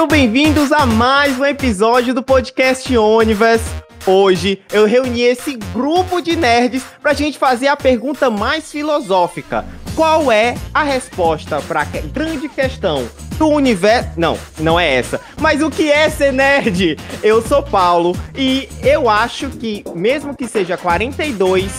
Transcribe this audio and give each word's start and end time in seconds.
Sejam 0.00 0.08
bem-vindos 0.08 0.72
a 0.72 0.86
mais 0.86 1.38
um 1.38 1.44
episódio 1.44 2.14
do 2.14 2.22
podcast 2.22 2.96
Onivers. 2.96 3.60
Hoje 4.06 4.62
eu 4.72 4.86
reuni 4.86 5.20
esse 5.20 5.58
grupo 5.74 6.22
de 6.22 6.36
nerds 6.36 6.82
pra 7.02 7.12
gente 7.12 7.38
fazer 7.38 7.68
a 7.68 7.76
pergunta 7.76 8.30
mais 8.30 8.72
filosófica. 8.72 9.62
Qual 9.94 10.32
é 10.32 10.54
a 10.72 10.82
resposta 10.82 11.60
para 11.60 11.82
a 11.82 11.84
grande 11.84 12.48
questão 12.48 13.06
do 13.36 13.48
universo? 13.48 14.08
Não, 14.16 14.38
não 14.58 14.80
é 14.80 14.94
essa. 14.94 15.20
Mas 15.38 15.60
o 15.60 15.70
que 15.70 15.92
é 15.92 16.08
ser 16.08 16.32
nerd? 16.32 16.96
Eu 17.22 17.42
sou 17.42 17.62
Paulo 17.62 18.16
e 18.34 18.70
eu 18.82 19.06
acho 19.06 19.50
que 19.50 19.84
mesmo 19.94 20.34
que 20.34 20.48
seja 20.48 20.78
42, 20.78 21.70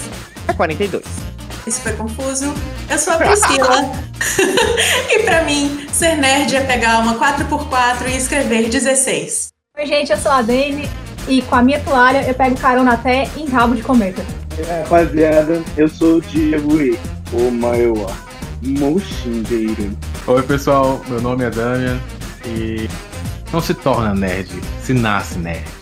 é 0.47 0.53
42. 0.53 1.30
Isso 1.65 1.81
foi 1.81 1.93
confuso. 1.93 2.53
Eu 2.89 2.97
sou 2.97 3.13
a 3.13 3.17
Priscila. 3.17 3.91
e 5.09 5.19
para 5.23 5.43
mim, 5.43 5.87
ser 5.91 6.15
nerd 6.15 6.55
é 6.55 6.61
pegar 6.61 6.99
uma 6.99 7.15
4x4 7.15 8.07
e 8.07 8.17
escrever 8.17 8.69
16. 8.69 9.49
Oi, 9.77 9.85
gente, 9.85 10.11
eu 10.11 10.17
sou 10.17 10.31
a 10.31 10.41
Dani 10.41 10.89
e 11.27 11.41
com 11.43 11.55
a 11.55 11.61
minha 11.61 11.79
toalha 11.79 12.27
eu 12.27 12.33
pego 12.33 12.57
carona 12.57 12.93
até 12.93 13.29
em 13.37 13.47
rabo 13.47 13.75
de 13.75 13.83
cometa. 13.83 14.23
É, 14.67 14.81
rapaziada, 14.83 15.63
eu 15.77 15.87
sou 15.87 16.17
o 16.17 16.21
Diego 16.21 16.81
e 16.81 16.99
o 17.31 17.51
maior 17.51 18.11
mochileiro. 18.61 19.97
Oi, 20.27 20.43
pessoal, 20.43 21.01
meu 21.07 21.21
nome 21.21 21.45
é 21.45 21.49
Damian 21.49 21.99
e 22.45 22.87
não 23.53 23.61
se 23.61 23.73
torna 23.73 24.13
nerd, 24.13 24.49
se 24.83 24.93
nasce 24.93 25.37
nerd. 25.37 25.81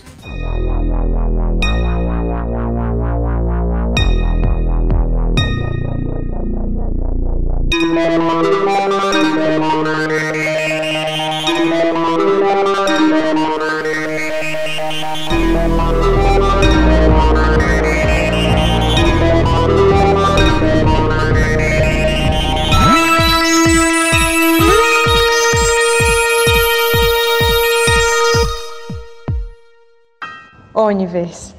Universe. 30.89 31.58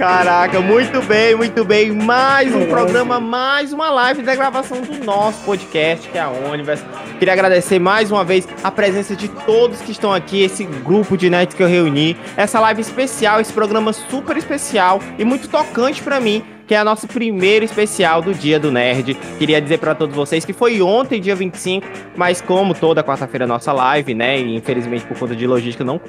Caraca, 0.00 0.62
muito 0.62 1.02
bem, 1.02 1.34
muito 1.34 1.62
bem. 1.62 1.92
Mais 1.92 2.54
um 2.54 2.64
programa, 2.64 3.20
mais 3.20 3.70
uma 3.70 3.90
live 3.90 4.22
da 4.22 4.34
gravação 4.34 4.80
do 4.80 5.04
nosso 5.04 5.44
podcast, 5.44 6.08
que 6.08 6.16
é 6.16 6.22
a 6.22 6.30
Universe. 6.30 6.82
Queria 7.18 7.34
agradecer 7.34 7.78
mais 7.78 8.10
uma 8.10 8.24
vez 8.24 8.48
a 8.64 8.70
presença 8.70 9.14
de 9.14 9.28
todos 9.28 9.82
que 9.82 9.92
estão 9.92 10.10
aqui, 10.10 10.42
esse 10.42 10.64
grupo 10.64 11.18
de 11.18 11.28
nerds 11.28 11.54
que 11.54 11.62
eu 11.62 11.68
reuni, 11.68 12.16
essa 12.34 12.58
live 12.60 12.80
especial, 12.80 13.42
esse 13.42 13.52
programa 13.52 13.92
super 13.92 14.38
especial 14.38 15.02
e 15.18 15.24
muito 15.24 15.48
tocante 15.48 16.02
para 16.02 16.18
mim 16.18 16.42
que 16.70 16.74
é 16.76 16.78
a 16.78 16.84
nosso 16.84 17.08
primeiro 17.08 17.64
especial 17.64 18.22
do 18.22 18.32
Dia 18.32 18.56
do 18.56 18.70
Nerd. 18.70 19.14
Queria 19.40 19.60
dizer 19.60 19.78
para 19.78 19.92
todos 19.92 20.14
vocês 20.14 20.44
que 20.44 20.52
foi 20.52 20.80
ontem, 20.80 21.20
dia 21.20 21.34
25, 21.34 21.84
mas 22.14 22.40
como 22.40 22.74
toda 22.74 23.02
quarta-feira 23.02 23.44
nossa 23.44 23.72
live, 23.72 24.14
né, 24.14 24.38
e 24.38 24.54
infelizmente 24.54 25.04
por 25.04 25.18
conta 25.18 25.34
de 25.34 25.48
logística 25.48 25.82
não, 25.82 26.00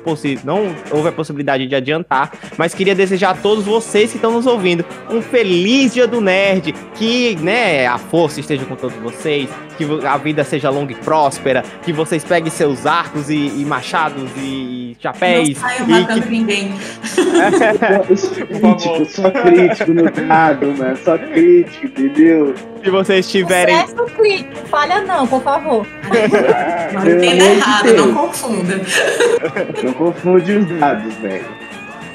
não 0.44 0.76
houve 0.92 1.10
a 1.10 1.12
possibilidade 1.12 1.66
de 1.66 1.74
adiantar, 1.74 2.32
mas 2.60 2.76
queria 2.76 2.94
desejar 2.94 3.32
a 3.32 3.34
todos 3.34 3.66
vocês 3.66 4.12
que 4.12 4.18
estão 4.18 4.34
nos 4.34 4.46
ouvindo 4.46 4.86
um 5.10 5.20
feliz 5.20 5.96
Dia 5.96 6.06
do 6.06 6.22
Nerd, 6.22 6.76
que, 6.94 7.36
né, 7.38 7.88
a 7.88 7.98
força 7.98 8.40
esteja 8.40 8.64
com 8.64 8.76
todos 8.76 8.96
vocês, 8.98 9.50
que 9.80 10.06
a 10.06 10.18
vida 10.18 10.44
seja 10.44 10.70
longa 10.70 10.92
e 10.92 10.96
próspera, 10.96 11.64
que 11.82 11.92
vocês 11.92 12.24
peguem 12.24 12.52
seus 12.52 12.86
arcos 12.86 13.32
e, 13.32 13.48
e 13.48 13.66
machados 13.66 14.30
e 14.38 14.96
chapéus. 15.00 15.50
Não 15.50 15.56
saiam 15.56 15.88
matando 15.88 16.22
que... 16.22 16.30
ninguém. 16.30 16.76
crítico, 18.62 19.06
só 19.06 19.32
crítico 19.32 19.94
no 19.94 20.12
mano. 20.56 20.98
Só 20.98 21.18
crítico, 21.18 21.86
entendeu? 21.86 22.54
Se 22.84 22.90
vocês 22.90 23.30
tiverem. 23.30 23.82
Sucesso 23.88 24.06
crítico, 24.16 24.68
falha 24.68 25.02
não, 25.02 25.28
por 25.28 25.42
favor. 25.42 25.86
não 26.94 27.02
entenda 27.02 27.44
errado, 27.44 27.94
não 27.96 28.14
confunda. 28.14 28.82
Não 29.84 29.94
confunde 29.94 30.54
os 30.54 30.80
dados, 30.80 31.14
velho. 31.16 31.46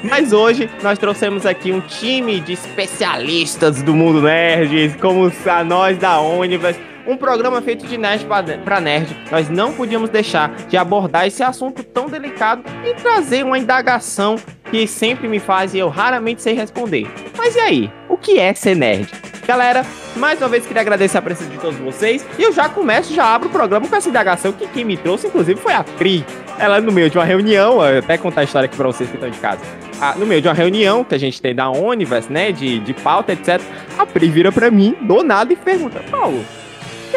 Mas 0.03 0.31
hoje 0.31 0.69
nós 0.81 0.97
trouxemos 0.97 1.45
aqui 1.45 1.71
um 1.71 1.81
time 1.81 2.39
de 2.39 2.53
especialistas 2.53 3.81
do 3.81 3.93
mundo 3.93 4.21
nerd, 4.21 4.95
como 5.01 5.31
a 5.45 5.63
nós 5.63 5.97
da 5.97 6.21
Universe 6.21 6.79
um 7.07 7.15
programa 7.15 7.61
feito 7.61 7.87
de 7.87 7.97
nerd 7.97 8.25
para 8.63 8.81
nerd. 8.81 9.17
Nós 9.31 9.49
não 9.49 9.73
podíamos 9.73 10.09
deixar 10.09 10.53
de 10.67 10.75
abordar 10.77 11.25
esse 11.25 11.41
assunto 11.41 11.83
tão 11.83 12.07
delicado 12.07 12.63
e 12.85 12.93
trazer 12.95 13.45
uma 13.45 13.57
indagação 13.57 14.35
que 14.69 14.85
sempre 14.85 15.27
me 15.27 15.39
faz 15.39 15.73
e 15.73 15.79
eu 15.79 15.87
raramente 15.87 16.41
sei 16.41 16.53
responder. 16.53 17.07
Mas 17.37 17.55
e 17.55 17.59
aí? 17.59 17.91
O 18.09 18.17
que 18.17 18.37
é 18.37 18.53
ser 18.53 18.75
nerd? 18.75 19.09
Galera, 19.47 19.85
mais 20.17 20.41
uma 20.41 20.49
vez 20.49 20.65
queria 20.65 20.81
agradecer 20.81 21.17
a 21.17 21.21
presença 21.21 21.49
de 21.49 21.57
todos 21.57 21.79
vocês. 21.79 22.25
E 22.37 22.43
eu 22.43 22.51
já 22.51 22.67
começo, 22.67 23.13
já 23.13 23.33
abro 23.33 23.47
o 23.47 23.51
programa 23.51 23.87
com 23.87 23.95
essa 23.95 24.09
indagação 24.09 24.51
que 24.51 24.67
quem 24.67 24.83
me 24.83 24.97
trouxe, 24.97 25.27
inclusive, 25.27 25.57
foi 25.61 25.73
a 25.73 25.85
Pri. 25.85 26.25
Ela, 26.59 26.81
no 26.81 26.91
meio 26.91 27.09
de 27.09 27.17
uma 27.17 27.23
reunião, 27.23 27.79
até 27.79 28.17
contar 28.17 28.41
a 28.41 28.43
história 28.43 28.65
aqui 28.65 28.75
pra 28.75 28.87
vocês 28.87 29.09
que 29.09 29.15
estão 29.15 29.29
de 29.29 29.39
casa. 29.39 29.61
Ah, 30.01 30.15
no 30.17 30.25
meio 30.25 30.41
de 30.41 30.49
uma 30.49 30.53
reunião 30.53 31.03
que 31.03 31.15
a 31.15 31.17
gente 31.17 31.41
tem 31.41 31.55
da 31.55 31.69
Onivers, 31.69 32.27
né, 32.27 32.51
de, 32.51 32.79
de 32.79 32.93
pauta, 32.93 33.31
etc. 33.31 33.61
A 33.97 34.05
Pri 34.05 34.27
vira 34.29 34.51
pra 34.51 34.69
mim, 34.69 34.95
do 35.01 35.23
nada, 35.23 35.53
e 35.53 35.55
pergunta: 35.55 36.03
Paulo, 36.11 36.43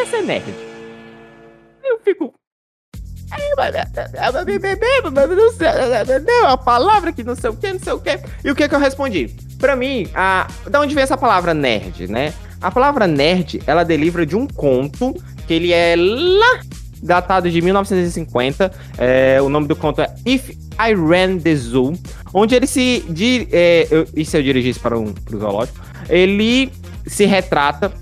o 0.00 0.04
que 0.04 0.06
é 0.06 0.06
ser 0.06 0.22
nerd? 0.22 0.54
Eu 1.84 2.00
fico. 2.00 2.32
A 6.46 6.56
palavra 6.56 7.12
que 7.12 7.22
não 7.22 7.36
sei 7.36 7.50
o 7.50 7.56
que, 7.56 7.72
não 7.72 7.80
sei 7.80 7.92
o 7.92 8.00
que. 8.00 8.18
E 8.44 8.50
o 8.50 8.54
que 8.54 8.68
que 8.68 8.74
eu 8.74 8.78
respondi? 8.78 9.28
Pra 9.58 9.76
mim, 9.76 10.08
a... 10.14 10.48
da 10.68 10.80
onde 10.80 10.94
vem 10.94 11.04
essa 11.04 11.16
palavra 11.16 11.52
nerd, 11.52 12.08
né? 12.08 12.32
A 12.60 12.70
palavra 12.70 13.06
nerd, 13.06 13.62
ela 13.66 13.84
deriva 13.84 14.24
de 14.24 14.36
um 14.36 14.46
conto 14.46 15.14
que 15.46 15.54
ele 15.54 15.72
é 15.72 15.94
lá 15.96 16.60
datado 17.02 17.50
de 17.50 17.60
1950. 17.60 18.72
É, 18.98 19.40
o 19.40 19.48
nome 19.48 19.68
do 19.68 19.76
conto 19.76 20.00
é 20.00 20.14
If 20.26 20.50
I 20.50 20.94
Ran 20.94 21.38
the 21.38 21.54
Zoo, 21.54 21.94
onde 22.32 22.54
ele 22.54 22.66
se. 22.66 23.04
Di, 23.08 23.48
é, 23.52 23.86
eu, 23.90 24.06
se 24.24 24.36
eu 24.36 24.42
dirigisse 24.42 24.80
para 24.80 24.98
um 24.98 25.12
pro 25.12 25.38
zoológico? 25.38 25.78
Ele 26.08 26.72
se 27.06 27.24
retrata 27.26 27.92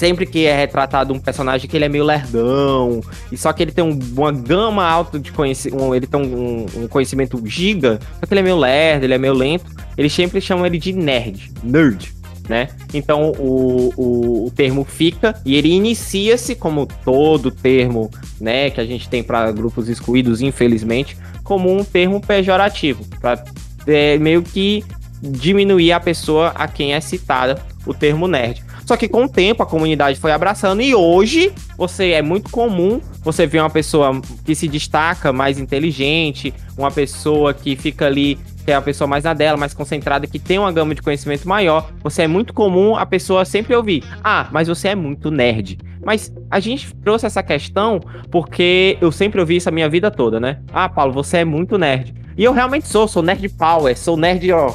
sempre 0.00 0.24
que 0.24 0.46
é 0.46 0.56
retratado 0.56 1.12
um 1.12 1.18
personagem 1.18 1.68
que 1.68 1.76
ele 1.76 1.84
é 1.84 1.88
meio 1.88 2.04
lerdão, 2.04 3.02
e 3.30 3.36
só 3.36 3.52
que 3.52 3.62
ele 3.62 3.70
tem 3.70 3.84
um, 3.84 3.98
uma 4.16 4.32
gama 4.32 4.82
alta 4.82 5.18
de 5.18 5.30
conhecimento, 5.30 5.84
um, 5.84 5.94
ele 5.94 6.06
tem 6.06 6.18
um, 6.18 6.64
um, 6.74 6.88
conhecimento 6.88 7.38
giga, 7.44 8.00
só 8.18 8.24
que 8.24 8.32
ele 8.32 8.40
é 8.40 8.42
meio 8.42 8.56
lerdo, 8.56 9.04
ele 9.04 9.12
é 9.12 9.18
meio 9.18 9.34
lento, 9.34 9.66
eles 9.98 10.10
sempre 10.10 10.40
chamam 10.40 10.64
ele 10.64 10.78
de 10.78 10.94
nerd, 10.94 11.52
nerd, 11.62 12.14
né? 12.48 12.70
Então 12.94 13.32
o, 13.32 13.92
o, 13.94 14.46
o 14.46 14.50
termo 14.52 14.84
fica 14.84 15.38
e 15.44 15.54
ele 15.54 15.68
inicia-se, 15.68 16.54
como 16.54 16.88
todo 17.04 17.50
termo, 17.50 18.10
né, 18.40 18.70
que 18.70 18.80
a 18.80 18.86
gente 18.86 19.06
tem 19.06 19.22
para 19.22 19.52
grupos 19.52 19.86
excluídos, 19.86 20.40
infelizmente, 20.40 21.14
como 21.44 21.70
um 21.70 21.84
termo 21.84 22.22
pejorativo, 22.22 23.04
para 23.20 23.44
é, 23.86 24.16
meio 24.16 24.42
que 24.42 24.82
diminuir 25.20 25.92
a 25.92 26.00
pessoa 26.00 26.54
a 26.54 26.66
quem 26.66 26.94
é 26.94 27.00
citada 27.02 27.62
o 27.84 27.92
termo 27.92 28.26
nerd. 28.26 28.64
Só 28.90 28.96
que 28.96 29.06
com 29.06 29.26
o 29.26 29.28
tempo 29.28 29.62
a 29.62 29.66
comunidade 29.66 30.18
foi 30.18 30.32
abraçando 30.32 30.82
e 30.82 30.96
hoje 30.96 31.52
você 31.78 32.10
é 32.10 32.22
muito 32.22 32.50
comum 32.50 33.00
você 33.22 33.46
ver 33.46 33.60
uma 33.60 33.70
pessoa 33.70 34.20
que 34.44 34.52
se 34.52 34.66
destaca 34.66 35.32
mais 35.32 35.60
inteligente, 35.60 36.52
uma 36.76 36.90
pessoa 36.90 37.54
que 37.54 37.76
fica 37.76 38.06
ali 38.06 38.36
que 38.64 38.72
é 38.72 38.74
a 38.74 38.82
pessoa 38.82 39.06
mais 39.06 39.22
na 39.22 39.32
dela, 39.32 39.56
mais 39.56 39.72
concentrada, 39.72 40.26
que 40.26 40.40
tem 40.40 40.58
uma 40.58 40.72
gama 40.72 40.92
de 40.92 41.02
conhecimento 41.02 41.46
maior, 41.46 41.92
você 42.02 42.22
é 42.22 42.26
muito 42.26 42.52
comum 42.52 42.96
a 42.96 43.06
pessoa 43.06 43.44
sempre 43.44 43.76
ouvir: 43.76 44.02
"Ah, 44.24 44.48
mas 44.50 44.66
você 44.66 44.88
é 44.88 44.94
muito 44.96 45.30
nerd". 45.30 45.78
Mas 46.04 46.32
a 46.50 46.58
gente 46.58 46.92
trouxe 46.96 47.26
essa 47.26 47.44
questão 47.44 48.00
porque 48.28 48.98
eu 49.00 49.12
sempre 49.12 49.38
ouvi 49.38 49.54
isso 49.54 49.68
a 49.68 49.72
minha 49.72 49.88
vida 49.88 50.10
toda, 50.10 50.40
né? 50.40 50.58
Ah, 50.72 50.88
Paulo, 50.88 51.12
você 51.12 51.36
é 51.36 51.44
muito 51.44 51.78
nerd. 51.78 52.12
E 52.36 52.42
eu 52.42 52.52
realmente 52.52 52.88
sou, 52.88 53.06
sou 53.06 53.22
nerd 53.22 53.48
power, 53.50 53.96
sou 53.96 54.16
nerd, 54.16 54.50
ó, 54.50 54.74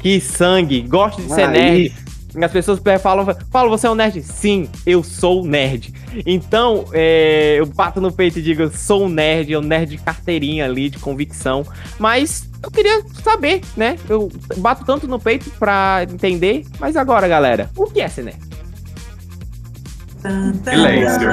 que 0.00 0.18
sangue, 0.18 0.80
gosto 0.80 1.22
de 1.22 1.32
ser 1.32 1.46
nerd. 1.46 1.92
As 2.40 2.50
pessoas 2.50 2.80
falam, 3.00 3.26
Paulo, 3.50 3.70
você 3.70 3.86
é 3.86 3.90
um 3.90 3.94
nerd? 3.94 4.22
Sim, 4.22 4.68
eu 4.86 5.02
sou 5.02 5.44
nerd. 5.44 5.92
Então, 6.26 6.84
é, 6.92 7.56
eu 7.58 7.66
bato 7.66 8.00
no 8.00 8.12
peito 8.12 8.38
e 8.38 8.42
digo, 8.42 8.70
sou 8.76 9.04
um 9.04 9.08
nerd, 9.08 9.52
eu 9.52 9.60
um 9.60 9.62
nerd 9.62 9.90
de 9.90 9.98
carteirinha 9.98 10.64
ali, 10.64 10.88
de 10.88 10.98
convicção. 10.98 11.64
Mas 11.98 12.48
eu 12.62 12.70
queria 12.70 13.02
saber, 13.22 13.60
né? 13.76 13.98
Eu 14.08 14.30
bato 14.58 14.84
tanto 14.84 15.06
no 15.06 15.18
peito 15.18 15.50
pra 15.58 16.06
entender. 16.10 16.64
Mas 16.78 16.96
agora, 16.96 17.26
galera, 17.28 17.70
o 17.76 17.86
que 17.86 18.00
é 18.00 18.08
ser 18.08 18.24
nerd? 18.24 18.51
Silêncio. 20.22 21.28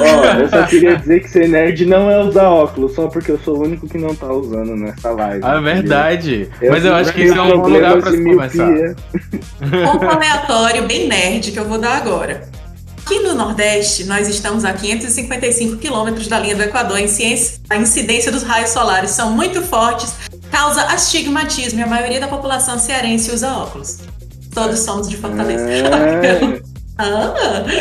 Ó, 0.00 0.40
eu 0.40 0.48
só 0.48 0.62
queria 0.64 0.96
dizer 0.96 1.20
que 1.20 1.30
ser 1.30 1.48
nerd 1.48 1.84
não 1.84 2.10
é 2.10 2.24
usar 2.24 2.48
óculos, 2.48 2.94
só 2.94 3.06
porque 3.08 3.30
eu 3.30 3.38
sou 3.38 3.58
o 3.58 3.62
único 3.62 3.86
que 3.86 3.98
não 3.98 4.14
tá 4.14 4.32
usando 4.32 4.74
nessa 4.76 5.10
live. 5.10 5.40
Ah, 5.44 5.56
entendeu? 5.56 5.62
verdade. 5.62 6.48
Eu 6.60 6.72
Mas 6.72 6.84
eu 6.84 6.94
acho 6.94 7.12
que 7.12 7.22
isso 7.22 7.34
é 7.34 7.42
um 7.42 7.60
bom 7.60 7.68
lugar 7.68 8.00
pra 8.00 8.10
se 8.10 8.22
começar. 8.22 8.68
Ponto 9.92 10.04
aleatório, 10.06 10.86
bem 10.86 11.06
nerd, 11.06 11.52
que 11.52 11.58
eu 11.58 11.64
vou 11.66 11.78
dar 11.78 11.96
agora. 11.96 12.48
Aqui 13.04 13.20
no 13.20 13.34
Nordeste, 13.34 14.04
nós 14.04 14.28
estamos 14.28 14.64
a 14.64 14.72
555 14.72 15.76
quilômetros 15.76 16.26
da 16.26 16.38
linha 16.38 16.56
do 16.56 16.62
Equador. 16.62 16.98
Em 16.98 17.06
ciência, 17.06 17.60
a 17.68 17.76
incidência 17.76 18.32
dos 18.32 18.42
raios 18.42 18.70
solares 18.70 19.10
são 19.10 19.30
muito 19.30 19.60
fortes, 19.60 20.14
causa 20.50 20.82
astigmatismo 20.84 21.80
e 21.80 21.82
a 21.82 21.86
maioria 21.86 22.18
da 22.18 22.28
população 22.28 22.78
cearense 22.78 23.30
usa 23.30 23.52
óculos. 23.52 23.98
Todos 24.54 24.78
somos 24.78 25.10
de 25.10 25.18
Fortaleza. 25.18 25.66
Ah, 25.92 26.62
Ah, 26.96 27.34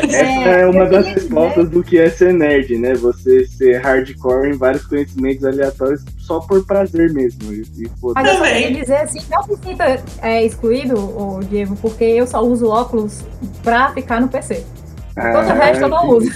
essa 0.09 0.15
É, 0.17 0.61
é 0.61 0.65
uma 0.65 0.85
das 0.85 1.05
queria 1.05 1.21
respostas 1.21 1.69
do 1.69 1.83
que 1.83 1.99
é 1.99 2.09
ser 2.09 2.33
nerd, 2.33 2.75
né? 2.77 2.95
Você 2.95 3.45
ser 3.45 3.79
hardcore 3.79 4.49
em 4.49 4.57
vários 4.57 4.85
conhecimentos 4.87 5.45
aleatórios 5.45 6.01
só 6.17 6.39
por 6.39 6.65
prazer 6.65 7.13
mesmo. 7.13 7.53
E, 7.53 7.61
e. 7.77 7.91
Mas 8.15 8.27
eu 8.27 8.41
queria 8.41 8.71
dizer 8.71 8.97
assim, 8.97 9.21
não 9.29 9.43
se 9.43 9.55
sinta 9.63 10.01
é, 10.21 10.43
excluído, 10.43 10.95
ô, 10.97 11.39
Diego, 11.41 11.75
porque 11.75 12.03
eu 12.03 12.25
só 12.25 12.41
uso 12.41 12.67
óculos 12.67 13.21
pra 13.63 13.91
ficar 13.93 14.19
no 14.19 14.27
PC. 14.27 14.65
Todo 15.13 15.25
o 15.25 15.37
Ah, 15.37 15.53
resto 15.53 15.83
eu 15.83 15.89
não 15.89 16.07
uso. 16.09 16.31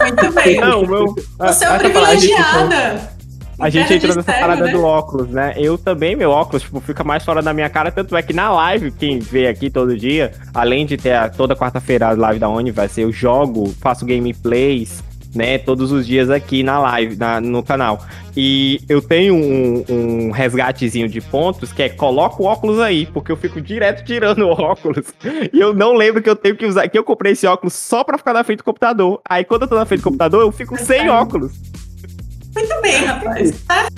muito 0.00 0.32
bem. 0.32 0.60
Não, 0.60 0.82
o 0.82 0.88
meu. 0.88 1.14
Você 1.40 1.64
é 1.64 1.78
privilegiada. 1.78 3.10
A 3.62 3.70
gente 3.70 3.94
entrou 3.94 4.14
nessa 4.16 4.32
terra, 4.32 4.40
parada 4.40 4.64
né? 4.66 4.72
do 4.72 4.82
óculos, 4.82 5.28
né? 5.28 5.54
Eu 5.56 5.78
também, 5.78 6.14
meu 6.16 6.30
óculos, 6.30 6.62
tipo, 6.62 6.80
fica 6.80 7.02
mais 7.04 7.24
fora 7.24 7.40
da 7.40 7.52
minha 7.54 7.68
cara. 7.70 7.90
Tanto 7.90 8.16
é 8.16 8.22
que 8.22 8.32
na 8.32 8.50
live, 8.50 8.90
quem 8.90 9.18
vê 9.18 9.46
aqui 9.46 9.70
todo 9.70 9.96
dia, 9.96 10.32
além 10.52 10.84
de 10.84 10.96
ter 10.96 11.12
a- 11.12 11.28
toda 11.28 11.54
quarta-feira 11.56 12.08
a 12.08 12.12
live 12.12 12.38
da 12.40 12.48
Universe, 12.48 13.00
eu 13.00 13.12
jogo, 13.12 13.72
faço 13.80 14.04
gameplays, 14.04 15.02
né? 15.34 15.56
Todos 15.58 15.92
os 15.92 16.06
dias 16.06 16.28
aqui 16.28 16.62
na 16.62 16.78
live, 16.78 17.16
na- 17.16 17.40
no 17.40 17.62
canal. 17.62 18.04
E 18.36 18.80
eu 18.88 19.00
tenho 19.00 19.34
um, 19.34 19.84
um 19.88 20.30
resgatezinho 20.30 21.08
de 21.08 21.20
pontos 21.20 21.72
que 21.72 21.82
é 21.82 21.88
coloca 21.88 22.42
o 22.42 22.46
óculos 22.46 22.78
aí, 22.80 23.06
porque 23.06 23.30
eu 23.30 23.36
fico 23.36 23.60
direto 23.60 24.04
tirando 24.04 24.42
o 24.48 24.50
óculos. 24.50 25.06
E 25.52 25.58
eu 25.60 25.72
não 25.72 25.94
lembro 25.94 26.20
que 26.22 26.28
eu 26.28 26.36
tenho 26.36 26.56
que 26.56 26.66
usar, 26.66 26.88
que 26.88 26.98
eu 26.98 27.04
comprei 27.04 27.32
esse 27.32 27.46
óculos 27.46 27.74
só 27.74 28.02
pra 28.04 28.18
ficar 28.18 28.32
na 28.32 28.42
frente 28.44 28.58
do 28.58 28.64
computador. 28.64 29.20
Aí 29.28 29.44
quando 29.44 29.62
eu 29.62 29.68
tô 29.68 29.74
na 29.76 29.84
frente 29.86 30.00
do 30.00 30.04
computador, 30.04 30.40
eu 30.42 30.50
fico 30.52 30.76
sem 30.78 31.08
óculos. 31.08 31.52
Muito 32.54 32.80
bem, 32.82 33.04
rapaz. 33.04 33.52
Tá? 33.66 33.88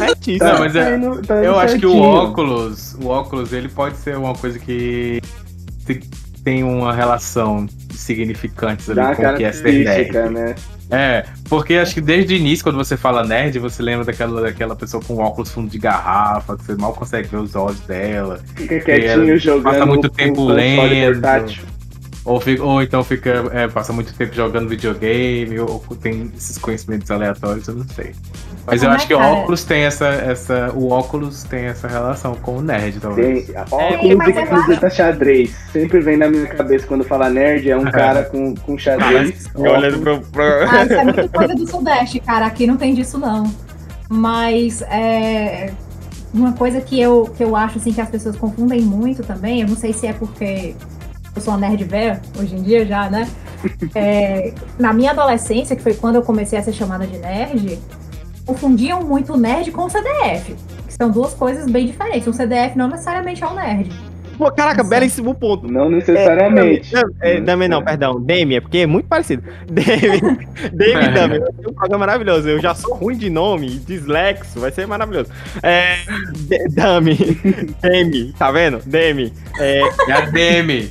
Retíssimo. 0.00 0.44
Não, 0.52 0.58
mas 0.60 0.76
é- 0.76 0.98
Tá 0.98 1.22
tá 1.26 1.34
Eu 1.44 1.58
acho 1.58 1.78
que 1.78 1.86
o 1.86 1.96
óculos, 1.98 2.94
o 3.02 3.08
óculos, 3.08 3.52
ele 3.52 3.68
pode 3.68 3.96
ser 3.98 4.16
uma 4.16 4.34
coisa 4.34 4.58
que 4.58 5.20
te- 5.86 6.00
tem 6.44 6.64
uma 6.64 6.92
relação 6.92 7.66
significante 7.94 8.92
Dá 8.92 9.08
ali 9.08 9.16
com 9.16 9.22
o 9.28 9.36
que 9.36 9.44
é 9.44 9.52
ser 9.52 9.84
nerd. 9.84 10.30
né? 10.30 10.54
É, 10.90 11.24
porque 11.48 11.74
acho 11.74 11.94
que 11.94 12.00
desde 12.00 12.34
o 12.34 12.36
início, 12.36 12.64
quando 12.64 12.76
você 12.76 12.96
fala 12.96 13.24
nerd, 13.24 13.58
você 13.58 13.82
lembra 13.82 14.04
daquela, 14.04 14.42
daquela 14.42 14.76
pessoa 14.76 15.02
com 15.02 15.16
óculos 15.18 15.50
fundo 15.50 15.70
de 15.70 15.78
garrafa, 15.78 16.56
que 16.56 16.64
você 16.64 16.74
mal 16.74 16.92
consegue 16.92 17.28
ver 17.28 17.38
os 17.38 17.54
olhos 17.54 17.80
dela. 17.80 18.40
Fica 18.56 18.80
quietinho 18.80 19.38
jogando 19.38 19.62
passa 19.64 19.86
muito 19.86 20.08
tempo 20.10 20.44
lendo. 20.46 21.22
Ou, 22.24 22.40
fica- 22.40 22.62
ou 22.62 22.80
então 22.80 23.02
fica, 23.02 23.50
é, 23.52 23.66
passa 23.66 23.92
muito 23.92 24.14
tempo 24.14 24.32
jogando 24.32 24.68
videogame, 24.68 25.58
ou 25.58 25.80
tem 26.00 26.30
esses 26.36 26.56
conhecimentos 26.56 27.10
aleatórios, 27.10 27.66
eu 27.66 27.74
não 27.74 27.88
sei. 27.88 28.14
Mas 28.64 28.82
eu 28.82 28.90
acho 28.90 29.04
é, 29.04 29.08
que 29.08 29.14
o 29.14 29.18
cara? 29.18 29.32
óculos 29.34 29.64
tem 29.64 29.82
essa, 29.82 30.06
essa. 30.06 30.70
O 30.72 30.90
óculos 30.90 31.42
tem 31.42 31.64
essa 31.64 31.88
relação 31.88 32.36
com 32.36 32.58
o 32.58 32.62
nerd, 32.62 33.00
talvez. 33.00 33.46
Tem 33.46 33.56
É, 33.56 33.60
óculos 33.72 34.14
mas 34.14 34.28
e 34.36 34.42
camiseta 34.44 34.90
xadrez. 34.90 35.50
Sempre 35.72 36.00
vem 36.00 36.16
na 36.16 36.28
minha 36.28 36.46
cabeça 36.46 36.86
quando 36.86 37.02
fala 37.02 37.28
nerd, 37.28 37.68
é 37.68 37.76
um 37.76 37.90
cara 37.90 38.22
com, 38.24 38.54
com 38.54 38.78
xadrez. 38.78 39.46
Olhando 39.54 39.98
pro, 39.98 40.20
pro... 40.20 40.42
Ah, 40.44 40.84
isso 40.84 40.92
é 40.92 41.04
muito 41.04 41.28
coisa 41.28 41.54
do 41.56 41.66
Sudeste, 41.68 42.20
cara. 42.20 42.46
Aqui 42.46 42.68
não 42.68 42.76
tem 42.76 42.94
disso, 42.94 43.18
não. 43.18 43.52
Mas 44.08 44.80
é, 44.82 45.72
uma 46.32 46.52
coisa 46.52 46.80
que 46.80 47.00
eu, 47.00 47.24
que 47.36 47.42
eu 47.42 47.56
acho 47.56 47.78
assim, 47.78 47.92
que 47.92 48.00
as 48.00 48.08
pessoas 48.08 48.36
confundem 48.36 48.80
muito 48.82 49.22
também, 49.22 49.62
eu 49.62 49.68
não 49.68 49.76
sei 49.76 49.92
se 49.92 50.06
é 50.06 50.12
porque 50.12 50.74
eu 51.34 51.42
sou 51.42 51.54
uma 51.54 51.60
nerd 51.60 51.84
velha, 51.84 52.20
hoje 52.38 52.54
em 52.54 52.62
dia 52.62 52.84
já, 52.86 53.10
né? 53.10 53.28
É, 53.94 54.52
na 54.76 54.92
minha 54.92 55.12
adolescência, 55.12 55.76
que 55.76 55.82
foi 55.82 55.94
quando 55.94 56.16
eu 56.16 56.22
comecei 56.22 56.58
a 56.58 56.62
ser 56.62 56.72
chamada 56.72 57.06
de 57.06 57.16
nerd, 57.18 57.78
confundiam 58.44 59.04
muito 59.04 59.34
o 59.34 59.36
nerd 59.36 59.70
com 59.70 59.84
o 59.84 59.88
CDF. 59.88 60.56
Que 60.86 60.92
são 60.92 61.10
duas 61.10 61.32
coisas 61.32 61.70
bem 61.70 61.86
diferentes. 61.86 62.26
Um 62.26 62.32
CDF 62.32 62.76
não 62.76 62.88
necessariamente 62.88 63.44
é 63.44 63.46
um 63.46 63.54
nerd. 63.54 64.11
Pô, 64.38 64.50
caraca, 64.50 64.82
belíssimo 64.82 65.34
ponto. 65.34 65.70
Não 65.70 65.88
necessariamente. 65.90 66.92
Não, 66.94 67.02
é, 67.20 67.40
Dami 67.40 67.68
não, 67.68 67.82
perdão. 67.82 68.20
Demi, 68.20 68.56
é 68.56 68.60
porque 68.60 68.78
é 68.78 68.86
muito 68.86 69.06
parecido. 69.06 69.42
Demi, 69.70 70.20
Demi 70.72 71.04
É. 71.04 71.10
Dami. 71.12 71.38
Vai 71.38 71.52
ser 71.52 71.68
um 71.68 71.72
programa 71.74 72.06
maravilhoso. 72.06 72.48
Eu 72.48 72.60
já 72.60 72.74
sou 72.74 72.94
ruim 72.94 73.16
de 73.16 73.28
nome, 73.30 73.68
dislexo, 73.78 74.58
vai 74.60 74.70
ser 74.72 74.86
maravilhoso. 74.86 75.30
É, 75.62 75.96
Dami, 76.70 77.16
Demi, 77.80 78.32
tá 78.38 78.50
vendo? 78.50 78.78
Demi, 78.84 79.32
é, 79.58 79.82
É 80.08 80.12
a 80.12 80.20
Demi. 80.22 80.88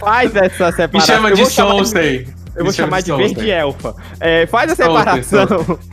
faz 0.00 0.34
essa 0.34 0.66
Me 0.66 0.72
separação. 0.72 1.14
chama 1.16 1.30
Eu 1.30 1.36
de 1.36 1.46
Soulsei. 1.46 2.26
Eu 2.56 2.64
vou 2.64 2.72
Me 2.72 2.72
chama 2.72 3.00
chamar 3.00 3.02
de 3.02 3.34
verde 3.34 3.50
elfa. 3.50 3.94
É, 4.18 4.46
faz 4.46 4.72
a 4.72 4.74
separação. 4.74 5.78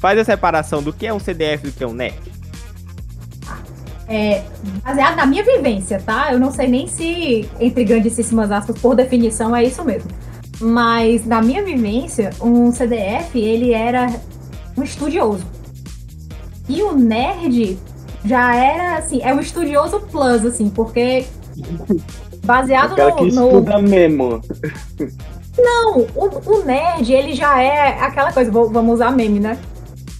Faz 0.00 0.16
a 0.16 0.24
separação 0.24 0.80
do 0.80 0.92
que 0.92 1.08
é 1.08 1.12
um 1.12 1.18
CDF 1.18 1.66
e 1.66 1.70
do 1.72 1.76
que 1.76 1.82
é 1.82 1.86
um 1.88 1.92
NEC. 1.92 2.14
É, 4.08 4.42
baseado 4.82 5.16
na 5.16 5.26
minha 5.26 5.44
vivência, 5.44 6.00
tá? 6.04 6.32
Eu 6.32 6.40
não 6.40 6.50
sei 6.50 6.66
nem 6.66 6.86
se, 6.86 7.48
entre 7.60 7.84
grandíssimas 7.84 8.50
aspas, 8.50 8.78
por 8.80 8.94
definição, 8.96 9.54
é 9.54 9.64
isso 9.64 9.84
mesmo. 9.84 10.10
Mas 10.60 11.26
na 11.26 11.42
minha 11.42 11.62
vivência, 11.62 12.30
um 12.40 12.72
CDF, 12.72 13.38
ele 13.38 13.72
era 13.72 14.08
um 14.76 14.82
estudioso. 14.82 15.44
E 16.68 16.82
o 16.82 16.94
nerd 16.96 17.78
já 18.24 18.54
era, 18.54 18.96
assim, 18.96 19.20
é 19.22 19.32
um 19.32 19.40
estudioso 19.40 20.00
plus, 20.10 20.44
assim, 20.44 20.68
porque 20.70 21.26
baseado 22.44 22.92
O 22.92 22.96
cara 22.96 23.12
que 23.12 23.24
no, 23.26 23.34
no, 23.34 23.46
estuda 23.48 23.78
mesmo. 23.78 24.40
não, 25.58 25.98
o, 26.14 26.50
o 26.60 26.64
nerd, 26.64 27.12
ele 27.12 27.34
já 27.34 27.62
é 27.62 28.00
aquela 28.00 28.32
coisa, 28.32 28.50
vou- 28.50 28.70
vamos 28.70 28.94
usar 28.94 29.10
meme, 29.12 29.38
né? 29.38 29.58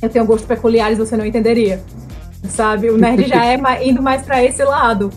Eu 0.00 0.08
tenho 0.08 0.24
gostos 0.26 0.46
peculiares, 0.46 0.98
você 0.98 1.16
não 1.16 1.24
entenderia. 1.26 1.82
Sabe? 2.44 2.90
O 2.90 2.96
nerd 2.96 3.26
já 3.26 3.44
é 3.44 3.58
indo 3.86 4.02
mais 4.02 4.22
pra 4.22 4.42
esse 4.42 4.62
lado. 4.64 5.10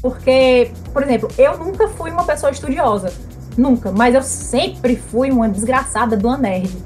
Porque, 0.00 0.70
por 0.92 1.02
exemplo, 1.02 1.28
eu 1.36 1.58
nunca 1.58 1.88
fui 1.88 2.10
uma 2.10 2.24
pessoa 2.24 2.52
estudiosa. 2.52 3.12
Nunca. 3.56 3.90
Mas 3.90 4.14
eu 4.14 4.22
sempre 4.22 4.96
fui 4.96 5.30
uma 5.30 5.48
desgraçada 5.48 6.16
do 6.16 6.36
nerd. 6.36 6.76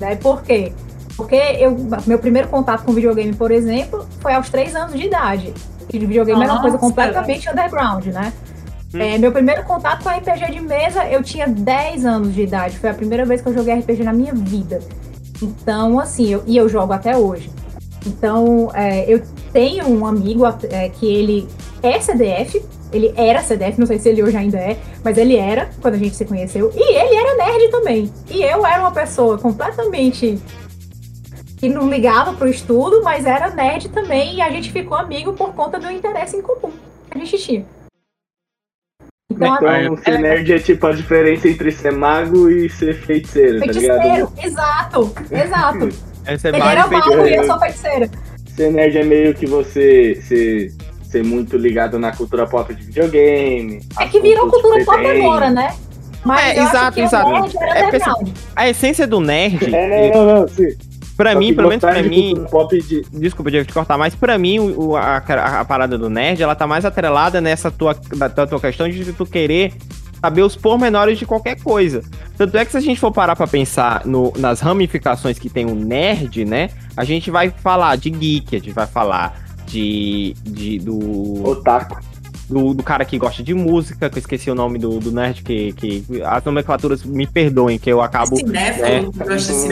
Né? 0.00 0.16
Por 0.16 0.42
quê? 0.42 0.72
Porque 1.16 1.36
eu, 1.36 1.76
meu 2.06 2.18
primeiro 2.18 2.48
contato 2.48 2.84
com 2.84 2.92
videogame, 2.92 3.34
por 3.34 3.50
exemplo, 3.50 4.06
foi 4.20 4.34
aos 4.34 4.50
três 4.50 4.74
anos 4.74 4.98
de 4.98 5.06
idade. 5.06 5.54
E 5.92 5.98
videogame 5.98 6.42
era 6.42 6.52
uma 6.52 6.60
coisa 6.60 6.76
Nossa. 6.76 6.88
completamente 6.88 7.48
underground, 7.48 8.06
né? 8.06 8.32
É, 8.94 9.18
meu 9.18 9.32
primeiro 9.32 9.62
contato 9.64 10.02
com 10.02 10.08
RPG 10.08 10.52
de 10.52 10.60
mesa, 10.60 11.04
eu 11.06 11.22
tinha 11.22 11.46
10 11.46 12.04
anos 12.04 12.34
de 12.34 12.42
idade. 12.42 12.78
Foi 12.78 12.90
a 12.90 12.94
primeira 12.94 13.24
vez 13.24 13.40
que 13.40 13.48
eu 13.48 13.54
joguei 13.54 13.74
RPG 13.74 14.02
na 14.02 14.12
minha 14.12 14.34
vida. 14.34 14.80
Então, 15.42 15.98
assim, 15.98 16.28
eu, 16.28 16.42
e 16.46 16.56
eu 16.56 16.68
jogo 16.68 16.92
até 16.92 17.16
hoje. 17.16 17.50
Então, 18.06 18.70
é, 18.74 19.04
eu 19.12 19.20
tenho 19.52 19.88
um 19.88 20.06
amigo 20.06 20.44
é, 20.70 20.88
que 20.88 21.06
ele 21.06 21.48
é 21.82 22.00
CDF, 22.00 22.64
ele 22.92 23.12
era 23.16 23.42
CDF, 23.42 23.78
não 23.78 23.86
sei 23.86 23.98
se 23.98 24.08
ele 24.08 24.22
hoje 24.22 24.36
ainda 24.36 24.58
é, 24.58 24.78
mas 25.02 25.18
ele 25.18 25.36
era 25.36 25.68
quando 25.82 25.94
a 25.94 25.98
gente 25.98 26.14
se 26.14 26.24
conheceu. 26.24 26.72
E 26.74 26.94
ele 26.94 27.14
era 27.16 27.36
nerd 27.36 27.70
também. 27.70 28.12
E 28.30 28.42
eu 28.42 28.64
era 28.64 28.80
uma 28.80 28.92
pessoa 28.92 29.38
completamente 29.38 30.38
que 31.58 31.68
não 31.68 31.88
ligava 31.88 32.32
pro 32.34 32.48
estudo, 32.48 33.02
mas 33.02 33.26
era 33.26 33.50
nerd 33.50 33.88
também. 33.88 34.36
E 34.36 34.40
a 34.40 34.50
gente 34.50 34.70
ficou 34.70 34.96
amigo 34.96 35.32
por 35.32 35.54
conta 35.54 35.78
do 35.78 35.90
interesse 35.90 36.36
em 36.36 36.42
comum 36.42 36.72
que 37.10 37.18
a 37.18 37.24
gente 37.24 37.38
tinha. 37.38 37.66
Então, 39.30 39.56
Então, 39.56 39.68
Ah, 39.68 39.96
ser 40.02 40.18
nerd 40.18 40.52
é 40.52 40.58
tipo 40.58 40.86
a 40.86 40.92
diferença 40.92 41.48
entre 41.48 41.72
ser 41.72 41.92
mago 41.92 42.48
e 42.48 42.70
ser 42.70 42.94
feiticeiro, 42.94 43.58
tá 43.60 43.66
ligado? 43.66 44.00
Feiticeiro, 44.00 44.32
exato, 44.42 45.14
exato. 45.30 45.88
É 46.26 46.34
Ele 46.48 46.58
mais 46.58 46.72
era 46.78 46.86
mago 46.88 47.26
e 47.26 47.34
eu 47.34 47.44
sou 47.44 47.58
feiticeira. 47.58 48.10
Ser 48.56 48.72
nerd 48.72 48.98
é 48.98 49.04
meio 49.04 49.34
que 49.34 49.46
você 49.46 50.20
ser, 50.26 50.72
ser 51.02 51.22
muito 51.24 51.56
ligado 51.56 51.98
na 51.98 52.10
cultura 52.12 52.46
pop 52.46 52.74
de 52.74 52.82
videogame. 52.84 53.80
É 54.00 54.06
que 54.06 54.20
virou 54.20 54.48
cultura 54.50 54.84
pop 54.84 55.06
agora, 55.06 55.50
né? 55.50 55.74
Mas 56.24 56.56
É, 56.56 56.62
exato, 56.62 57.00
exato. 57.00 57.30
É 57.62 57.90
porque. 57.90 58.30
A 58.56 58.68
essência 58.68 59.06
do 59.06 59.20
nerd, 59.20 59.72
É, 59.74 60.10
não, 60.12 60.24
não, 60.26 60.40
não, 60.40 60.48
sim. 60.48 60.68
pra 61.16 61.32
Só 61.34 61.38
mim, 61.38 61.54
pelo 61.54 61.68
menos 61.68 61.80
pra 61.82 62.02
de 62.02 62.08
mim, 62.08 62.46
Pop 62.50 62.76
de... 62.82 63.02
Desculpa, 63.12 63.50
Diego, 63.50 63.66
te 63.66 63.72
cortar, 63.72 63.96
mas 63.96 64.14
pra 64.16 64.36
mim 64.36 64.58
o- 64.58 64.96
a, 64.96 65.18
a- 65.18 65.60
a 65.60 65.64
parada 65.64 65.96
do 65.96 66.10
nerd, 66.10 66.42
ela 66.42 66.54
tá 66.56 66.66
mais 66.66 66.84
atrelada 66.84 67.40
nessa 67.40 67.70
tua, 67.70 67.94
da, 68.16 68.26
da 68.28 68.46
tua 68.46 68.58
questão 68.58 68.88
de 68.88 69.12
tu 69.12 69.24
querer 69.24 69.72
saber 70.20 70.42
os 70.42 70.56
pormenores 70.56 71.18
de 71.18 71.26
qualquer 71.26 71.60
coisa. 71.62 72.02
Tanto 72.36 72.56
é 72.56 72.64
que 72.64 72.70
se 72.72 72.76
a 72.76 72.80
gente 72.80 72.98
for 73.00 73.12
parar 73.12 73.36
pra 73.36 73.46
pensar 73.46 74.04
no- 74.04 74.32
nas 74.36 74.60
ramificações 74.60 75.38
que 75.38 75.48
tem 75.48 75.66
o 75.66 75.74
nerd, 75.74 76.44
né, 76.44 76.70
a 76.96 77.04
gente 77.04 77.30
vai 77.30 77.50
falar 77.50 77.96
de 77.96 78.10
geek, 78.10 78.56
a 78.56 78.58
gente 78.58 78.72
vai 78.72 78.86
falar 78.86 79.40
de, 79.66 80.34
de 80.44 80.78
do 80.78 81.46
Otaku. 81.48 82.00
Do, 82.48 82.74
do 82.74 82.82
cara 82.82 83.04
que 83.04 83.18
gosta 83.18 83.42
de 83.42 83.54
música, 83.54 84.08
que 84.08 84.16
eu 84.16 84.20
esqueci 84.20 84.50
o 84.50 84.54
nome 84.54 84.78
do, 84.78 84.98
do 84.98 85.12
nerd, 85.12 85.42
que, 85.42 85.72
que 85.72 86.04
as 86.24 86.44
nomenclaturas 86.44 87.04
me 87.04 87.26
perdoem, 87.26 87.78
que 87.78 87.90
eu 87.90 88.00
acabo. 88.00 88.36
Cinéfilo, 88.36 88.86
É. 88.86 88.96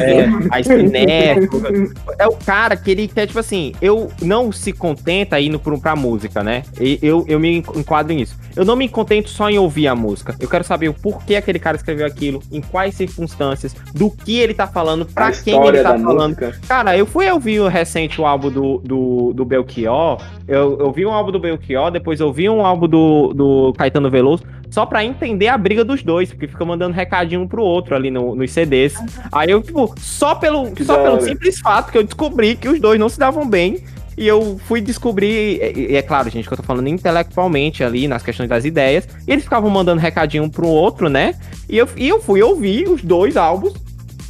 É, 0.04 0.28
a 0.50 0.62
cinéfilo. 0.62 1.92
é 2.18 2.26
o 2.26 2.36
cara 2.36 2.76
que 2.76 2.90
ele 2.90 3.08
quer, 3.08 3.26
tipo 3.26 3.38
assim, 3.38 3.72
eu 3.80 4.10
não 4.22 4.52
se 4.52 4.72
contenta 4.72 5.40
indo 5.40 5.58
pro, 5.58 5.80
pra 5.80 5.96
música, 5.96 6.42
né? 6.42 6.62
E 6.80 6.98
eu, 7.02 7.24
eu 7.28 7.38
me 7.38 7.58
enquadro 7.58 8.14
nisso. 8.14 8.36
Eu 8.56 8.64
não 8.64 8.76
me 8.76 8.88
contento 8.88 9.28
só 9.28 9.50
em 9.50 9.58
ouvir 9.58 9.88
a 9.88 9.94
música. 9.94 10.34
Eu 10.38 10.48
quero 10.48 10.64
saber 10.64 10.88
o 10.88 10.94
porquê 10.94 11.36
aquele 11.36 11.58
cara 11.58 11.76
escreveu 11.76 12.06
aquilo, 12.06 12.40
em 12.52 12.60
quais 12.60 12.94
circunstâncias, 12.94 13.74
do 13.94 14.10
que 14.10 14.38
ele 14.38 14.54
tá 14.54 14.66
falando, 14.66 15.06
pra 15.06 15.28
a 15.28 15.32
quem 15.32 15.60
ele 15.66 15.82
tá 15.82 15.98
falando. 15.98 16.28
música. 16.28 16.60
Cara, 16.68 16.96
eu 16.96 17.06
fui 17.06 17.28
ouvir 17.30 17.60
o 17.60 17.68
recente 17.68 18.20
o 18.20 18.26
álbum 18.26 18.50
do, 18.50 18.78
do, 18.78 19.32
do 19.32 19.44
Belchior. 19.44 20.20
Eu, 20.46 20.78
eu 20.78 20.92
vi 20.92 21.06
um 21.06 21.12
álbum 21.12 21.32
do 21.32 21.40
Belchior, 21.40 21.90
depois 21.90 22.20
eu 22.20 22.32
vi 22.32 22.48
um 22.48 22.63
álbum 22.64 22.88
do, 22.88 23.32
do 23.34 23.72
Caetano 23.76 24.10
Veloso, 24.10 24.44
só 24.70 24.84
pra 24.84 25.04
entender 25.04 25.48
a 25.48 25.56
briga 25.56 25.84
dos 25.84 26.02
dois, 26.02 26.30
porque 26.30 26.48
fica 26.48 26.64
mandando 26.64 26.94
recadinho 26.94 27.42
um 27.42 27.46
pro 27.48 27.62
outro 27.62 27.94
ali 27.94 28.10
no, 28.10 28.34
nos 28.34 28.50
CDs. 28.50 28.94
Aí 29.30 29.50
eu, 29.50 29.62
tipo, 29.62 29.94
só 29.98 30.34
pelo, 30.34 30.66
só 30.84 30.96
pelo 31.02 31.20
simples 31.22 31.60
fato 31.60 31.92
que 31.92 31.98
eu 31.98 32.02
descobri 32.02 32.56
que 32.56 32.68
os 32.68 32.80
dois 32.80 32.98
não 32.98 33.08
se 33.08 33.18
davam 33.18 33.48
bem. 33.48 33.82
E 34.16 34.28
eu 34.28 34.60
fui 34.66 34.80
descobrir, 34.80 35.60
e 35.76 35.92
e 35.92 35.96
é 35.96 36.02
claro, 36.02 36.30
gente, 36.30 36.46
que 36.46 36.52
eu 36.52 36.56
tô 36.56 36.62
falando 36.62 36.86
intelectualmente 36.88 37.82
ali, 37.82 38.06
nas 38.06 38.22
questões 38.22 38.48
das 38.48 38.64
ideias. 38.64 39.08
E 39.26 39.32
eles 39.32 39.42
ficavam 39.42 39.68
mandando 39.70 40.00
recadinho 40.00 40.44
um 40.44 40.48
pro 40.48 40.68
outro, 40.68 41.08
né? 41.08 41.34
E 41.68 41.76
eu, 41.76 41.88
e 41.96 42.08
eu 42.08 42.20
fui 42.22 42.40
ouvir 42.40 42.88
os 42.88 43.02
dois 43.02 43.36
álbuns 43.36 43.74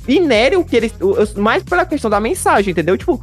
inério 0.08 0.64
que 0.64 0.76
eles. 0.76 0.94
o- 1.00 1.22
o- 1.22 1.40
Mais 1.40 1.62
pela 1.62 1.84
questão 1.84 2.10
da 2.10 2.18
mensagem, 2.20 2.70
entendeu? 2.72 2.96
Tipo, 2.96 3.22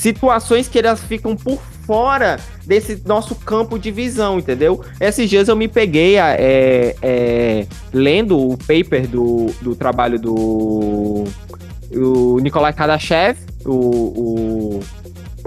situações 0.00 0.66
que 0.66 0.78
elas 0.78 1.00
ficam 1.02 1.36
por 1.36 1.60
fora 1.86 2.40
desse 2.64 3.02
nosso 3.04 3.34
campo 3.34 3.78
de 3.78 3.90
visão, 3.90 4.38
entendeu? 4.38 4.82
Esses 4.98 5.28
dias 5.28 5.46
eu 5.46 5.54
me 5.54 5.68
peguei 5.68 6.16
é, 6.16 6.96
é, 7.02 7.66
lendo 7.92 8.38
o 8.38 8.56
paper 8.56 9.06
do, 9.06 9.46
do 9.60 9.76
trabalho 9.76 10.18
do 10.18 11.24
o 11.92 12.38
Nikolai 12.40 12.72
Kardashev, 12.72 13.36
o, 13.66 13.74
o, 13.74 14.80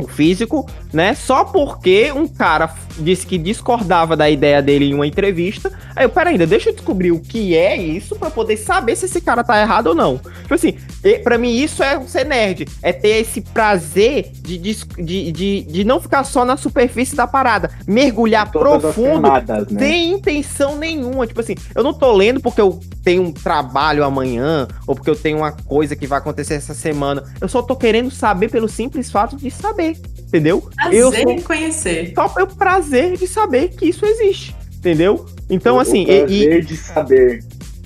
o 0.02 0.08
físico, 0.08 0.68
né? 0.92 1.14
Só 1.14 1.44
porque 1.44 2.12
um 2.12 2.28
cara 2.28 2.74
disse 3.00 3.26
que 3.26 3.38
discordava 3.38 4.16
da 4.16 4.30
ideia 4.30 4.62
dele 4.62 4.86
em 4.86 4.94
uma 4.94 5.08
entrevista. 5.08 5.72
Aí 5.96 6.06
eu, 6.06 6.10
peraí, 6.10 6.34
ainda 6.34 6.48
deixa 6.48 6.70
eu 6.70 6.74
descobrir 6.74 7.12
o 7.12 7.20
que 7.20 7.56
é 7.56 7.76
isso 7.76 8.16
pra 8.16 8.30
poder 8.30 8.58
saber 8.58 8.96
se 8.96 9.06
esse 9.06 9.22
cara 9.22 9.44
tá 9.44 9.60
errado 9.62 9.88
ou 9.88 9.96
não. 9.96 10.18
Tipo 10.18 10.54
assim, 10.54 10.78
pra 11.24 11.38
mim 11.38 11.56
isso 11.56 11.84
é 11.84 12.00
ser 12.06 12.26
nerd. 12.26 12.68
É 12.82 12.94
ter 12.94 13.22
esse 13.22 13.42
prazer 13.42 14.32
de, 14.34 14.58
de, 14.58 15.32
de, 15.32 15.62
de 15.62 15.84
não 15.84 16.00
ficar 16.00 16.24
só 16.24 16.46
na 16.46 16.58
superfície 16.58 17.16
da 17.16 17.28
parada. 17.28 17.72
Mergulhar 17.88 18.52
profundo 18.52 19.24
camadas, 19.24 19.68
né? 19.68 19.80
sem 19.80 20.12
intenção 20.12 20.78
nenhuma. 20.78 21.28
Tipo 21.28 21.42
assim, 21.42 21.56
eu 21.76 21.84
não 21.84 21.94
tô 21.94 22.12
lendo 22.12 22.40
porque 22.40 22.62
eu 22.62 22.80
tenho 23.03 23.22
um 23.24 23.31
trabalho 23.31 24.03
amanhã, 24.03 24.67
ou 24.88 24.95
porque 24.95 25.10
eu 25.10 25.15
tenho 25.15 25.38
uma 25.39 25.51
coisa 25.51 25.95
que 25.95 26.07
vai 26.07 26.19
acontecer 26.19 26.53
essa 26.53 26.74
semana. 26.74 27.24
Eu 27.41 27.48
só 27.50 27.62
tô 27.62 27.75
querendo 27.75 28.10
saber 28.10 28.50
pelo 28.50 28.69
simples 28.69 29.12
fato 29.12 29.36
de 29.36 29.51
saber, 29.51 29.98
entendeu? 30.19 30.69
eu 30.91 31.10
Prazer 31.12 31.24
sou 31.24 31.31
em 31.31 31.41
conhecer. 31.41 32.13
só 32.15 32.29
pelo 32.29 32.48
prazer 32.55 33.17
de 33.17 33.27
saber 33.27 33.69
que 33.69 33.86
isso 33.86 34.05
existe, 34.05 34.55
entendeu? 34.75 35.25
Então, 35.50 35.75
O- 35.75 35.79
assim, 35.79 36.05
o 36.05 36.10
e- 36.10 36.15
e, 36.15 36.45
prazer 36.48 36.65
de 36.65 36.77
saber. 36.77 37.43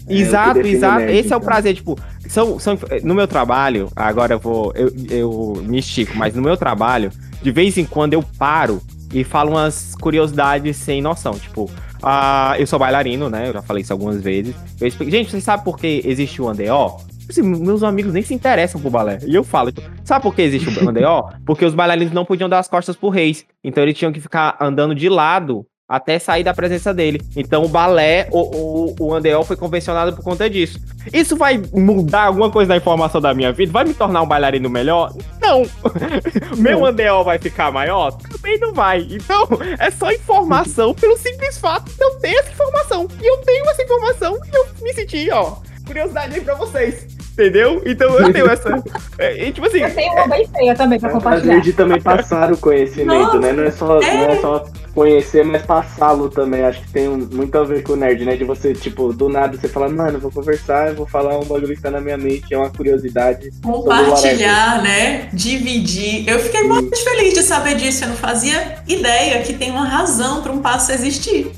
É, 0.09 0.13
Exato, 0.13 0.59
o 0.61 0.65
exato. 0.67 0.99
nerd, 0.99 1.11
Esse 1.17 1.33
é 1.33 1.35
o 1.35 1.37
então. 1.37 1.39
prazer, 1.41 1.75
tipo, 1.75 1.99
são, 2.29 2.57
são, 2.59 2.77
no 3.03 3.13
meu 3.13 3.27
trabalho, 3.27 3.89
agora 3.93 4.35
eu 4.35 4.39
vou, 4.39 4.71
eu, 4.73 4.89
eu 5.09 5.61
me 5.65 5.79
estico, 5.79 6.15
mas 6.15 6.33
no 6.33 6.41
meu 6.41 6.55
trabalho, 6.55 7.11
de 7.41 7.51
vez 7.51 7.77
em 7.77 7.83
quando 7.83 8.13
eu 8.13 8.23
paro 8.37 8.81
e 9.13 9.23
falo 9.25 9.51
umas 9.51 9.95
curiosidades 9.99 10.77
sem 10.77 11.01
noção, 11.01 11.33
tipo, 11.33 11.69
ah, 12.01 12.55
eu 12.57 12.67
sou 12.67 12.79
bailarino, 12.79 13.29
né, 13.29 13.49
eu 13.49 13.53
já 13.53 13.61
falei 13.61 13.83
isso 13.83 13.93
algumas 13.93 14.21
vezes, 14.21 14.55
eu 14.79 14.87
explico, 14.87 15.11
gente, 15.11 15.31
vocês 15.31 15.43
sabem 15.43 15.63
por 15.63 15.77
que 15.77 16.01
existe 16.05 16.41
o 16.41 16.47
andeó? 16.47 16.97
Assim, 17.29 17.41
meus 17.41 17.83
amigos 17.83 18.13
nem 18.13 18.23
se 18.23 18.33
interessam 18.33 18.79
por 18.79 18.89
balé. 18.89 19.19
E 19.25 19.35
eu 19.35 19.43
falo, 19.43 19.69
tipo, 19.69 19.89
sabe 20.05 20.23
por 20.23 20.33
que 20.33 20.41
existe 20.41 20.69
o 20.69 20.89
andeó? 20.89 21.29
Porque 21.45 21.65
os 21.65 21.75
bailarinos 21.75 22.13
não 22.13 22.23
podiam 22.23 22.47
dar 22.47 22.59
as 22.59 22.69
costas 22.69 22.95
pro 22.95 23.09
reis. 23.09 23.45
Então 23.61 23.83
eles 23.83 23.97
tinham 23.97 24.13
que 24.13 24.21
ficar 24.21 24.55
andando 24.61 24.95
de 24.95 25.09
lado 25.09 25.65
até 25.87 26.19
sair 26.19 26.43
da 26.43 26.53
presença 26.53 26.93
dele. 26.93 27.21
Então 27.35 27.63
o 27.63 27.67
balé, 27.67 28.27
o, 28.31 28.39
o, 28.39 28.95
o 28.99 29.13
andeó 29.13 29.43
foi 29.43 29.55
convencionado 29.55 30.13
por 30.13 30.23
conta 30.23 30.49
disso. 30.49 30.79
Isso 31.13 31.37
vai 31.37 31.61
mudar 31.73 32.23
alguma 32.23 32.51
coisa 32.51 32.69
da 32.69 32.77
informação 32.77 33.21
da 33.21 33.33
minha 33.33 33.53
vida? 33.53 33.71
Vai 33.71 33.85
me 33.85 33.93
tornar 33.93 34.21
um 34.21 34.27
bailarino 34.27 34.69
melhor? 34.69 35.13
Não! 35.41 35.63
Meu 36.57 36.85
andeó 36.85 37.23
vai 37.23 37.39
ficar 37.39 37.71
maior? 37.71 38.11
Também 38.11 38.59
não 38.59 38.73
vai. 38.73 39.07
Então, 39.09 39.47
é 39.79 39.89
só 39.89 40.11
informação 40.11 40.93
pelo 40.93 41.17
simples 41.17 41.57
fato 41.57 41.89
de 41.89 42.03
eu 42.03 42.19
ter 42.19 42.35
essa 42.35 42.51
informação. 42.51 43.07
E 43.21 43.25
eu 43.25 43.37
tenho 43.37 43.69
essa 43.69 43.83
informação 43.83 44.37
e 44.51 44.55
eu 44.55 44.67
me 44.81 44.93
senti, 44.93 45.29
ó, 45.31 45.55
curiosidade 45.85 46.35
aí 46.35 46.41
pra 46.41 46.55
vocês. 46.55 47.16
Entendeu? 47.37 47.83
Então 47.85 48.17
eu 48.19 48.33
tenho 48.33 48.49
essa. 48.49 48.83
É, 49.19 49.47
e, 49.47 49.51
tipo 49.51 49.65
assim. 49.65 49.79
Eu 49.79 49.89
tenho 49.95 50.13
uma 50.13 50.27
bem 50.27 50.47
feia 50.47 50.75
também 50.75 50.99
pra 50.99 51.09
É 51.09 51.11
o 51.11 51.15
compartilhar. 51.15 51.45
prazer 51.55 51.61
de 51.63 51.73
também 51.73 51.99
passar 51.99 52.51
o 52.53 52.57
conhecimento, 52.57 53.19
Nossa, 53.19 53.39
né? 53.39 53.51
Não 53.51 53.63
é, 53.63 53.71
só, 53.71 53.99
é. 53.99 54.13
não 54.13 54.23
é 54.31 54.35
só 54.39 54.63
conhecer, 54.93 55.43
mas 55.43 55.63
passá-lo 55.63 56.29
também. 56.29 56.63
Acho 56.63 56.81
que 56.81 56.91
tem 56.91 57.07
um- 57.09 57.27
muito 57.31 57.57
a 57.57 57.63
ver 57.63 57.81
com 57.81 57.93
o 57.93 57.95
nerd, 57.95 58.23
né? 58.25 58.35
De 58.35 58.43
você, 58.43 58.73
tipo, 58.75 59.11
do 59.11 59.27
nada 59.27 59.57
você 59.57 59.67
fala, 59.67 59.89
mano, 59.89 60.19
vou 60.19 60.29
conversar, 60.31 60.89
eu 60.89 60.95
vou 60.95 61.07
falar 61.07 61.35
um 61.35 61.45
bagulho 61.45 61.75
que 61.75 61.81
tá 61.81 61.89
na 61.89 61.99
minha 61.99 62.15
mente, 62.17 62.53
é 62.53 62.57
uma 62.59 62.69
curiosidade. 62.69 63.49
Compartilhar, 63.63 64.83
né? 64.83 65.27
Dividir. 65.33 66.29
Eu 66.29 66.37
fiquei 66.39 66.61
muito 66.63 66.95
feliz 67.03 67.33
de 67.33 67.41
saber 67.41 67.75
disso. 67.75 68.03
Eu 68.03 68.09
não 68.09 68.15
fazia 68.17 68.75
ideia 68.87 69.41
que 69.41 69.53
tem 69.53 69.71
uma 69.71 69.85
razão 69.87 70.43
para 70.43 70.51
um 70.51 70.59
passo 70.59 70.91
existir. 70.91 71.51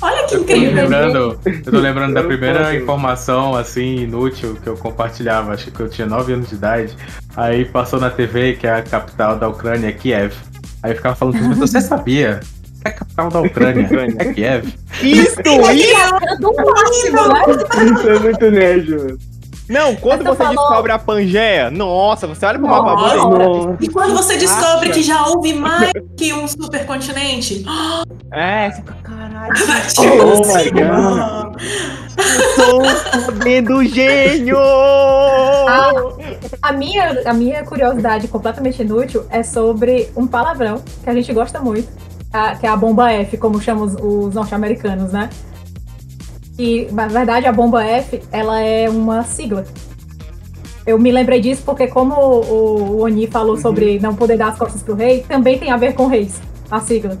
Olha 0.00 0.26
que 0.26 0.34
Eu 0.34 0.44
tô 0.44 0.52
incrível. 0.52 0.74
lembrando, 0.82 1.40
eu 1.46 1.62
tô 1.72 1.78
lembrando 1.78 2.14
da 2.14 2.22
primeira 2.22 2.74
informação 2.74 3.54
assim 3.54 3.96
inútil 4.00 4.56
que 4.62 4.68
eu 4.68 4.76
compartilhava, 4.76 5.52
acho 5.52 5.70
que 5.70 5.80
eu 5.80 5.88
tinha 5.88 6.06
9 6.06 6.34
anos 6.34 6.48
de 6.50 6.54
idade. 6.54 6.94
Aí 7.36 7.64
passou 7.64 7.98
na 7.98 8.10
TV 8.10 8.54
que 8.54 8.66
é 8.66 8.74
a 8.74 8.82
capital 8.82 9.36
da 9.38 9.48
Ucrânia 9.48 9.88
é 9.88 9.92
Kiev. 9.92 10.34
Aí 10.82 10.92
eu 10.92 10.96
ficava 10.96 11.16
falando 11.16 11.34
com 11.38 11.40
as 11.44 11.48
pessoas, 11.48 11.70
você 11.70 11.80
sabia 11.80 12.40
que 12.82 12.88
a 12.88 12.92
capital 12.92 13.28
da 13.30 13.40
Ucrânia 13.42 13.88
é 14.18 14.32
Kiev? 14.34 14.66
Isso! 15.02 15.40
isso! 15.40 16.14
Máximo, 16.64 17.28
né? 17.28 17.44
Isso 17.94 18.08
é 18.10 18.18
muito 18.18 18.50
nerd, 18.50 18.90
mano. 18.90 19.18
Não, 19.68 19.96
quando 19.96 20.20
Essa 20.20 20.30
você 20.30 20.44
falou- 20.44 20.54
descobre 20.68 20.92
a 20.92 20.98
Pangeia, 20.98 21.70
nossa, 21.72 22.28
você 22.28 22.46
olha 22.46 22.56
pro 22.56 22.68
mapa. 22.68 23.16
Nossa. 23.16 23.76
E 23.80 23.88
quando 23.88 24.14
você 24.14 24.36
descobre 24.36 24.90
Acha? 24.90 24.92
que 24.92 25.02
já 25.02 25.26
houve 25.26 25.52
mais 25.54 25.90
que 26.16 26.32
um 26.32 26.46
supercontinente, 26.46 27.64
É, 28.32 28.70
fica, 28.72 28.92
caralho, 29.02 29.52
Oh 29.98 30.42
assim, 30.42 30.64
my 30.64 30.70
God. 30.70 30.88
mano. 30.88 31.52
sou 32.56 32.82
o 32.82 33.24
poder 33.26 33.62
do 33.62 33.84
gênio! 33.84 34.58
Ah, 34.58 35.92
a, 36.62 36.72
minha, 36.72 37.22
a 37.24 37.32
minha 37.32 37.64
curiosidade 37.64 38.26
completamente 38.28 38.82
inútil 38.82 39.24
é 39.30 39.42
sobre 39.42 40.10
um 40.16 40.26
palavrão 40.26 40.82
que 41.04 41.08
a 41.10 41.14
gente 41.14 41.32
gosta 41.32 41.60
muito, 41.60 41.88
a- 42.32 42.56
que 42.56 42.66
é 42.66 42.68
a 42.68 42.76
bomba 42.76 43.10
F, 43.12 43.36
como 43.36 43.60
chamam 43.60 43.84
os, 43.84 43.94
os 43.94 44.34
norte-americanos, 44.34 45.12
né? 45.12 45.30
E, 46.58 46.88
na 46.90 47.06
verdade, 47.06 47.46
a 47.46 47.52
bomba 47.52 47.84
F, 47.84 48.22
ela 48.32 48.60
é 48.60 48.88
uma 48.88 49.22
sigla. 49.22 49.64
Eu 50.86 50.98
me 50.98 51.10
lembrei 51.12 51.40
disso 51.40 51.62
porque, 51.66 51.86
como 51.86 52.14
o, 52.14 52.96
o 52.96 53.00
Oni 53.02 53.26
falou 53.26 53.56
sobre 53.56 53.98
não 53.98 54.14
poder 54.14 54.36
dar 54.38 54.48
as 54.48 54.58
costas 54.58 54.82
pro 54.82 54.94
rei, 54.94 55.22
também 55.28 55.58
tem 55.58 55.70
a 55.70 55.76
ver 55.76 55.92
com 55.94 56.06
reis, 56.06 56.40
a 56.70 56.80
sigla. 56.80 57.18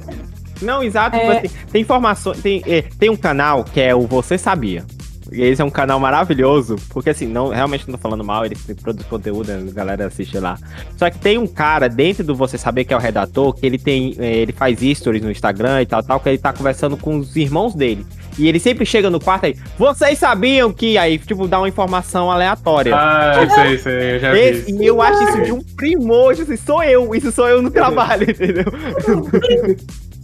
Não, 0.62 0.82
exato, 0.82 1.16
É. 1.16 1.20
tipo 1.20 1.46
assim, 1.46 1.66
tem 1.72 1.82
informações, 1.82 2.40
tem, 2.42 2.62
é, 2.66 2.82
tem 2.82 3.10
um 3.10 3.16
canal 3.16 3.64
que 3.64 3.80
é 3.80 3.94
o 3.94 4.06
Você 4.06 4.36
Sabia. 4.38 4.84
E 5.32 5.42
esse 5.42 5.60
é 5.60 5.64
um 5.64 5.70
canal 5.70 5.98
maravilhoso, 5.98 6.76
porque 6.88 7.10
assim, 7.10 7.26
não, 7.26 7.48
realmente 7.48 7.84
não 7.88 7.96
tô 7.96 8.00
falando 8.00 8.22
mal, 8.22 8.46
ele 8.46 8.54
produz 8.80 9.04
conteúdo, 9.08 9.50
a 9.50 9.72
galera 9.74 10.06
assiste 10.06 10.38
lá. 10.38 10.56
Só 10.96 11.10
que 11.10 11.18
tem 11.18 11.36
um 11.36 11.48
cara 11.48 11.88
dentro 11.88 12.22
do 12.22 12.32
Você 12.36 12.56
Saber, 12.56 12.84
que 12.84 12.94
é 12.94 12.96
o 12.96 13.00
redator, 13.00 13.52
que 13.52 13.66
ele 13.66 13.76
tem, 13.76 14.14
é, 14.20 14.36
ele 14.36 14.52
faz 14.52 14.78
stories 14.96 15.20
no 15.24 15.30
Instagram 15.30 15.82
e 15.82 15.86
tal, 15.86 16.00
tal, 16.00 16.20
que 16.20 16.28
ele 16.28 16.38
tá 16.38 16.52
conversando 16.52 16.96
com 16.96 17.16
os 17.18 17.34
irmãos 17.34 17.74
dele. 17.74 18.06
E 18.38 18.46
ele 18.46 18.60
sempre 18.60 18.86
chega 18.86 19.10
no 19.10 19.18
quarto 19.18 19.46
aí, 19.46 19.56
vocês 19.76 20.16
sabiam 20.16 20.72
que, 20.72 20.96
aí, 20.96 21.18
tipo, 21.18 21.48
dá 21.48 21.58
uma 21.58 21.68
informação 21.68 22.30
aleatória. 22.30 22.94
Ah, 22.94 23.42
isso 23.44 23.58
aí, 23.60 23.74
isso 23.74 23.88
aí, 23.88 24.10
eu 24.14 24.20
já 24.20 24.32
vi. 24.32 24.38
Esse- 24.38 24.72
e 24.80 24.86
eu 24.86 25.02
acho 25.02 25.24
isso 25.24 25.42
de 25.42 25.52
um 25.52 25.60
primor, 25.76 26.36
tipo 26.36 26.52
assim, 26.52 26.62
sou 26.64 26.84
eu, 26.84 27.12
isso 27.16 27.32
sou 27.32 27.48
eu 27.48 27.60
no 27.60 27.70
trabalho, 27.72 28.22
entendeu? 28.30 28.64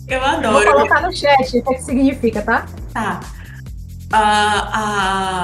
Eu 0.09 0.21
Vou 0.21 0.29
adoro. 0.29 0.73
colocar 0.73 1.01
no 1.03 1.13
chat 1.15 1.59
o 1.59 1.63
que 1.63 1.75
que 1.75 1.83
significa, 1.83 2.43
tá? 2.43 2.67
Tá. 2.93 3.21
A, 4.13 4.21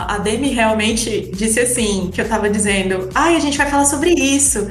a, 0.09 0.15
a 0.15 0.19
Demi 0.19 0.49
realmente 0.51 1.31
disse 1.35 1.59
assim, 1.61 2.11
que 2.13 2.21
eu 2.21 2.29
tava 2.29 2.51
dizendo, 2.51 3.09
ai, 3.15 3.35
a 3.37 3.41
gente 3.41 3.57
vai 3.57 3.69
falar 3.71 3.87
sobre 3.87 4.11
isso. 4.11 4.69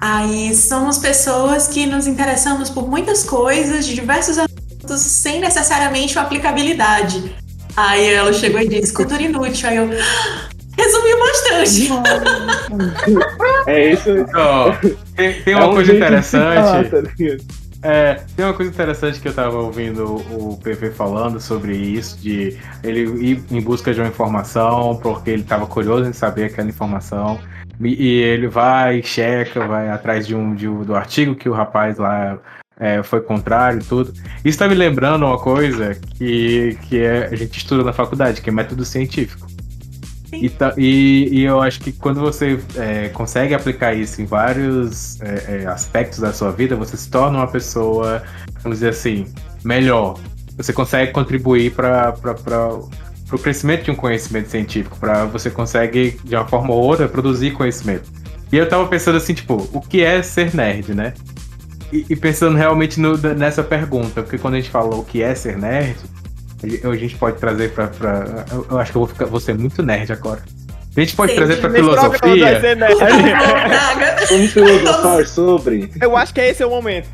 Aí 0.00 0.54
somos 0.54 0.98
pessoas 0.98 1.68
que 1.68 1.86
nos 1.86 2.06
interessamos 2.06 2.68
por 2.70 2.88
muitas 2.88 3.22
coisas, 3.22 3.86
de 3.86 3.94
diversos 3.94 4.36
assuntos, 4.38 5.00
sem 5.00 5.40
necessariamente 5.40 6.16
uma 6.16 6.24
aplicabilidade. 6.24 7.34
Aí 7.76 8.12
ela 8.12 8.32
chegou 8.32 8.60
e 8.60 8.68
disse, 8.68 8.92
cultura 8.92 9.22
inútil. 9.22 9.68
Aí 9.68 9.76
eu, 9.76 9.84
"Ah, 9.92 10.48
resumiu 10.76 11.18
bastante. 11.18 11.88
É 13.66 13.92
isso. 13.92 14.10
Ó, 14.34 14.72
tem, 15.16 15.42
tem 15.42 15.54
é 15.54 15.56
uma 15.56 15.68
um 15.68 15.74
coisa 15.74 15.92
interessante. 15.94 16.54
falar, 16.54 16.84
tá? 16.84 16.98
É, 17.88 18.14
tem 18.34 18.44
uma 18.44 18.52
coisa 18.52 18.68
interessante 18.68 19.20
que 19.20 19.28
eu 19.28 19.32
tava 19.32 19.58
ouvindo 19.58 20.16
o 20.16 20.58
PV 20.60 20.90
falando 20.90 21.40
sobre 21.40 21.76
isso, 21.76 22.18
de 22.18 22.58
ele 22.82 23.02
ir 23.24 23.44
em 23.48 23.60
busca 23.60 23.94
de 23.94 24.00
uma 24.00 24.08
informação, 24.08 24.96
porque 25.00 25.30
ele 25.30 25.44
tava 25.44 25.68
curioso 25.68 26.10
em 26.10 26.12
saber 26.12 26.46
aquela 26.46 26.68
informação. 26.68 27.38
E, 27.80 28.08
ele 28.08 28.48
vai, 28.48 29.04
checa, 29.04 29.64
vai 29.68 29.88
atrás 29.88 30.26
de 30.26 30.34
um, 30.34 30.52
de 30.52 30.66
um 30.66 30.82
do 30.82 30.96
artigo 30.96 31.36
que 31.36 31.48
o 31.48 31.52
rapaz 31.52 31.96
lá 31.96 32.36
é, 32.76 33.04
foi 33.04 33.20
contrário 33.20 33.78
e 33.80 33.84
tudo. 33.84 34.12
Isso 34.44 34.58
tá 34.58 34.66
me 34.66 34.74
lembrando 34.74 35.24
uma 35.24 35.38
coisa 35.38 35.94
que, 35.94 36.76
que 36.88 36.98
é, 36.98 37.26
a 37.26 37.36
gente 37.36 37.56
estuda 37.56 37.84
na 37.84 37.92
faculdade, 37.92 38.42
que 38.42 38.50
é 38.50 38.52
método 38.52 38.84
científico. 38.84 39.46
E, 40.40 40.52
e, 40.76 41.28
e 41.40 41.44
eu 41.44 41.60
acho 41.60 41.80
que 41.80 41.92
quando 41.92 42.20
você 42.20 42.58
é, 42.76 43.08
consegue 43.08 43.54
aplicar 43.54 43.94
isso 43.94 44.20
em 44.20 44.24
vários 44.24 45.20
é, 45.20 45.62
é, 45.62 45.66
aspectos 45.66 46.18
da 46.18 46.32
sua 46.32 46.50
vida, 46.52 46.76
você 46.76 46.96
se 46.96 47.10
torna 47.10 47.38
uma 47.38 47.46
pessoa, 47.46 48.22
vamos 48.62 48.78
dizer 48.78 48.90
assim, 48.90 49.26
melhor. 49.64 50.18
Você 50.56 50.72
consegue 50.72 51.12
contribuir 51.12 51.72
para 51.72 52.14
o 53.32 53.38
crescimento 53.38 53.84
de 53.84 53.90
um 53.90 53.94
conhecimento 53.94 54.48
científico, 54.50 54.96
para 54.98 55.24
você 55.26 55.50
consegue, 55.50 56.18
de 56.24 56.34
uma 56.34 56.46
forma 56.46 56.72
ou 56.72 56.82
outra, 56.82 57.08
produzir 57.08 57.52
conhecimento. 57.52 58.10
E 58.52 58.56
eu 58.56 58.68
tava 58.68 58.86
pensando 58.86 59.16
assim, 59.16 59.34
tipo, 59.34 59.68
o 59.72 59.80
que 59.80 60.02
é 60.02 60.22
ser 60.22 60.54
nerd, 60.54 60.94
né? 60.94 61.12
E, 61.92 62.06
e 62.10 62.16
pensando 62.16 62.56
realmente 62.56 62.98
no- 63.00 63.16
nessa 63.16 63.62
pergunta, 63.62 64.22
porque 64.22 64.38
quando 64.38 64.54
a 64.54 64.56
gente 64.58 64.70
falou 64.70 65.00
o 65.00 65.04
que 65.04 65.22
é 65.22 65.34
ser 65.34 65.56
nerd, 65.56 65.96
a 66.62 66.96
gente 66.96 67.16
pode 67.16 67.38
trazer 67.38 67.70
pra. 67.72 67.88
pra- 67.88 68.44
eu, 68.70 68.78
acho 68.78 68.90
que 68.92 68.96
eu 68.96 69.00
vou, 69.00 69.08
ficar, 69.08 69.26
vou 69.26 69.40
ser 69.40 69.54
muito 69.56 69.82
nerd 69.82 70.12
agora. 70.12 70.42
A 70.96 71.00
gente 71.00 71.14
pode 71.14 71.32
Sim, 71.32 71.36
trazer 71.38 71.56
pra 71.56 71.70
filosofia. 71.70 72.60
Daga. 72.60 74.26
Vamos 74.30 74.52
filosofar 74.52 75.26
sobre. 75.26 75.90
Eu 76.00 76.16
acho 76.16 76.32
que 76.32 76.40
é 76.40 76.48
esse 76.50 76.64
o 76.64 76.70
momento. 76.70 77.08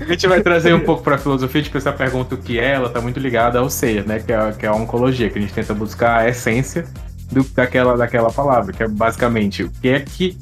A 0.00 0.04
gente 0.04 0.26
vai 0.26 0.42
trazer 0.42 0.74
um 0.74 0.80
pouco 0.80 1.02
pra 1.02 1.16
filosofia, 1.16 1.62
tipo, 1.62 1.78
essa 1.78 1.92
pergunta 1.92 2.34
o 2.34 2.38
que 2.38 2.58
é, 2.58 2.72
ela 2.72 2.90
tá 2.90 3.00
muito 3.00 3.18
ligada 3.18 3.58
ao 3.58 3.70
ser, 3.70 4.06
né? 4.06 4.18
Que 4.18 4.32
é, 4.32 4.52
que 4.52 4.66
é 4.66 4.68
a 4.68 4.74
oncologia, 4.74 5.30
que 5.30 5.38
a 5.38 5.40
gente 5.40 5.54
tenta 5.54 5.72
buscar 5.72 6.18
a 6.18 6.28
essência 6.28 6.84
do, 7.32 7.42
daquela, 7.54 7.96
daquela 7.96 8.30
palavra, 8.30 8.72
que 8.74 8.82
é 8.82 8.88
basicamente 8.88 9.62
o 9.62 9.70
que 9.80 9.88
é 9.88 10.00
que 10.00 10.36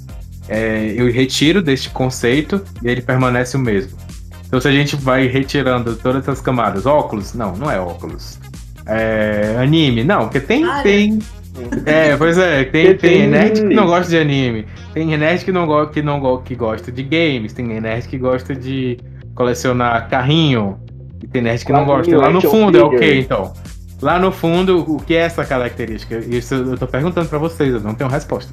é, 0.48 0.94
eu 0.96 1.08
retiro 1.12 1.62
deste 1.62 1.90
conceito 1.90 2.60
e 2.82 2.88
ele 2.88 3.00
permanece 3.02 3.56
o 3.56 3.60
mesmo. 3.60 3.96
Então 4.48 4.60
se 4.60 4.66
a 4.66 4.72
gente 4.72 4.96
vai 4.96 5.26
retirando 5.26 5.94
todas 5.96 6.22
essas 6.22 6.40
camadas, 6.40 6.86
óculos? 6.86 7.34
Não, 7.34 7.54
não 7.54 7.70
é 7.70 7.78
óculos. 7.78 8.38
É, 8.86 9.54
anime? 9.60 10.02
Não, 10.02 10.22
porque 10.22 10.40
tem, 10.40 10.66
Olha. 10.66 10.82
tem. 10.82 11.18
É, 11.84 12.16
pois 12.16 12.38
é, 12.38 12.64
tem, 12.64 12.86
tem 12.86 12.96
tem 12.96 13.26
nerd 13.26 13.60
que 13.60 13.74
não 13.74 13.86
gosta 13.86 14.08
de 14.08 14.16
anime, 14.16 14.64
tem 14.94 15.16
nerd 15.16 15.44
que 15.44 15.50
não, 15.50 15.66
go 15.66 15.88
que 15.88 16.00
não 16.00 16.20
go 16.20 16.38
que 16.38 16.54
gosta 16.54 16.92
de 16.92 17.02
games, 17.02 17.52
tem 17.52 17.66
nerd 17.80 18.06
que 18.06 18.16
gosta 18.16 18.54
de 18.54 18.96
colecionar 19.34 20.08
carrinho, 20.08 20.78
e 21.22 21.26
tem 21.26 21.42
nerd 21.42 21.64
que 21.64 21.72
não 21.72 21.84
gosta. 21.84 22.16
Lá 22.16 22.30
no 22.30 22.40
fundo 22.40 22.78
é 22.78 22.80
figure. 22.80 22.96
ok, 22.96 23.20
então. 23.20 23.52
Lá 24.00 24.18
no 24.18 24.30
fundo, 24.30 24.84
o 24.88 25.02
que 25.02 25.14
é 25.14 25.20
essa 25.22 25.44
característica? 25.44 26.18
Isso 26.18 26.54
eu 26.54 26.78
tô 26.78 26.86
perguntando 26.86 27.28
pra 27.28 27.38
vocês, 27.38 27.74
eu 27.74 27.80
não 27.80 27.94
tenho 27.94 28.08
resposta. 28.08 28.52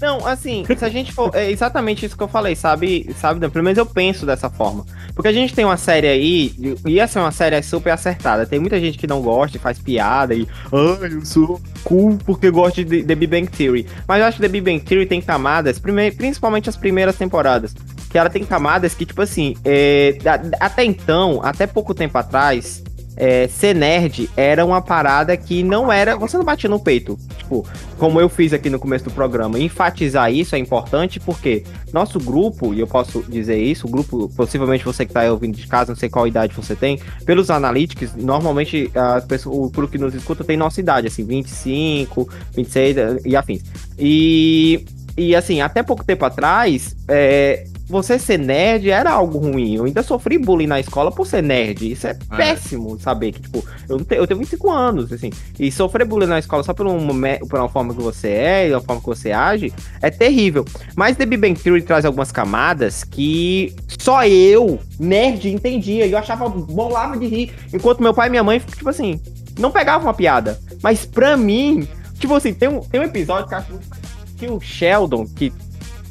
Não, 0.00 0.26
assim, 0.26 0.64
se 0.64 0.84
a 0.84 0.88
gente 0.88 1.12
for. 1.12 1.30
É 1.34 1.50
exatamente 1.50 2.06
isso 2.06 2.16
que 2.16 2.22
eu 2.22 2.28
falei, 2.28 2.56
sabe? 2.56 3.14
Sabe, 3.18 3.46
pelo 3.48 3.64
menos 3.64 3.76
eu 3.76 3.84
penso 3.84 4.24
dessa 4.24 4.48
forma. 4.48 4.86
Porque 5.14 5.28
a 5.28 5.32
gente 5.32 5.54
tem 5.54 5.64
uma 5.64 5.76
série 5.76 6.08
aí, 6.08 6.54
ia 6.86 7.06
ser 7.06 7.18
uma 7.18 7.30
série 7.30 7.60
super 7.62 7.90
acertada. 7.90 8.46
Tem 8.46 8.58
muita 8.58 8.80
gente 8.80 8.96
que 8.96 9.06
não 9.06 9.20
gosta 9.20 9.56
e 9.56 9.60
faz 9.60 9.78
piada 9.78 10.34
e. 10.34 10.48
Ai, 10.72 11.12
eu 11.12 11.24
sou 11.24 11.60
cool 11.84 12.18
porque 12.24 12.50
gosto 12.50 12.82
de 12.82 13.02
The 13.02 13.14
Big 13.14 13.26
Bang 13.26 13.46
Theory. 13.48 13.86
Mas 14.08 14.20
eu 14.20 14.26
acho 14.26 14.36
que 14.36 14.42
The 14.42 14.48
Big 14.48 14.64
Bang 14.64 14.80
Theory 14.80 15.06
tem 15.06 15.20
camadas, 15.20 15.78
principalmente 15.78 16.68
as 16.68 16.76
primeiras 16.76 17.16
temporadas. 17.16 17.74
Que 18.08 18.18
ela 18.18 18.30
tem 18.30 18.44
camadas 18.44 18.94
que, 18.94 19.04
tipo 19.06 19.22
assim, 19.22 19.54
é, 19.64 20.16
até 20.58 20.82
então, 20.82 21.40
até 21.44 21.66
pouco 21.66 21.94
tempo 21.94 22.18
atrás, 22.18 22.82
é, 23.16 23.46
ser 23.48 23.74
nerd 23.74 24.30
era 24.34 24.64
uma 24.64 24.80
parada 24.80 25.36
que 25.36 25.62
não 25.62 25.92
era. 25.92 26.16
Você 26.16 26.38
não 26.38 26.44
batia 26.44 26.70
no 26.70 26.80
peito. 26.80 27.18
Tipo, 27.50 27.66
como 27.98 28.20
eu 28.20 28.28
fiz 28.28 28.52
aqui 28.52 28.70
no 28.70 28.78
começo 28.78 29.04
do 29.04 29.10
programa, 29.10 29.58
enfatizar 29.58 30.32
isso 30.32 30.54
é 30.54 30.58
importante 30.58 31.18
porque 31.18 31.64
nosso 31.92 32.20
grupo, 32.20 32.72
e 32.72 32.78
eu 32.78 32.86
posso 32.86 33.24
dizer 33.28 33.60
isso, 33.60 33.88
o 33.88 33.90
grupo, 33.90 34.28
possivelmente 34.36 34.84
você 34.84 35.04
que 35.04 35.10
está 35.10 35.28
ouvindo 35.32 35.56
de 35.56 35.66
casa, 35.66 35.90
não 35.90 35.98
sei 35.98 36.08
qual 36.08 36.28
idade 36.28 36.54
você 36.54 36.76
tem, 36.76 37.00
pelos 37.26 37.50
analytics, 37.50 38.14
normalmente 38.14 38.88
as 38.94 39.24
pessoas, 39.24 39.56
o 39.56 39.68
grupo 39.68 39.90
que 39.90 39.98
nos 39.98 40.14
escuta 40.14 40.44
tem 40.44 40.56
nossa 40.56 40.78
idade, 40.78 41.08
assim, 41.08 41.24
25, 41.24 42.28
26 42.54 42.96
e 43.26 43.34
afins. 43.34 43.64
E, 43.98 44.84
e 45.16 45.34
assim, 45.34 45.60
até 45.60 45.82
pouco 45.82 46.04
tempo 46.04 46.24
atrás, 46.24 46.94
é, 47.08 47.64
você 47.90 48.18
ser 48.18 48.38
nerd 48.38 48.88
era 48.88 49.10
algo 49.10 49.38
ruim. 49.38 49.74
Eu 49.74 49.84
ainda 49.84 50.02
sofri 50.02 50.38
bullying 50.38 50.68
na 50.68 50.78
escola 50.78 51.10
por 51.10 51.26
ser 51.26 51.42
nerd. 51.42 51.90
Isso 51.90 52.06
é, 52.06 52.16
péssimo 52.36 52.98
saber 53.00 53.32
que, 53.32 53.42
tipo, 53.42 53.64
eu, 53.88 53.98
não 53.98 54.04
tenho, 54.04 54.22
eu 54.22 54.26
tenho 54.26 54.38
25 54.38 54.70
anos, 54.70 55.12
assim. 55.12 55.30
E 55.58 55.72
sofrer 55.72 56.06
bullying 56.06 56.26
na 56.26 56.38
escola 56.38 56.62
só 56.62 56.72
por 56.72 56.86
uma, 56.86 57.12
por 57.48 57.58
uma 57.58 57.68
forma 57.68 57.92
que 57.92 58.00
você 58.00 58.28
é 58.28 58.68
e 58.68 58.72
uma 58.72 58.80
forma 58.80 59.00
que 59.00 59.08
você 59.08 59.32
age 59.32 59.72
é 60.00 60.08
terrível. 60.08 60.64
Mas 60.94 61.16
The 61.16 61.26
Big 61.26 61.40
Bang 61.40 61.60
Theory 61.60 61.82
traz 61.82 62.04
algumas 62.04 62.30
camadas 62.30 63.02
que 63.02 63.74
só 63.98 64.24
eu, 64.24 64.78
nerd, 64.98 65.50
entendia. 65.50 66.06
E 66.06 66.12
eu 66.12 66.18
achava, 66.18 66.48
bolava 66.48 67.16
de 67.16 67.26
rir. 67.26 67.52
Enquanto 67.74 68.02
meu 68.02 68.14
pai 68.14 68.28
e 68.28 68.30
minha 68.30 68.44
mãe, 68.44 68.60
tipo 68.60 68.88
assim, 68.88 69.20
não 69.58 69.72
pegavam 69.72 70.06
uma 70.06 70.14
piada. 70.14 70.60
Mas 70.80 71.04
pra 71.04 71.36
mim, 71.36 71.88
tipo 72.20 72.34
assim, 72.34 72.54
tem 72.54 72.68
um, 72.68 72.80
tem 72.80 73.00
um 73.00 73.04
episódio 73.04 73.48
que 73.48 74.00
que 74.40 74.46
o 74.46 74.58
Sheldon, 74.58 75.26
que 75.26 75.52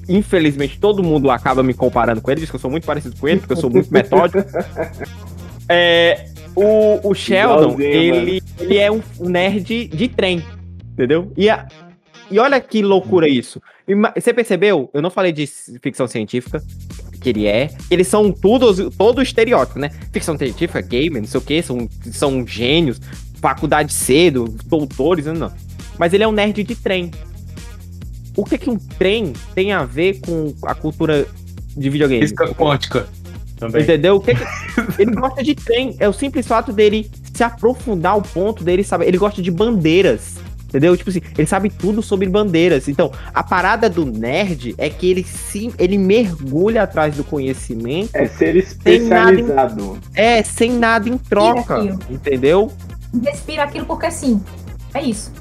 infelizmente 0.09 0.77
todo 0.79 1.01
mundo 1.03 1.29
acaba 1.31 1.61
me 1.63 1.73
comparando 1.73 2.19
com 2.21 2.29
ele, 2.31 2.41
diz 2.41 2.49
que 2.49 2.55
eu 2.55 2.59
sou 2.59 2.69
muito 2.71 2.85
parecido 2.85 3.15
com 3.17 3.27
ele, 3.27 3.39
porque 3.39 3.53
eu 3.53 3.57
sou 3.57 3.69
muito 3.69 3.91
metódico. 3.93 4.39
É, 5.71 6.25
o, 6.55 7.09
o 7.09 7.13
Sheldon, 7.13 7.73
Igualzinho, 7.79 8.15
ele, 8.15 8.41
ele 8.59 8.77
é 8.77 8.91
um 8.91 9.01
nerd 9.19 9.87
de 9.87 10.07
trem, 10.07 10.43
entendeu? 10.93 11.31
E, 11.37 11.47
a- 11.47 11.67
e 12.31 12.39
olha 12.39 12.59
que 12.59 12.81
loucura 12.81 13.27
isso. 13.29 13.61
Você 14.15 14.33
percebeu? 14.33 14.89
Eu 14.93 14.99
não 15.01 15.11
falei 15.11 15.31
de 15.31 15.45
ficção 15.79 16.07
científica, 16.07 16.59
que 17.21 17.29
ele 17.29 17.45
é. 17.45 17.69
Eles 17.91 18.07
são 18.07 18.31
tudo, 18.31 18.89
todo 18.89 19.21
estereótipo, 19.21 19.77
né? 19.77 19.91
Ficção 20.11 20.35
científica, 20.39 20.81
gamer, 20.81 21.21
não 21.21 21.27
sei 21.29 21.37
o 21.39 21.43
que, 21.43 21.61
são, 21.61 21.87
são 22.11 22.47
gênios, 22.47 22.99
faculdade 23.35 23.93
cedo, 23.93 24.45
doutores, 24.65 25.27
não, 25.27 25.33
não. 25.35 25.53
Mas 25.99 26.13
ele 26.13 26.23
é 26.23 26.27
um 26.27 26.31
nerd 26.31 26.63
de 26.63 26.75
trem. 26.75 27.11
O 28.39 28.45
que 28.45 28.57
que 28.57 28.69
um 28.69 28.77
trem 28.77 29.33
tem 29.53 29.71
a 29.73 29.83
ver 29.83 30.19
com 30.21 30.53
a 30.63 30.73
cultura 30.75 31.25
de 31.75 31.89
videogame? 31.89 32.21
Física 32.21 32.47
quântica 32.53 33.07
também. 33.57 33.81
Entendeu? 33.83 34.15
O 34.15 34.19
que 34.21 34.33
que- 34.35 34.43
ele 35.01 35.11
gosta 35.15 35.43
de 35.43 35.55
trem. 35.55 35.95
É 35.99 36.07
o 36.07 36.13
simples 36.13 36.47
fato 36.47 36.71
dele 36.71 37.09
se 37.33 37.43
aprofundar 37.43 38.13
ao 38.13 38.21
ponto 38.21 38.63
dele 38.63 38.83
saber. 38.83 39.07
Ele 39.07 39.17
gosta 39.17 39.41
de 39.41 39.51
bandeiras. 39.51 40.35
Entendeu? 40.65 40.95
Tipo 40.95 41.09
assim, 41.09 41.21
ele 41.35 41.47
sabe 41.47 41.69
tudo 41.71 42.01
sobre 42.03 42.29
bandeiras. 42.29 42.87
Então, 42.87 43.11
a 43.33 43.41
parada 43.41 43.89
do 43.89 44.05
nerd 44.05 44.75
é 44.77 44.87
que 44.87 45.09
ele 45.09 45.23
sim, 45.23 45.73
ele 45.79 45.97
mergulha 45.97 46.83
atrás 46.83 47.15
do 47.15 47.23
conhecimento, 47.23 48.11
É 48.13 48.27
ser 48.27 48.63
Tem 48.83 49.01
nada 49.01 49.31
em- 49.31 49.39
especializado. 49.39 49.97
é 50.13 50.43
sem 50.43 50.71
nada 50.73 51.09
em 51.09 51.17
troca, 51.17 51.97
entendeu? 52.07 52.71
Respira 53.23 53.63
aquilo 53.63 53.87
porque 53.87 54.11
sim. 54.11 54.39
É 54.93 55.01
isso. 55.01 55.31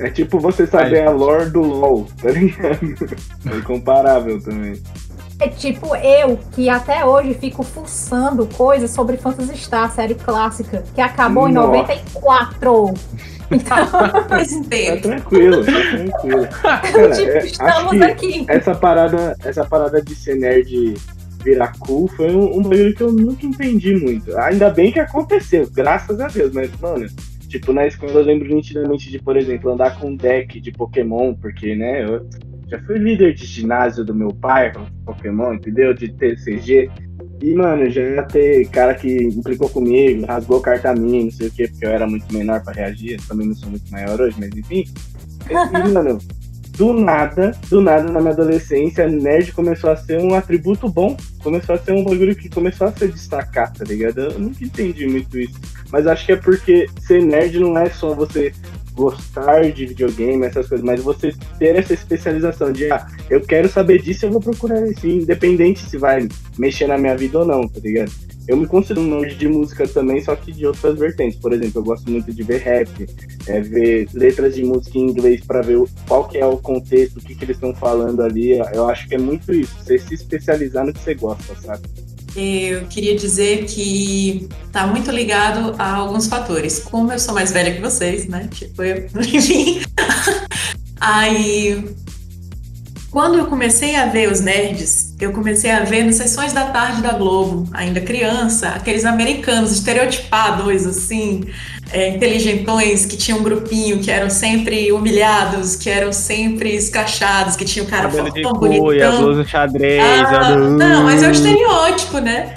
É 0.00 0.10
tipo 0.10 0.40
você 0.40 0.66
saber 0.66 1.06
a 1.06 1.10
lore 1.10 1.50
do 1.50 1.60
LoL, 1.60 2.08
tá 2.20 2.30
ligado? 2.30 2.78
É 3.50 3.56
incomparável 3.56 4.40
também. 4.40 4.80
É 5.38 5.48
tipo 5.48 5.94
eu, 5.96 6.38
que 6.52 6.68
até 6.68 7.04
hoje 7.04 7.34
fico 7.34 7.62
fuçando 7.62 8.46
coisas 8.46 8.90
sobre 8.90 9.16
Phantasy 9.16 9.56
Star, 9.56 9.90
série 9.90 10.14
clássica, 10.14 10.84
que 10.94 11.00
acabou 11.00 11.48
em 11.48 11.52
Nossa. 11.52 11.68
94. 11.68 12.94
Então, 13.52 13.76
Tá 13.84 14.96
tranquilo, 15.02 15.64
tá 15.64 15.72
tranquilo. 15.72 16.46
Cara, 16.62 17.10
tipo, 17.10 17.30
é, 17.30 17.38
acho 17.38 17.46
estamos 17.46 17.90
que 17.90 18.02
aqui. 18.04 18.44
essa 18.46 18.76
parada, 18.76 19.36
essa 19.42 19.64
parada 19.64 20.00
de 20.00 20.14
ser 20.14 20.36
nerd 20.36 20.94
virar 21.42 21.72
cool 21.80 22.06
foi 22.06 22.30
um, 22.32 22.58
um 22.58 22.62
bagulho 22.62 22.94
que 22.94 23.02
eu 23.02 23.10
nunca 23.10 23.44
entendi 23.44 23.96
muito. 23.96 24.36
Ainda 24.38 24.70
bem 24.70 24.92
que 24.92 25.00
aconteceu, 25.00 25.68
graças 25.68 26.20
a 26.20 26.28
Deus, 26.28 26.52
mas, 26.52 26.70
mano, 26.80 27.08
tipo, 27.50 27.72
na 27.72 27.86
escola 27.86 28.12
eu 28.12 28.22
lembro 28.22 28.54
nitidamente 28.54 29.10
de, 29.10 29.18
por 29.18 29.36
exemplo, 29.36 29.72
andar 29.72 29.98
com 29.98 30.08
um 30.08 30.16
deck 30.16 30.60
de 30.60 30.70
Pokémon, 30.70 31.34
porque, 31.34 31.74
né, 31.74 32.04
eu 32.04 32.26
já 32.68 32.80
fui 32.82 32.96
líder 32.98 33.34
de 33.34 33.44
ginásio 33.44 34.04
do 34.04 34.14
meu 34.14 34.28
pai 34.28 34.72
com 34.72 34.86
Pokémon, 35.04 35.54
entendeu? 35.54 35.92
De 35.92 36.08
TCG. 36.08 36.88
E, 37.42 37.54
mano, 37.54 37.90
já 37.90 38.22
ter 38.22 38.68
cara 38.68 38.94
que 38.94 39.24
implicou 39.24 39.68
comigo, 39.68 40.26
rasgou 40.26 40.60
carta 40.60 40.94
minha, 40.94 41.24
não 41.24 41.30
sei 41.30 41.48
o 41.48 41.50
quê, 41.50 41.66
porque 41.66 41.84
eu 41.84 41.90
era 41.90 42.06
muito 42.06 42.32
menor 42.32 42.62
pra 42.62 42.72
reagir, 42.72 43.14
eu 43.14 43.26
também 43.26 43.48
não 43.48 43.54
sou 43.54 43.68
muito 43.70 43.90
maior 43.90 44.20
hoje, 44.20 44.36
mas 44.38 44.50
enfim. 44.56 44.84
E, 45.48 45.92
mano, 45.92 46.18
do 46.80 46.94
nada, 46.94 47.52
do 47.68 47.82
nada 47.82 48.10
na 48.10 48.20
minha 48.20 48.32
adolescência, 48.32 49.06
nerd 49.06 49.52
começou 49.52 49.90
a 49.90 49.96
ser 49.96 50.18
um 50.18 50.34
atributo 50.34 50.88
bom. 50.88 51.14
Começou 51.42 51.74
a 51.74 51.78
ser 51.78 51.92
um 51.92 52.02
bagulho 52.02 52.34
que 52.34 52.48
começou 52.48 52.86
a 52.86 52.92
se 52.92 53.06
destacar, 53.06 53.70
tá 53.70 53.84
ligado? 53.84 54.18
Eu 54.18 54.38
nunca 54.38 54.64
entendi 54.64 55.06
muito 55.06 55.38
isso. 55.38 55.60
Mas 55.92 56.06
acho 56.06 56.24
que 56.24 56.32
é 56.32 56.36
porque 56.36 56.86
ser 57.06 57.22
nerd 57.22 57.60
não 57.60 57.76
é 57.76 57.90
só 57.90 58.14
você 58.14 58.54
gostar 58.94 59.70
de 59.70 59.84
videogame, 59.88 60.46
essas 60.46 60.70
coisas, 60.70 60.84
mas 60.84 61.02
você 61.02 61.34
ter 61.58 61.76
essa 61.76 61.92
especialização 61.92 62.72
de, 62.72 62.90
ah, 62.90 63.06
eu 63.28 63.42
quero 63.42 63.68
saber 63.68 64.00
disso, 64.00 64.24
eu 64.24 64.30
vou 64.30 64.40
procurar 64.40 64.80
isso, 64.86 65.06
independente 65.06 65.80
se 65.80 65.98
vai 65.98 66.26
mexer 66.58 66.86
na 66.86 66.96
minha 66.96 67.14
vida 67.14 67.40
ou 67.40 67.44
não, 67.44 67.68
tá 67.68 67.78
ligado? 67.78 68.10
Eu 68.48 68.56
me 68.56 68.66
considero 68.66 69.00
um 69.00 69.20
nerd 69.20 69.36
de 69.36 69.48
música 69.48 69.86
também, 69.86 70.22
só 70.22 70.34
que 70.34 70.52
de 70.52 70.66
outras 70.66 70.98
vertentes. 70.98 71.38
Por 71.38 71.52
exemplo, 71.52 71.80
eu 71.80 71.84
gosto 71.84 72.10
muito 72.10 72.32
de 72.32 72.42
ver 72.42 72.58
rap, 72.58 73.08
é, 73.46 73.60
ver 73.60 74.08
letras 74.12 74.54
de 74.54 74.64
música 74.64 74.98
em 74.98 75.02
inglês 75.02 75.40
para 75.44 75.62
ver 75.62 75.82
qual 76.08 76.26
que 76.28 76.38
é 76.38 76.46
o 76.46 76.56
contexto, 76.56 77.18
o 77.18 77.20
que, 77.20 77.34
que 77.34 77.44
eles 77.44 77.56
estão 77.56 77.74
falando 77.74 78.22
ali. 78.22 78.58
Eu 78.72 78.88
acho 78.88 79.08
que 79.08 79.14
é 79.14 79.18
muito 79.18 79.52
isso, 79.52 79.74
você 79.78 79.98
se 79.98 80.14
especializar 80.14 80.84
no 80.84 80.92
que 80.92 81.00
você 81.00 81.14
gosta, 81.14 81.54
sabe? 81.62 81.82
Eu 82.36 82.86
queria 82.86 83.16
dizer 83.16 83.64
que 83.64 84.48
tá 84.70 84.86
muito 84.86 85.10
ligado 85.10 85.74
a 85.78 85.96
alguns 85.96 86.28
fatores. 86.28 86.78
Como 86.78 87.12
eu 87.12 87.18
sou 87.18 87.34
mais 87.34 87.50
velha 87.50 87.74
que 87.74 87.80
vocês, 87.80 88.28
né? 88.28 88.48
Tipo, 88.52 88.84
eu, 88.84 89.06
enfim. 89.18 89.80
Aí, 91.00 91.84
quando 93.10 93.38
eu 93.38 93.46
comecei 93.46 93.96
a 93.96 94.06
ver 94.06 94.30
os 94.30 94.40
nerds, 94.40 95.16
eu 95.20 95.32
comecei 95.32 95.70
a 95.70 95.80
ver 95.80 96.04
nas 96.04 96.14
sessões 96.14 96.52
da 96.52 96.66
tarde 96.66 97.02
da 97.02 97.12
Globo, 97.12 97.68
ainda 97.72 98.00
criança, 98.00 98.68
aqueles 98.68 99.04
americanos 99.04 99.72
estereotipados, 99.72 100.86
assim, 100.86 101.44
é, 101.92 102.10
inteligentões, 102.10 103.04
que 103.04 103.16
tinham 103.16 103.40
um 103.40 103.42
grupinho, 103.42 103.98
que 103.98 104.10
eram 104.12 104.30
sempre 104.30 104.92
humilhados, 104.92 105.74
que 105.74 105.90
eram 105.90 106.12
sempre 106.12 106.74
escrachados, 106.76 107.56
que 107.56 107.64
tinha 107.64 107.84
o 107.84 107.88
cara 107.88 108.08
Cabelo 108.08 108.32
de 108.32 108.42
fortão, 108.42 108.60
cuia, 108.60 109.10
blusa 109.10 109.44
xadrez. 109.44 110.02
Ah, 110.02 110.56
não, 110.56 111.02
mas 111.02 111.22
é 111.22 111.28
o 111.28 111.32
estereótipo, 111.32 112.18
né? 112.18 112.54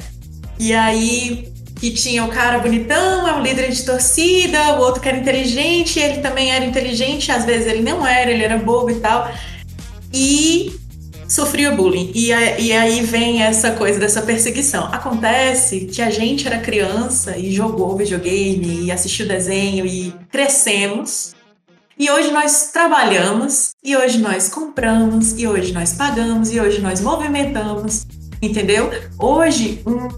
E 0.60 0.72
aí 0.72 1.52
que 1.84 1.92
tinha 1.92 2.24
o 2.24 2.30
cara 2.30 2.60
bonitão, 2.60 3.28
é 3.28 3.34
um 3.34 3.42
líder 3.42 3.70
de 3.70 3.84
torcida, 3.84 4.78
o 4.78 4.80
outro 4.80 5.02
que 5.02 5.10
era 5.10 5.18
inteligente, 5.18 6.00
ele 6.00 6.20
também 6.20 6.50
era 6.50 6.63
inteligente, 6.63 7.30
às 7.30 7.44
vezes 7.44 7.68
ele 7.68 7.82
não 7.82 8.08
era, 8.08 8.32
ele 8.32 8.42
era 8.42 8.58
bobo 8.58 8.89
e 8.89 8.96
tal. 8.96 9.30
E 10.13 10.71
sofria 11.28 11.71
bullying. 11.71 12.12
E, 12.13 12.28
e 12.28 12.71
aí 12.71 13.02
vem 13.02 13.41
essa 13.41 13.71
coisa 13.71 13.99
dessa 13.99 14.21
perseguição. 14.21 14.86
Acontece 14.91 15.82
que 15.82 16.02
a 16.02 16.10
gente 16.10 16.45
era 16.45 16.60
criança 16.60 17.38
e 17.38 17.52
jogou 17.52 17.97
videogame 17.97 18.86
e 18.86 18.91
assistiu 18.91 19.28
desenho 19.28 19.86
e 19.86 20.13
crescemos. 20.32 21.34
E 21.97 22.10
hoje 22.10 22.32
nós 22.32 22.71
trabalhamos, 22.71 23.76
e 23.84 23.95
hoje 23.95 24.17
nós 24.17 24.49
compramos, 24.49 25.39
e 25.39 25.47
hoje 25.47 25.71
nós 25.73 25.93
pagamos, 25.93 26.52
e 26.52 26.60
hoje 26.60 26.82
nós 26.82 26.99
movimentamos, 26.99 28.08
entendeu? 28.41 28.89
Hoje, 29.19 29.82
um 29.86 30.10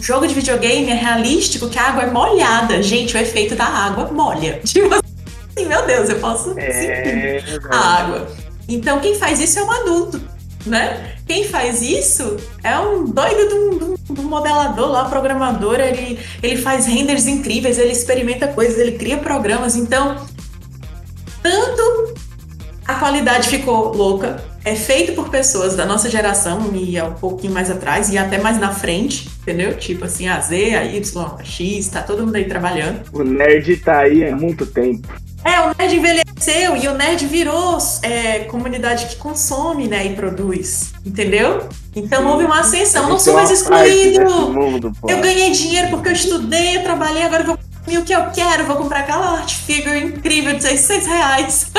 jogo 0.00 0.26
de 0.26 0.34
videogame 0.34 0.90
é 0.90 0.94
realístico 0.94 1.70
que 1.70 1.78
a 1.78 1.88
água 1.88 2.02
é 2.02 2.10
molhada. 2.10 2.82
Gente, 2.82 3.16
o 3.16 3.20
efeito 3.20 3.54
da 3.56 3.64
água 3.64 4.12
molha. 4.12 4.60
Tipo 4.64 4.94
assim, 4.94 5.66
meu 5.66 5.86
Deus, 5.86 6.10
eu 6.10 6.18
posso 6.20 6.52
sentir 6.52 6.60
É, 6.60 7.42
a 7.70 7.76
água. 7.76 8.28
Então, 8.68 9.00
quem 9.00 9.14
faz 9.16 9.40
isso 9.40 9.58
é 9.58 9.62
um 9.62 9.70
adulto, 9.70 10.20
né? 10.66 11.14
Quem 11.26 11.44
faz 11.44 11.80
isso 11.82 12.36
é 12.62 12.78
um 12.78 13.04
doido 13.04 13.48
de 13.48 13.54
um, 13.54 13.78
de 13.78 13.84
um- 13.84 14.14
de 14.14 14.22
modelador 14.22 14.88
lá, 14.90 15.04
programador. 15.06 15.80
Ele, 15.80 16.18
ele 16.42 16.56
faz 16.56 16.86
renders 16.86 17.26
incríveis, 17.26 17.78
ele 17.78 17.92
experimenta 17.92 18.46
coisas, 18.48 18.78
ele 18.78 18.92
cria 18.92 19.16
programas. 19.18 19.76
Então, 19.76 20.16
tanto 21.42 22.14
a 22.86 22.94
qualidade 22.94 23.48
ficou 23.48 23.94
louca, 23.94 24.42
é 24.64 24.74
feito 24.74 25.12
por 25.12 25.28
pessoas 25.28 25.74
da 25.74 25.84
nossa 25.86 26.08
geração 26.10 26.70
e 26.74 26.96
é 26.96 27.02
um 27.04 27.14
pouquinho 27.14 27.52
mais 27.52 27.70
atrás 27.70 28.10
e 28.12 28.18
até 28.18 28.38
mais 28.38 28.58
na 28.58 28.72
frente, 28.72 29.28
entendeu? 29.40 29.76
Tipo 29.76 30.04
assim, 30.04 30.28
a 30.28 30.40
Z, 30.40 30.74
a 30.74 30.84
Y, 30.84 31.24
a 31.40 31.44
X, 31.44 31.88
tá 31.88 32.02
todo 32.02 32.24
mundo 32.24 32.36
aí 32.36 32.44
trabalhando. 32.44 33.00
o 33.12 33.22
nerd 33.24 33.76
tá 33.78 34.00
aí 34.00 34.28
há 34.28 34.36
muito 34.36 34.66
tempo. 34.66 35.08
É, 35.44 35.60
o 35.60 35.74
nerd 35.78 35.96
envelheceu 35.96 36.21
e 36.50 36.88
o 36.88 36.94
nerd 36.94 37.26
virou 37.26 37.78
é, 38.02 38.40
comunidade 38.40 39.06
que 39.06 39.16
consome, 39.16 39.86
né, 39.86 40.06
e 40.06 40.14
produz, 40.14 40.92
entendeu? 41.04 41.68
Então 41.94 42.26
houve 42.26 42.44
uma 42.44 42.60
ascensão, 42.60 43.08
não 43.08 43.18
sou 43.18 43.34
mais 43.34 43.50
excluído. 43.50 44.50
mundo. 44.50 44.92
Eu 45.08 45.20
ganhei 45.20 45.50
dinheiro 45.52 45.88
porque 45.90 46.08
eu 46.08 46.12
estudei, 46.12 46.76
eu 46.78 46.82
trabalhei, 46.82 47.22
agora 47.22 47.42
eu 47.42 47.46
vou 47.46 47.58
consumir 47.58 47.98
o 47.98 48.04
que 48.04 48.12
eu 48.14 48.30
quero, 48.30 48.64
vou 48.64 48.76
comprar 48.76 49.00
aquela 49.00 49.38
art 49.38 49.52
figure 49.54 49.98
incrível 50.04 50.54
de 50.54 50.62
600 50.62 51.06
reais. 51.06 51.70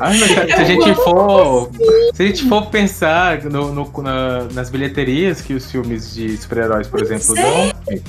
Ai, 0.00 0.18
mas 0.18 0.30
se 0.30 0.52
a 0.52 0.64
gente 0.64 0.94
for. 0.94 1.70
Se 2.14 2.22
a 2.22 2.26
gente 2.26 2.48
for 2.48 2.66
pensar 2.66 3.42
no, 3.44 3.72
no- 3.72 3.92
na- 4.02 4.44
nas 4.52 4.70
bilheterias 4.70 5.40
que 5.40 5.52
os 5.54 5.70
filmes 5.70 6.14
de 6.14 6.36
super-heróis, 6.36 6.86
por 6.88 7.02
exemplo, 7.02 7.36
é. 7.38 7.42
dão. 7.42 8.00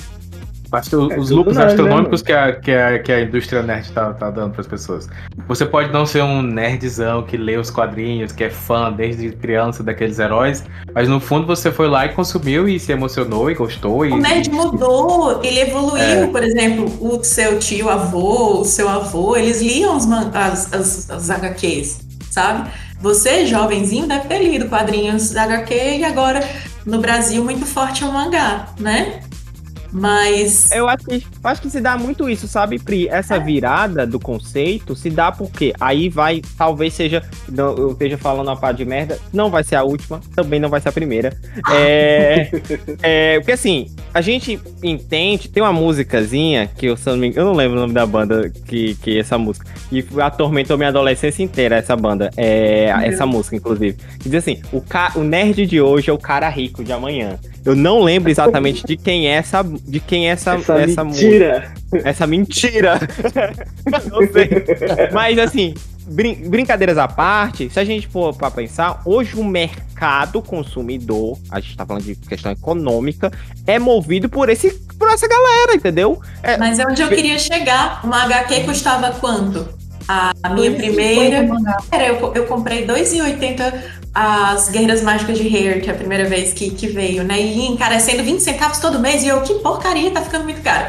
Basta- 0.72 0.96
É 0.96 0.98
os 1.18 1.30
lucros 1.30 1.56
nerd, 1.56 1.66
né, 1.68 1.72
astronômicos 1.74 2.22
que, 2.22 2.32
a, 2.32 2.52
que, 2.52 2.72
a, 2.72 2.98
que 2.98 3.12
a 3.12 3.20
indústria 3.20 3.62
nerd 3.62 3.92
tá, 3.92 4.12
tá 4.14 4.30
dando 4.30 4.52
pras 4.54 4.66
pessoas. 4.66 5.08
Você 5.46 5.64
pode 5.66 5.92
não 5.92 6.04
ser 6.06 6.22
um 6.22 6.42
nerdzão 6.42 7.22
que 7.22 7.36
lê 7.36 7.56
os 7.56 7.70
quadrinhos, 7.70 8.32
que 8.32 8.42
é 8.42 8.50
fã 8.50 8.90
desde 8.90 9.30
criança 9.32 9.82
daqueles 9.82 10.18
heróis, 10.18 10.64
mas 10.94 11.08
no 11.08 11.20
fundo 11.20 11.46
você 11.46 11.70
foi 11.70 11.86
lá 11.88 12.06
e 12.06 12.08
consumiu 12.14 12.68
e 12.68 12.80
se 12.80 12.90
emocionou 12.90 13.50
e 13.50 13.54
gostou. 13.54 14.04
E, 14.06 14.10
O 14.12 14.16
nerd 14.16 14.50
mudou, 14.50 15.40
ele 15.44 15.60
evoluiu, 15.60 16.02
É. 16.02 16.26
por 16.26 16.42
exemplo, 16.42 16.86
o 17.00 17.22
seu 17.22 17.58
tio 17.58 17.90
avô, 17.90 18.60
o 18.60 18.64
seu 18.64 18.88
avô, 18.88 19.36
eles 19.36 19.60
liam 19.60 19.96
os 19.96 20.06
man- 20.06 20.30
as, 20.32 20.72
as, 20.72 21.10
as 21.10 21.30
HQs, 21.30 22.00
sabe? 22.30 22.70
Você, 23.00 23.44
jovenzinho, 23.46 24.06
deve 24.06 24.28
ter 24.28 24.38
lido 24.38 24.68
quadrinhos 24.68 25.30
da 25.32 25.42
HQ 25.42 25.74
e 25.98 26.04
agora 26.04 26.40
no 26.86 26.98
Brasil 27.00 27.42
muito 27.44 27.66
forte 27.66 28.04
é 28.04 28.06
o 28.06 28.12
mangá, 28.12 28.68
né? 28.78 29.20
Mas 29.92 30.70
Eu 30.72 30.88
acho 30.88 31.04
que, 31.04 31.26
acho 31.44 31.62
que 31.62 31.70
se 31.70 31.80
dá 31.80 31.96
muito 31.98 32.28
isso, 32.28 32.48
sabe, 32.48 32.78
Pri? 32.78 33.08
Essa 33.08 33.38
virada 33.38 34.06
do 34.06 34.18
conceito 34.18 34.96
se 34.96 35.10
dá 35.10 35.30
porque 35.30 35.74
aí 35.78 36.08
vai, 36.08 36.40
talvez 36.56 36.94
seja, 36.94 37.22
não, 37.48 37.76
eu 37.76 37.92
esteja 37.92 38.16
falando 38.16 38.48
uma 38.48 38.56
parte 38.56 38.78
de 38.78 38.84
merda, 38.84 39.18
não 39.32 39.50
vai 39.50 39.62
ser 39.62 39.76
a 39.76 39.82
última, 39.82 40.20
também 40.34 40.58
não 40.58 40.68
vai 40.68 40.80
ser 40.80 40.88
a 40.88 40.92
primeira. 40.92 41.36
É, 41.70 42.50
é, 43.02 43.38
porque 43.38 43.52
assim, 43.52 43.86
a 44.14 44.20
gente 44.20 44.58
entende, 44.82 45.48
tem 45.48 45.62
uma 45.62 45.72
musicazinha 45.72 46.66
que 46.66 46.86
eu, 46.86 46.96
não 47.06 47.24
eu 47.24 47.44
não 47.44 47.52
lembro 47.52 47.76
o 47.76 47.80
nome 47.80 47.92
da 47.92 48.06
banda 48.06 48.50
que, 48.66 48.94
que 48.96 49.16
é 49.16 49.20
essa 49.20 49.36
música, 49.36 49.66
e 49.90 50.04
atormentou 50.20 50.76
minha 50.78 50.88
adolescência 50.88 51.42
inteira 51.42 51.76
essa 51.76 51.94
banda, 51.94 52.30
é, 52.36 52.86
essa 53.04 53.26
música, 53.26 53.56
inclusive. 53.56 53.96
Que 54.18 54.28
diz 54.28 54.38
assim, 54.38 54.62
o, 54.72 54.80
ca, 54.80 55.12
o 55.16 55.22
nerd 55.22 55.66
de 55.66 55.80
hoje 55.80 56.08
é 56.08 56.12
o 56.12 56.18
cara 56.18 56.48
rico 56.48 56.82
de 56.82 56.92
amanhã. 56.92 57.38
Eu 57.64 57.76
não 57.76 58.00
lembro 58.02 58.30
exatamente 58.30 58.84
de 58.86 58.96
quem 58.96 59.28
é 59.28 59.32
essa, 59.34 59.62
de 59.62 60.00
quem 60.00 60.28
é 60.28 60.32
essa, 60.32 60.54
Essa, 60.54 60.74
essa, 60.80 61.04
música. 61.04 61.24
mentira. 61.28 61.74
Essa 62.04 62.26
mentira. 62.26 63.00
não 64.10 64.20
sei. 64.32 64.48
Mas 65.12 65.38
assim, 65.38 65.74
brin- 66.06 66.48
brincadeiras 66.48 66.98
à 66.98 67.06
parte, 67.06 67.70
se 67.70 67.78
a 67.78 67.84
gente 67.84 68.08
for 68.08 68.34
pra 68.34 68.50
pensar, 68.50 69.00
hoje 69.04 69.36
o 69.36 69.44
mercado 69.44 70.42
consumidor, 70.42 71.38
a 71.50 71.60
gente 71.60 71.76
tá 71.76 71.86
falando 71.86 72.02
de 72.04 72.16
questão 72.16 72.50
econômica, 72.50 73.30
é 73.66 73.78
movido 73.78 74.28
por 74.28 74.48
esse 74.48 74.70
por 74.98 75.10
essa 75.10 75.26
galera, 75.28 75.74
entendeu? 75.74 76.20
É, 76.42 76.56
Mas 76.56 76.78
é 76.78 76.86
onde 76.86 77.02
eu 77.02 77.08
queria 77.08 77.38
chegar. 77.38 78.00
Uma 78.04 78.22
HQ 78.24 78.60
custava 78.64 79.10
quanto? 79.12 79.68
A 80.08 80.32
minha 80.50 80.70
primeira. 80.72 81.46
Era, 81.90 82.06
eu, 82.08 82.32
eu 82.34 82.46
comprei 82.46 82.86
2,80 82.86 84.01
as 84.14 84.68
Guerreiras 84.68 85.02
Mágicas 85.02 85.38
de 85.38 85.46
Hair, 85.48 85.82
que 85.82 85.88
é 85.90 85.92
a 85.92 85.96
primeira 85.96 86.28
vez 86.28 86.52
que, 86.52 86.70
que 86.70 86.86
veio, 86.86 87.24
né? 87.24 87.40
E 87.40 87.66
encarecendo 87.66 88.22
20 88.22 88.40
centavos 88.40 88.78
todo 88.78 88.98
mês. 88.98 89.22
E 89.22 89.28
eu, 89.28 89.40
que 89.42 89.54
porcaria, 89.54 90.10
tá 90.10 90.20
ficando 90.20 90.44
muito 90.44 90.60
caro. 90.62 90.86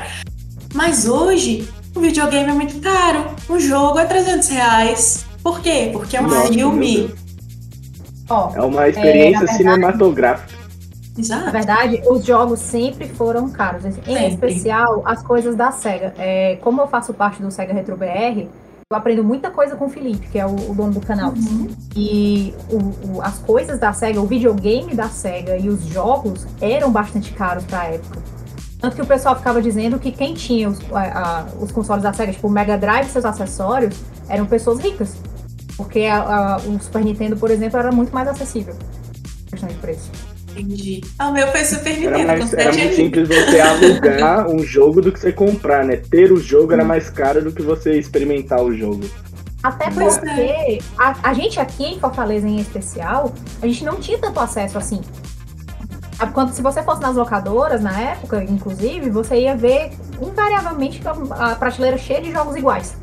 Mas 0.74 1.08
hoje, 1.08 1.68
o 1.96 2.00
videogame 2.02 2.50
é 2.50 2.54
muito 2.54 2.80
caro. 2.82 3.26
O 3.48 3.60
jogo 3.60 4.00
é 4.00 4.06
300 4.06 4.50
reais. 4.50 5.26
Por 5.42 5.62
quê? 5.62 5.90
Porque 5.94 6.18
é 6.18 6.22
um 6.22 6.28
Nossa, 6.28 6.52
filme. 6.52 7.14
Ó, 8.30 8.52
É 8.56 8.62
uma 8.62 8.88
experiência 8.90 9.40
verdade- 9.40 9.58
cinematográfica. 9.58 10.54
Na 11.16 11.20
Exato. 11.22 11.52
verdade, 11.52 12.02
os 12.10 12.26
jogos 12.26 12.60
sempre 12.60 13.08
foram 13.08 13.48
caros. 13.50 13.86
Em 13.86 13.92
Sempre. 13.92 14.28
especial, 14.30 15.04
as 15.06 15.22
coisas 15.22 15.56
da 15.56 15.72
SEGA. 15.72 16.14
É, 16.18 16.58
como 16.62 16.82
eu 16.82 16.88
faço 16.88 17.14
parte 17.14 17.40
do 17.42 17.52
SEGA 17.52 17.72
Retro 17.72 17.96
BR, 17.96 18.48
eu 18.94 19.00
aprendo 19.00 19.24
muita 19.24 19.50
coisa 19.52 19.76
com 19.76 19.86
o 19.86 19.90
Felipe, 19.90 20.28
que 20.28 20.38
é 20.40 20.46
o, 20.46 20.52
o 20.72 20.74
dono 20.76 20.94
do 20.94 21.02
canal. 21.02 21.32
Uhum. 21.32 21.68
E 21.96 22.54
o- 22.70 23.18
o- 23.18 23.22
as 23.22 23.40
coisas 23.40 23.80
da 23.80 23.92
SEGA, 23.94 24.22
o 24.22 24.26
videogame 24.26 24.94
da 24.94 25.10
SEGA 25.10 25.58
e 25.58 25.68
os 25.70 25.84
jogos 25.86 26.46
eram 26.62 26.92
bastante 26.92 27.34
caros 27.34 27.64
pra 27.66 27.86
época. 27.86 28.20
Tanto 28.80 28.96
que 28.96 29.02
o 29.02 29.06
pessoal 29.06 29.36
ficava 29.36 29.62
dizendo 29.62 29.98
que 29.98 30.12
quem 30.12 30.34
tinha 30.34 30.70
os, 30.70 30.80
a- 30.92 31.00
a- 31.02 31.46
os 31.60 31.72
consoles 31.72 32.04
da 32.04 32.12
SEGA, 32.14 32.34
tipo 32.34 32.48
o 32.48 32.52
Mega 32.52 32.78
Drive 32.78 33.08
e 33.08 33.10
seus 33.10 33.26
acessórios, 33.26 33.96
eram 34.30 34.46
pessoas 34.46 34.80
ricas. 34.80 35.16
Porque 35.78 36.02
a- 36.02 36.56
a- 36.56 36.58
o 36.58 36.80
Super 36.80 37.04
Nintendo, 37.04 37.36
por 37.38 37.50
exemplo, 37.50 37.80
era 37.80 37.92
muito 37.92 38.14
mais 38.14 38.28
acessível. 38.28 38.76
Questão 39.50 39.70
de 39.70 39.76
preço. 39.76 40.10
Entendi. 40.56 41.02
Ah, 41.18 41.30
o 41.30 41.34
meu 41.34 41.48
foi 41.48 41.66
Super 41.66 41.92
Era, 41.92 42.00
Nintendo, 42.00 42.28
mais, 42.28 42.50
com 42.50 42.60
era 42.60 42.74
7 42.74 42.84
muito 42.84 42.96
simples 42.96 43.28
você 43.28 43.60
alugar 43.60 44.48
um 44.48 44.60
jogo 44.60 45.02
do 45.02 45.12
que 45.12 45.20
você 45.20 45.32
comprar, 45.32 45.84
né? 45.84 45.98
Ter 45.98 46.32
o 46.32 46.38
jogo 46.38 46.74
era 46.74 46.86
mais 46.86 47.10
caro 47.10 47.42
do 47.42 47.52
que 47.52 47.62
você 47.62 47.98
experimentar 47.98 48.62
o 48.62 48.74
jogo. 48.76 49.04
Até 49.64 49.90
porque 49.90 50.80
a, 50.98 51.30
a 51.30 51.34
gente 51.34 51.60
aqui 51.60 51.86
em 51.86 52.00
Fortaleza, 52.00 52.48
em 52.48 52.60
especial, 52.60 53.34
a 53.62 53.68
gente 53.68 53.84
não 53.84 53.96
tinha 53.96 54.18
tanto 54.18 54.40
acesso 54.40 54.78
assim. 54.78 55.02
Quando, 56.34 56.54
se 56.54 56.62
você 56.62 56.84
fosse 56.84 57.02
nas 57.02 57.16
locadoras, 57.16 57.82
na 57.82 58.00
época, 58.00 58.44
inclusive, 58.44 59.10
você 59.10 59.42
ia 59.42 59.56
ver 59.56 59.92
invariavelmente 60.22 61.02
a 61.32 61.56
prateleira 61.56 61.98
cheia 61.98 62.22
de 62.22 62.32
jogos 62.32 62.56
iguais. 62.56 62.96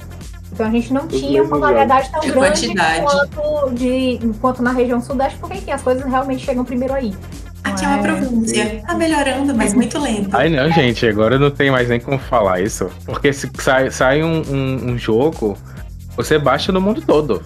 Então 0.52 0.66
a 0.66 0.70
gente 0.70 0.92
não 0.92 1.06
Os 1.06 1.18
tinha 1.20 1.42
uma 1.42 1.58
variedade 1.58 2.10
tão 2.10 2.20
De 2.20 2.30
grande 2.32 2.48
quantidade. 2.66 3.02
quanto, 3.02 3.74
de, 3.74 4.18
quanto 4.40 4.62
na 4.62 4.72
região 4.72 5.00
sudeste, 5.00 5.38
porque 5.38 5.58
enfim, 5.58 5.70
as 5.70 5.82
coisas 5.82 6.04
realmente 6.04 6.44
chegam 6.44 6.64
primeiro 6.64 6.92
aí. 6.94 7.14
Aqui 7.62 7.84
é 7.84 7.88
uma 7.88 7.98
É, 7.98 8.02
província. 8.02 8.82
Tá 8.86 8.94
melhorando, 8.94 9.54
mas 9.54 9.74
muito 9.74 9.98
lento. 10.00 10.30
Ai 10.34 10.48
não, 10.48 10.70
gente, 10.72 11.06
agora 11.06 11.38
não 11.38 11.50
tem 11.50 11.70
mais 11.70 11.88
nem 11.88 12.00
como 12.00 12.18
falar 12.18 12.60
isso. 12.60 12.88
Porque 13.04 13.32
se 13.32 13.48
sai, 13.58 13.90
sai 13.90 14.22
um, 14.22 14.42
um- 14.50 14.90
um 14.92 14.98
jogo, 14.98 15.56
você 16.16 16.38
baixa 16.38 16.72
no 16.72 16.80
mundo 16.80 17.02
todo. 17.06 17.42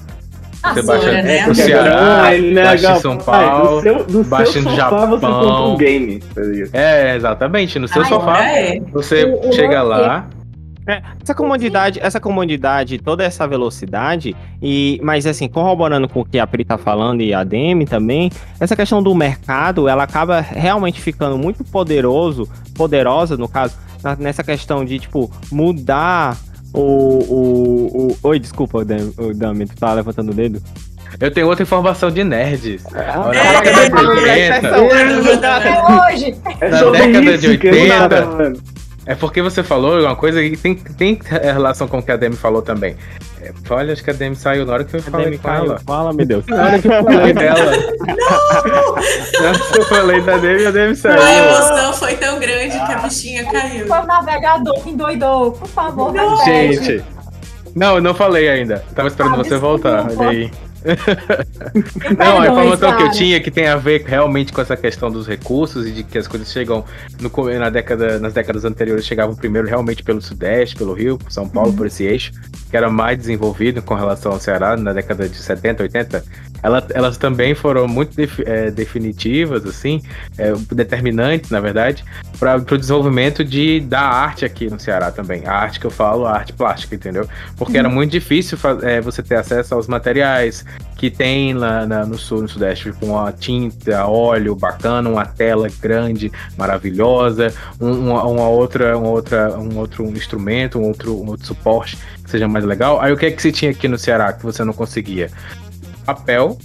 Ah, 0.63 0.73
Você 0.73 0.81
sim, 0.81 0.87
baixa 0.87 1.13
né? 1.23 1.47
no 1.47 1.55
Ceará, 1.55 1.91
agora, 2.23 2.39
né, 2.41 2.65
baixa 2.65 2.93
em 2.97 3.01
São 3.01 3.19
Paulo. 3.19 3.77
Do 3.77 3.83
seu, 3.83 4.05
do 4.05 4.25
baixa 4.25 4.53
seu 4.53 4.63
no 4.63 4.71
sofá 4.71 5.07
você 5.07 5.21
Japão. 5.21 5.21
compra 5.21 5.53
um 5.67 5.77
game, 5.77 6.19
tá? 6.21 6.41
É, 6.73 7.17
exatamente. 7.17 7.79
No 7.79 7.87
seu 7.87 8.03
Ai, 8.03 8.09
sofá, 8.09 8.45
É. 8.49 8.81
você 8.93 9.25
O- 9.25 9.49
o 9.51 9.53
chega 9.53 9.83
lance- 9.83 10.23
Essa 10.87 11.35
comodidade, 11.35 11.99
essa 12.01 12.21
comodidade, 12.21 12.99
toda 12.99 13.25
essa 13.25 13.47
velocidade, 13.47 14.37
e 14.63 15.01
mas 15.03 15.27
assim, 15.27 15.49
corroborando 15.49 16.09
com 16.09 16.21
o 16.21 16.25
que 16.25 16.39
a 16.39 16.47
Pri 16.47 16.65
tá 16.65 16.77
falando 16.77 17.23
e 17.23 17.33
a 17.33 17.43
Demi 17.43 17.87
também, 17.87 18.31
essa 18.61 18.77
questão 18.77 19.03
do 19.03 19.15
mercado, 19.15 19.89
ela 19.89 20.05
acaba 20.05 20.41
realmente 20.41 21.01
ficando 21.01 21.39
muito 21.39 21.65
poderoso, 21.65 22.49
poderosa 22.75 23.37
no 23.37 23.49
caso, 23.49 23.79
nessa 24.19 24.45
questão 24.45 24.85
de 24.85 24.99
tipo 24.99 25.33
mudar 25.51 26.37
o, 26.75 26.81
o, 26.81 28.09
o... 28.23 28.29
oi, 28.29 28.39
desculpa, 28.39 28.85
Dami, 28.85 29.15
o 29.17 29.33
Dami, 29.33 29.67
tu 29.67 29.77
tá 29.77 29.95
levantando 29.95 30.33
o 30.33 30.35
dedo? 30.35 30.61
Eu 31.21 31.31
tenho 31.31 31.47
outra 31.47 31.63
informação 31.63 32.11
de 32.11 32.25
nerds. 32.25 32.85
É, 32.93 33.07
na 33.07 33.31
década 33.31 33.89
de 33.89 34.29
é, 34.29 34.53
80, 34.53 34.77
É 35.47 36.13
hoje! 36.13 36.37
É 36.61 36.69
Na 36.69 36.91
década 36.91 37.39
de 37.39 37.59
que 37.59 37.67
eu 37.69 37.89
tava 37.89 38.05
80, 38.05 38.23
falando. 38.27 38.63
É 39.07 39.15
porque 39.15 39.43
você 39.43 39.63
falou 39.63 40.01
uma 40.01 40.17
coisa 40.17 40.43
e 40.43 40.57
tem, 40.57 40.75
tem 40.75 41.19
relação 41.29 41.87
com 41.87 41.99
o 41.99 42.03
que 42.03 42.11
a 42.11 42.17
Demi 42.17 42.37
falou 42.37 42.63
também. 42.63 42.97
É, 43.43 43.53
olha, 43.69 43.93
acho 43.93 44.03
que 44.03 44.09
a 44.11 44.15
Demi 44.15 44.35
saiu 44.35 44.65
na 44.65 44.73
hora 44.73 44.85
que 44.85 44.97
eu 44.97 45.03
falei 45.03 45.27
Demi 45.27 45.39
com 45.39 45.51
ela. 45.51 45.79
Fala, 45.87 46.13
meu 46.15 46.25
Deus. 46.25 46.47
Na 46.47 46.65
hora 46.65 46.79
que 46.79 46.89
eu 46.89 47.05
falei 47.05 47.33
dela. 47.35 47.71
Na 49.41 49.49
hora 49.49 49.59
que 49.59 49.79
eu 49.79 49.85
falei 49.85 50.21
da 50.23 50.37
Demi, 50.39 50.67
a 50.67 50.71
Demi 50.71 50.93
A 50.93 50.97
saiu. 50.97 51.45
emoção 51.45 51.93
foi 51.93 52.15
tão 52.17 52.39
grande 52.39 52.71
que 52.87 52.93
a 52.93 52.99
bichinha 52.99 53.45
caiu. 53.45 53.87
Foi 53.87 53.99
o 53.99 54.07
navegador 54.07 54.83
que 54.83 54.91
endoidou. 54.91 55.53
Por 55.53 55.69
favor, 55.69 56.13
Não. 56.13 56.45
Gente. 56.45 57.05
Não, 57.75 57.97
eu 57.97 58.01
não 58.01 58.15
falei 58.15 58.49
ainda. 58.49 58.85
Tava 58.95 59.09
esperando 59.09 59.35
Ah, 59.35 59.37
você 59.39 59.57
voltar. 59.59 60.07
Olha 60.17 60.29
aí. 60.31 60.51
Não, 62.19 62.41
a 62.41 62.49
informação 62.49 62.97
que 62.97 63.03
eu 63.03 63.11
tinha 63.11 63.41
que 63.41 63.51
tem 63.51 63.67
a 63.67 63.77
ver 63.77 64.05
realmente 64.07 64.53
com 64.53 64.61
essa 64.61 64.77
questão 64.77 65.11
dos 65.11 65.27
recursos 65.27 65.87
e 65.87 65.93
de 65.93 66.05
que 66.05 66.19
as 66.19 66.29
coisas 66.29 66.51
chegam 66.51 66.85
no, 67.21 67.59
na 67.59 67.71
década, 67.71 68.19
nas 68.19 68.35
décadas 68.35 68.65
anteriores 68.65 69.07
chegavam 69.07 69.35
primeiro 69.35 69.67
realmente 69.67 70.03
pelo 70.03 70.21
Sudeste, 70.21 70.77
pelo 70.77 70.93
Rio, 70.93 71.19
São 71.29 71.49
Paulo, 71.49 71.73
por 71.73 71.87
esse 71.87 72.05
eixo, 72.05 72.33
que 72.71 72.77
era 72.77 72.91
mais 72.91 73.19
desenvolvido 73.19 73.83
com 73.83 73.95
relação 73.95 74.33
ao 74.33 74.41
Ceará 74.41 74.77
na 74.77 74.93
década 74.93 75.29
de 75.29 75.37
70, 75.37 75.83
80. 75.85 76.25
Ela, 76.65 76.83
elas 76.95 77.19
também 77.19 77.55
foram 77.55 77.87
muito 77.87 78.17
defi- 78.17 78.43
eh, 78.47 78.71
definitivas, 78.71 79.67
assim, 79.67 80.01
eh, 80.39 80.55
determinantes, 80.73 81.51
na 81.51 81.61
verdade, 81.61 82.03
para 82.41 82.57
o 82.57 82.79
desenvolvimento 82.79 83.45
de, 83.45 83.81
da 83.81 84.01
arte 84.01 84.47
aqui 84.47 84.71
no 84.71 84.81
Ceará 84.81 85.11
também. 85.11 85.47
A 85.47 85.53
arte 85.53 85.79
que 85.79 85.87
eu 85.87 85.91
falo, 85.91 86.25
a 86.25 86.33
arte 86.33 86.55
plástica, 86.55 86.95
entendeu? 86.95 87.29
Porque 87.59 87.77
era 87.77 87.89
muito 87.89 88.13
difícil 88.13 88.57
eh, 88.83 89.01
você 89.03 89.23
ter 89.23 89.37
acesso 89.37 89.75
aos 89.75 89.87
materiais 89.87 90.65
que 90.97 91.11
tem 91.11 91.53
lá 91.53 91.85
na- 91.85 92.07
no 92.07 92.17
sul, 92.17 92.41
no 92.41 92.49
sudeste, 92.49 92.91
tipo 92.91 93.05
uma 93.05 93.31
tinta, 93.31 94.07
óleo 94.07 94.57
bacana, 94.57 95.11
uma 95.11 95.27
tela 95.27 95.69
grande, 95.83 96.33
maravilhosa, 96.57 97.53
um- 97.79 98.09
uma, 98.11 98.25
uma 98.25 98.49
outra, 98.49 98.97
uma 98.97 99.09
outra, 99.11 99.59
um 99.59 99.77
outro 99.77 100.05
instrumento, 100.07 100.79
um 100.79 100.85
outro, 100.85 101.15
um 101.23 101.29
outro 101.29 101.47
suporte 101.47 101.99
que 102.25 102.31
seja 102.31 102.49
mais 102.49 102.65
legal. 102.65 103.01
Aí 103.03 103.13
o 103.13 103.17
que 103.19 103.27
é 103.27 103.31
que 103.31 103.43
se 103.43 103.53
tinha 103.53 103.71
aqui 103.71 103.87
no 103.87 103.99
Ceará 103.99 104.33
que 104.33 104.43
você 104.43 104.65
não 104.65 104.73
conseguia? 104.73 105.31
Papel 106.05 106.59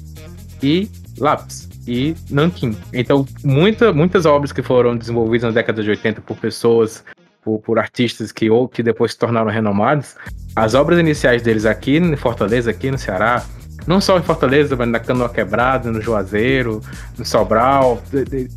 e 0.61 0.89
lápis 1.17 1.69
e 1.87 2.15
nanquim. 2.29 2.75
Então, 2.93 3.25
muita, 3.43 3.91
muitas 3.91 4.25
obras 4.25 4.51
que 4.51 4.61
foram 4.61 4.95
desenvolvidas 4.95 5.49
na 5.49 5.53
década 5.53 5.81
de 5.81 5.89
80 5.89 6.21
por 6.21 6.37
pessoas, 6.37 7.03
por, 7.43 7.59
por 7.59 7.79
artistas 7.79 8.31
que, 8.31 8.49
ou 8.49 8.67
que 8.67 8.83
depois 8.83 9.13
se 9.13 9.17
tornaram 9.17 9.49
renomados, 9.49 10.15
as 10.55 10.73
obras 10.73 10.99
iniciais 10.99 11.41
deles 11.41 11.65
aqui 11.65 11.97
em 11.97 12.15
Fortaleza, 12.15 12.71
aqui 12.71 12.91
no 12.91 12.97
Ceará, 12.97 13.43
não 13.87 13.99
só 13.99 14.17
em 14.17 14.21
Fortaleza, 14.21 14.75
mas 14.75 14.87
na 14.87 14.99
Canoa 14.99 15.29
Quebrada, 15.29 15.91
no 15.91 16.01
Juazeiro, 16.01 16.81
no 17.17 17.25
Sobral, 17.25 18.01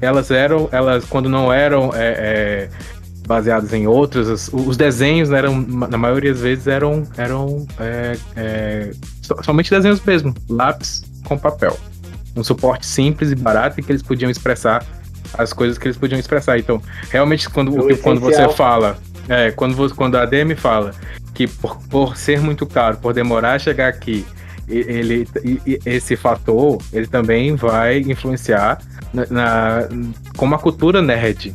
elas 0.00 0.30
eram, 0.30 0.68
elas 0.72 1.04
quando 1.04 1.28
não 1.28 1.52
eram 1.52 1.90
é, 1.94 2.68
é, 2.68 2.68
baseadas 3.26 3.72
em 3.72 3.86
outras, 3.86 4.28
os, 4.28 4.50
os 4.52 4.76
desenhos 4.76 5.30
né, 5.30 5.38
eram, 5.38 5.60
na 5.62 5.96
maioria 5.96 6.32
das 6.32 6.42
vezes 6.42 6.66
eram, 6.66 7.06
eram 7.16 7.66
é, 7.78 8.16
é, 8.36 8.90
so- 9.22 9.42
somente 9.42 9.70
desenhos 9.70 10.00
mesmo, 10.04 10.34
lápis 10.48 11.02
com 11.24 11.38
papel. 11.38 11.78
Um 12.36 12.42
suporte 12.44 12.84
simples 12.86 13.30
e 13.30 13.34
barato 13.34 13.78
e 13.80 13.82
que 13.82 13.90
eles 13.92 14.02
podiam 14.02 14.30
expressar 14.30 14.84
as 15.38 15.52
coisas 15.52 15.78
que 15.78 15.86
eles 15.86 15.96
podiam 15.96 16.18
expressar. 16.18 16.58
Então, 16.58 16.80
realmente, 17.10 17.48
quando, 17.48 17.68
O 17.74 17.92
o 17.92 17.98
quando 17.98 18.20
você 18.20 18.48
fala, 18.54 18.98
é, 19.28 19.50
quando, 19.50 19.74
você, 19.74 19.94
quando 19.94 20.16
a 20.16 20.24
Demi 20.26 20.54
fala 20.54 20.92
que 21.34 21.46
por, 21.46 21.76
por 21.88 22.16
ser 22.16 22.40
muito 22.40 22.66
caro, 22.66 22.96
por 22.98 23.14
demorar 23.14 23.54
a 23.54 23.58
chegar 23.58 23.88
aqui, 23.88 24.26
ele, 24.68 25.26
esse 25.84 26.16
fator, 26.16 26.78
ele 26.92 27.06
também 27.06 27.54
vai 27.56 27.98
influenciar 28.00 28.78
na, 29.12 29.26
na- 29.30 29.88
como 30.36 30.54
a 30.54 30.58
cultura 30.58 31.02
nerd 31.02 31.54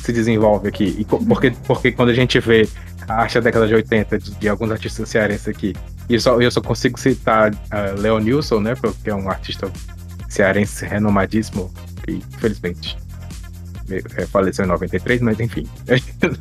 se 0.00 0.12
desenvolve 0.12 0.68
aqui. 0.68 0.96
E 0.98 1.04
porque, 1.04 1.50
porque 1.66 1.92
quando 1.92 2.10
a 2.10 2.14
gente 2.14 2.38
vê 2.40 2.68
a 3.08 3.14
arte 3.22 3.34
da 3.34 3.40
década 3.40 3.66
de 3.66 3.74
80 3.74 4.18
de, 4.18 4.30
de 4.32 4.48
alguns 4.48 4.70
artistas 4.70 5.08
cearenses 5.08 5.48
aqui, 5.48 5.74
e 6.08 6.14
eu 6.14 6.20
só, 6.20 6.40
eu 6.40 6.50
só 6.50 6.60
consigo 6.60 6.98
citar 6.98 7.52
uh, 7.52 8.00
Leo 8.00 8.18
Nilson, 8.18 8.60
né, 8.60 8.74
porque 8.74 9.10
é 9.10 9.14
um 9.14 9.28
artista 9.28 9.70
cearense 10.28 10.84
renomadíssimo, 10.84 11.72
e 12.06 12.14
infelizmente 12.14 12.96
é, 13.90 14.26
faleceu 14.26 14.64
em 14.64 14.68
93, 14.68 15.20
mas 15.20 15.40
enfim. 15.40 15.66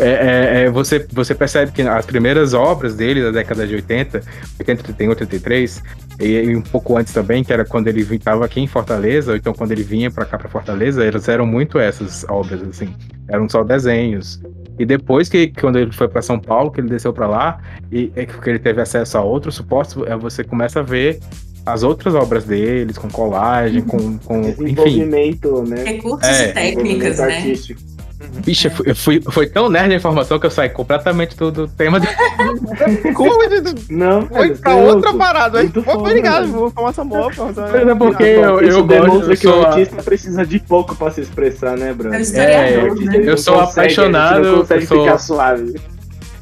É, 0.00 0.04
é, 0.10 0.62
é, 0.62 0.70
você, 0.70 1.04
você 1.10 1.34
percebe 1.34 1.72
que 1.72 1.82
as 1.82 2.06
primeiras 2.06 2.54
obras 2.54 2.94
dele 2.94 3.20
da 3.20 3.32
década 3.32 3.66
de 3.66 3.74
80, 3.74 4.22
80, 4.60 4.82
31, 4.84 5.08
83, 5.08 5.82
e, 6.20 6.24
e 6.24 6.56
um 6.56 6.62
pouco 6.62 6.96
antes 6.96 7.12
também, 7.12 7.42
que 7.42 7.52
era 7.52 7.64
quando 7.64 7.88
ele 7.88 8.02
estava 8.02 8.44
aqui 8.44 8.60
em 8.60 8.68
Fortaleza, 8.68 9.32
ou 9.32 9.36
então 9.36 9.52
quando 9.52 9.72
ele 9.72 9.82
vinha 9.82 10.08
para 10.08 10.24
cá 10.24 10.38
para 10.38 10.48
Fortaleza, 10.48 11.04
elas 11.04 11.26
eram 11.26 11.44
muito 11.44 11.80
essas 11.80 12.24
obras, 12.28 12.62
assim, 12.62 12.94
eram 13.26 13.48
só 13.48 13.64
desenhos. 13.64 14.40
E 14.78 14.86
depois 14.86 15.28
que, 15.28 15.48
quando 15.48 15.78
ele 15.78 15.92
foi 15.92 16.08
para 16.08 16.22
São 16.22 16.38
Paulo, 16.38 16.70
que 16.70 16.80
ele 16.80 16.88
desceu 16.88 17.12
para 17.12 17.26
lá, 17.26 17.60
e 17.90 18.12
é 18.14 18.24
que 18.24 18.48
ele 18.48 18.58
teve 18.58 18.80
acesso 18.80 19.18
a 19.18 19.22
outros 19.22 19.56
suportes, 19.56 19.96
é, 20.06 20.16
você 20.16 20.44
começa 20.44 20.80
a 20.80 20.82
ver 20.82 21.20
as 21.66 21.82
outras 21.82 22.14
obras 22.14 22.44
deles, 22.44 22.96
com 22.96 23.08
colagem, 23.08 23.82
com, 23.82 24.18
com 24.18 24.40
enfim. 24.40 24.64
Desenvolvimento, 24.64 25.62
né? 25.64 25.84
Recursos 25.84 26.26
É, 26.28 26.50
e 26.50 26.52
técnicas, 26.52 27.16
Desenvolvimento 27.16 27.18
né? 27.18 27.36
artístico. 27.36 27.97
Bicho, 28.44 28.66
eu 28.66 28.70
fui, 28.72 28.86
eu 28.90 28.94
fui- 28.96 29.22
foi 29.30 29.46
tão 29.46 29.68
nerd 29.70 29.92
a 29.92 29.96
informação 29.96 30.38
que 30.40 30.46
eu 30.46 30.50
saí 30.50 30.68
completamente 30.68 31.36
do, 31.36 31.52
do 31.52 31.68
tema. 31.68 32.00
De... 32.00 32.08
Não, 33.90 34.26
foi 34.26 34.54
pra 34.56 34.72
é 34.72 34.74
outra 34.74 35.10
louco. 35.10 35.18
parada? 35.18 35.58
Mas 35.58 35.62
Muito 35.64 35.82
foi 35.82 35.94
foda, 35.94 36.08
obrigado, 36.08 36.46
vou 36.48 36.68
informação 36.68 37.06
boa, 37.06 37.30
Mas 37.36 37.56
é 37.88 37.94
porque 37.94 38.22
eu, 38.22 38.60
Isso 38.62 38.78
eu 38.78 38.84
gosto, 38.86 39.02
demonstra 39.02 39.32
eu 39.32 39.36
que 39.38 39.46
o 39.46 39.62
a- 39.62 39.68
artista 39.68 40.02
precisa 40.02 40.44
de 40.46 40.58
pouco 40.58 40.94
pra 40.96 41.10
se 41.10 41.20
expressar, 41.20 41.76
né, 41.76 41.92
Bruno? 41.92 42.14
É 42.14 42.20
É, 42.22 42.80
né? 42.82 42.88
eu 43.18 43.24
não 43.26 43.36
sou 43.36 43.54
consegue, 43.54 43.70
apaixonado, 43.80 44.34
A 44.34 44.42
gente 44.42 44.46
não 44.52 44.58
consegue 44.60 44.82
eu 44.82 44.86
sou- 44.88 45.04
ficar 45.04 45.18
suave. 45.18 45.80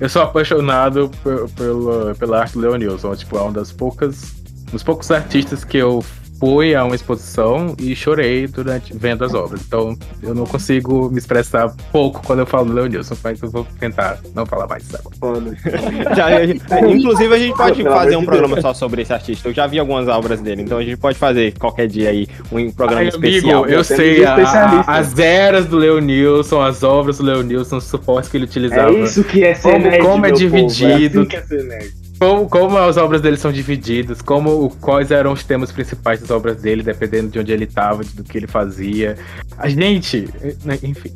eu 0.00 0.08
sou 0.08 0.22
apaixonado 0.22 1.10
pe- 1.22 1.48
pela, 1.56 2.14
pela 2.14 2.40
arte 2.40 2.52
do 2.54 2.60
Leonilson. 2.60 3.14
Tipo, 3.14 3.36
é 3.38 3.42
uma 3.42 3.52
das 3.52 3.70
poucas. 3.72 4.34
dos 4.72 4.82
poucos 4.82 5.10
artistas 5.10 5.62
que 5.64 5.76
eu 5.78 6.02
fui 6.38 6.74
a 6.74 6.84
uma 6.84 6.94
exposição 6.94 7.74
e 7.78 7.94
chorei 7.96 8.46
durante 8.46 8.92
vendo 8.96 9.24
as 9.24 9.34
obras. 9.34 9.62
Então 9.66 9.96
eu 10.22 10.34
não 10.34 10.44
consigo 10.44 11.10
me 11.10 11.18
expressar 11.18 11.74
pouco 11.92 12.22
quando 12.26 12.40
eu 12.40 12.46
falo 12.46 12.66
do 12.66 12.72
Leonilson, 12.74 13.16
mas 13.22 13.40
eu 13.42 13.50
vou 13.50 13.66
tentar 13.78 14.18
não 14.34 14.44
falar 14.46 14.66
mais 14.66 14.84
agora. 14.94 15.16
Foda. 15.18 15.56
Já- 16.14 16.44
inclusive, 16.88 17.34
a 17.34 17.38
gente 17.38 17.56
pode 17.56 17.82
fazer 17.82 18.16
um 18.16 18.24
programa 18.24 18.60
só 18.60 18.74
sobre 18.74 19.02
esse 19.02 19.12
artista. 19.12 19.48
Eu 19.48 19.54
já 19.54 19.66
vi 19.66 19.78
algumas 19.78 20.08
obras 20.08 20.40
dele, 20.40 20.62
então 20.62 20.78
a 20.78 20.82
gente 20.84 20.96
pode 20.96 21.18
fazer 21.18 21.54
qualquer 21.58 21.86
dia 21.88 22.10
aí 22.10 22.26
um 22.52 22.70
programa 22.70 23.02
Ai, 23.02 23.08
especial. 23.08 23.62
amigo, 23.64 23.74
eu 23.74 23.80
é 23.80 23.84
sei 23.84 24.24
a- 24.24 24.84
as 24.86 25.18
eras 25.18 25.66
do 25.66 25.76
Leonilson, 25.76 26.60
as 26.60 26.82
obras 26.82 27.18
do 27.18 27.24
Leonilson, 27.24 27.76
os 27.78 27.84
suportes 27.84 28.30
que 28.30 28.36
ele 28.36 28.44
utilizava. 28.44 28.90
É 28.90 29.00
isso 29.02 29.24
que 29.24 29.42
é 29.44 29.54
ser 29.54 29.72
Como- 29.72 29.84
nerd, 29.84 30.02
como 30.04 30.26
é 30.26 30.30
meu 30.30 30.38
povo, 30.38 30.66
dividido. 30.66 31.20
assim 31.20 31.28
que 31.28 31.36
é 31.36 31.42
ser 31.42 31.64
nerd. 31.64 32.05
Como, 32.18 32.48
como 32.48 32.78
as 32.78 32.96
obras 32.96 33.20
dele 33.20 33.36
são 33.36 33.52
divididas, 33.52 34.22
como 34.22 34.70
quais 34.80 35.10
eram 35.10 35.32
os 35.32 35.44
temas 35.44 35.70
principais 35.70 36.20
das 36.20 36.30
obras 36.30 36.56
dele, 36.62 36.82
dependendo 36.82 37.28
de 37.28 37.38
onde 37.38 37.52
ele 37.52 37.64
estava, 37.64 38.02
do 38.02 38.24
que 38.24 38.38
ele 38.38 38.46
fazia. 38.46 39.18
A 39.58 39.68
gente, 39.68 40.28
né, 40.64 40.78
enfim. 40.82 41.12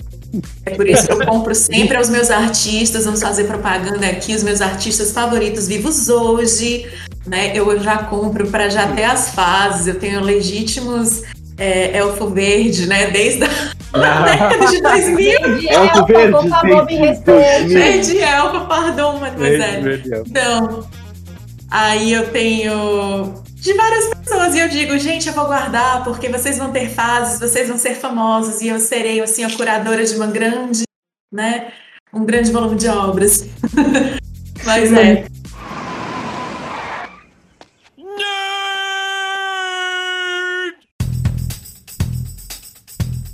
É 0.65 0.71
por 0.71 0.87
isso 0.87 1.07
que 1.07 1.13
eu 1.13 1.27
compro 1.27 1.55
sempre 1.55 1.97
aos 1.97 2.09
meus 2.09 2.31
artistas, 2.31 3.05
vamos 3.05 3.21
fazer 3.21 3.45
propaganda 3.45 4.07
aqui, 4.07 4.35
os 4.35 4.43
meus 4.43 4.61
artistas 4.61 5.11
favoritos 5.11 5.67
vivos 5.67 6.09
hoje, 6.09 6.87
né? 7.27 7.57
Eu 7.57 7.81
já 7.81 7.99
compro 8.05 8.47
para 8.47 8.69
já 8.69 8.87
ter 8.93 9.05
as 9.05 9.31
fases, 9.31 9.89
eu 9.89 9.99
tenho 9.99 10.23
legítimos 10.23 11.23
é, 11.61 11.97
Elfo 11.97 12.29
Verde, 12.31 12.89
né? 12.89 13.11
Desde 13.11 13.45
a 13.45 13.49
década 14.25 14.67
de 14.67 14.83
2000, 14.83 15.33
Elfo 15.33 15.69
Elfa, 15.69 16.05
Verde, 16.07 16.33
por 16.33 16.49
favor, 16.49 16.87
me 16.87 16.97
respeite. 16.97 17.75
Verde 17.75 18.19
Elfa, 18.19 18.61
pardon, 18.63 19.19
mademoiselle. 19.19 19.83
Meu 19.83 19.99
Deus. 19.99 20.29
Então, 20.29 20.87
Aí 21.71 22.13
eu 22.13 22.29
tenho 22.33 23.45
de 23.55 23.73
várias 23.75 24.09
pessoas 24.09 24.55
e 24.57 24.59
eu 24.59 24.69
digo, 24.69 24.99
gente, 24.99 25.29
eu 25.29 25.35
vou 25.35 25.47
guardar 25.47 26.03
porque 26.03 26.29
vocês 26.29 26.59
vão 26.59 26.73
ter 26.73 26.89
fases, 26.89 27.39
vocês 27.39 27.69
vão 27.69 27.79
ser 27.79 27.95
famosos 27.95 28.61
e 28.61 28.69
eu 28.69 28.81
serei 28.81 29.21
assim 29.21 29.45
a 29.45 29.57
curadora 29.57 30.05
de 30.05 30.17
uma 30.17 30.27
grande, 30.27 30.83
né, 31.33 31.73
um 32.13 32.25
grande 32.25 32.51
volume 32.51 32.77
de 32.77 32.89
obras. 32.89 33.47
Mas 34.67 34.93
é. 34.93 35.27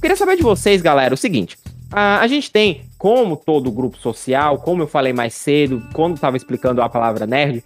Queria 0.07 0.17
saber 0.17 0.37
de 0.37 0.43
vocês, 0.45 0.81
galera, 0.81 1.15
o 1.15 1.17
seguinte. 1.17 1.59
A, 1.91 2.21
a 2.21 2.29
gente 2.29 2.49
tem, 2.49 2.83
como 2.97 3.37
todo 3.37 3.73
grupo 3.73 3.99
social, 3.99 4.59
como 4.59 4.85
eu 4.85 4.87
falei 4.87 5.13
mais 5.13 5.35
cedo, 5.35 5.83
quando 5.93 6.15
estava 6.15 6.37
explicando 6.37 6.81
a 6.81 6.89
palavra 6.89 7.27
nerd, 7.27 7.61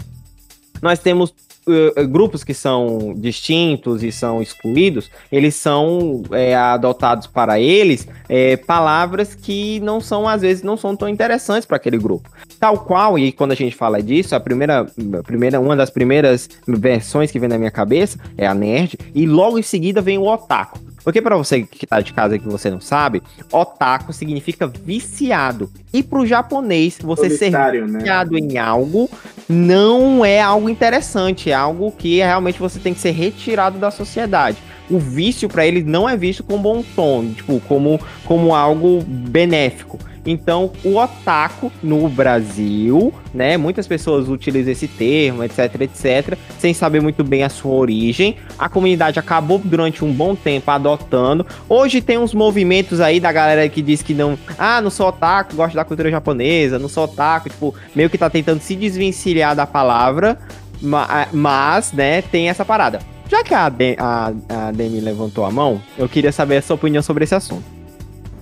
nós 0.80 0.98
temos 0.98 1.34
uh, 1.66 2.08
grupos 2.08 2.42
que 2.42 2.54
são 2.54 3.12
distintos 3.14 4.02
e 4.02 4.10
são 4.10 4.40
excluídos, 4.40 5.10
eles 5.30 5.54
são 5.54 6.22
é, 6.32 6.56
adotados 6.56 7.26
para 7.26 7.60
eles 7.60 8.08
é, 8.26 8.56
palavras 8.56 9.34
que 9.34 9.78
não 9.80 10.00
são, 10.00 10.26
às 10.26 10.40
vezes, 10.40 10.62
não 10.62 10.78
são 10.78 10.96
tão 10.96 11.10
interessantes 11.10 11.66
para 11.66 11.76
aquele 11.76 11.98
grupo. 11.98 12.30
Tal 12.58 12.78
qual, 12.78 13.18
e 13.18 13.32
quando 13.32 13.52
a 13.52 13.54
gente 13.54 13.76
fala 13.76 14.02
disso, 14.02 14.34
a 14.34 14.40
primeira, 14.40 14.86
a 15.18 15.22
primeira, 15.22 15.60
uma 15.60 15.76
das 15.76 15.90
primeiras 15.90 16.48
versões 16.66 17.30
que 17.30 17.38
vem 17.38 17.50
na 17.50 17.58
minha 17.58 17.70
cabeça 17.70 18.18
é 18.38 18.46
a 18.46 18.54
nerd, 18.54 18.96
e 19.14 19.26
logo 19.26 19.58
em 19.58 19.62
seguida 19.62 20.00
vem 20.00 20.16
o 20.16 20.26
otaku. 20.26 20.88
Porque 21.02 21.22
para 21.22 21.36
você 21.36 21.62
que 21.62 21.86
tá 21.86 22.00
de 22.00 22.12
casa 22.12 22.38
que 22.38 22.46
você 22.46 22.70
não 22.70 22.80
sabe, 22.80 23.22
otaku 23.52 24.12
significa 24.12 24.66
viciado. 24.66 25.70
E 25.92 26.02
pro 26.02 26.26
japonês, 26.26 26.98
você 27.00 27.30
ser 27.30 27.50
Solitário, 27.50 27.86
né? 27.86 27.98
viciado 27.98 28.36
em 28.36 28.58
algo 28.58 29.10
não 29.48 30.24
é 30.24 30.40
algo 30.40 30.68
interessante, 30.68 31.50
é 31.50 31.54
algo 31.54 31.90
que 31.90 32.18
realmente 32.18 32.58
você 32.58 32.78
tem 32.78 32.94
que 32.94 33.00
ser 33.00 33.10
retirado 33.10 33.78
da 33.78 33.90
sociedade. 33.90 34.58
O 34.88 34.98
vício 34.98 35.48
para 35.48 35.66
eles 35.66 35.84
não 35.84 36.08
é 36.08 36.16
visto 36.16 36.42
com 36.42 36.58
bom 36.58 36.82
tom, 36.94 37.32
tipo, 37.32 37.60
como, 37.60 38.00
como 38.24 38.54
algo 38.54 39.02
benéfico. 39.04 39.98
Então, 40.26 40.70
o 40.84 40.96
otaku 40.96 41.72
no 41.82 42.08
Brasil, 42.08 43.12
né? 43.32 43.56
Muitas 43.56 43.86
pessoas 43.86 44.28
utilizam 44.28 44.72
esse 44.72 44.86
termo, 44.86 45.42
etc, 45.42 45.80
etc, 45.80 46.36
sem 46.58 46.74
saber 46.74 47.00
muito 47.00 47.24
bem 47.24 47.42
a 47.42 47.48
sua 47.48 47.72
origem. 47.72 48.36
A 48.58 48.68
comunidade 48.68 49.18
acabou 49.18 49.58
durante 49.62 50.04
um 50.04 50.12
bom 50.12 50.34
tempo 50.34 50.70
adotando. 50.70 51.46
Hoje 51.68 52.00
tem 52.02 52.18
uns 52.18 52.34
movimentos 52.34 53.00
aí 53.00 53.18
da 53.18 53.32
galera 53.32 53.66
que 53.68 53.80
diz 53.80 54.02
que 54.02 54.12
não, 54.12 54.38
ah, 54.58 54.80
não 54.80 54.90
sou 54.90 55.08
otaku, 55.08 55.56
gosto 55.56 55.74
da 55.74 55.84
cultura 55.84 56.10
japonesa, 56.10 56.78
não 56.78 56.88
sou 56.88 57.04
otaku, 57.04 57.48
tipo, 57.48 57.74
meio 57.94 58.10
que 58.10 58.18
tá 58.18 58.28
tentando 58.28 58.60
se 58.60 58.76
desvencilhar 58.76 59.56
da 59.56 59.66
palavra, 59.66 60.38
ma- 60.82 61.28
mas, 61.32 61.92
né, 61.92 62.20
tem 62.22 62.48
essa 62.50 62.64
parada. 62.64 62.98
Já 63.28 63.42
que 63.42 63.54
a, 63.54 63.68
De- 63.68 63.96
a, 63.98 64.32
a 64.48 64.70
Demi 64.72 65.00
levantou 65.00 65.44
a 65.44 65.50
mão, 65.50 65.80
eu 65.96 66.08
queria 66.08 66.32
saber 66.32 66.58
a 66.58 66.62
sua 66.62 66.74
opinião 66.74 67.02
sobre 67.02 67.24
esse 67.24 67.34
assunto. 67.34 67.64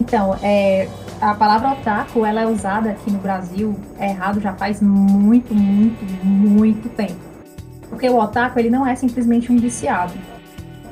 Então, 0.01 0.37
é, 0.43 0.89
a 1.21 1.35
palavra 1.35 1.73
otaku, 1.73 2.25
ela 2.25 2.43
é 2.43 2.47
usada 2.47 2.91
aqui 2.91 3.11
no 3.11 3.19
Brasil 3.19 3.79
errado 3.99 4.41
já 4.41 4.55
faz 4.55 4.81
muito, 4.81 5.55
muito, 5.55 6.05
muito 6.25 6.89
tempo. 6.91 7.17
Porque 7.89 8.09
o 8.09 8.19
otaku, 8.19 8.59
ele 8.59 8.71
não 8.71 8.87
é 8.87 8.95
simplesmente 8.95 9.51
um 9.51 9.57
viciado. 9.57 10.13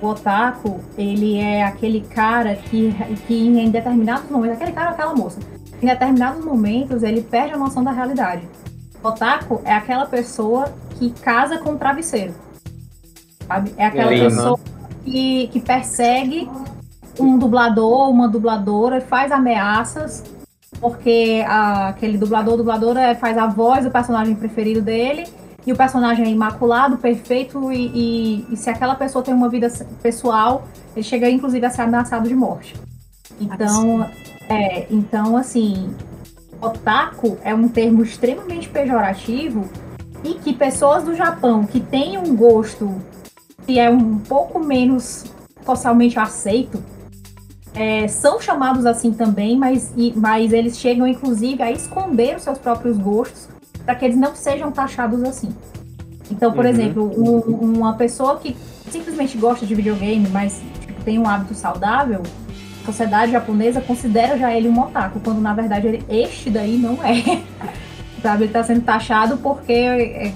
O 0.01 0.07
otaku, 0.09 0.81
ele 0.99 1.39
é 1.39 1.65
aquele 1.65 2.01
cara 2.01 2.57
que, 2.57 2.95
que 3.27 3.35
em 3.35 3.71
determinados 3.71 4.29
momentos, 4.31 4.57
aquele 4.57 4.73
cara 4.73 4.89
ou 4.89 4.95
aquela 4.95 5.15
moça, 5.15 5.41
em 5.81 5.87
determinados 5.87 6.45
momentos 6.45 7.03
ele 7.03 7.23
perde 7.23 7.55
a 7.55 7.59
noção 7.59 7.85
da 7.85 7.93
realidade. 7.93 8.49
O 9.03 9.09
otaku 9.09 9.61
é 9.65 9.75
aquela 9.75 10.07
pessoa 10.07 10.75
que 10.99 11.11
casa 11.11 11.59
com 11.59 11.73
o 11.73 11.77
travesseiro. 11.77 12.35
Sabe? 13.47 13.73
É 13.77 13.87
aquela 13.87 14.11
pessoa 14.11 14.59
que, 15.05 15.49
que 15.49 15.61
persegue 15.61 16.49
um 17.19 17.39
dublador, 17.39 18.11
uma 18.11 18.29
dubladora, 18.29 19.01
faz 19.01 19.33
ameaças, 19.33 20.23
porque 20.81 21.45
a- 21.47 21.89
aquele 21.89 22.19
dublador 22.19 22.53
ou 22.53 22.59
dubladora 22.59 23.15
faz 23.15 23.39
a 23.39 23.47
voz 23.47 23.85
do 23.85 23.91
personagem 23.91 24.35
preferido 24.35 24.83
dele, 24.83 25.27
e 25.67 25.73
o 25.73 25.77
personagem 25.77 26.27
é 26.27 26.31
imaculado, 26.31 26.97
perfeito, 26.99 27.73
e, 27.73 27.87
e- 27.95 28.47
e 28.53 28.57
se 28.57 28.71
aquela 28.71 28.95
pessoa 28.95 29.25
tem 29.25 29.35
uma 29.35 29.49
vida 29.49 29.69
pessoal, 30.03 30.67
ele 30.95 31.03
chega 31.03 31.29
inclusive 31.29 31.65
a 31.67 31.71
ser 31.71 31.83
ameaçado 31.83 32.29
de 32.29 32.35
morte. 32.35 32.75
Então, 33.41 34.09
é, 34.49 34.87
então 34.91 35.37
assim, 35.37 35.91
otaku 36.61 37.37
é 37.43 37.55
um 37.55 37.69
termo 37.69 38.03
extremamente 38.03 38.69
pejorativo 38.69 39.69
e 40.23 40.35
que 40.35 40.53
pessoas 40.53 41.05
do 41.05 41.15
Japão 41.15 41.65
que 41.65 41.81
têm 41.81 42.17
um 42.17 42.35
gosto 42.37 42.95
que 43.67 43.79
é 43.79 43.91
um 43.91 44.19
pouco 44.19 44.59
menos 44.61 45.25
socialmente 45.65 46.19
aceito, 46.19 46.81
é, 47.77 48.09
são 48.09 48.41
chamados 48.41 48.87
assim 48.87 49.13
também, 49.13 49.57
mas, 49.57 49.93
e- 49.97 50.13
mas 50.17 50.53
eles 50.53 50.79
chegam 50.79 51.07
inclusive 51.07 51.63
a 51.63 51.71
esconder 51.71 52.37
os 52.37 52.43
seus 52.43 52.59
próprios 52.59 52.97
gostos 52.99 53.49
para 53.85 53.95
que 53.95 54.05
eles 54.05 54.17
não 54.17 54.35
sejam 54.35 54.73
taxados 54.73 55.23
assim. 55.23 55.51
Então, 56.31 56.53
por 56.53 56.65
Uhum. 56.65 56.71
exemplo, 56.71 57.13
um- 57.17 57.77
uma 57.79 57.93
pessoa 57.95 58.39
que 58.39 58.57
simplesmente 58.91 59.37
gosta 59.39 59.65
de 59.67 59.75
videogame, 59.75 60.27
mas 60.31 60.61
tipo, 60.81 61.03
tem 61.05 61.19
um 61.19 61.29
hábito 61.29 61.55
saudável, 61.55 62.23
a 62.83 62.87
sociedade 62.87 63.31
japonesa 63.33 63.81
considera 63.81 64.37
já 64.39 64.53
ele 64.53 64.69
um 64.69 64.81
otaku, 64.81 65.21
quando 65.21 65.41
na 65.41 65.53
verdade 65.55 65.87
ele, 65.87 66.05
este 66.09 66.51
daí 66.51 66.79
não 66.79 66.99
é. 67.05 67.23
Sabe, 68.23 68.45
ele 68.45 68.53
tá 68.53 68.65
sendo 68.65 68.81
taxado 68.81 69.37
porque 69.37 69.73
é, 69.73 70.33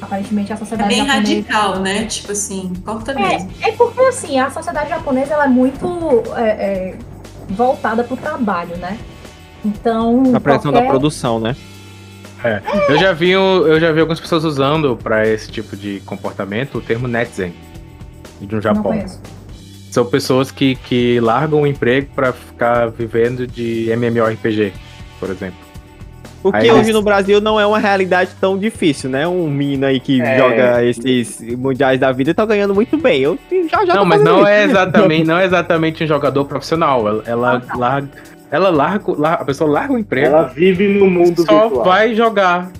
aparentemente 0.00 0.52
a 0.52 0.54
É 0.54 0.58
sociedade 0.58 0.88
bem 0.88 0.98
japonesa 1.06 1.18
radical, 1.28 1.78
né? 1.80 2.04
Tipo 2.06 2.32
assim, 2.32 2.72
corta 2.84 3.14
mesmo. 3.14 3.50
é, 3.62 3.68
é 3.68 3.72
porque 3.72 4.00
assim, 4.00 4.38
a 4.38 4.50
sociedade 4.50 4.90
japonesa 4.90 5.34
ela 5.34 5.44
é 5.44 5.48
muito 5.48 6.22
é, 6.36 6.42
é, 6.48 6.94
voltada 7.50 8.04
pro 8.04 8.16
trabalho, 8.16 8.76
né? 8.76 8.98
Então. 9.64 10.34
A 10.34 10.40
pressão 10.40 10.70
da 10.72 10.78
qualquer- 10.78 10.90
produção, 10.90 11.40
né? 11.40 11.56
Eu 12.88 12.96
já 12.98 13.12
vi, 13.12 13.30
eu 13.30 13.80
já 13.80 13.90
vi 13.90 13.98
algumas 14.00 14.20
pessoas 14.20 14.44
usando 14.44 14.96
pra 15.02 15.26
esse 15.26 15.50
tipo 15.50 15.76
de 15.76 16.00
comportamento 16.06 16.78
o 16.78 16.80
termo 16.80 17.08
netzen 17.08 17.52
de 18.40 18.54
um 18.54 18.60
Japão. 18.60 19.04
São 19.90 20.04
pessoas 20.04 20.52
que, 20.52 20.76
que 20.76 21.18
largam 21.18 21.62
o 21.62 21.66
emprego 21.66 22.08
pra 22.14 22.32
ficar 22.32 22.88
vivendo 22.90 23.46
de 23.48 23.88
MMORPG, 23.90 24.72
por 25.18 25.30
exemplo. 25.30 25.58
Porque 26.50 26.68
Aí, 26.68 26.70
hoje 26.70 26.92
no 26.92 27.02
Brasil 27.02 27.40
não 27.40 27.58
é 27.58 27.66
uma 27.66 27.78
realidade 27.78 28.30
tão 28.40 28.58
difícil, 28.58 29.08
né? 29.10 29.26
Um 29.26 29.48
menino 29.50 29.86
aí 29.86 29.98
que 30.00 30.20
É. 30.20 30.38
joga 30.38 30.84
esses 30.84 31.40
mundiais 31.56 31.98
da 32.00 32.12
vida 32.12 32.32
tá 32.34 32.44
ganhando 32.46 32.74
muito 32.74 32.96
bem. 32.96 33.22
Eu 33.22 33.38
já 33.70 33.84
já 33.84 33.94
não, 33.94 34.04
mas 34.04 34.22
não 34.22 34.38
isso. 34.38 34.46
é 34.48 34.64
exatamente, 34.70 35.26
não 35.26 35.38
é 35.38 35.44
exatamente 35.44 36.04
um 36.04 36.06
jogador 36.06 36.44
profissional. 36.44 37.06
Ela, 37.08 37.22
ela 37.26 37.56
Ah, 37.56 37.60
tá. 37.60 37.76
larga, 37.76 38.08
ela 38.50 38.70
larga, 38.70 39.10
o- 39.10 39.20
lar- 39.20 39.38
a 39.40 39.44
pessoa 39.44 39.70
larga 39.70 39.92
o 39.94 39.98
emprego, 39.98 40.26
Ela 40.28 40.42
vive 40.44 40.88
no 40.88 41.10
mundo 41.10 41.44
só 41.44 41.60
virtual. 41.62 41.84
vai 41.84 42.14
jogar 42.14 42.70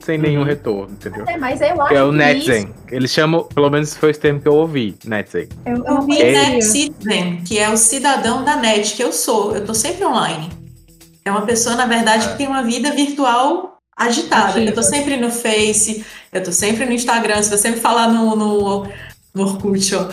sem 0.00 0.18
nenhum 0.18 0.40
Uhum. 0.40 0.46
retorno, 0.46 0.88
entendeu? 0.92 1.24
É, 1.28 1.36
mas 1.38 1.60
eu 1.60 1.80
acho 1.80 1.88
Que 1.90 1.94
é 1.94 2.02
o 2.02 2.10
que 2.10 2.16
netzen. 2.16 2.68
Eles 2.90 3.12
chamam, 3.12 3.44
pelo 3.44 3.70
menos 3.70 3.96
foi 3.96 4.10
esse 4.10 4.18
termo 4.18 4.40
que 4.40 4.48
eu 4.48 4.54
ouvi, 4.54 4.96
netzen. 5.06 5.42
Isso, 5.42 5.50
eu, 5.64 5.76
eu 5.76 5.84
Eu 5.84 5.94
não 5.94 6.00
vi 6.02 6.16
conhecia. 6.16 6.48
Net 6.50 6.64
Citizen, 6.64 7.36
que 7.46 7.56
é 7.58 7.70
o 7.70 7.76
cidadão 7.76 8.42
da 8.44 8.56
net, 8.56 8.94
que 8.96 9.02
eu 9.04 9.12
sou. 9.12 9.54
Eu 9.54 9.64
tô 9.64 9.72
sempre 9.74 10.04
online. 10.04 10.48
É 11.24 11.30
uma 11.30 11.42
pessoa, 11.42 11.76
na 11.76 11.86
verdade, 11.86 12.28
que 12.28 12.38
tem 12.38 12.48
uma 12.48 12.62
vida 12.62 12.90
virtual 12.90 13.78
agitada. 13.96 14.50
Ativa. 14.50 14.66
Eu 14.66 14.74
tô 14.74 14.82
sempre 14.82 15.16
no 15.16 15.30
Face, 15.30 16.04
eu 16.32 16.42
tô 16.42 16.50
sempre 16.50 16.84
no 16.84 16.92
Instagram. 16.92 17.42
Se 17.42 17.50
você 17.50 17.70
me 17.70 17.76
falar 17.76 18.08
no, 18.08 18.34
no, 18.34 18.88
no 19.34 19.42
Orkut, 19.42 19.94
ó. 19.94 20.08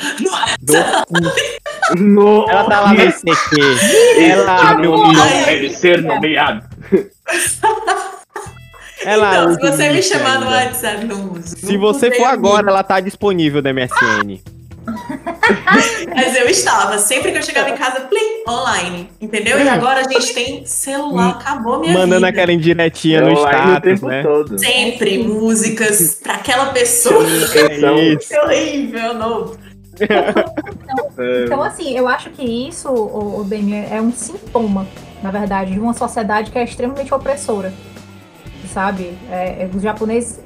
No... 1.98 2.48
Ela 2.48 2.64
tá 2.66 2.82
lá 2.82 2.94
no 2.94 3.02
ICQ. 3.02 3.58
Ela 4.20 4.72
abre 4.72 4.88
um 4.88 4.98
nome 4.98 5.46
deve 5.46 5.70
ser 5.72 6.04
nomeado. 6.04 6.64
Ela 9.04 9.30
então, 9.30 9.54
se 9.56 9.62
você 9.62 9.90
me 9.90 10.04
chamar 10.04 10.40
no. 10.40 10.48
WhatsApp, 10.48 11.06
não 11.06 11.32
uso. 11.34 11.58
Se 11.58 11.78
você 11.78 12.12
for 12.12 12.26
agora, 12.26 12.70
ela 12.70 12.84
tá 12.84 13.00
disponível 13.00 13.62
no 13.62 13.74
MSN. 13.74 14.40
Mas 16.16 16.36
eu 16.36 16.48
estava, 16.48 16.98
sempre 16.98 17.32
que 17.32 17.38
eu 17.38 17.44
chegava 17.44 17.70
em 17.70 17.78
casa, 17.78 18.02
plim, 18.02 18.44
online, 18.48 19.10
entendeu? 19.22 19.60
E 19.60 19.68
agora 19.68 20.02
a 20.02 20.04
gente 20.04 20.34
tem 20.34 20.66
celular, 20.66 21.32
acabou 21.32 21.80
minha 21.80 21.94
Mandando 21.94 22.16
vida. 22.16 22.28
aquela 22.28 22.52
indiretinha 22.52 23.22
no 23.22 23.34
status, 23.34 23.82
tempo 23.82 24.08
né? 24.08 24.24
todo. 24.24 24.60
Sempre 24.60 25.18
músicas 25.20 26.20
pra 26.22 26.36
aquela 26.36 26.68
pessoa. 26.68 27.24
Isso. 27.24 28.30
Que 28.30 28.40
horrível, 28.40 29.14
não. 29.14 29.52
É, 31.18 31.44
Então, 31.46 31.62
assim, 31.62 31.98
eu 31.98 32.08
acho 32.08 32.30
que 32.30 32.44
isso, 32.44 32.88
o, 32.90 33.42
o 33.42 33.48
é 33.92 34.02
um 34.02 34.12
sintoma, 34.12 34.88
na 35.22 35.30
verdade, 35.30 35.74
de 35.74 35.80
uma 35.80 35.94
sociedade 35.94 36.52
que 36.52 36.58
é 36.58 36.64
extremamente 36.64 37.14
opressora. 37.14 37.74
Sabe? 38.68 39.14
É, 39.30 39.64
é, 39.64 39.70
os 39.74 39.82
japoneses. 39.82 40.40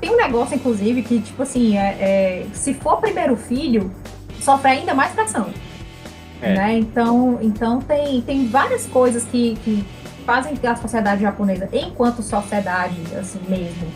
Tem 0.00 0.10
um 0.10 0.16
negócio, 0.16 0.56
inclusive, 0.56 1.02
que, 1.02 1.20
tipo 1.20 1.42
assim, 1.42 1.78
é, 1.78 1.96
é, 2.00 2.46
se 2.52 2.74
for 2.74 3.00
primeiro 3.00 3.36
filho, 3.36 3.90
sofre 4.40 4.70
ainda 4.70 4.94
mais 4.94 5.12
pressão. 5.12 5.48
É. 6.40 6.54
Né? 6.54 6.78
Então, 6.78 7.38
então 7.42 7.80
tem, 7.80 8.20
tem 8.22 8.46
várias 8.46 8.86
coisas 8.86 9.24
que, 9.24 9.56
que 9.64 9.84
fazem 10.24 10.54
a 10.62 10.76
sociedade 10.76 11.22
japonesa, 11.22 11.68
enquanto 11.72 12.22
sociedade, 12.22 12.96
assim 13.18 13.40
mesmo, 13.48 13.88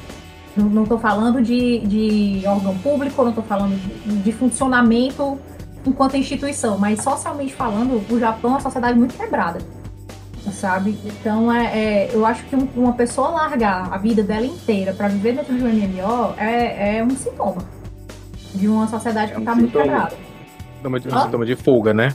Não, 0.57 0.85
tô 0.85 0.99
falando 0.99 1.43
de, 1.43 1.81
de 1.81 2.43
órgão 2.47 2.77
público, 2.79 3.23
não 3.23 3.33
tô 3.33 3.43
falando 3.43 3.79
de, 3.79 4.17
de 4.19 4.33
funcionamento 4.33 5.39
enquanto 5.87 6.17
instituição, 6.17 6.79
mas 6.79 7.03
socialmente 7.03 7.55
falando, 7.55 8.03
o 8.11 8.19
Japão 8.19 8.53
é 8.53 8.55
uma 8.55 8.61
sociedade 8.61 8.99
muito 8.99 9.17
quebrada, 9.17 9.61
sabe? 10.53 10.99
Então, 11.05 11.53
é, 11.53 11.67
é 11.79 12.11
eu 12.13 12.25
acho 12.25 12.45
que 12.45 12.57
um- 12.57 12.69
uma 12.77 12.93
pessoa 12.93 13.29
largar 13.29 13.93
a 13.93 13.99
vida 13.99 14.23
dela 14.23 14.47
inteira 14.47 14.93
para 14.93 15.09
viver 15.09 15.35
dentro 15.35 15.55
de 15.57 15.63
um 15.63 15.69
MMO 15.69 16.35
é, 16.39 16.99
é 16.99 17.05
um 17.05 17.11
sintoma 17.11 17.63
de 18.55 18.69
uma 18.69 18.87
sociedade 18.89 19.33
É 19.33 19.35
que 19.35 19.41
um 19.41 19.45
tá 19.45 19.55
muito 19.55 19.73
quebrada. 19.73 20.15
Sintoma 20.83 20.99
de, 20.99 21.09
Ah. 21.13 21.21
sintoma 21.21 21.47
de 21.47 21.55
fuga, 21.55 21.95
né? 21.95 22.15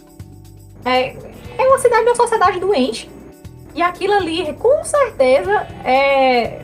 É, 0.84 1.16
é 1.58 1.68
uma 1.68 1.78
cidade 1.80 2.04
de 2.04 2.10
uma 2.10 2.16
sociedade 2.16 2.60
doente. 2.60 3.10
E 3.74 3.82
aquilo 3.82 4.14
ali, 4.14 4.52
com 4.54 4.84
certeza, 4.84 5.52
é. 5.86 6.62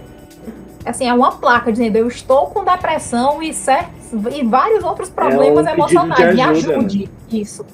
Assim, 0.85 1.07
é 1.07 1.13
uma 1.13 1.31
placa 1.37 1.71
dizendo 1.71 1.95
eu 1.95 2.07
estou 2.09 2.47
com 2.47 2.65
depressão 2.65 3.41
e, 3.41 3.53
certos, 3.53 4.11
e 4.35 4.43
vários 4.43 4.83
outros 4.83 5.09
problemas 5.09 5.59
um 5.65 5.69
pedido 5.69 5.75
de 5.87 5.95
emocionais. 5.95 6.35
Me 6.35 6.41
ajuda, 6.41 6.77
ajude. 6.77 7.09
Isso. 7.31 7.65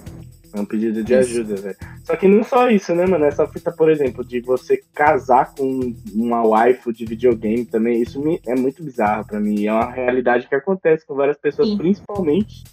É 0.54 0.60
um 0.60 0.66
pedido 0.66 1.04
de 1.04 1.14
Isso. 1.14 1.32
ajuda, 1.32 1.56
velho. 1.56 1.76
Só 2.04 2.16
que 2.16 2.28
não 2.28 2.44
só 2.44 2.70
isso, 2.70 2.94
né, 2.94 3.08
mano? 3.08 3.26
Essa 3.26 3.48
fita, 3.48 3.72
por 3.72 3.90
exemplo, 3.90 4.24
de 4.24 4.42
você 4.42 4.80
casar 4.94 5.54
com 5.56 5.94
uma 6.14 6.44
waifu 6.46 6.94
de 6.94 7.06
videogame 7.06 7.66
também, 7.66 8.00
isso 8.02 8.20
me- 8.22 8.40
é 8.46 8.56
muito 8.56 8.84
bizarro 8.84 9.26
pra 9.26 9.40
mim. 9.40 9.66
É 9.66 9.72
uma 9.74 9.90
realidade 9.90 10.48
que 10.48 10.54
acontece 10.56 11.06
com 11.06 11.16
várias 11.16 11.38
pessoas, 11.38 11.70
Sim. 11.70 11.78
principalmente 11.78 12.64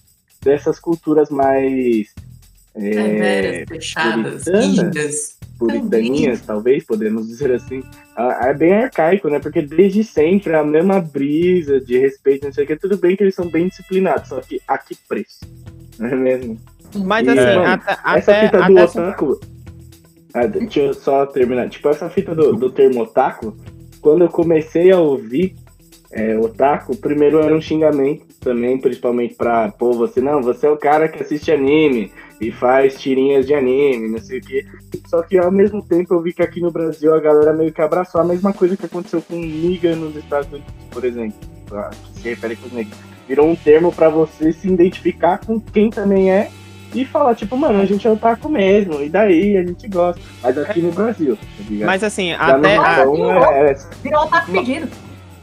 dessas 0.46 0.78
culturas 0.78 1.28
mais 1.28 2.14
é, 2.76 3.64
fechadas, 3.66 4.44
puritana. 4.44 4.64
rígidas. 4.64 5.38
puritaninhas, 5.58 6.40
talvez, 6.42 6.84
podemos 6.84 7.26
dizer 7.26 7.52
assim. 7.52 7.82
Ah, 8.16 8.48
É 8.48 8.54
bem 8.54 8.72
arcaico, 8.72 9.28
né? 9.28 9.40
Porque 9.40 9.60
desde 9.60 10.04
sempre 10.04 10.52
é 10.52 10.56
a 10.56 10.64
mesma 10.64 11.00
brisa 11.00 11.80
de 11.80 11.98
respeito, 11.98 12.44
não 12.46 12.52
sei 12.52 12.64
o 12.64 12.66
que. 12.66 12.76
Tudo 12.76 12.96
bem 12.96 13.16
que 13.16 13.24
eles 13.24 13.34
são 13.34 13.48
bem 13.48 13.66
disciplinados, 13.66 14.28
só 14.28 14.40
que 14.40 14.60
a 14.68 14.78
que 14.78 14.94
preço? 15.08 15.40
Não 15.98 16.08
é 16.08 16.14
mesmo? 16.14 16.60
Mas 16.94 17.26
E, 17.26 17.30
assim, 17.30 17.40
mano, 17.40 17.64
até, 17.64 17.92
essa 17.92 18.32
até, 18.32 18.40
fita 18.44 18.58
do 18.58 18.62
até 18.78 18.84
otaku. 18.84 19.40
Ah, 20.34 20.46
deixa 20.46 20.80
eu 20.80 20.94
só 20.94 21.24
terminar. 21.24 21.70
Tipo, 21.70 21.88
essa 21.88 22.10
fita 22.10 22.34
do, 22.34 22.54
do 22.54 22.70
termo 22.70 23.00
otaku, 23.00 23.56
quando 24.02 24.22
eu 24.22 24.28
comecei 24.28 24.92
a 24.92 25.00
ouvir 25.00 25.56
é, 26.10 26.38
otaku, 26.38 26.96
primeiro 26.96 27.38
era 27.40 27.54
um 27.54 27.60
xingamento 27.60 28.24
também, 28.40 28.78
principalmente 28.78 29.34
pra, 29.34 29.70
pô, 29.70 29.92
você 29.92 30.20
não, 30.20 30.42
você 30.42 30.66
é 30.66 30.70
o 30.70 30.76
cara 30.76 31.08
que 31.08 31.22
assiste 31.22 31.50
anime 31.50 32.12
e 32.40 32.50
faz 32.52 33.00
tirinhas 33.00 33.46
de 33.46 33.54
anime, 33.54 34.08
não 34.08 34.18
sei 34.18 34.38
o 34.38 34.42
quê. 34.42 34.64
Só 35.08 35.22
que 35.22 35.36
ao 35.38 35.50
mesmo 35.50 35.82
tempo 35.82 36.14
eu 36.14 36.20
vi 36.20 36.32
que 36.32 36.42
aqui 36.42 36.60
no 36.60 36.70
Brasil 36.70 37.12
a 37.14 37.20
galera 37.20 37.52
meio 37.52 37.72
que 37.72 37.80
abraçou 37.82 38.20
a 38.20 38.24
mesma 38.24 38.52
coisa 38.52 38.76
que 38.76 38.86
aconteceu 38.86 39.20
com 39.22 39.34
Niga 39.36 39.96
nos 39.96 40.14
Estados 40.16 40.48
Unidos, 40.48 40.72
por 40.90 41.04
exemplo, 41.04 41.36
que 42.14 42.20
se 42.20 42.28
refere 42.28 42.56
com 42.56 42.66
os 42.66 42.72
negros. 42.72 42.96
Virou 43.28 43.48
um 43.48 43.56
termo 43.56 43.90
pra 43.92 44.08
você 44.08 44.52
se 44.52 44.68
identificar 44.68 45.38
com 45.44 45.58
quem 45.60 45.90
também 45.90 46.30
é 46.30 46.48
e 46.94 47.04
falar, 47.04 47.34
tipo, 47.34 47.56
mano, 47.56 47.80
a 47.80 47.84
gente 47.84 48.06
é 48.06 48.10
otaku 48.10 48.48
mesmo, 48.48 49.02
e 49.02 49.08
daí 49.08 49.56
a 49.56 49.64
gente 49.64 49.88
gosta. 49.88 50.20
Mas 50.42 50.56
aqui 50.56 50.80
no 50.80 50.92
Brasil, 50.92 51.36
tá 51.36 51.64
ligado? 51.68 51.86
Mas 51.86 52.04
assim, 52.04 52.30
Já 52.30 52.56
até. 52.56 52.76
no 52.76 52.82
a- 52.82 52.94
Japão 52.94 53.32
é, 53.52 53.70
é, 53.72 53.76
Virou 54.02 54.20
ataque 54.22 54.52
pedido. 54.52 54.88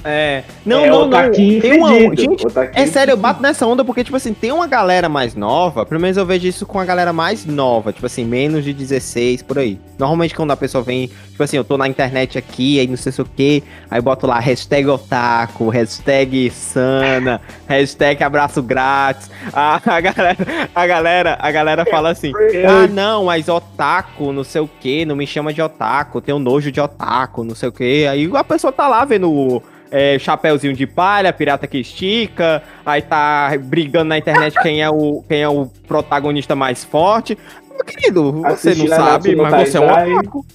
É, 0.03 0.43
não, 0.65 0.83
é 0.83 0.89
não, 0.89 1.07
não. 1.07 1.31
Tem 1.31 1.77
uma, 1.77 1.89
gente, 2.15 2.45
É 2.73 2.85
sério, 2.85 3.13
eu 3.13 3.17
bato 3.17 3.41
nessa 3.41 3.65
onda 3.65 3.85
porque, 3.85 4.03
tipo 4.03 4.17
assim, 4.17 4.33
tem 4.33 4.51
uma 4.51 4.67
galera 4.67 5.07
mais 5.07 5.33
nova, 5.33 5.85
pelo 5.85 6.01
menos 6.01 6.17
eu 6.17 6.25
vejo 6.25 6.47
isso 6.47 6.65
com 6.65 6.79
a 6.79 6.85
galera 6.85 7.13
mais 7.13 7.45
nova, 7.45 7.93
tipo 7.93 8.05
assim, 8.05 8.25
menos 8.25 8.63
de 8.65 8.73
16, 8.73 9.41
por 9.43 9.59
aí. 9.59 9.79
Normalmente 9.97 10.35
quando 10.35 10.51
a 10.51 10.57
pessoa 10.57 10.83
vem, 10.83 11.07
tipo 11.07 11.41
assim, 11.41 11.55
eu 11.55 11.63
tô 11.63 11.77
na 11.77 11.87
internet 11.87 12.37
aqui, 12.37 12.79
aí 12.79 12.87
não 12.87 12.97
sei 12.97 13.11
se 13.11 13.21
o 13.21 13.25
que, 13.25 13.63
aí 13.89 14.01
boto 14.01 14.27
lá 14.27 14.39
hashtag 14.39 14.87
otaku, 14.87 15.69
hashtag 15.69 16.49
sana, 16.49 17.39
hashtag 17.67 18.23
abraço 18.23 18.61
grátis. 18.61 19.29
A, 19.53 19.75
a 19.85 20.01
galera, 20.01 20.37
a 20.75 20.87
galera, 20.87 21.37
a 21.39 21.51
galera 21.51 21.85
fala 21.85 22.09
assim, 22.11 22.33
ah 22.67 22.87
não, 22.87 23.25
mas 23.25 23.47
otaku, 23.47 24.33
não 24.33 24.43
sei 24.43 24.61
o 24.61 24.67
que, 24.67 25.05
não 25.05 25.15
me 25.15 25.25
chama 25.25 25.53
de 25.53 25.61
otaku, 25.61 26.19
tenho 26.19 26.39
nojo 26.39 26.71
de 26.71 26.81
otaku, 26.81 27.43
não 27.43 27.55
sei 27.55 27.69
o 27.69 27.71
que. 27.71 28.05
Aí 28.05 28.29
a 28.33 28.43
pessoa 28.43 28.73
tá 28.73 28.87
lá 28.87 29.05
vendo 29.05 29.31
o 29.31 29.63
é, 29.93 30.17
chapéuzinho 30.17 30.73
de 30.73 30.87
palha, 30.87 31.31
pirata 31.31 31.67
que 31.67 31.77
estica, 31.77 32.63
aí 32.83 33.01
tá 33.01 33.51
brigando 33.61 34.05
na 34.05 34.17
internet 34.17 34.59
quem 34.63 34.81
é 34.81 34.89
o, 34.89 35.23
quem 35.29 35.41
é 35.43 35.47
o 35.47 35.67
protagonista 35.87 36.55
mais 36.55 36.83
forte. 36.83 37.37
Meu 37.71 37.85
querido, 37.85 38.31
você 38.41 38.73
não 38.73 38.87
sabe, 38.87 39.35
mas 39.35 39.69
você 39.69 39.77
é 39.77 39.81
um 39.81 40.17
otaku. 40.17 40.45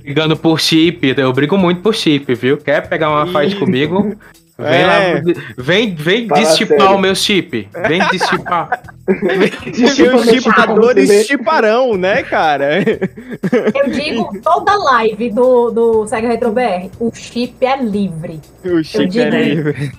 Brigando 0.00 0.36
por 0.36 0.60
chip, 0.60 1.12
eu 1.18 1.32
brigo 1.32 1.58
muito 1.58 1.82
por 1.82 1.94
chip, 1.94 2.32
viu? 2.34 2.56
Quer 2.56 2.88
pegar 2.88 3.10
uma 3.10 3.26
fight 3.26 3.56
comigo? 3.56 4.16
Vem 4.56 4.68
É. 4.80 4.86
lá, 4.86 5.32
vem, 5.56 5.94
vem 5.94 6.26
Fala 6.28 6.40
destipar 6.40 6.80
sério. 6.80 6.96
o 6.96 6.98
meu 7.00 7.14
chip. 7.14 7.68
Vem 7.86 8.00
destipar. 8.10 8.80
E 9.78 9.84
os 9.84 10.24
chipadores 10.42 11.26
chiparão, 11.26 11.96
né, 11.96 12.22
cara? 12.22 12.80
Eu 12.82 13.90
digo 13.90 14.40
toda 14.42 14.76
live 14.76 15.30
do, 15.30 15.70
do 15.70 16.06
Sega 16.06 16.28
Retro 16.28 16.52
BR. 16.52 16.90
O 17.00 17.10
chip 17.14 17.64
é 17.64 17.80
livre. 17.82 18.40
O 18.64 18.82
chip 18.84 19.18
é 19.18 19.30
livre. 19.30 19.90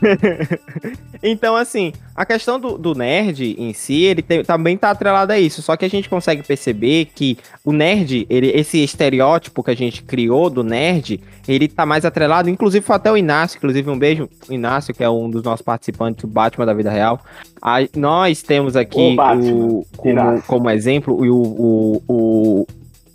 então, 1.23 1.55
assim, 1.55 1.91
a 2.15 2.25
questão 2.25 2.59
do, 2.59 2.77
do 2.77 2.93
nerd 2.95 3.55
em 3.57 3.73
si, 3.73 4.03
ele 4.03 4.21
tem- 4.21 4.43
também 4.43 4.77
tá 4.77 4.91
atrelado 4.91 5.31
a 5.33 5.39
isso. 5.39 5.61
Só 5.61 5.75
que 5.75 5.85
a 5.85 5.89
gente 5.89 6.09
consegue 6.09 6.43
perceber 6.43 7.05
que 7.13 7.37
o 7.63 7.71
nerd, 7.71 8.25
ele, 8.29 8.51
esse 8.53 8.83
estereótipo 8.83 9.63
que 9.63 9.71
a 9.71 9.75
gente 9.75 10.03
criou 10.03 10.49
do 10.49 10.63
nerd, 10.63 11.19
ele 11.47 11.67
tá 11.67 11.85
mais 11.85 12.05
atrelado. 12.05 12.49
Inclusive, 12.49 12.85
foi 12.85 12.95
até 12.95 13.11
o 13.11 13.17
Inácio, 13.17 13.57
inclusive, 13.57 13.89
um 13.89 13.97
beijo, 13.97 14.29
Inácio, 14.49 14.93
que 14.93 15.03
é 15.03 15.09
um 15.09 15.29
dos 15.29 15.43
nossos 15.43 15.63
participantes 15.63 16.21
do 16.21 16.27
Batman 16.27 16.65
da 16.65 16.73
vida 16.73 16.91
real. 16.91 17.19
A- 17.61 17.79
nós 17.95 18.41
temos 18.41 18.75
aqui 18.75 18.98
Batman, 19.15 19.65
o, 19.65 19.85
como, 19.97 20.41
como 20.43 20.69
exemplo 20.69 21.15
o, 21.15 22.01
o, 22.07 22.67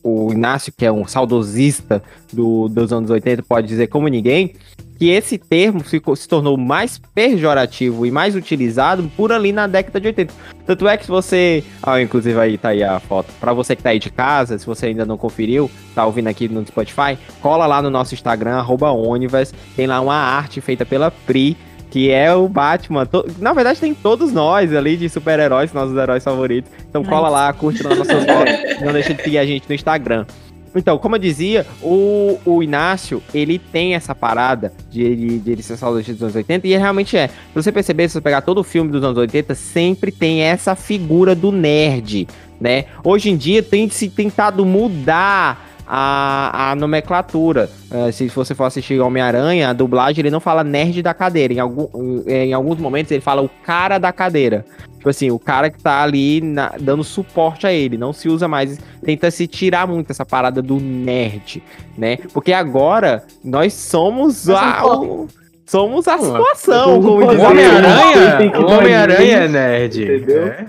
o, 0.03 0.33
Inácio, 0.33 0.73
que 0.77 0.85
é 0.85 0.93
um 0.93 1.07
saudosista 1.07 2.03
do, 2.33 2.69
dos 2.69 2.93
anos 2.93 3.11
80, 3.11 3.43
pode 3.43 3.67
dizer 3.67 3.87
como 3.89 4.09
ninguém, 4.09 4.55
que 4.99 5.09
esse 5.11 5.39
termo 5.39 5.81
ficou- 5.81 6.15
se 6.15 6.29
tornou 6.29 6.57
mais 6.57 6.99
pejorativo 7.15 8.07
e 8.07 8.11
mais 8.11 8.37
utilizado 8.37 9.11
por 9.17 9.33
ali 9.33 9.53
na 9.53 9.67
década 9.67 10.01
de 10.01 10.07
80. 10.07 10.33
Tanto 10.67 10.89
é 10.89 10.97
que 10.97 11.05
se 11.05 11.11
você. 11.11 11.65
Ah, 11.83 12.01
inclusive 12.01 12.39
aí 12.39 12.57
tá 12.57 12.69
aí 12.69 12.83
a 12.83 13.01
foto. 13.01 13.33
Pra 13.41 13.53
você 13.53 13.75
que 13.75 13.83
tá 13.83 13.91
aí 13.91 13.99
de 13.99 14.11
casa, 14.11 14.57
se 14.59 14.65
você 14.65 14.87
ainda 14.87 15.05
não 15.05 15.19
conferiu, 15.19 15.71
tá 15.95 16.07
ouvindo 16.07 16.29
aqui 16.29 16.49
no 16.49 16.65
Spotify, 16.67 17.19
cola 17.41 17.67
lá 17.67 17.83
no 17.83 17.91
nosso 17.91 18.15
Instagram, 18.15 18.57
arroba 18.57 18.91
Onivas, 18.93 19.53
tem 19.75 19.87
lá 19.87 20.01
uma 20.01 20.15
arte 20.15 20.61
feita 20.61 20.87
pela 20.87 21.11
Pri. 21.11 21.57
Que 21.95 22.11
é 22.11 22.35
o 22.35 22.49
Batman. 22.49 23.09
Na 23.39 23.53
verdade, 23.53 23.79
tem 23.79 23.95
todos 23.95 24.33
nós 24.33 24.75
ali 24.75 24.97
de 24.97 25.09
super-heróis, 25.09 25.73
nossos 25.73 25.97
heróis 25.97 26.25
favoritos. 26.25 26.69
Então 26.91 27.05
cola 27.05 27.29
lá, 27.29 27.53
curte 27.53 27.85
lá 27.85 27.95
nossas 27.95 28.19
fotos. 28.27 28.81
Não 28.85 28.93
deixa 28.93 29.15
de 29.15 29.23
seguir 29.23 29.39
a 29.39 29.47
gente 29.47 29.69
no 29.69 29.77
Instagram. 29.77 30.27
Então, 30.75 30.99
como 30.99 31.15
eu 31.15 31.21
dizia, 31.21 31.65
o, 31.81 32.37
o 32.45 32.65
Inácio, 32.65 33.23
ele 33.33 33.61
tem 33.61 33.95
essa 33.95 34.13
parada 34.13 34.73
de 34.91 35.03
ele, 35.05 35.39
de 35.39 35.53
ele 35.53 35.63
ser 35.63 35.77
saudosista 35.77 36.15
dos 36.15 36.23
anos 36.23 36.35
80, 36.35 36.67
e 36.67 36.73
ele 36.73 36.83
realmente 36.83 37.17
é. 37.17 37.29
Se 37.29 37.55
você 37.55 37.71
perceber, 37.71 38.09
se 38.09 38.15
você 38.15 38.21
pegar 38.21 38.41
todo 38.41 38.59
o 38.59 38.65
filme 38.65 38.91
dos 38.91 39.05
anos 39.05 39.17
80, 39.17 39.55
sempre 39.55 40.11
tem 40.11 40.41
essa 40.41 40.75
figura 40.75 41.33
do 41.33 41.53
nerd, 41.53 42.27
né? 42.61 42.87
Hoje 43.05 43.31
em 43.31 43.37
dia 43.37 43.63
tem 43.63 43.89
se 43.89 44.09
tentado 44.09 44.67
mudar 44.67 45.74
a, 45.87 46.71
a 46.71 46.75
nomenclatura. 46.77 47.69
Eh, 47.91 48.13
se 48.13 48.29
você 48.29 48.55
for 48.55 48.65
assistir 48.65 49.01
Homem-Aranha, 49.01 49.71
a 49.71 49.73
dublagem, 49.73 50.21
ele 50.23 50.31
não 50.31 50.41
fala 50.41 50.65
nerd 50.65 51.03
da 51.03 51.13
cadeira. 51.15 51.53
Em, 51.55 51.59
algum, 51.61 51.89
em, 52.27 52.49
em 52.49 52.53
alguns 52.53 52.79
momentos 52.79 53.11
ele 53.13 53.21
fala 53.21 53.43
o 53.43 53.49
cara 53.65 53.99
da 53.99 54.13
cadeira. 54.13 54.65
Tipo 54.97 55.11
assim, 55.11 55.31
o 55.31 55.39
cara 55.39 55.69
que 55.69 55.79
tá 55.83 56.03
ali 56.03 56.41
na- 56.41 56.73
dando 56.81 57.05
suporte 57.05 57.67
a 57.67 57.73
ele. 57.73 57.99
Não 57.99 58.13
se 58.13 58.29
usa 58.29 58.49
mais. 58.49 58.79
Tenta 59.05 59.31
se 59.31 59.47
tirar 59.47 59.87
muito 59.87 60.11
essa 60.11 60.25
parada 60.25 60.63
do 60.63 60.81
nerd, 60.81 61.63
né? 61.99 62.17
Porque 62.33 62.53
agora 62.55 63.23
nós 63.45 63.75
somos 63.75 64.47
Nós 64.47 64.59
a. 64.63 64.81
somos 64.81 65.09
o- 65.09 65.45
Somos 65.67 66.07
a 66.07 66.19
situação, 66.19 67.01
como 67.03 67.25
o 67.25 67.25
O. 67.25 67.41
Homem-Aranha, 67.41 68.53
o 68.61 68.67
Homem-Aranha 68.71 69.37
é 69.39 69.49
nerd. 69.49 70.03
entendeu? 70.03 70.47
É. 70.49 70.67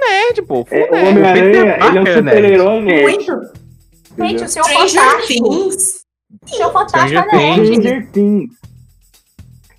nerd, 0.00 0.42
pô. 0.48 0.64
Full 0.64 0.78
É, 0.78 0.88
o 0.88 0.92
nerd. 0.94 1.08
Homem-Aranha, 1.10 1.76
ele 1.86 1.98
é 1.98 2.00
um 2.00 2.04
né? 2.04 2.14
super-herói 2.16 2.80
nerd. 2.80 3.02
Muito. 3.02 3.59
Gente, 4.18 4.44
o 4.44 4.48
Senhor 4.48 4.64
Stranger 4.64 5.02
Fantástico. 5.02 5.48
Things. 5.50 6.00
O 6.42 6.48
Senhor 6.48 6.72
Fantástico 6.72 7.22
Stranger 7.28 7.86
é 7.86 8.00
Things. 8.12 8.50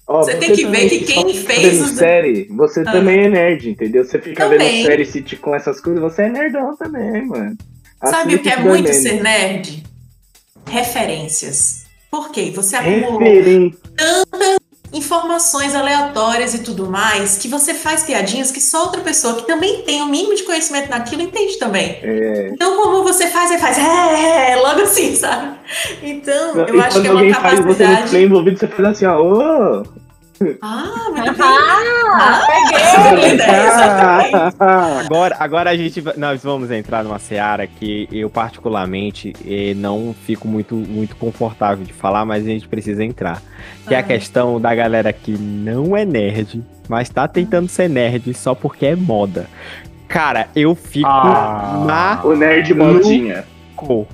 Ó, 0.08 0.24
Você 0.24 0.36
tem 0.36 0.54
que 0.54 0.66
ver 0.66 0.90
que 0.90 1.00
quem 1.06 1.34
fez 1.34 1.82
os- 1.82 1.92
série, 1.98 2.46
você 2.50 2.82
Ah. 2.82 2.92
também 2.92 3.22
é 3.26 3.30
nerd, 3.30 3.70
entendeu? 3.70 4.04
Você 4.04 4.20
fica 4.20 4.44
Também. 4.50 4.58
vendo 4.84 4.86
série 4.88 5.06
sitcom, 5.06 5.56
essas 5.56 5.80
coisas, 5.80 6.02
você 6.02 6.24
é 6.24 6.30
nerdão 6.30 6.76
também, 6.76 7.26
mano. 7.26 7.56
Sabe 8.04 8.16
Assiste 8.18 8.36
o 8.36 8.40
que 8.42 8.50
é 8.50 8.60
muito 8.60 8.92
ser 8.94 9.22
nerd? 9.24 9.84
Referências. 10.68 11.86
Por 12.10 12.32
quê? 12.32 12.52
Você 12.54 12.76
acumulou 12.76 13.20
Referente. 13.20 13.78
Informações 14.94 15.74
aleatórias 15.74 16.54
e 16.54 16.60
tudo 16.60 16.90
mais 16.90 17.38
que 17.38 17.48
você 17.48 17.74
faz 17.74 18.04
piadinhas 18.04 18.52
que 18.52 18.60
só 18.60 18.84
outra 18.84 19.02
pessoa 19.02 19.36
que 19.36 19.48
também 19.48 19.82
tem 19.84 20.02
o 20.02 20.06
mínimo 20.06 20.36
de 20.36 20.44
conhecimento 20.44 20.90
naquilo 20.90 21.22
entende 21.22 21.58
também. 21.58 21.98
É. 22.02 22.50
Então, 22.54 22.76
como 22.76 23.04
você 23.04 23.28
faz, 23.28 23.50
você 23.50 23.58
faz, 23.58 23.78
é, 23.78 23.82
é, 23.82 24.52
é, 24.52 24.56
logo 24.58 24.82
assim, 24.82 25.16
sabe? 25.16 25.56
Então, 26.04 26.56
Não, 26.56 26.66
eu 26.66 26.82
acho 26.82 27.02
que 27.02 27.08
é 27.08 27.12
uma 27.12 27.20
alguém 27.20 27.34
faz 27.34 27.60
você 27.60 27.84
não 27.84 27.96
capacidade. 27.96 28.24
envolvido, 28.26 28.60
você 28.60 28.68
faz 28.68 28.90
assim, 28.90 29.06
ó, 29.06 29.22
ô, 29.22 29.84
Ah, 30.62 30.86
muito 31.10 31.34
bem. 31.34 31.48
Ah, 32.14 32.42
ideia, 33.34 33.68
exatamente. 33.68 34.56
Agora, 35.06 35.36
agora 35.40 35.70
a 35.70 35.78
gente 35.78 36.02
vai- 36.02 36.16
nós 36.18 36.44
vamos 36.44 36.72
entrar 36.72 37.04
numa 37.04 37.20
seara 37.20 37.66
que 37.68 38.08
eu 38.12 38.30
particularmente 38.30 39.34
eh, 39.46 39.74
não 39.76 40.14
fico 40.26 40.48
muito, 40.48 40.76
muito 40.76 41.16
confortável 41.16 41.84
de 41.86 41.94
falar, 41.94 42.26
mas 42.26 42.44
a 42.46 42.48
gente 42.50 42.68
precisa 42.68 43.04
entrar. 43.04 43.42
Que 43.88 43.94
é 43.94 43.98
a 43.98 44.02
Ah. 44.02 44.04
questão 44.04 44.60
da 44.60 44.74
galera 44.76 45.14
que 45.14 45.32
não 45.32 45.96
é 45.96 46.04
nerd, 46.06 46.62
mas 46.90 47.10
tá 47.10 47.28
tentando 47.28 47.68
ser 47.70 47.90
nerd 47.90 48.34
só 48.34 48.54
porque 48.56 48.86
é 48.86 48.96
moda. 48.96 49.48
Cara, 50.08 50.48
eu 50.56 50.76
fico 50.76 51.08
Ah. 51.08 52.20
o 52.24 52.36
nerd 52.36 52.74
modinha. 52.74 53.46
maluco. 53.78 54.08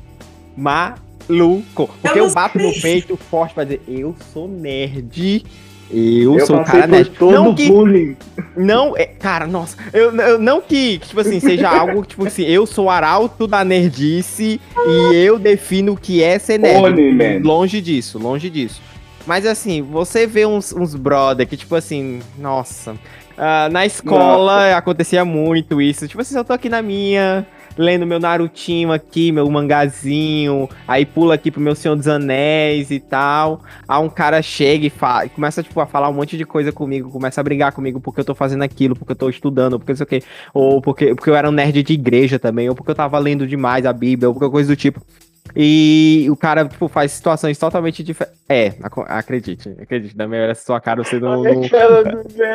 Maluco. 0.55 1.89
Porque 2.01 2.19
Eu 2.19 2.25
eu, 2.27 2.33
bato 2.33 2.57
no 2.59 2.71
peito 2.81 3.17
forte 3.17 3.53
pra 3.53 3.63
dizer, 3.63 3.81
eu 3.87 4.15
sou 4.33 4.47
nerd. 4.47 5.43
Eu, 5.89 6.37
Eu 6.37 6.45
sou 6.45 6.57
passei 6.57 6.73
cara 6.81 6.87
nerd. 6.87 7.11
Não 7.21 7.49
o 7.51 7.55
que 7.55 7.67
bullying. 7.69 8.17
não, 8.55 8.95
é, 8.97 9.05
cara, 9.05 9.47
nossa, 9.47 9.77
eu, 9.93 10.13
eu- 10.15 10.37
não 10.39 10.59
que, 10.61 10.99
que, 10.99 11.07
tipo 11.09 11.19
assim, 11.21 11.39
seja 11.39 11.69
algo, 11.69 12.03
tipo 12.05 12.27
assim, 12.27 12.43
eu 12.43 12.65
sou 12.65 12.85
o 12.85 12.89
arauto 12.89 13.47
da 13.47 13.63
nerdice 13.63 14.59
e 14.75 15.15
eu 15.15 15.39
defino 15.39 15.93
o 15.93 15.97
que 15.97 16.21
é 16.21 16.37
ser 16.39 16.57
nerd. 16.59 16.77
Longe 17.43 17.79
disso, 17.81 18.19
longe 18.19 18.49
disso. 18.49 18.81
Mas 19.25 19.45
assim, 19.45 19.81
você 19.81 20.25
vê 20.27 20.45
uns, 20.45 20.71
uns 20.73 20.93
brother 20.95 21.47
que, 21.47 21.55
tipo 21.57 21.75
assim, 21.75 22.19
nossa, 22.37 22.95
ah, 23.37 23.67
na 23.71 23.85
escola 23.85 24.75
acontecia 24.75 25.23
muito 25.25 25.81
isso. 25.81 26.07
Tipo 26.07 26.21
assim, 26.21 26.35
eu 26.37 26.43
tô 26.45 26.53
aqui 26.53 26.69
na 26.69 26.81
minha, 26.81 27.45
lendo 27.77 28.05
meu 28.05 28.19
Narutinho 28.19 28.91
aqui, 28.91 29.31
meu 29.31 29.49
mangazinho, 29.49 30.69
aí 30.87 31.05
pula 31.05 31.35
aqui 31.35 31.51
pro 31.51 31.61
meu 31.61 31.75
Senhor 31.75 31.95
dos 31.95 32.07
Anéis 32.07 32.91
e 32.91 32.99
tal. 32.99 33.61
Aí 33.87 34.01
um 34.01 34.09
cara 34.09 34.41
chega 34.41 34.87
e, 34.87 34.89
fala, 34.89 35.29
começa, 35.29 35.61
tipo, 35.61 35.79
a 35.79 35.85
falar 35.85 36.09
um 36.09 36.13
monte 36.13 36.37
de 36.37 36.45
coisa 36.45 36.71
comigo, 36.71 37.11
começa 37.11 37.39
a 37.39 37.43
brigar 37.43 37.71
comigo 37.71 37.99
porque 37.99 38.21
eu 38.21 38.25
tô 38.25 38.35
fazendo 38.35 38.63
aquilo, 38.63 38.95
porque 38.95 39.11
eu 39.11 39.15
tô 39.15 39.29
estudando, 39.29 39.77
porque 39.79 39.91
não 39.91 39.97
sei 39.97 40.03
o 40.03 40.07
quê. 40.07 40.23
Ou 40.53 40.81
porque, 40.81 41.13
porque 41.13 41.29
eu 41.29 41.35
era 41.35 41.47
um 41.47 41.51
nerd 41.51 41.83
de 41.83 41.93
igreja 41.93 42.39
também, 42.39 42.69
ou 42.69 42.75
porque 42.75 42.91
eu 42.91 42.95
tava 42.95 43.17
lendo 43.19 43.47
demais 43.47 43.85
a 43.85 43.93
Bíblia, 43.93 44.29
ou 44.29 44.35
qualquer 44.35 44.51
coisa 44.51 44.73
do 44.73 44.75
tipo. 44.75 45.01
E 45.55 46.27
o 46.29 46.35
cara, 46.35 46.65
tipo, 46.65 46.87
faz 46.87 47.11
situações 47.11 47.57
totalmente 47.57 48.03
diferentes. 48.03 48.39
É, 48.47 48.73
ac- 48.81 49.05
acredite, 49.07 49.69
acredite, 49.81 50.15
da 50.15 50.27
minha 50.27 50.53
sua 50.55 50.79
cara 50.79 51.03
você 51.03 51.19
não. 51.19 51.43
não... 51.43 51.61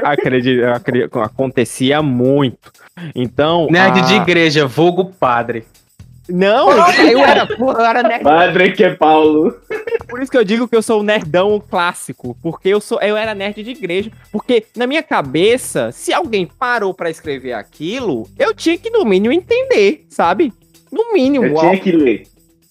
Acredite, 0.04 0.62
acredite, 0.64 1.18
acontecia 1.18 2.02
muito. 2.02 2.70
Então. 3.14 3.66
Nerd 3.70 4.02
de 4.02 4.14
a- 4.14 4.16
igreja, 4.18 4.66
vulgo 4.66 5.06
padre. 5.06 5.64
Não, 6.28 6.70
eu 6.70 7.18
era, 7.18 7.46
porra, 7.46 7.80
eu 7.80 7.84
era 7.86 8.02
nerd. 8.04 8.22
Padre 8.22 8.72
que 8.72 8.84
é 8.84 8.94
Paulo. 8.94 9.54
Por 10.08 10.22
isso 10.22 10.30
que 10.30 10.38
eu 10.38 10.44
digo 10.44 10.68
que 10.68 10.76
eu 10.76 10.80
sou 10.82 11.00
o 11.00 11.02
nerdão 11.02 11.60
clássico. 11.68 12.36
Porque 12.40 12.68
eu 12.68 12.80
sou, 12.80 13.00
eu 13.02 13.16
era 13.16 13.34
nerd 13.34 13.62
de 13.62 13.70
igreja. 13.70 14.10
Porque 14.30 14.64
na 14.76 14.86
minha 14.86 15.02
cabeça, 15.02 15.90
se 15.90 16.12
alguém 16.12 16.46
parou 16.46 16.94
pra 16.94 17.10
escrever 17.10 17.54
aquilo, 17.54 18.28
eu 18.38 18.54
tinha 18.54 18.78
que 18.78 18.88
no 18.88 19.04
mínimo 19.04 19.34
entender, 19.34 20.06
sabe? 20.08 20.52
No 20.92 21.12
mínimo. 21.12 21.44
Eu 21.44 21.54
tinha 21.56 21.78
que 21.80 21.90
ler. 21.90 22.22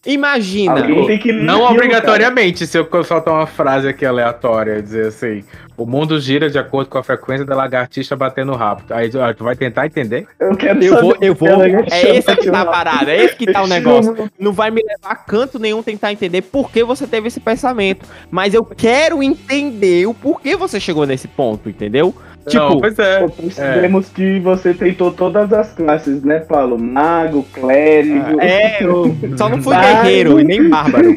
Imagina. 0.06 0.82
Alguém 0.82 1.06
tem 1.06 1.20
que 1.20 1.32
ler. 1.32 1.44
Não 1.44 1.62
obrigatoriamente, 1.64 2.66
se 2.66 2.78
eu 2.78 2.88
soltar 3.04 3.34
uma 3.34 3.46
frase 3.46 3.88
aqui 3.88 4.04
aleatória, 4.04 4.82
dizer 4.82 5.08
assim, 5.08 5.44
o 5.78 5.86
mundo 5.86 6.20
gira 6.20 6.50
de 6.50 6.58
acordo 6.58 6.90
com 6.90 6.98
a 6.98 7.04
frequência 7.04 7.46
da 7.46 7.56
lagartixa 7.56 8.16
batendo 8.16 8.52
o 8.52 8.56
rabo. 8.56 8.82
Aí 8.90 9.10
tu 9.10 9.44
vai 9.44 9.56
tentar 9.56 9.86
entender? 9.86 10.26
cara. 10.26 10.52
Eu 10.52 10.58
quero 10.58 10.84
Eu 10.84 11.02
vou, 11.02 11.18
eu 11.22 11.36
vou. 11.36 11.50
É 11.92 12.18
esse 12.18 12.36
que 12.36 12.50
tá 12.50 12.62
a 12.62 12.66
parada, 12.66 13.12
é 13.12 13.24
esse 13.24 13.36
que 13.36 13.52
tá 13.52 13.62
o 13.62 13.68
negócio. 13.70 14.30
Não 14.40 14.52
vai 14.52 14.72
me 14.72 14.82
levar 14.82 15.12
a 15.12 15.16
canto 15.16 15.60
nenhum 15.60 15.84
tentar 15.84 16.12
entender 16.12 16.42
por 16.42 16.72
que 16.72 16.84
você 16.84 17.06
teve 17.06 17.28
esse 17.28 17.40
pensamento. 17.40 18.08
Mas 18.30 18.54
eu 18.56 18.66
quero 18.66 19.22
entender 19.22 20.08
o 20.08 20.14
porquê 20.14 20.56
você 20.56 20.80
chegou 20.80 21.06
nesse 21.06 21.28
ponto, 21.28 21.70
entendeu? 21.70 22.14
Tipo, 22.48 22.64
Não, 22.70 22.80
pois 22.82 22.98
é. 22.98 23.28
Percebemos 23.28 24.10
que 24.10 24.40
você 24.40 24.74
tentou 24.74 25.12
todas 25.12 25.52
as 25.54 25.74
classes, 25.74 26.24
né, 26.24 26.40
Paulo? 26.40 26.78
Mago, 26.78 27.44
clérigo. 27.54 28.42
É, 28.42 28.82
eu 28.84 29.16
só 29.38 29.48
não 29.50 29.62
fui 29.62 29.76
guerreiro 29.76 30.40
e 30.40 30.44
nem 30.44 30.68
bárbaro. 30.70 31.16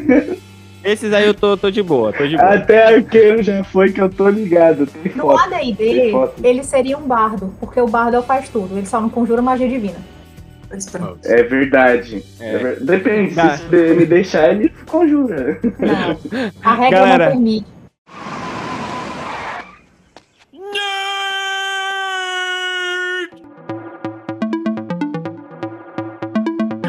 Esses 0.83 1.11
aí 1.13 1.25
eu 1.25 1.33
tô, 1.33 1.57
tô 1.57 1.71
de 1.71 1.81
boa, 1.81 2.13
tô 2.13 2.27
de 2.27 2.37
boa. 2.37 2.53
Até 2.53 2.93
arqueiro 2.95 3.41
já 3.41 3.63
foi 3.63 3.91
que 3.91 3.99
eu 3.99 4.07
tô 4.07 4.29
ligado. 4.29 4.85
Tem 4.85 5.11
No 5.15 5.23
foto. 5.23 5.41
AD&D, 5.55 5.73
Tem 5.75 6.11
foto. 6.11 6.33
ele 6.43 6.63
seria 6.63 6.95
um 6.95 7.07
bardo, 7.07 7.51
porque 7.59 7.81
o 7.81 7.87
bardo 7.87 8.17
é 8.17 8.19
o 8.19 8.23
faz 8.23 8.47
tudo, 8.49 8.77
ele 8.77 8.85
só 8.85 9.01
não 9.01 9.09
conjura 9.09 9.41
magia 9.41 9.67
divina. 9.67 9.97
É 11.23 11.41
verdade. 11.43 12.23
É. 12.39 12.53
É 12.53 12.57
ver- 12.57 12.79
Depende, 12.81 13.33
se 13.33 13.93
me 13.95 14.05
deixar, 14.05 14.51
ele 14.53 14.71
conjura. 14.85 15.57
Não. 15.79 16.17
A 16.63 16.75
regra 16.75 16.99
Galera. 16.99 17.25
não 17.25 17.31
permite. 17.31 17.65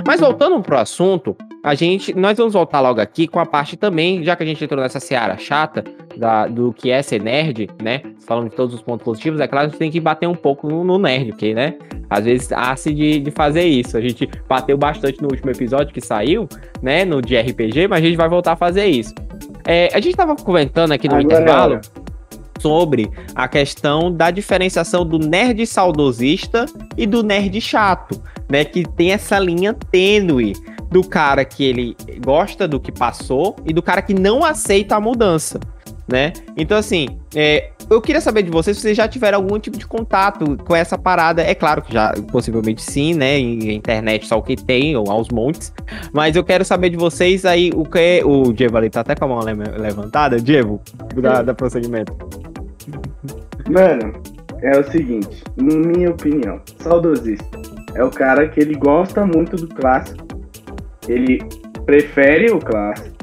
Mas 0.07 0.21
voltando 0.21 0.61
pro 0.63 0.79
assunto, 0.79 1.37
a 1.63 1.75
gente, 1.75 2.15
nós 2.15 2.39
vamos 2.39 2.53
voltar 2.53 2.81
logo 2.81 3.01
aqui 3.01 3.27
com 3.27 3.41
a 3.41 3.45
parte 3.45 3.77
também, 3.77 4.23
já 4.23 4.37
que 4.37 4.45
a 4.45 4.47
gente 4.47 4.63
entrou 4.63 4.81
nessa 4.81 5.01
seara 5.01 5.37
chata 5.37 5.83
da, 6.17 6.47
do 6.47 6.73
que 6.73 6.91
é 6.93 7.03
ser 7.03 7.21
nerd, 7.21 7.69
né? 7.83 8.03
Falando 8.25 8.49
de 8.49 8.55
todos 8.55 8.73
os 8.73 8.81
pontos 8.81 9.05
positivos, 9.05 9.41
é 9.41 9.49
claro 9.49 9.67
que 9.67 9.71
a 9.71 9.73
gente 9.73 9.79
tem 9.81 9.91
que 9.91 10.01
bater 10.01 10.29
um 10.29 10.35
pouco 10.35 10.69
no, 10.69 10.85
no 10.85 10.97
nerd, 10.97 11.33
porque, 11.33 11.53
né? 11.55 11.75
Às 12.09 12.25
vezes 12.25 12.53
há-se 12.53 12.95
de, 12.95 13.19
de 13.19 13.31
fazer 13.33 13.65
isso. 13.65 13.97
A 13.97 14.01
gente 14.01 14.29
bateu 14.49 14.79
bastante 14.79 15.21
no 15.21 15.29
último 15.29 15.51
episódio 15.51 15.93
que 15.93 16.01
saiu, 16.01 16.49
né? 16.81 17.05
No 17.05 17.21
de 17.21 17.37
RPG, 17.37 17.89
mas 17.89 17.99
a 17.99 18.07
gente 18.07 18.17
vai 18.17 18.29
voltar 18.29 18.53
a 18.53 18.57
fazer 18.57 18.87
isso. 18.87 19.13
É, 19.65 19.91
a 19.93 19.99
gente 19.99 20.17
tava 20.17 20.37
comentando 20.37 20.93
aqui 20.93 21.09
no 21.09 21.17
Agora 21.17 21.35
é 21.35 21.41
intervalo 21.41 21.73
hora. 21.75 21.81
Sobre 22.61 23.11
a 23.35 23.49
questão 23.49 24.13
da 24.13 24.31
diferenciação 24.31 25.05
do 25.05 25.19
nerd 25.19 25.67
saudosista 25.67 26.67
e 26.97 27.07
do 27.07 27.23
nerd 27.23 27.61
chato, 27.61 28.21
né? 28.49 28.65
Que 28.65 28.85
tem 28.85 29.13
essa 29.13 29.39
linha 29.39 29.75
tênue 29.75 30.55
do 30.91 31.03
cara 31.03 31.45
que 31.45 31.65
ele 31.65 31.97
gosta 32.25 32.67
do 32.67 32.79
que 32.79 32.93
passou 32.93 33.57
e 33.65 33.73
do 33.73 33.83
cara 33.83 34.03
que 34.03 34.15
não 34.15 34.45
aceita 34.45 34.97
a 34.97 35.01
mudança, 35.01 35.59
né? 36.09 36.33
Então, 36.57 36.77
assim, 36.79 37.19
é, 37.35 37.71
eu 37.91 38.01
queria 38.01 38.21
saber 38.21 38.43
de 38.43 38.51
vocês 38.51 38.77
se 38.77 38.83
vocês 38.83 38.97
já 38.97 39.09
tiveram 39.09 39.39
algum 39.39 39.59
tipo 39.59 39.77
de 39.77 39.87
contato 39.87 40.57
com 40.65 40.75
essa 40.75 40.97
parada. 40.97 41.43
É 41.43 41.55
claro 41.55 41.83
que 41.83 41.93
já, 41.93 42.13
possivelmente 42.31 42.83
sim, 42.83 43.15
né? 43.15 43.39
Em 43.39 43.75
internet 43.75 44.27
só 44.27 44.39
o 44.39 44.43
que 44.43 44.57
tem, 44.57 44.97
ou 44.97 45.11
aos 45.11 45.29
montes. 45.29 45.73
Mas 46.13 46.37
eu 46.37 46.45
quero 46.45 46.65
saber 46.65 46.91
de 46.91 46.97
vocês 46.97 47.45
aí 47.45 47.71
o 47.75 47.85
que 47.85 47.99
é. 47.99 48.21
O 48.25 48.53
Diego 48.53 48.77
ali 48.77 48.91
tá 48.91 49.01
até 49.01 49.15
com 49.15 49.25
a 49.25 49.29
mão 49.29 49.41
le- 49.41 49.79
levantada. 49.79 50.41
Diego, 50.41 50.81
dá, 51.17 51.43
dá 51.43 51.55
prosseguimento. 51.55 52.17
Mano, 53.69 54.13
é 54.63 54.79
o 54.79 54.91
seguinte, 54.91 55.43
na 55.57 55.75
minha 55.77 56.11
opinião, 56.11 56.61
saudosista 56.79 57.45
é 57.95 58.05
o 58.05 58.11
cara 58.11 58.47
que 58.49 58.61
ele 58.61 58.75
gosta 58.75 59.25
muito 59.27 59.57
do 59.57 59.69
clássico, 59.69 60.25
ele 61.09 61.41
prefere 61.85 62.51
o 62.53 62.59
clássico, 62.59 63.16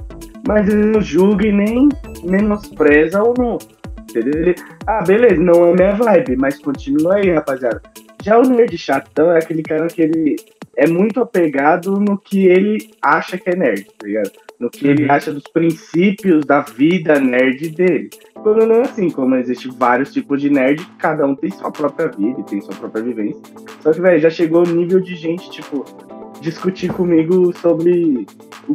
mas 0.48 0.68
ele 0.68 0.86
não 0.86 1.02
julga 1.02 1.48
e 1.48 1.52
nem 1.52 1.89
menospreza 2.24 3.22
o 3.24 3.34
novo. 3.34 3.68
Entendeu? 4.10 4.41
Ele, 4.41 4.56
ah, 4.86 5.04
beleza, 5.04 5.41
não 5.41 5.68
é 5.68 5.74
minha 5.74 5.96
vibe, 5.96 6.36
mas 6.38 6.60
continua 6.60 7.16
aí, 7.16 7.32
rapaziada. 7.32 7.82
Já 8.22 8.38
o 8.38 8.44
nerd 8.44 8.78
chatão 8.78 9.32
é 9.32 9.39
aquele 9.39 9.64
cara 9.64 9.88
que 9.88 10.02
ele 10.02 10.36
é 10.76 10.88
muito 10.88 11.22
apegado 11.22 12.00
no 12.00 12.18
que 12.18 12.48
ele 12.48 12.91
acha 13.02 13.38
que 13.38 13.50
é 13.50 13.56
nerd, 13.56 13.86
tá 13.98 14.08
ligado? 14.08 14.32
No 14.60 14.70
que 14.70 14.88
ele 14.88 15.10
acha 15.10 15.32
dos 15.32 15.44
princípios 15.44 16.46
da 16.46 16.62
vida 16.62 17.20
nerd 17.20 17.70
dele. 17.70 18.10
Quando 18.36 18.66
não 18.66 18.76
é 18.76 18.82
assim, 18.82 19.10
como 19.10 19.36
existe 19.36 19.70
vários 19.70 20.14
tipos 20.14 20.41
de 20.41 20.50
nerd, 20.50 20.86
cada 20.98 21.26
um 21.26 21.36
tem 21.36 21.52
sua 21.52 21.72
própria 21.72 22.08
vida 22.08 22.39
e 22.39 22.44
tem 22.44 22.62
sua 22.62 22.76
própria 22.76 23.04
vivência. 23.04 23.41
Só 23.82 23.91
que, 23.91 24.02
velho, 24.02 24.20
já 24.20 24.30
chegou 24.30 24.66
o 24.66 24.70
nível 24.70 25.00
de 25.00 25.16
gente, 25.16 25.50
tipo, 25.50 25.84
discutir 26.39 26.91
comigo 26.91 27.56
sobre 27.58 28.26
o, 28.68 28.74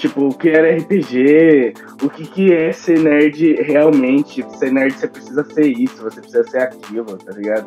tipo, 0.00 0.28
o 0.28 0.34
que 0.34 0.48
era 0.48 0.74
RPG, 0.76 1.74
o 2.02 2.08
que, 2.08 2.26
que 2.26 2.52
é 2.52 2.72
ser 2.72 2.98
nerd 2.98 3.54
realmente. 3.62 4.44
Ser 4.56 4.72
nerd 4.72 4.94
você 4.94 5.06
precisa 5.06 5.44
ser 5.44 5.66
isso, 5.66 6.02
você 6.02 6.20
precisa 6.20 6.44
ser 6.44 6.62
aquilo, 6.62 7.16
tá 7.18 7.32
ligado? 7.32 7.66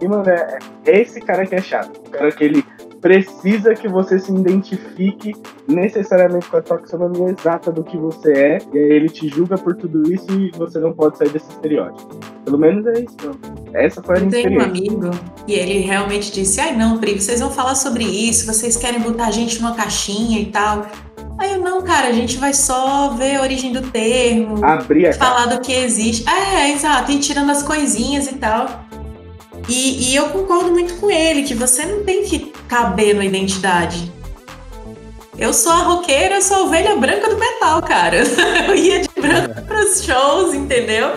E, 0.00 0.08
mano, 0.08 0.28
é, 0.28 0.58
é 0.86 1.02
esse 1.02 1.20
cara 1.20 1.46
que 1.46 1.54
é 1.54 1.60
chato. 1.60 1.98
O 1.98 2.10
cara 2.10 2.32
que 2.32 2.42
ele 2.42 2.64
precisa 3.00 3.74
que 3.74 3.86
você 3.86 4.18
se 4.18 4.32
identifique 4.32 5.34
necessariamente 5.68 6.48
com 6.48 6.56
a 6.56 6.62
taxonomia 6.62 7.34
exata 7.38 7.70
do 7.70 7.84
que 7.84 7.98
você 7.98 8.32
é, 8.32 8.58
e 8.72 8.78
aí 8.78 8.92
ele 8.92 9.10
te 9.10 9.28
julga 9.28 9.58
por 9.58 9.76
tudo 9.76 10.10
isso 10.10 10.26
e 10.32 10.50
você 10.56 10.78
não 10.78 10.94
pode 10.94 11.18
sair 11.18 11.28
desse 11.28 11.50
estereótipo. 11.50 12.18
Pelo 12.46 12.58
menos 12.58 12.86
é 12.86 13.00
isso. 13.00 13.38
Essa 13.74 14.02
foi 14.02 14.16
a 14.16 14.18
Eu 14.20 14.26
minha 14.26 14.42
tenho 14.42 14.58
um 14.58 14.64
amigo 14.64 15.10
e 15.46 15.52
ele 15.52 15.80
realmente 15.80 16.32
disse: 16.32 16.58
Ai, 16.60 16.74
não, 16.74 16.98
Pri, 16.98 17.20
vocês 17.20 17.40
vão 17.40 17.50
falar 17.50 17.74
sobre 17.74 18.04
isso, 18.04 18.46
vocês 18.46 18.74
querem 18.74 19.00
botar 19.00 19.26
a 19.26 19.30
gente 19.30 19.60
numa 19.60 19.74
caixinha 19.74 20.40
e 20.40 20.46
tal. 20.46 20.86
Aí 21.38 21.52
eu, 21.52 21.60
não, 21.60 21.82
cara, 21.82 22.08
a 22.08 22.12
gente 22.12 22.36
vai 22.36 22.54
só 22.54 23.10
ver 23.10 23.36
a 23.36 23.42
origem 23.42 23.72
do 23.72 23.82
termo, 23.82 24.64
Abrir 24.64 25.12
falar 25.14 25.46
do 25.46 25.60
que 25.60 25.72
existe. 25.72 26.24
É, 26.28 26.70
exato, 26.70 27.10
e 27.10 27.18
tirando 27.18 27.50
as 27.50 27.62
coisinhas 27.62 28.26
e 28.28 28.36
tal. 28.36 28.84
E, 29.68 30.10
e 30.10 30.16
eu 30.16 30.28
concordo 30.28 30.70
muito 30.70 30.94
com 30.94 31.10
ele, 31.10 31.42
que 31.42 31.54
você 31.54 31.84
não 31.86 32.04
tem 32.04 32.24
que 32.24 32.52
caber 32.68 33.14
na 33.14 33.24
identidade. 33.24 34.12
Eu 35.36 35.52
sou 35.52 35.72
a 35.72 35.82
roqueira, 35.82 36.36
eu 36.36 36.42
sou 36.42 36.58
a 36.58 36.62
ovelha 36.62 36.96
branca 36.96 37.28
do 37.28 37.36
metal, 37.36 37.82
cara. 37.82 38.18
Eu 38.68 38.74
ia 38.76 39.00
de 39.00 39.08
branco 39.20 39.62
pros 39.66 40.04
shows, 40.04 40.54
entendeu? 40.54 41.10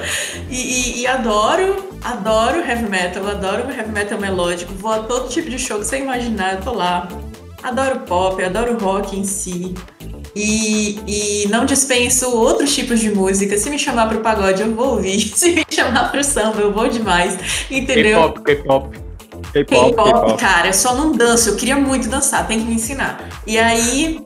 E, 0.49 0.55
e, 0.55 1.01
e, 1.01 1.07
adoro, 1.07 1.87
adoro 2.03 2.59
heavy 2.59 2.89
metal, 2.89 3.27
adoro 3.27 3.69
heavy 3.69 3.91
metal 3.91 4.19
melódico. 4.19 4.73
Vou 4.73 4.91
a 4.91 4.99
todo 4.99 5.29
tipo 5.29 5.49
de 5.51 5.59
show 5.59 5.77
que 5.77 5.85
você 5.85 5.99
imaginar, 5.99 6.55
eu 6.55 6.61
tô 6.61 6.73
lá. 6.73 7.07
Adoro 7.67 7.99
pop, 7.99 8.41
adoro 8.41 8.77
rock 8.79 9.19
em 9.19 9.25
si. 9.25 9.75
E, 10.33 11.01
e 11.05 11.47
não 11.49 11.65
dispenso 11.65 12.29
outros 12.29 12.73
tipos 12.73 13.01
de 13.01 13.11
música. 13.11 13.57
Se 13.57 13.69
me 13.69 13.77
chamar 13.77 14.07
pro 14.07 14.21
pagode, 14.21 14.61
eu 14.61 14.73
vou 14.73 14.91
ouvir. 14.91 15.19
Se 15.35 15.51
me 15.51 15.65
chamar 15.69 16.09
pro 16.09 16.23
samba, 16.23 16.61
eu 16.61 16.71
vou 16.71 16.87
demais. 16.87 17.37
Entendeu? 17.69 18.31
K-pop, 18.31 18.41
K-pop. 18.41 18.97
K-pop, 19.51 20.37
cara, 20.37 20.67
eu 20.69 20.73
só 20.73 20.95
não 20.95 21.11
danço. 21.11 21.49
Eu 21.49 21.55
queria 21.57 21.75
muito 21.75 22.07
dançar, 22.07 22.47
tem 22.47 22.57
que 22.57 22.65
me 22.65 22.75
ensinar. 22.75 23.27
E 23.45 23.59
aí, 23.59 24.23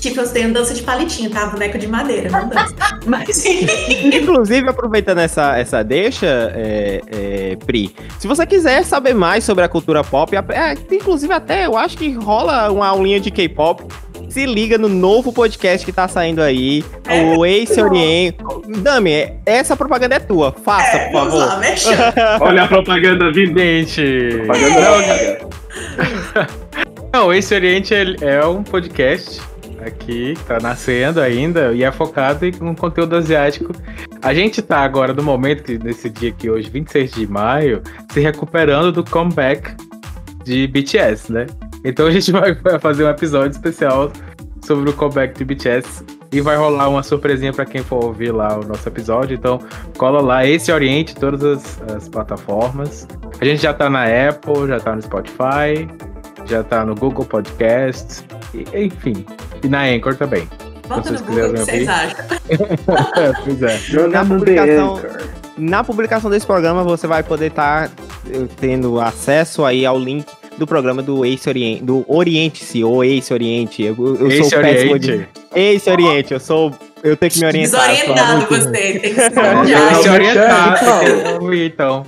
Tipo, 0.00 0.20
eu 0.20 0.28
tenho 0.28 0.52
dança 0.52 0.74
de 0.74 0.82
palitinho, 0.82 1.30
tá? 1.30 1.46
Boneco 1.46 1.78
de 1.78 1.86
madeira, 1.86 2.30
não 2.30 2.48
dança. 2.48 2.74
Mas, 3.06 3.44
Inclusive, 3.46 4.68
aproveitando 4.68 5.18
essa, 5.18 5.56
essa 5.58 5.82
deixa, 5.82 6.52
é, 6.54 7.00
é, 7.10 7.56
Pri, 7.66 7.94
se 8.18 8.28
você 8.28 8.46
quiser 8.46 8.84
saber 8.84 9.14
mais 9.14 9.44
sobre 9.44 9.64
a 9.64 9.68
cultura 9.68 10.04
pop, 10.04 10.34
é, 10.36 10.74
inclusive 10.94 11.32
até 11.32 11.66
eu 11.66 11.76
acho 11.76 11.96
que 11.96 12.12
rola 12.12 12.70
uma 12.70 12.86
aulinha 12.88 13.18
de 13.18 13.30
K-pop. 13.30 13.82
Se 14.28 14.44
liga 14.44 14.76
no 14.76 14.88
novo 14.88 15.32
podcast 15.32 15.86
que 15.86 15.92
tá 15.92 16.06
saindo 16.06 16.42
aí, 16.42 16.84
É, 17.06 17.22
o 17.34 17.46
Ace 17.46 17.80
Orient. 17.80 18.34
Dami, 18.82 19.32
essa 19.46 19.74
propaganda 19.74 20.16
é 20.16 20.20
tua. 20.20 20.52
Faça, 20.52 20.96
é, 20.96 21.06
por 21.06 21.12
vamos 21.12 21.34
favor. 21.34 21.98
lá. 21.98 22.38
Olha 22.42 22.64
a 22.64 22.68
propaganda 22.68 23.32
vindo. 23.32 23.58
Gente. 23.58 24.42
Propaganda 24.44 24.80
não, 24.80 25.04
cara. 25.04 26.46
Não, 27.12 27.32
esse 27.32 27.54
Oriente 27.54 27.94
é, 27.94 28.04
é 28.20 28.44
um 28.44 28.62
podcast 28.62 29.40
aqui, 29.84 30.34
tá 30.46 30.58
nascendo 30.60 31.20
ainda 31.20 31.72
e 31.72 31.82
é 31.82 31.92
focado 31.92 32.44
em 32.46 32.52
um 32.60 32.74
conteúdo 32.74 33.16
asiático. 33.16 33.72
A 34.22 34.34
gente 34.34 34.60
tá 34.62 34.78
agora 34.80 35.12
no 35.12 35.22
momento, 35.22 35.62
que 35.62 35.78
nesse 35.78 36.08
dia 36.10 36.30
aqui 36.30 36.50
hoje, 36.50 36.68
26 36.70 37.10
de 37.12 37.26
maio, 37.26 37.82
se 38.10 38.20
recuperando 38.20 38.92
do 38.92 39.04
comeback 39.04 39.74
de 40.44 40.66
BTS, 40.66 41.32
né? 41.32 41.46
Então 41.84 42.06
a 42.06 42.10
gente 42.10 42.30
vai 42.32 42.54
fazer 42.80 43.04
um 43.04 43.08
episódio 43.08 43.50
especial 43.50 44.10
sobre 44.64 44.90
o 44.90 44.92
comeback 44.92 45.36
de 45.38 45.44
BTS 45.44 46.04
e 46.30 46.40
vai 46.40 46.56
rolar 46.56 46.88
uma 46.88 47.02
surpresinha 47.02 47.52
pra 47.52 47.64
quem 47.64 47.82
for 47.82 48.04
ouvir 48.04 48.32
lá 48.32 48.58
o 48.58 48.64
nosso 48.64 48.86
episódio. 48.88 49.34
Então 49.34 49.60
cola 49.96 50.20
lá, 50.20 50.46
esse 50.46 50.70
Oriente, 50.70 51.14
todas 51.14 51.42
as, 51.42 51.82
as 51.96 52.08
plataformas. 52.08 53.06
A 53.40 53.44
gente 53.44 53.62
já 53.62 53.72
tá 53.72 53.88
na 53.88 54.04
Apple, 54.04 54.66
já 54.66 54.78
tá 54.80 54.94
no 54.94 55.02
Spotify, 55.02 55.88
já 56.44 56.62
tá 56.62 56.84
no 56.84 56.94
Google 56.94 57.24
Podcast, 57.24 58.24
e- 58.52 58.66
enfim. 58.84 59.24
E 59.62 59.68
na 59.68 59.82
Anchor 59.84 60.14
também. 60.16 60.48
Bota 60.88 61.10
no 61.10 61.18
vocês 61.18 61.20
Google 61.22 61.50
o 61.50 61.52
que 61.54 61.58
vocês 61.60 61.88
acham. 61.88 62.24
pois 63.44 63.62
é. 63.62 63.78
Joga 63.78 64.08
Na 64.08 64.24
no 64.24 64.38
publicação-. 64.38 65.00
Na 65.58 65.84
publicação 65.84 66.30
desse 66.30 66.46
programa, 66.46 66.84
você 66.84 67.06
vai 67.06 67.22
poder 67.22 67.46
estar 67.48 67.90
tendo 68.60 69.00
acesso 69.00 69.64
aí 69.64 69.84
ao 69.84 69.98
link 69.98 70.24
do 70.56 70.66
programa 70.66 71.02
do 71.02 71.24
Ace 71.24 71.48
Oriente, 71.48 71.82
do 71.84 72.04
Oriente-se, 72.08 72.82
ou 72.84 73.04
Ace 73.04 73.32
Oriente. 73.32 73.82
Eu, 73.82 73.96
eu 74.20 74.28
Esse 74.28 74.50
sou 74.50 74.60
péssimo 74.60 74.92
Oriente. 74.92 75.28
de... 75.54 75.60
Ace 75.60 75.90
Oriente, 75.90 76.32
eu 76.34 76.40
sou... 76.40 76.72
Eu 77.02 77.16
tenho 77.16 77.30
que 77.32 77.38
me 77.40 77.46
orientar. 77.46 77.88
Desorientado 77.90 78.36
muito- 78.38 78.54
você, 78.56 78.70
tem 78.70 79.00
que 79.00 79.14
se 80.02 80.08
orientar. 80.08 80.78
se 80.78 80.84
tem 81.06 81.22
que 81.22 81.44
ouvir, 81.44 81.66
então. 81.72 82.04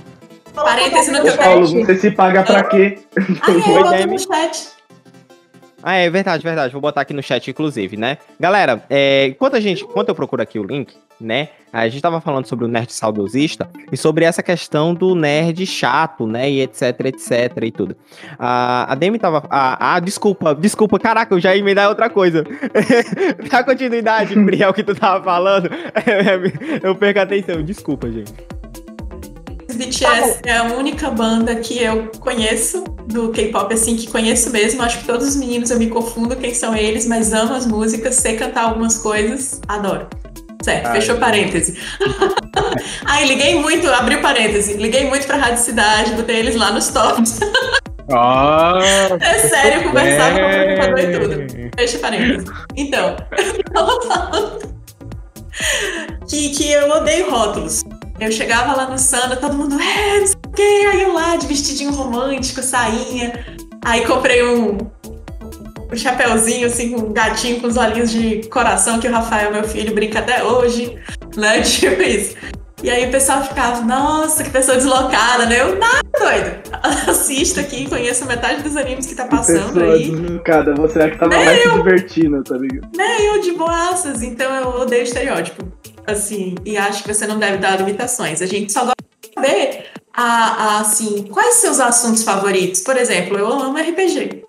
Parêntese 0.53 1.11
no 1.11 1.21
teu 1.21 1.33
Ô, 1.33 1.37
Paulo, 1.37 1.65
chat. 1.67 1.85
você 1.85 1.95
se 1.95 2.11
paga 2.11 2.43
pra 2.43 2.63
quê? 2.65 2.97
Ah, 3.41 3.51
é, 3.51 3.83
bota 3.83 4.05
no 4.07 4.19
chat. 4.19 4.67
Ah, 5.83 5.95
é 5.95 6.09
verdade, 6.09 6.43
verdade. 6.43 6.71
Vou 6.71 6.81
botar 6.81 7.01
aqui 7.01 7.13
no 7.13 7.23
chat, 7.23 7.49
inclusive, 7.49 7.97
né? 7.97 8.17
Galera, 8.39 8.83
é, 8.89 9.27
enquanto 9.27 9.55
a 9.55 9.59
gente, 9.59 9.83
enquanto 9.83 10.09
eu 10.09 10.15
procuro 10.15 10.41
aqui 10.41 10.59
o 10.59 10.63
link, 10.63 10.95
né? 11.19 11.49
A 11.71 11.87
gente 11.87 12.01
tava 12.01 12.19
falando 12.19 12.47
sobre 12.47 12.65
o 12.65 12.67
nerd 12.67 12.91
saudosista 12.91 13.69
e 13.91 13.95
sobre 13.95 14.25
essa 14.25 14.43
questão 14.43 14.93
do 14.93 15.15
nerd 15.15 15.65
chato, 15.65 16.27
né? 16.27 16.49
E 16.49 16.61
etc, 16.61 16.99
etc 17.05 17.57
e 17.63 17.71
tudo. 17.71 17.95
A, 18.37 18.91
a 18.91 18.95
Demi 18.95 19.17
tava. 19.17 19.43
Ah, 19.49 19.99
desculpa, 19.99 20.53
desculpa, 20.53 20.99
caraca, 20.99 21.33
eu 21.33 21.39
já 21.39 21.55
ia 21.55 21.61
emendar 21.61 21.87
outra 21.89 22.09
coisa. 22.09 22.43
Dá 23.49 23.63
continuidade, 23.63 24.35
o 24.37 24.73
que 24.73 24.83
tu 24.83 24.93
tava 24.95 25.23
falando. 25.23 25.69
eu 26.83 26.95
perco 26.95 27.19
a 27.19 27.23
atenção, 27.23 27.63
desculpa, 27.63 28.11
gente. 28.11 28.60
BTS 29.75 30.39
é 30.45 30.57
a 30.57 30.63
única 30.63 31.09
banda 31.09 31.55
que 31.55 31.81
eu 31.81 32.11
conheço 32.19 32.83
do 33.07 33.29
K-pop, 33.29 33.73
assim, 33.73 33.95
que 33.95 34.07
conheço 34.09 34.49
mesmo. 34.51 34.81
Acho 34.81 34.99
que 34.99 35.05
todos 35.05 35.27
os 35.27 35.35
meninos 35.35 35.69
eu 35.71 35.77
me 35.79 35.87
confundo 35.87 36.35
quem 36.35 36.53
são 36.53 36.75
eles, 36.75 37.05
mas 37.05 37.33
amo 37.33 37.53
as 37.53 37.65
músicas, 37.65 38.15
sei 38.15 38.35
cantar 38.37 38.65
algumas 38.65 38.97
coisas, 38.97 39.61
adoro. 39.67 40.07
Certo, 40.63 40.87
Ai, 40.87 40.93
fechou 41.01 41.17
parêntese. 41.17 41.77
Aí 43.05 43.27
liguei 43.27 43.59
muito, 43.59 43.87
abriu 43.89 44.21
parêntese, 44.21 44.73
liguei 44.73 45.05
muito 45.05 45.25
pra 45.25 45.37
Rádio 45.37 45.63
Cidade, 45.63 46.11
botei 46.13 46.37
eles 46.37 46.55
lá 46.55 46.71
nos 46.71 46.87
tops. 46.89 47.39
Ó, 48.09 48.77
É 49.21 49.39
sério, 49.39 49.81
eu 49.81 49.83
conversava 49.89 50.39
com 50.39 50.45
o 50.45 50.67
computador 50.67 50.99
e 50.99 51.19
tudo. 51.19 51.47
tudo. 51.47 51.71
Fecha 51.77 51.99
parênteses. 51.99 52.49
Então, 52.75 53.15
eu 53.37 53.63
tava 53.73 54.01
falando 54.01 54.71
que, 56.29 56.49
que 56.49 56.71
eu 56.71 56.89
odeio 56.89 57.29
rótulos. 57.29 57.83
Eu 58.21 58.31
chegava 58.31 58.77
lá 58.77 58.87
no 58.87 58.99
Sana, 58.99 59.35
todo 59.35 59.57
mundo, 59.57 59.81
é, 59.81 60.19
não 60.19 60.27
sei 60.27 60.35
o 60.45 60.51
quê. 60.51 60.87
Aí 60.91 61.01
eu 61.01 61.11
lá, 61.11 61.35
de 61.35 61.47
vestidinho 61.47 61.91
romântico, 61.91 62.61
sainha. 62.61 63.33
Aí 63.83 64.05
comprei 64.05 64.43
um, 64.43 64.77
um 65.91 65.95
chapéuzinho, 65.95 66.67
assim, 66.67 66.91
com 66.91 67.01
um 67.07 67.13
gatinho 67.13 67.59
com 67.59 67.65
os 67.65 67.77
olhinhos 67.77 68.11
de 68.11 68.47
coração, 68.47 68.99
que 68.99 69.07
o 69.07 69.11
Rafael, 69.11 69.51
meu 69.51 69.63
filho, 69.63 69.95
brinca 69.95 70.19
até 70.19 70.43
hoje, 70.43 70.99
né? 71.35 71.61
Tipo 71.65 71.99
isso. 72.03 72.35
E 72.83 72.91
aí 72.91 73.07
o 73.07 73.11
pessoal 73.11 73.43
ficava, 73.43 73.81
nossa, 73.81 74.43
que 74.43 74.51
pessoa 74.51 74.77
deslocada, 74.77 75.47
né? 75.47 75.59
Eu, 75.59 75.79
nada, 75.79 76.01
doido. 76.19 76.61
Assisto 77.09 77.59
aqui, 77.59 77.89
conheço 77.89 78.27
metade 78.27 78.61
dos 78.61 78.77
animes 78.77 79.07
que 79.07 79.15
tá 79.15 79.25
passando 79.25 79.73
Pessoa 79.73 79.93
aí. 79.95 80.11
deslocada, 80.11 80.75
você 80.75 80.99
é 80.99 81.09
que 81.09 81.17
tava 81.17 81.35
mais 81.35 81.61
se 81.63 81.71
divertindo, 81.71 82.43
tá 82.43 82.55
ligado? 82.55 82.87
É, 82.99 83.29
eu 83.29 83.41
de 83.41 83.51
boaças, 83.53 84.21
então 84.21 84.53
eu 84.55 84.81
odeio 84.81 85.03
estereótipo. 85.03 85.65
Assim, 86.05 86.55
e 86.65 86.77
acho 86.77 87.03
que 87.03 87.13
você 87.13 87.27
não 87.27 87.37
deve 87.37 87.57
dar 87.57 87.77
limitações. 87.77 88.41
A 88.41 88.45
gente 88.45 88.71
só 88.71 88.81
gosta 88.81 88.95
de 89.21 89.33
saber, 89.33 89.85
a, 90.13 90.23
a, 90.23 90.79
assim, 90.81 91.23
quais 91.23 91.55
seus 91.55 91.79
assuntos 91.79 92.23
favoritos. 92.23 92.81
Por 92.81 92.97
exemplo, 92.97 93.37
eu 93.37 93.47
amo 93.47 93.77
RPG. 93.77 94.43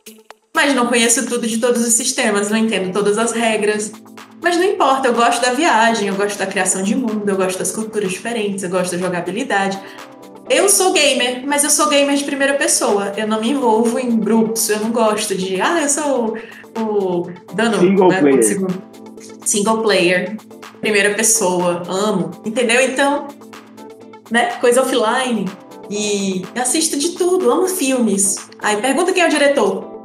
Mas 0.55 0.75
não 0.75 0.87
conheço 0.87 1.27
tudo 1.27 1.47
de 1.47 1.59
todos 1.59 1.83
os 1.87 1.95
sistemas, 1.95 2.51
não 2.51 2.59
entendo 2.59 2.93
todas 2.93 3.17
as 3.17 3.33
regras. 3.33 3.93
Mas 4.43 4.57
não 4.57 4.65
importa, 4.65 5.09
eu 5.09 5.15
gosto 5.15 5.41
da 5.41 5.53
viagem, 5.53 6.09
eu 6.09 6.15
gosto 6.17 6.37
da 6.37 6.47
criação 6.47 6.83
de 6.83 6.97
mundo, 6.97 7.29
eu 7.29 7.37
gosto 7.37 7.59
das 7.59 7.71
culturas 7.71 8.11
diferentes, 8.11 8.65
eu 8.65 8.71
gosto 8.71 8.93
da 8.93 8.99
jogabilidade. 8.99 9.79
Eu 10.51 10.69
sou 10.69 10.93
gamer, 10.93 11.47
mas 11.47 11.63
eu 11.63 11.71
sou 11.71 11.89
gamer 11.89 12.17
de 12.17 12.25
primeira 12.25 12.55
pessoa. 12.55 13.13
Eu 13.17 13.27
não 13.27 13.41
me 13.41 13.51
envolvo 13.51 13.99
em 13.99 14.19
grupos, 14.19 14.69
eu 14.69 14.81
não 14.81 14.91
gosto 14.91 15.35
de, 15.35 15.61
ah, 15.61 15.81
eu 15.81 15.89
sou 15.89 16.37
o, 16.77 16.83
o 16.83 17.33
dano, 17.55 17.79
Single 17.79 18.09
né, 18.09 18.21
player. 18.21 18.67
single 19.45 19.83
player, 19.83 20.37
primeira 20.83 21.15
pessoa, 21.15 21.85
amo, 21.89 22.33
entendeu? 22.45 22.83
Então, 22.83 23.29
né, 24.31 24.51
coisa 24.61 24.83
offline. 24.83 25.49
E 25.89 26.45
assisto 26.61 26.99
de 26.99 27.11
tudo, 27.11 27.51
amo 27.51 27.69
filmes. 27.69 28.37
Aí 28.59 28.77
pergunta 28.79 29.13
quem 29.13 29.23
é 29.23 29.27
o 29.27 29.31
diretor. 29.31 30.05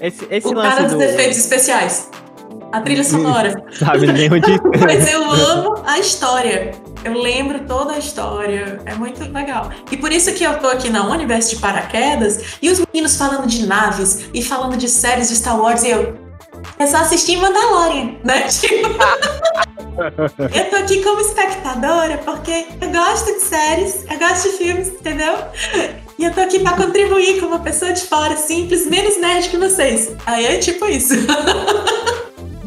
Esse, 0.00 0.26
esse 0.30 0.46
o 0.46 0.54
cara 0.54 0.84
dos 0.84 0.92
do... 0.92 1.02
efeitos 1.02 1.38
especiais. 1.38 2.08
A 2.70 2.80
trilha 2.80 3.02
sonora. 3.02 3.64
Sabe 3.72 4.06
nem 4.06 4.32
onde... 4.32 4.60
Mas 4.80 5.10
eu 5.12 5.24
amo 5.30 5.82
a 5.84 5.98
história. 5.98 6.72
Eu 7.04 7.14
lembro 7.20 7.60
toda 7.60 7.94
a 7.94 7.98
história. 7.98 8.80
É 8.84 8.94
muito 8.94 9.20
legal. 9.32 9.70
E 9.90 9.96
por 9.96 10.12
isso 10.12 10.32
que 10.34 10.44
eu 10.44 10.58
tô 10.58 10.68
aqui 10.68 10.88
na 10.88 11.08
Universo 11.10 11.50
de 11.50 11.56
Paraquedas 11.56 12.58
e 12.62 12.70
os 12.70 12.78
meninos 12.78 13.16
falando 13.16 13.46
de 13.46 13.66
naves 13.66 14.28
e 14.32 14.42
falando 14.42 14.76
de 14.76 14.88
séries 14.88 15.28
de 15.28 15.36
Star 15.36 15.60
Wars 15.60 15.82
e 15.82 15.90
eu. 15.90 16.23
É 16.78 16.86
só 16.86 16.98
assistir 16.98 17.36
Mandalorian, 17.36 18.16
né? 18.24 18.42
Tipo, 18.48 18.88
eu 20.54 20.70
tô 20.70 20.76
aqui 20.76 21.02
como 21.02 21.20
espectadora 21.20 22.18
porque 22.24 22.66
eu 22.80 22.90
gosto 22.90 23.32
de 23.32 23.40
séries, 23.40 24.04
eu 24.10 24.18
gosto 24.18 24.50
de 24.50 24.56
filmes, 24.58 24.88
entendeu? 24.88 25.34
E 26.18 26.24
eu 26.24 26.32
tô 26.34 26.40
aqui 26.40 26.58
pra 26.60 26.72
contribuir 26.72 27.40
como 27.40 27.54
uma 27.54 27.60
pessoa 27.62 27.92
de 27.92 28.02
fora, 28.02 28.36
simples, 28.36 28.86
menos 28.86 29.18
nerd 29.20 29.48
que 29.48 29.56
vocês. 29.56 30.12
Aí 30.26 30.46
é 30.46 30.58
tipo 30.58 30.86
isso. 30.86 31.14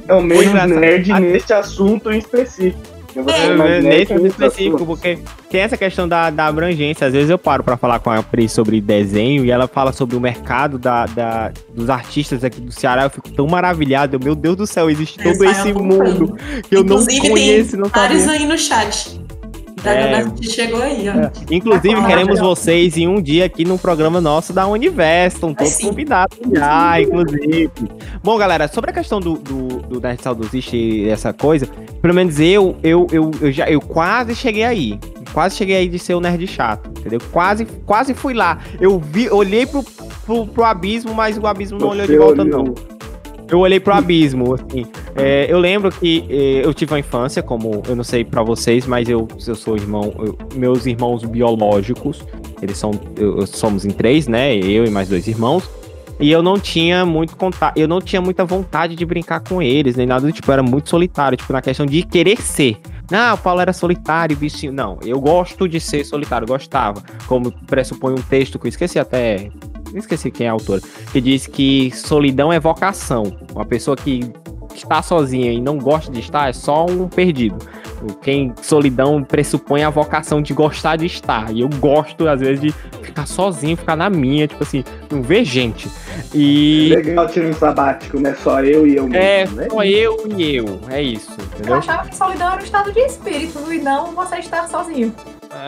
É 0.09 0.13
o 0.13 0.21
menos 0.21 0.45
engraçado. 0.45 0.79
nerd 0.79 1.11
A- 1.11 1.19
nesse 1.19 1.51
assunto 1.51 2.09
em 2.09 2.19
específico. 2.19 2.79
É, 3.25 3.81
Nesse 3.81 4.13
nesse 4.13 4.27
específico, 4.27 4.85
porque 4.85 5.19
tem 5.49 5.61
essa 5.61 5.77
questão 5.77 6.07
da, 6.07 6.29
da 6.29 6.47
abrangência. 6.47 7.07
Às 7.07 7.13
vezes 7.13 7.29
eu 7.29 7.37
paro 7.37 7.63
pra 7.63 7.77
falar 7.77 7.99
com 7.99 8.09
a 8.09 8.21
Pri 8.21 8.47
sobre 8.49 8.79
desenho 8.81 9.45
e 9.45 9.51
ela 9.51 9.67
fala 9.67 9.91
sobre 9.91 10.15
o 10.15 10.19
mercado 10.19 10.77
da, 10.77 11.05
da- 11.05 11.51
dos 11.73 11.89
artistas 11.89 12.43
aqui 12.43 12.59
do 12.61 12.71
Ceará. 12.71 13.03
Eu 13.03 13.09
fico 13.09 13.29
tão 13.31 13.47
maravilhado. 13.47 14.15
Eu, 14.15 14.19
Meu 14.19 14.35
Deus 14.35 14.55
do 14.55 14.67
céu, 14.67 14.89
existe 14.89 15.17
todo 15.17 15.43
esse 15.45 15.73
mundo 15.73 16.35
que 16.69 16.75
eu 16.75 16.81
Inclusive, 16.81 17.21
não 17.21 17.29
conheço, 17.29 17.77
não 17.77 17.89
Vários 17.89 18.27
aí 18.27 18.45
no 18.45 18.57
chat. 18.57 19.19
Dragon 19.93 20.15
É. 20.15 20.23
Nest 20.23 20.51
chegou 20.51 20.81
aí, 20.81 21.05
ó. 21.09 21.29
Inclusive, 21.51 21.95
Ah, 21.95 22.05
queremos 22.07 22.39
vocês 22.39 22.97
em 22.97 23.07
um 23.07 23.21
dia 23.21 23.45
aqui 23.45 23.63
no 23.65 23.77
programa 23.77 24.19
nosso 24.21 24.53
da 24.53 24.67
Universo. 24.67 25.37
Estão 25.37 25.53
todos 25.53 25.73
sim. 25.73 25.87
convidados 25.87 26.37
já, 26.53 27.01
inclusive. 27.01 27.71
Bom, 28.23 28.37
galera, 28.37 28.67
sobre 28.67 28.91
a 28.91 28.93
questão 28.93 29.19
do, 29.19 29.33
do, 29.37 29.67
do 29.81 29.99
Nerd 30.01 30.21
Saudosista 30.21 30.75
e 30.75 31.07
essa 31.09 31.31
coisa, 31.33 31.67
pelo 32.01 32.13
menos 32.13 32.39
eu, 32.39 32.75
eu, 32.83 33.07
eu, 33.11 33.31
eu, 33.41 33.51
já, 33.51 33.69
eu 33.69 33.81
quase 33.81 34.35
cheguei 34.35 34.63
aí. 34.63 34.99
Quase 35.33 35.55
cheguei 35.55 35.75
aí 35.75 35.87
de 35.89 35.99
ser 35.99 36.13
o 36.15 36.19
nerd 36.21 36.47
chato, 36.47 36.89
entendeu? 36.99 37.19
Quase, 37.31 37.65
quase 37.85 38.13
fui 38.13 38.33
lá. 38.33 38.59
Eu 38.79 38.97
vi, 38.99 39.29
olhei 39.29 39.65
pro, 39.67 39.83
pro, 40.25 40.47
pro 40.47 40.63
abismo, 40.63 41.13
mas 41.13 41.37
o 41.37 41.45
abismo 41.45 41.77
não 41.77 41.89
olhou 41.89 42.07
de 42.07 42.13
Você 42.13 42.17
volta, 42.17 42.41
olhou- 42.41 42.63
não. 42.63 42.96
Eu 43.49 43.59
olhei 43.59 43.79
pro 43.79 43.93
abismo, 43.93 44.53
assim. 44.55 44.85
É, 45.15 45.45
eu 45.49 45.57
lembro 45.59 45.89
que 45.89 46.25
é, 46.29 46.65
eu 46.65 46.73
tive 46.73 46.93
uma 46.93 46.99
infância, 46.99 47.41
como 47.41 47.81
eu 47.87 47.95
não 47.95 48.03
sei 48.03 48.25
pra 48.25 48.43
vocês, 48.43 48.85
mas 48.85 49.07
eu, 49.07 49.27
eu 49.47 49.55
sou 49.55 49.75
irmão, 49.77 50.13
eu- 50.19 50.37
meus 50.55 50.85
irmãos 50.85 51.23
biológicos, 51.23 52.25
eles 52.61 52.77
são, 52.77 52.91
eu- 53.17 53.45
somos 53.47 53.85
em 53.85 53.89
três, 53.91 54.27
né? 54.27 54.55
Eu 54.55 54.85
e 54.85 54.89
mais 54.89 55.07
dois 55.09 55.27
irmãos. 55.27 55.69
E 56.19 56.31
eu 56.31 56.41
não 56.41 56.57
tinha 56.59 57.05
muito 57.05 57.35
contato, 57.35 57.77
eu 57.77 57.87
não 57.87 58.01
tinha 58.01 58.19
muita 58.19 58.43
vontade 58.43 58.95
de 58.95 59.05
brincar 59.05 59.39
com 59.39 59.61
eles, 59.61 59.95
nem 59.95 60.07
nada 60.07 60.25
do 60.25 60.31
tipo, 60.33 60.49
eu 60.49 60.53
era 60.53 60.63
muito 60.63 60.89
solitário, 60.89 61.37
tipo, 61.37 61.53
na 61.53 61.61
questão 61.61 61.85
de 61.85 62.01
querer 62.03 62.41
ser. 62.41 62.77
Não, 63.09 63.35
o 63.35 63.37
Paulo 63.37 63.61
era 63.61 63.71
solitário, 63.71 64.35
bichinho. 64.35 64.73
Não, 64.73 64.97
eu 65.05 65.19
gosto 65.21 65.69
de 65.69 65.79
ser 65.79 66.03
solitário, 66.03 66.45
gostava. 66.47 67.01
Como 67.27 67.51
pressupõe 67.65 68.13
um 68.13 68.21
texto 68.21 68.59
que 68.59 68.65
eu 68.65 68.69
esqueci 68.69 68.99
até. 68.99 69.49
Esqueci 69.93 70.31
quem 70.31 70.47
é 70.47 70.49
a 70.49 70.53
autora. 70.53 70.81
Que 71.11 71.21
diz 71.21 71.47
que 71.47 71.91
solidão 71.95 72.51
é 72.51 72.59
vocação. 72.59 73.23
Uma 73.53 73.65
pessoa 73.65 73.95
que 73.95 74.21
está 74.79 75.01
sozinha 75.01 75.51
e 75.51 75.59
não 75.61 75.77
gosta 75.77 76.11
de 76.11 76.19
estar 76.19 76.49
é 76.49 76.53
só 76.53 76.85
um 76.85 77.07
perdido. 77.07 77.57
Quem 78.21 78.53
solidão 78.61 79.23
pressupõe 79.23 79.83
a 79.83 79.89
vocação 79.89 80.41
de 80.41 80.53
gostar 80.53 80.97
de 80.97 81.05
estar. 81.07 81.51
E 81.51 81.61
eu 81.61 81.69
gosto, 81.79 82.27
às 82.27 82.39
vezes, 82.39 82.61
de 82.61 82.71
ficar 83.01 83.25
sozinho, 83.25 83.75
ficar 83.75 83.95
na 83.95 84.07
minha, 84.09 84.47
tipo 84.47 84.61
assim, 84.63 84.83
não 85.11 85.21
ver 85.21 85.43
gente. 85.43 85.89
E. 86.33 86.89
Legal 86.95 87.27
tirar 87.27 87.47
um 87.47 87.53
sabático, 87.53 88.19
né? 88.19 88.35
Só 88.43 88.61
eu 88.63 88.85
e 88.85 88.95
eu 88.95 89.07
mesmo, 89.07 89.15
É, 89.15 89.47
né? 89.47 89.67
só 89.69 89.83
eu 89.83 90.27
e 90.37 90.55
eu. 90.55 90.79
É 90.89 91.01
isso, 91.01 91.31
Eu 91.39 91.45
entendeu? 91.45 91.75
achava 91.75 92.07
que 92.07 92.15
solidão 92.15 92.47
era 92.51 92.61
um 92.61 92.63
estado 92.63 92.91
de 92.91 92.99
espírito 92.99 93.59
e 93.73 93.79
não 93.79 94.11
você 94.13 94.37
estar 94.37 94.67
sozinho. 94.67 95.11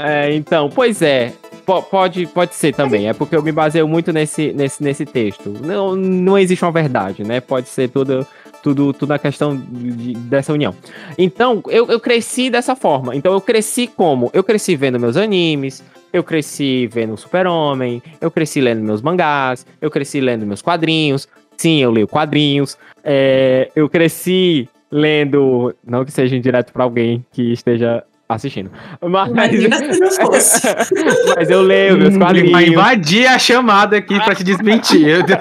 É, 0.05 0.33
então, 0.35 0.69
pois 0.69 1.01
é. 1.01 1.33
Po- 1.65 1.81
Pode, 1.83 2.25
pode 2.27 2.55
ser 2.55 2.73
também. 2.73 3.07
É 3.09 3.13
porque 3.13 3.35
eu 3.35 3.43
me 3.43 3.51
baseio 3.51 3.87
muito 3.87 4.11
nesse, 4.11 4.51
nesse, 4.53 4.83
nesse 4.83 5.05
texto. 5.05 5.53
Não, 5.63 5.95
não 5.95 6.37
existe 6.37 6.63
uma 6.65 6.71
verdade, 6.71 7.23
né? 7.23 7.39
Pode 7.39 7.67
ser 7.69 7.89
tudo, 7.89 8.25
tudo, 8.63 8.93
tudo 8.93 9.11
a 9.13 9.19
questão 9.19 9.55
de- 9.57 10.13
dessa 10.13 10.53
união. 10.53 10.73
Então, 11.17 11.61
eu, 11.67 11.87
eu 11.87 11.99
cresci 11.99 12.49
dessa 12.49 12.75
forma. 12.75 13.15
Então, 13.15 13.33
eu 13.33 13.41
cresci 13.41 13.87
como? 13.87 14.29
Eu 14.33 14.43
cresci 14.43 14.75
vendo 14.75 14.99
meus 14.99 15.17
animes, 15.17 15.83
eu 16.11 16.23
cresci 16.23 16.87
vendo 16.87 17.15
Super-Homem, 17.17 18.01
eu 18.19 18.31
cresci 18.31 18.61
lendo 18.61 18.81
meus 18.83 19.01
mangás, 19.01 19.65
eu 19.81 19.89
cresci 19.91 20.19
lendo 20.19 20.45
meus 20.45 20.61
quadrinhos. 20.61 21.27
Sim, 21.57 21.79
eu 21.81 21.91
leio 21.91 22.07
quadrinhos. 22.07 22.77
É, 23.03 23.69
eu 23.75 23.89
cresci 23.89 24.67
lendo. 24.91 25.75
Não 25.85 26.05
que 26.05 26.11
seja 26.11 26.35
indireto 26.35 26.71
pra 26.71 26.83
alguém 26.83 27.25
que 27.31 27.51
esteja 27.51 28.03
assistindo. 28.29 28.71
Mas, 29.01 29.31
mas 31.35 31.49
eu 31.49 31.61
leio 31.61 31.97
meus 31.97 32.13
Ele 32.13 32.19
vai 32.19 32.33
quadrinhos. 32.33 32.69
invadir 32.71 33.27
a 33.27 33.39
chamada 33.39 33.97
aqui 33.97 34.19
pra 34.23 34.35
te 34.35 34.43
desmentir. 34.43 35.25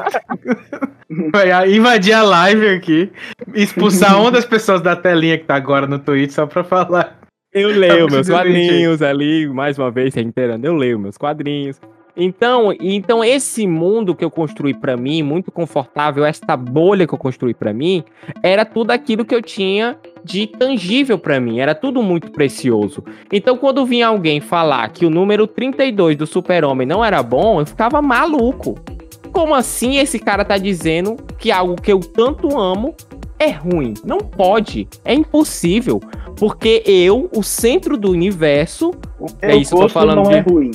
Vai 1.33 1.73
invadir 1.73 2.13
a 2.13 2.23
live 2.23 2.69
aqui, 2.69 3.11
expulsar 3.55 4.21
uma 4.21 4.31
das 4.31 4.45
pessoas 4.45 4.83
da 4.83 4.95
telinha 4.95 5.39
que 5.39 5.45
tá 5.45 5.55
agora 5.55 5.87
no 5.87 5.99
Twitch 5.99 6.33
só 6.33 6.47
pra 6.47 6.63
falar. 6.63 7.19
Eu 7.51 7.71
leio 7.71 8.11
meus 8.11 8.29
quadrinhos 8.29 9.01
ali, 9.01 9.49
mais 9.49 9.79
uma 9.79 9.91
vez, 9.91 10.15
reiterando, 10.15 10.67
eu 10.67 10.75
leio 10.75 10.99
meus 10.99 11.17
quadrinhos. 11.17 11.81
Então, 12.15 12.75
então 12.79 13.25
esse 13.25 13.67
mundo 13.67 14.15
que 14.15 14.25
eu 14.25 14.31
construí 14.31 14.75
pra 14.75 14.99
mim, 14.99 15.23
muito 15.23 15.51
confortável, 15.51 16.27
esta 16.27 16.55
bolha 16.57 17.07
que 17.07 17.15
eu 17.15 17.19
construí 17.19 17.55
pra 17.55 17.73
mim, 17.73 18.05
era 18.43 18.67
tudo 18.67 18.91
aquilo 18.91 19.25
que 19.25 19.35
eu 19.35 19.41
tinha 19.41 19.97
de 20.25 20.47
tangível 20.47 21.19
pra 21.19 21.41
mim, 21.41 21.61
era 21.61 21.75
tudo 21.75 22.03
muito 22.03 22.31
precioso. 22.31 23.03
Então, 23.33 23.57
quando 23.57 23.85
vinha 23.87 24.09
alguém 24.09 24.41
falar 24.41 24.89
que 24.91 25.07
o 25.07 25.11
número 25.11 25.47
32 25.47 26.17
do 26.17 26.27
Super-Homem 26.27 26.87
não 26.87 27.05
era 27.05 27.23
bom, 27.23 27.61
eu 27.61 27.67
ficava 27.67 28.01
maluco. 28.03 28.77
Como 29.33 29.55
assim 29.55 29.99
esse 29.99 30.19
cara 30.19 30.45
tá 30.45 30.59
dizendo 30.59 31.17
que 31.39 31.51
algo 31.51 31.77
que 31.81 31.93
eu 31.93 32.01
tanto 32.01 32.59
amo 32.59 32.95
é 33.39 33.51
ruim? 33.51 33.95
Não 34.05 34.19
pode, 34.19 34.89
é 35.05 35.15
impossível. 35.15 36.01
Porque 36.37 36.83
eu, 36.87 37.29
o 37.37 37.43
centro 37.43 37.97
do 37.97 38.11
universo, 38.11 38.93
É 39.43 39.49
Meu 39.49 39.59
isso 39.59 39.71
que 39.75 39.83
eu 39.83 39.87
tô 39.87 39.89
falando 39.89 40.17
não 40.23 40.31
de- 40.31 40.35
é 40.37 40.41
ruim. 40.41 40.71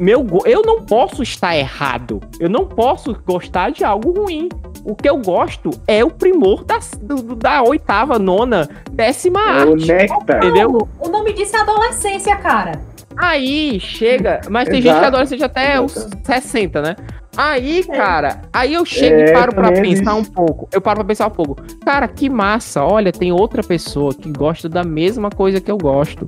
Meu, 0.00 0.26
eu 0.44 0.62
não 0.62 0.82
posso 0.82 1.22
estar 1.22 1.56
errado. 1.56 2.20
Eu 2.40 2.48
não 2.48 2.66
posso 2.66 3.16
gostar 3.26 3.70
de 3.70 3.84
algo 3.84 4.12
ruim. 4.12 4.48
O 4.84 4.94
que 4.94 5.08
eu 5.08 5.18
gosto 5.18 5.70
é 5.86 6.04
o 6.04 6.10
primor 6.10 6.64
da, 6.64 6.78
do- 7.00 7.34
da 7.36 7.62
oitava, 7.62 8.18
nona, 8.18 8.68
décima 8.90 9.40
É 9.40 9.64
o 9.64 9.72
arte. 9.72 9.92
Entendeu? 10.36 10.88
O 11.00 11.08
nome 11.08 11.32
disso 11.32 11.56
é 11.56 11.60
adolescência, 11.60 12.36
cara. 12.36 12.72
Aí 13.16 13.80
chega. 13.80 14.40
Mas 14.48 14.68
tem 14.68 14.78
Exato. 14.78 14.94
gente 14.94 15.00
que 15.00 15.06
adolescente 15.06 15.44
até 15.44 15.80
os 15.80 16.08
60, 16.24 16.80
né? 16.82 16.96
Aí, 17.36 17.84
cara, 17.84 18.42
aí 18.52 18.74
eu 18.74 18.84
chego 18.84 19.14
É, 19.14 19.30
e 19.30 19.32
paro 19.32 19.54
pra 19.54 19.70
pensar 19.70 19.86
existe. 19.86 20.08
um 20.10 20.24
pouco. 20.24 20.68
Eu 20.72 20.80
paro 20.80 20.96
pra 20.98 21.04
pensar 21.04 21.26
um 21.28 21.30
pouco. 21.30 21.56
Cara, 21.84 22.08
que 22.08 22.28
massa. 22.28 22.82
Olha, 22.84 23.12
tem 23.12 23.30
outra 23.30 23.62
pessoa 23.62 24.12
que 24.12 24.28
gosta 24.32 24.68
da 24.68 24.82
mesma 24.82 25.30
coisa 25.30 25.60
que 25.60 25.70
eu 25.70 25.78
gosto. 25.78 26.26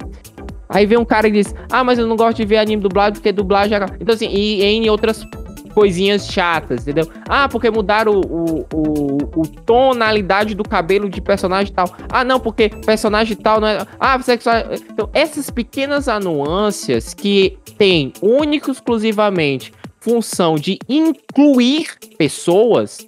Aí 0.71 0.87
vem 0.87 0.97
um 0.97 1.05
cara 1.05 1.29
e 1.29 1.33
diz: 1.33 1.55
Ah, 1.71 1.85
mas 1.85 1.99
eu 1.99 2.07
não 2.07 2.17
gosto 2.17 2.37
de 2.37 2.45
ver 2.45 2.59
anime 2.59 2.83
dublado 2.83 3.15
porque 3.15 3.33
dublagem 3.33 3.77
é. 3.77 3.85
Então, 4.01 4.15
assim, 4.15 4.29
e 4.29 4.63
em 4.63 4.89
outras 4.89 5.27
coisinhas 5.75 6.27
chatas, 6.27 6.83
entendeu? 6.83 7.09
Ah, 7.29 7.49
porque 7.49 7.71
mudaram 7.71 8.21
o, 8.21 8.21
o, 8.21 8.67
o, 8.73 9.41
o 9.41 9.47
tonalidade 9.47 10.55
do 10.55 10.65
cabelo 10.65 11.09
de 11.09 11.21
personagem 11.21 11.73
tal. 11.73 11.95
Ah, 12.09 12.25
não, 12.25 12.41
porque 12.41 12.69
personagem 12.69 13.37
tal 13.37 13.61
não 13.61 13.69
é. 13.69 13.87
Ah, 13.99 14.19
só. 14.23 14.53
Então, 14.91 15.09
essas 15.13 15.51
pequenas 15.51 16.09
anuâncias 16.09 17.15
que 17.15 17.59
tem 17.79 18.13
único 18.21 18.71
exclusivamente 18.71 19.73
função 20.01 20.57
de 20.57 20.79
incluir 20.89 21.89
pessoas. 22.17 23.07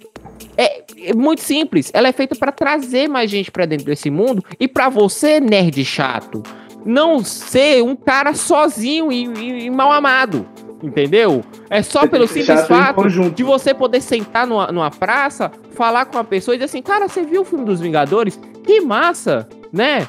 É, 0.55 0.83
é 1.09 1.13
muito 1.13 1.41
simples. 1.41 1.89
Ela 1.93 2.09
é 2.09 2.11
feita 2.11 2.35
para 2.35 2.51
trazer 2.51 3.07
mais 3.07 3.29
gente 3.29 3.51
para 3.51 3.65
dentro 3.65 3.85
desse 3.85 4.09
mundo 4.09 4.43
e 4.59 4.67
para 4.67 4.87
você, 4.89 5.39
nerd 5.39 5.83
chato, 5.83 6.43
não 6.85 7.23
ser 7.23 7.81
um 7.83 7.95
cara 7.95 8.33
sozinho 8.33 9.11
e, 9.11 9.25
e- 9.25 9.65
e 9.65 9.69
mal 9.69 9.91
amado. 9.91 10.45
Entendeu? 10.81 11.41
É 11.69 11.81
só 11.81 12.01
Você 12.01 12.07
pelo 12.09 12.27
simples 12.27 12.67
fato 12.67 13.07
de 13.31 13.41
você 13.41 13.73
poder 13.73 14.01
sentar 14.01 14.45
numa, 14.45 14.67
numa 14.69 14.91
praça, 14.91 15.49
falar 15.73 16.05
com 16.05 16.17
uma 16.17 16.25
pessoa 16.25 16.55
e 16.55 16.57
dizer 16.57 16.65
assim, 16.65 16.81
cara, 16.81 17.07
você 17.07 17.21
viu 17.23 17.43
o 17.43 17.45
filme 17.45 17.63
dos 17.63 17.79
Vingadores? 17.79 18.37
Que 18.65 18.81
massa, 18.81 19.47
né? 19.71 20.05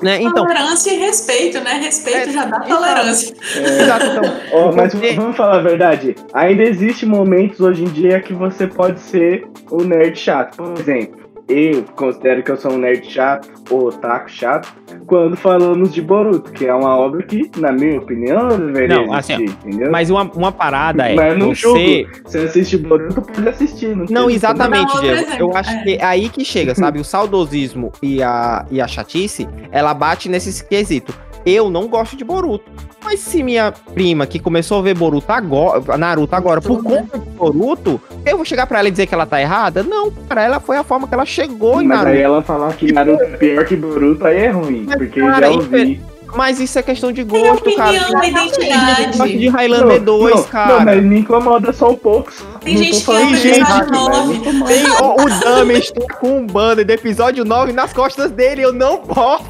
né? 0.00 0.22
Então, 0.22 0.44
Tolerância 0.46 0.92
e 0.92 0.98
respeito, 0.98 1.60
né? 1.60 1.72
Respeito 1.82 2.28
É, 2.28 2.32
já 2.32 2.44
dá 2.44 2.58
exato. 2.58 2.68
tolerância. 2.68 3.34
exato, 3.82 4.06
então, 4.06 4.22
Ó, 4.52 4.72
mas 4.72 4.94
vamos 5.16 5.36
falar 5.36 5.56
a 5.56 5.62
verdade. 5.62 6.14
Ainda 6.32 6.62
existe 6.62 7.04
momentos 7.04 7.58
hoje 7.58 7.82
em 7.82 7.88
dia 7.88 8.20
que 8.20 8.32
você 8.32 8.68
pode 8.68 9.00
ser 9.00 9.48
o 9.68 9.82
nerd 9.82 10.16
chato. 10.16 10.56
Por 10.58 10.78
exemplo, 10.78 11.27
eu 11.48 11.82
considero 11.96 12.42
que 12.42 12.50
eu 12.50 12.56
sou 12.58 12.72
um 12.72 12.78
nerd 12.78 13.10
chato, 13.10 13.48
ou 13.70 13.88
otaku 13.88 14.30
chato, 14.30 14.72
quando 15.06 15.36
falamos 15.36 15.94
de 15.94 16.02
Boruto, 16.02 16.52
que 16.52 16.66
é 16.66 16.74
uma 16.74 16.96
obra 16.96 17.22
que, 17.22 17.50
na 17.56 17.72
minha 17.72 17.98
opinião, 17.98 18.48
deveria 18.48 18.96
Não, 18.96 19.14
assim, 19.14 19.44
entendeu? 19.44 19.90
mas 19.90 20.10
uma, 20.10 20.24
uma 20.34 20.52
parada 20.52 21.08
é 21.08 21.14
Mas 21.14 21.38
não 21.38 21.54
você... 21.54 22.06
Você 22.24 22.38
assiste 22.40 22.76
Boruto, 22.76 23.22
pode 23.22 23.48
assistir. 23.48 23.96
Não, 23.96 24.04
Não, 24.10 24.30
exatamente, 24.30 24.92
Diego. 25.00 25.26
Eu 25.38 25.56
acho 25.56 25.82
que 25.82 25.94
é 25.94 26.04
aí 26.04 26.28
que 26.28 26.44
chega, 26.44 26.74
sabe? 26.74 27.00
O 27.00 27.04
saudosismo 27.04 27.92
e 28.02 28.22
a, 28.22 28.66
e 28.70 28.80
a 28.80 28.86
chatice, 28.86 29.48
ela 29.72 29.94
bate 29.94 30.28
nesse 30.28 30.62
quesito. 30.64 31.14
Eu 31.46 31.70
não 31.70 31.88
gosto 31.88 32.16
de 32.16 32.24
Boruto. 32.24 32.70
Mas 33.02 33.20
se 33.20 33.42
minha 33.42 33.72
prima, 33.94 34.26
que 34.26 34.38
começou 34.38 34.80
a 34.80 34.82
ver 34.82 34.94
Boruto 34.94 35.32
agora, 35.32 35.96
Naruto 35.96 36.34
agora, 36.34 36.60
por 36.60 36.82
conta 36.82 37.18
de 37.18 37.30
Boruto, 37.30 38.00
eu 38.26 38.36
vou 38.36 38.44
chegar 38.44 38.66
pra 38.66 38.80
ela 38.80 38.88
e 38.88 38.90
dizer 38.90 39.06
que 39.06 39.14
ela 39.14 39.24
tá 39.24 39.40
errada? 39.40 39.82
Não, 39.82 40.10
para 40.10 40.42
ela 40.44 40.60
foi 40.60 40.76
a 40.76 40.84
forma 40.84 41.06
que 41.08 41.14
ela 41.14 41.24
chegou 41.24 41.80
em 41.80 41.86
Mas 41.86 41.98
aí 42.00 42.04
Naruto. 42.04 42.22
ela 42.22 42.42
falar 42.42 42.72
que 42.74 42.92
Naruto 42.92 43.22
é 43.22 43.36
pior 43.36 43.64
que 43.64 43.76
Boruto, 43.76 44.26
aí 44.26 44.36
é 44.38 44.50
ruim. 44.50 44.84
Mas, 44.86 44.96
porque 44.96 45.20
cara, 45.20 45.46
já 45.46 45.52
ouvi. 45.52 46.00
Mas 46.34 46.60
isso 46.60 46.78
é 46.78 46.82
questão 46.82 47.10
de 47.10 47.24
Tem 47.24 47.42
gosto, 47.42 47.74
cara. 47.74 48.20
Tem 48.20 48.30
identidade. 48.30 49.16
gosta 49.16 49.28
de 49.28 49.48
Highlander 49.48 50.02
2, 50.02 50.34
não, 50.34 50.42
cara. 50.44 50.74
Não, 50.78 50.84
mas 50.84 51.02
me 51.02 51.20
incomoda 51.20 51.72
só 51.72 51.90
um 51.90 51.96
pouco. 51.96 52.30
só. 52.32 52.44
Tem 52.68 52.76
gente 52.76 53.00
que 53.00 53.06
Tem 53.06 53.16
ama 53.16 53.36
episódio 53.36 53.86
que- 53.86 53.90
mas 53.90 53.90
9. 53.90 54.26
muito 54.26 54.52
mal. 54.52 54.68
Tem 54.68 54.84
o, 54.86 55.14
o 55.14 55.40
Dames 55.40 55.92
com 56.20 56.38
um 56.38 56.46
banner 56.46 56.84
do 56.84 56.90
episódio 56.90 57.44
9 57.44 57.72
nas 57.72 57.92
costas 57.92 58.30
dele, 58.30 58.62
eu 58.62 58.72
não 58.72 58.98
posso. 58.98 59.44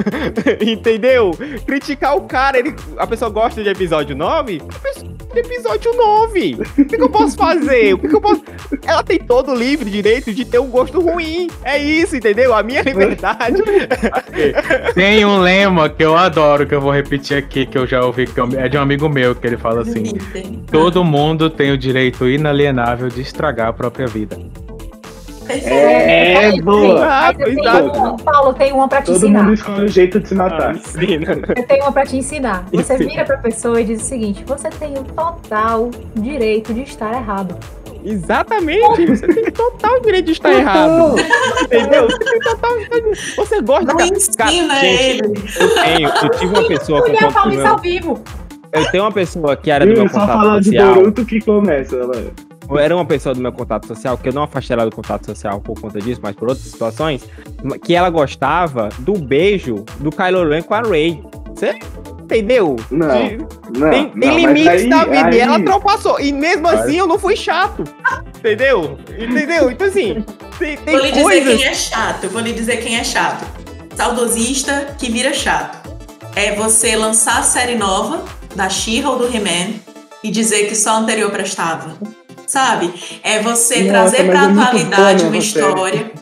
Entendeu? 0.60 1.32
Criticar 1.66 2.16
o 2.16 2.22
cara, 2.22 2.58
ele, 2.58 2.74
a 2.98 3.06
pessoa 3.06 3.30
gosta 3.30 3.62
de 3.62 3.68
episódio 3.68 4.14
9? 4.16 4.62
A 4.68 4.78
pessoa 4.78 5.14
de 5.32 5.40
episódio 5.40 5.92
9. 5.96 6.58
O 6.78 6.84
que, 6.84 6.96
que 6.96 7.02
eu 7.02 7.08
posso 7.08 7.36
fazer? 7.36 7.94
O 7.94 7.98
que, 7.98 8.08
que 8.08 8.14
eu 8.14 8.20
posso. 8.20 8.42
Ela 8.86 9.02
tem 9.02 9.18
todo 9.18 9.52
o 9.52 9.54
livre 9.54 9.90
direito 9.90 10.32
de 10.32 10.44
ter 10.44 10.58
um 10.60 10.68
gosto 10.68 11.00
ruim. 11.00 11.48
É 11.64 11.76
isso, 11.78 12.16
entendeu? 12.16 12.54
A 12.54 12.62
minha 12.62 12.82
liberdade. 12.82 13.62
Tem 14.94 15.24
um 15.24 15.38
lema 15.40 15.88
que 15.88 16.04
eu 16.04 16.16
adoro, 16.16 16.66
que 16.66 16.74
eu 16.74 16.80
vou 16.80 16.92
repetir 16.92 17.36
aqui, 17.36 17.66
que 17.66 17.76
eu 17.78 17.86
já 17.86 18.04
ouvi, 18.04 18.26
que 18.26 18.40
é 18.58 18.68
de 18.68 18.76
um 18.76 18.80
amigo 18.80 19.08
meu, 19.08 19.34
que 19.34 19.46
ele 19.46 19.56
fala 19.56 19.82
assim: 19.82 20.12
Todo 20.70 21.04
mundo 21.04 21.48
tem 21.50 21.72
o 21.72 21.78
direito 21.78 22.28
inalienável 22.34 23.08
de 23.08 23.20
estragar 23.20 23.68
a 23.68 23.72
própria 23.72 24.06
vida. 24.06 24.38
É, 25.46 26.58
boa. 26.62 27.06
Ah, 27.06 27.34
eu 27.38 27.48
exato. 27.48 27.90
tenho 27.90 27.92
uma, 27.92 28.16
Paulo, 28.16 28.54
tem 28.54 28.72
uma 28.72 28.88
pra 28.88 29.02
te 29.02 29.06
Todo 29.06 29.16
ensinar. 29.16 29.42
mundo 29.42 29.54
escolhe 29.54 29.84
o 29.84 29.88
jeito 29.88 30.18
de 30.20 30.28
se 30.28 30.34
matar. 30.34 30.74
Eu 31.54 31.66
tenho 31.66 31.82
uma 31.82 31.92
pra 31.92 32.06
te 32.06 32.16
ensinar. 32.16 32.64
Você 32.72 32.96
vira 32.96 33.24
pra 33.24 33.36
pessoa 33.36 33.78
e 33.80 33.84
diz 33.84 34.02
o 34.02 34.04
seguinte: 34.06 34.42
você 34.46 34.70
tem 34.70 34.94
o 34.98 35.04
total 35.04 35.90
direito 36.14 36.72
de 36.72 36.82
estar 36.82 37.12
errado. 37.12 37.56
Exatamente. 38.02 39.06
Você 39.06 39.26
tem 39.26 39.44
total 39.50 40.00
direito 40.00 40.26
de 40.26 40.32
estar 40.32 40.52
errado. 40.52 41.16
Entendeu? 41.62 42.06
Você 42.06 42.18
tem 42.18 42.38
total. 42.40 42.70
Você 43.36 43.60
gosta 43.62 43.84
Não 43.86 43.96
cara, 43.96 44.10
ensina 44.10 44.74
gente, 44.80 45.02
ele. 45.02 45.44
Eu 45.58 45.74
tenho, 45.74 46.08
eu 46.08 46.30
tive 46.30 46.58
uma 46.58 46.68
pessoa 46.68 47.02
com 47.02 47.08
Mulher 47.08 47.32
fala 47.32 47.48
isso 47.48 47.56
contato. 47.58 47.72
ao 47.72 47.78
vivo. 47.78 48.22
Eu 48.74 48.90
tenho 48.90 49.04
uma 49.04 49.12
pessoa 49.12 49.56
que 49.56 49.70
era 49.70 49.84
do 49.86 49.92
meu 49.92 50.02
Viu? 50.02 50.08
Só 50.10 50.20
contato 50.20 50.38
falar 50.38 50.58
de 50.60 50.64
social. 50.66 50.94
Boruto 50.94 51.24
que 51.24 51.40
começa, 51.40 51.96
mano. 52.06 52.32
Era 52.78 52.96
uma 52.96 53.04
pessoa 53.04 53.34
do 53.34 53.40
meu 53.42 53.52
contato 53.52 53.86
social, 53.86 54.16
que 54.16 54.28
eu 54.30 54.32
não 54.32 54.42
afastei 54.44 54.74
ela 54.74 54.86
do 54.86 54.96
contato 54.96 55.26
social 55.26 55.60
por 55.60 55.78
conta 55.78 56.00
disso, 56.00 56.20
mas 56.22 56.34
por 56.34 56.48
outras 56.48 56.66
situações, 56.66 57.22
que 57.84 57.94
ela 57.94 58.08
gostava 58.08 58.88
do 59.00 59.12
beijo 59.18 59.84
do 60.00 60.10
Kylo 60.10 60.48
Ren 60.48 60.62
com 60.62 60.74
a 60.74 60.80
Rey. 60.80 61.22
Você 61.54 61.78
entendeu? 62.22 62.76
Não, 62.90 63.06
De- 63.28 63.36
Não, 63.78 63.90
tem 63.90 64.08
tem 64.08 64.30
não, 64.30 64.36
limites 64.38 64.66
aí- 64.68 64.88
da 64.88 65.04
vida 65.04 65.26
aí- 65.26 65.34
e 65.36 65.40
ela 65.40 65.58
ultrapassou. 65.58 66.18
E 66.18 66.32
mesmo 66.32 66.66
assim 66.66 66.96
eu 66.96 67.06
não 67.06 67.18
fui 67.18 67.36
chato. 67.36 67.84
Entendeu? 68.38 68.98
Entendeu? 69.10 69.70
Então 69.70 69.86
assim, 69.86 70.24
tem, 70.58 70.76
tem 70.78 70.94
Vou 70.96 71.04
lhe 71.04 71.10
dizer 71.12 71.22
coisas. 71.22 71.56
quem 71.58 71.64
é 71.66 71.74
chato. 71.74 72.28
Vou 72.30 72.40
lhe 72.40 72.52
dizer 72.54 72.76
quem 72.78 72.96
é 72.96 73.04
chato. 73.04 73.44
Saudosista 73.94 74.94
que 74.98 75.10
vira 75.10 75.32
chato. 75.34 75.90
É 76.34 76.54
você 76.56 76.96
lançar 76.96 77.38
a 77.38 77.42
série 77.42 77.76
nova 77.76 78.24
da 78.54 78.68
She-Ra 78.68 79.10
ou 79.10 79.18
do 79.18 79.26
He-Man 79.26 79.74
e 80.22 80.30
dizer 80.30 80.68
que 80.68 80.74
só 80.74 80.90
a 80.90 80.98
anterior 80.98 81.30
prestava. 81.30 81.96
Sabe? 82.46 82.92
É 83.22 83.40
você 83.40 83.80
Nossa, 83.80 83.88
trazer 83.88 84.22
mas 84.24 84.26
pra 84.26 84.42
é 84.42 84.62
atualidade 84.62 85.18
boa 85.22 85.28
uma 85.28 85.36
a 85.36 85.38
história. 85.38 86.12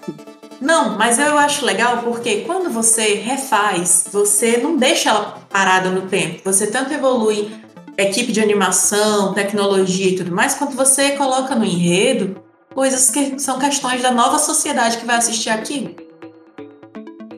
Não, 0.60 0.96
mas 0.96 1.18
eu 1.18 1.36
acho 1.36 1.64
legal 1.64 1.98
porque 1.98 2.42
quando 2.46 2.70
você 2.70 3.14
refaz, 3.14 4.04
você 4.12 4.58
não 4.58 4.76
deixa 4.76 5.10
ela 5.10 5.42
parada 5.50 5.90
no 5.90 6.02
tempo. 6.02 6.40
Você 6.44 6.68
tanto 6.68 6.94
evolui 6.94 7.50
equipe 7.98 8.32
de 8.32 8.40
animação, 8.40 9.34
tecnologia 9.34 10.10
e 10.10 10.16
tudo 10.16 10.32
mais, 10.32 10.54
quanto 10.54 10.76
você 10.76 11.10
coloca 11.10 11.54
no 11.54 11.64
enredo 11.64 12.36
coisas 12.74 13.10
que 13.10 13.38
são 13.38 13.58
questões 13.58 14.00
da 14.00 14.10
nova 14.10 14.38
sociedade 14.38 14.98
que 14.98 15.04
vai 15.04 15.16
assistir 15.16 15.50
aquilo. 15.50 15.94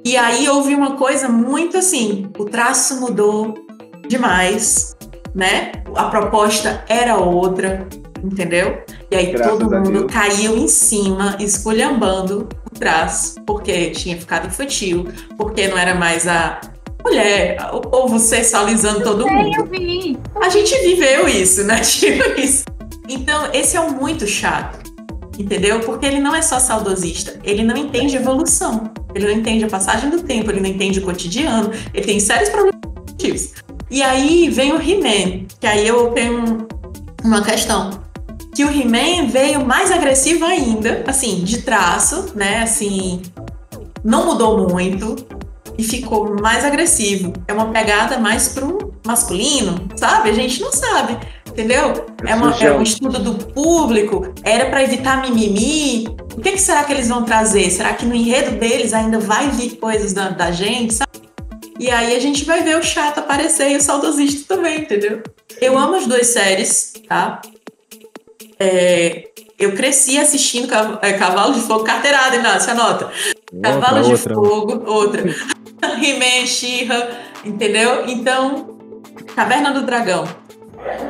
E 0.04 0.16
aí 0.16 0.48
houve 0.48 0.74
uma 0.74 0.92
coisa 0.92 1.28
muito 1.28 1.78
assim, 1.78 2.30
o 2.38 2.44
traço 2.44 3.00
mudou 3.00 3.54
demais, 4.08 4.96
né? 5.34 5.72
A 5.94 6.04
proposta 6.04 6.84
era 6.88 7.16
outra, 7.16 7.86
entendeu? 8.22 8.82
E 9.10 9.16
aí 9.16 9.32
Graças 9.32 9.58
todo 9.58 9.70
mundo 9.70 9.90
Deus. 9.90 10.12
caiu 10.12 10.56
em 10.56 10.68
cima, 10.68 11.36
esculhambando 11.40 12.48
o 12.64 12.78
traço, 12.78 13.40
porque 13.46 13.90
tinha 13.90 14.16
ficado 14.16 14.46
infantil, 14.46 15.08
porque 15.36 15.68
não 15.68 15.78
era 15.78 15.94
mais 15.94 16.26
a 16.26 16.60
mulher, 17.04 17.58
o 17.72 17.80
povo 17.80 18.18
sexualizando 18.18 19.02
todo 19.02 19.28
mundo. 19.28 19.54
É, 19.54 19.60
eu 19.60 19.66
vi. 19.66 20.18
A 20.40 20.48
gente 20.48 20.74
viveu 20.80 21.28
isso, 21.28 21.64
né? 21.64 21.80
Tipo 21.84 22.40
isso. 22.40 22.64
Então, 23.08 23.50
esse 23.52 23.76
é 23.76 23.80
um 23.80 23.90
muito 23.90 24.26
chato, 24.26 24.90
entendeu? 25.38 25.80
Porque 25.80 26.06
ele 26.06 26.20
não 26.20 26.34
é 26.34 26.40
só 26.40 26.58
saudosista, 26.58 27.38
ele 27.44 27.62
não 27.62 27.76
entende 27.76 28.16
evolução, 28.16 28.90
ele 29.14 29.26
não 29.26 29.34
entende 29.34 29.64
a 29.64 29.68
passagem 29.68 30.08
do 30.08 30.22
tempo, 30.22 30.50
ele 30.50 30.60
não 30.60 30.70
entende 30.70 31.00
o 31.00 31.02
cotidiano, 31.02 31.70
ele 31.92 32.06
tem 32.06 32.18
sérios 32.18 32.48
problemas. 32.48 32.74
E 33.90 34.02
aí 34.02 34.48
vem 34.50 34.72
o 34.72 34.80
He-Man, 34.80 35.46
que 35.60 35.66
aí 35.66 35.86
eu 35.86 36.10
tenho 36.10 36.38
um- 36.40 36.66
uma 37.24 37.42
questão. 37.42 37.90
Que 38.54 38.64
o 38.64 38.70
He-Man 38.70 39.26
veio 39.28 39.64
mais 39.64 39.90
agressivo 39.90 40.44
ainda, 40.44 41.04
assim, 41.06 41.42
de 41.44 41.62
traço, 41.62 42.32
né? 42.34 42.62
Assim, 42.62 43.20
não 44.02 44.26
mudou 44.26 44.68
muito 44.68 45.16
e 45.76 45.82
ficou 45.82 46.40
mais 46.40 46.64
agressivo. 46.64 47.32
É 47.48 47.52
uma 47.52 47.66
pegada 47.66 48.18
mais 48.18 48.48
pro 48.48 48.94
masculino, 49.06 49.88
sabe? 49.96 50.30
A 50.30 50.32
gente 50.32 50.60
não 50.60 50.70
sabe, 50.72 51.18
entendeu? 51.48 52.06
É, 52.24 52.34
uma- 52.34 52.50
é 52.66 52.72
um 52.78 52.82
estudo 52.82 53.18
do 53.18 53.34
público, 53.52 54.32
era 54.44 54.66
para 54.70 54.82
evitar 54.84 55.20
mimimi. 55.22 56.06
O 56.36 56.40
que, 56.40 56.52
que 56.52 56.60
será 56.60 56.84
que 56.84 56.92
eles 56.92 57.08
vão 57.08 57.24
trazer? 57.24 57.70
Será 57.70 57.92
que 57.92 58.06
no 58.06 58.14
enredo 58.14 58.52
deles 58.58 58.92
ainda 58.92 59.18
vai 59.18 59.50
vir 59.50 59.76
coisas 59.76 60.12
da, 60.12 60.28
da 60.30 60.50
gente, 60.52 60.94
sabe? 60.94 61.10
E 61.78 61.90
aí 61.90 62.14
a 62.14 62.20
gente 62.20 62.44
vai 62.44 62.62
ver 62.62 62.78
o 62.78 62.82
chato 62.82 63.18
aparecer 63.18 63.70
e 63.70 63.76
o 63.76 63.80
saudosista 63.80 64.54
também, 64.54 64.80
entendeu? 64.80 65.22
Eu 65.60 65.76
amo 65.76 65.96
as 65.96 66.06
duas 66.06 66.28
séries, 66.28 66.92
tá? 67.08 67.40
É, 68.58 69.28
eu 69.58 69.74
cresci 69.74 70.18
assistindo 70.18 70.72
é, 71.02 71.12
Cavalo 71.14 71.54
de 71.54 71.60
Fogo, 71.60 71.84
carteirada, 71.84 72.36
Inácio, 72.36 72.70
anota. 72.72 73.10
Cavalo 73.62 74.02
de 74.02 74.12
outra. 74.12 74.34
Fogo, 74.34 74.82
outra. 74.86 75.22
He-Man, 76.00 76.46
She-Ra, 76.46 77.08
entendeu? 77.44 78.04
Então, 78.06 78.78
Caverna 79.34 79.72
do 79.72 79.82
Dragão. 79.82 80.24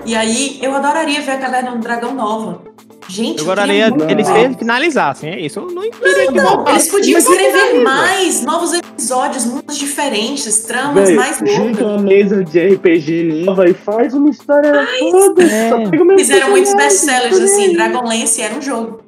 E 0.05 0.15
aí, 0.15 0.59
eu 0.63 0.75
adoraria 0.75 1.21
ver 1.21 1.33
a 1.33 1.39
Caverna 1.39 1.73
do 1.73 1.79
Dragão 1.79 2.15
nova. 2.15 2.63
Gente, 3.09 3.45
Eu 3.45 3.97
que 4.07 4.13
eles 4.13 4.29
finalizassem, 4.59 5.31
é 5.31 5.41
isso. 5.41 5.61
Eu 5.61 5.67
não 5.71 5.83
que 5.83 6.31
Não, 6.33 6.67
eles 6.69 6.89
podiam 6.89 7.21
Mas 7.21 7.29
escrever 7.29 7.83
mais 7.83 8.43
novos 8.43 8.73
episódios, 8.73 9.45
mundos 9.45 9.77
diferentes, 9.77 10.65
tramas 10.65 11.09
Véi, 11.09 11.17
mais 11.17 11.37
junta 11.39 11.53
loucas. 11.63 11.81
uma 11.87 11.99
mesa 11.99 12.45
de 12.45 12.59
RPG 12.59 13.45
nova 13.45 13.69
e 13.69 13.75
faz 13.75 14.15
uma 14.15 14.31
história 14.31 14.87
foda. 15.11 15.43
É. 15.43 16.17
Fizeram 16.19 16.51
muitos 16.51 16.75
best-sellers, 16.75 17.31
tudo 17.35 17.45
assim. 17.45 17.73
Dragonlance 17.75 18.41
era 18.41 18.55
um 18.55 18.63
jogo. 18.63 19.01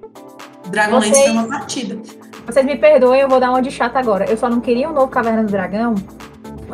Dragonlance 0.69 1.09
Vocês- 1.11 1.25
foi 1.25 1.33
uma 1.33 1.49
partida. 1.49 1.99
Vocês 2.47 2.65
me 2.67 2.77
perdoem, 2.77 3.21
eu 3.23 3.29
vou 3.29 3.41
dar 3.41 3.51
uma 3.51 3.63
de 3.63 3.71
chata 3.71 3.99
agora. 3.99 4.27
Eu 4.31 4.37
só 4.37 4.49
não 4.49 4.61
queria 4.61 4.89
um 4.89 4.93
novo 4.93 5.09
Caverna 5.09 5.43
do 5.43 5.51
Dragão. 5.51 5.95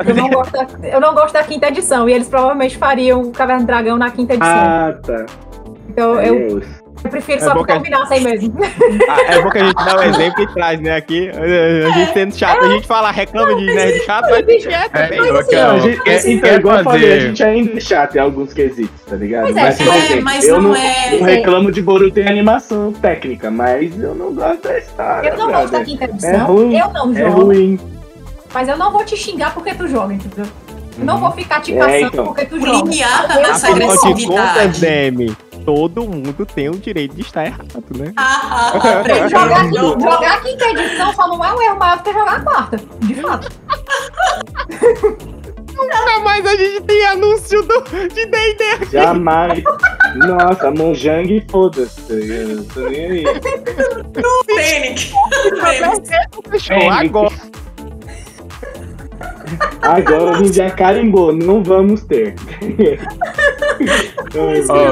Eu 0.05 0.15
não, 0.15 0.29
gosto 0.29 0.51
da, 0.51 0.67
eu 0.87 0.99
não 0.99 1.13
gosto 1.13 1.33
da 1.33 1.43
quinta 1.43 1.67
edição. 1.67 2.07
E 2.09 2.13
eles 2.13 2.27
provavelmente 2.27 2.77
fariam 2.77 3.21
o 3.21 3.31
Caverna 3.31 3.61
do 3.63 3.67
Dragão 3.67 3.97
na 3.97 4.11
quinta 4.11 4.33
edição. 4.33 4.53
Ah, 4.55 4.93
tá. 5.01 5.25
então 5.89 6.19
eu, 6.21 6.49
Deus. 6.49 6.63
eu 6.63 6.82
prefiro 7.09 7.37
É 7.37 7.41
só 7.43 7.53
bom 7.53 7.59
que 7.61 7.65
que 7.67 7.71
a- 7.71 7.75
combinassem 7.75 8.21
mesmo. 8.21 8.53
Ah, 9.09 9.21
é 9.33 9.41
bom 9.41 9.49
que 9.49 9.57
a 9.57 9.63
gente 9.65 9.85
dá 9.85 9.95
um 9.97 10.03
exemplo 10.03 10.43
e 10.43 10.47
traz, 10.53 10.79
né? 10.81 10.95
Aqui, 10.95 11.29
a 11.29 11.89
gente 11.91 12.13
sendo 12.13 12.35
chato, 12.35 12.63
a 12.65 12.69
gente 12.69 12.87
fala, 12.87 13.11
reclama 13.11 13.55
de 13.55 13.65
nerd 13.65 13.99
chato, 14.05 14.23
mas 14.29 14.33
a 14.47 14.51
gente 14.51 14.67
é 14.73 14.89
também. 14.89 15.19
eu 15.19 15.37
assim, 15.37 15.55
Não, 15.55 15.71
a 15.75 15.79
gente, 15.79 16.01
então, 16.31 16.41
quer 16.49 16.59
igual 16.59 16.77
eu 16.77 16.83
falei, 16.83 16.99
a 17.07 17.15
fazer- 17.15 17.21
gente 17.27 17.43
ainda 17.43 17.77
é 17.77 17.79
chato 17.79 18.15
em 18.15 18.19
alguns 18.19 18.53
quesitos, 18.53 19.01
tá 19.05 19.15
ligado? 19.15 19.43
Pois 19.43 19.57
é, 19.57 19.71
por 19.71 19.93
é, 19.93 19.97
exemplo, 19.97 20.23
mas 20.23 20.43
eu 20.47 20.61
não 20.61 20.69
não, 20.69 20.75
é- 20.75 21.17
não 21.19 21.23
reclamo 21.25 21.71
de 21.71 21.81
Boruto 21.81 22.19
em 22.19 22.27
animação 22.27 22.91
técnica, 22.93 23.51
mas 23.51 23.99
eu 23.99 24.15
não 24.15 24.33
gosto 24.33 24.63
da 24.67 24.77
história. 24.77 25.29
Eu 25.29 25.37
não 25.37 25.51
gosto 25.51 25.71
da 25.71 25.83
quinta 25.83 26.05
É 26.05 26.07
edição. 26.09 26.45
ruim, 26.47 26.77
eu 26.77 26.91
não 26.93 27.11
É 27.11 27.19
jogo. 27.19 27.41
ruim. 27.45 27.79
Mas 28.53 28.67
eu 28.69 28.77
não 28.77 28.91
vou 28.91 29.03
te 29.03 29.17
xingar 29.17 29.53
porque 29.53 29.73
tu 29.73 29.87
joga, 29.87 30.13
entendeu? 30.13 30.45
Eu 30.97 31.05
não 31.05 31.15
Uhum. 31.15 31.21
vou 31.21 31.31
ficar 31.31 31.59
te 31.59 31.73
É, 31.73 31.79
caçando 31.79 32.05
então. 32.05 32.25
porque 32.25 32.45
tu 32.45 32.55
O 32.55 32.59
joga. 32.59 32.77
limiar 32.89 33.35
Eu 33.35 33.41
nessa 33.41 33.65
sou- 33.67 33.75
Afinal 33.75 33.87
de 33.89 33.97
agressividade. 33.97 34.53
contas, 34.53 34.79
Demi, 34.79 35.37
todo 35.65 36.03
mundo 36.03 36.45
tem 36.45 36.69
o 36.69 36.77
direito 36.77 37.15
de 37.15 37.21
estar 37.21 37.45
errado, 37.45 37.85
né? 37.97 38.13
Ah, 38.17 38.71
ah, 38.73 39.03
ah. 39.03 39.27
Jogar, 39.29 39.69
jogar 39.71 40.41
quinta 40.43 40.65
edição 40.69 41.13
só 41.13 41.27
não 41.27 41.43
é 41.43 41.53
um 41.53 41.61
erro 41.61 41.77
maior 41.79 41.97
do 41.97 42.03
que 42.03 42.13
jogar 42.13 42.35
a 42.35 42.41
quarta. 42.41 42.77
De 43.01 43.15
fato. 43.15 43.49
Nunca 45.75 46.19
mais 46.19 46.45
a 46.45 46.55
gente 46.55 46.81
tem 46.83 47.05
anúncio 47.07 47.61
do, 47.63 47.81
de 48.13 48.25
D&D 48.27 48.63
aqui. 48.73 48.91
Jamais. 48.91 49.63
Nossa, 50.15 50.69
Monjang, 50.71 51.43
foda-se. 51.49 52.01
tá? 52.01 52.13
Eu 52.13 52.63
tô 52.65 52.79
nem 52.89 53.05
aí. 53.05 53.23
Fênix. 54.45 55.11
Fênix. 55.59 56.09
Fechou, 56.51 56.75
É, 56.75 56.89
agora. 56.89 57.33
Agora 59.81 60.31
a 60.31 60.37
gente 60.39 60.53
já 60.55 60.69
carimbou, 60.71 61.33
não 61.33 61.63
vamos 61.63 62.03
ter. 62.03 62.35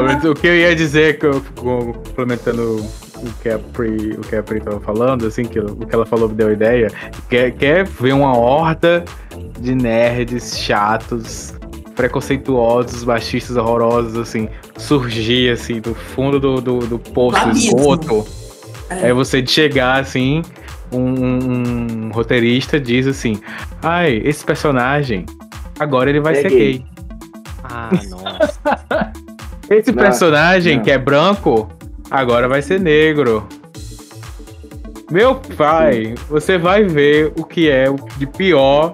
Mas 0.04 0.26
o 0.26 0.34
que 0.34 0.48
eu 0.48 0.56
ia 0.56 0.76
dizer, 0.76 1.18
que 1.20 1.26
eu, 1.26 1.42
com- 1.56 1.94
complementando 1.94 2.78
o 3.18 3.32
que 3.42 3.50
a 3.50 3.60
Pri, 3.60 4.14
o 4.14 4.22
que 4.22 4.36
a 4.36 4.44
Pri 4.44 4.60
tava 4.62 4.80
falando, 4.80 5.26
assim, 5.26 5.44
que 5.44 5.60
o 5.60 5.76
que 5.76 5.94
ela 5.94 6.06
falou 6.06 6.30
me 6.30 6.36
deu 6.36 6.52
ideia, 6.52 6.90
quer, 7.30 7.52
quer 7.52 7.86
ver 7.86 8.14
uma 8.14 8.36
horda 8.38 9.04
de 9.60 9.76
nerds 9.76 10.58
chatos 10.60 11.54
preconceituosos, 11.96 13.04
machistas 13.04 13.58
horrorosos, 13.58 14.18
assim, 14.18 14.50
surgir, 14.78 15.52
assim, 15.52 15.80
do 15.80 15.94
fundo 15.94 16.40
do, 16.40 16.62
do, 16.62 16.80
do 16.80 17.00
poço, 17.00 17.50
esgoto. 17.50 18.26
É. 18.90 19.10
É 19.10 19.14
você 19.14 19.42
de 19.42 19.52
chegar, 19.52 20.00
assim, 20.00 20.42
um, 20.92 22.08
um 22.08 22.12
roteirista 22.12 22.80
diz 22.80 23.08
assim, 23.08 23.40
ai, 23.82 24.22
esse 24.24 24.44
personagem, 24.46 25.26
agora 25.80 26.10
ele 26.10 26.20
vai 26.20 26.34
É 26.34 26.42
ser 26.42 26.50
gay." 26.50 26.58
gay. 26.74 26.86
Ah, 27.64 27.90
nossa. 28.10 29.12
Esse 29.70 29.92
Não, 29.92 30.04
personagem 30.04 30.78
não. 30.78 30.84
que 30.84 30.92
é 30.92 30.98
branco, 30.98 31.70
agora 32.10 32.48
vai 32.48 32.62
ser 32.62 32.80
negro. 32.80 33.48
Meu 35.10 35.36
pai, 35.58 36.16
você 36.30 36.58
vai 36.58 36.84
ver 36.84 37.34
o 37.38 37.44
que 37.44 37.70
é 37.70 37.90
o 37.90 37.96
de 38.18 38.26
pior 38.26 38.94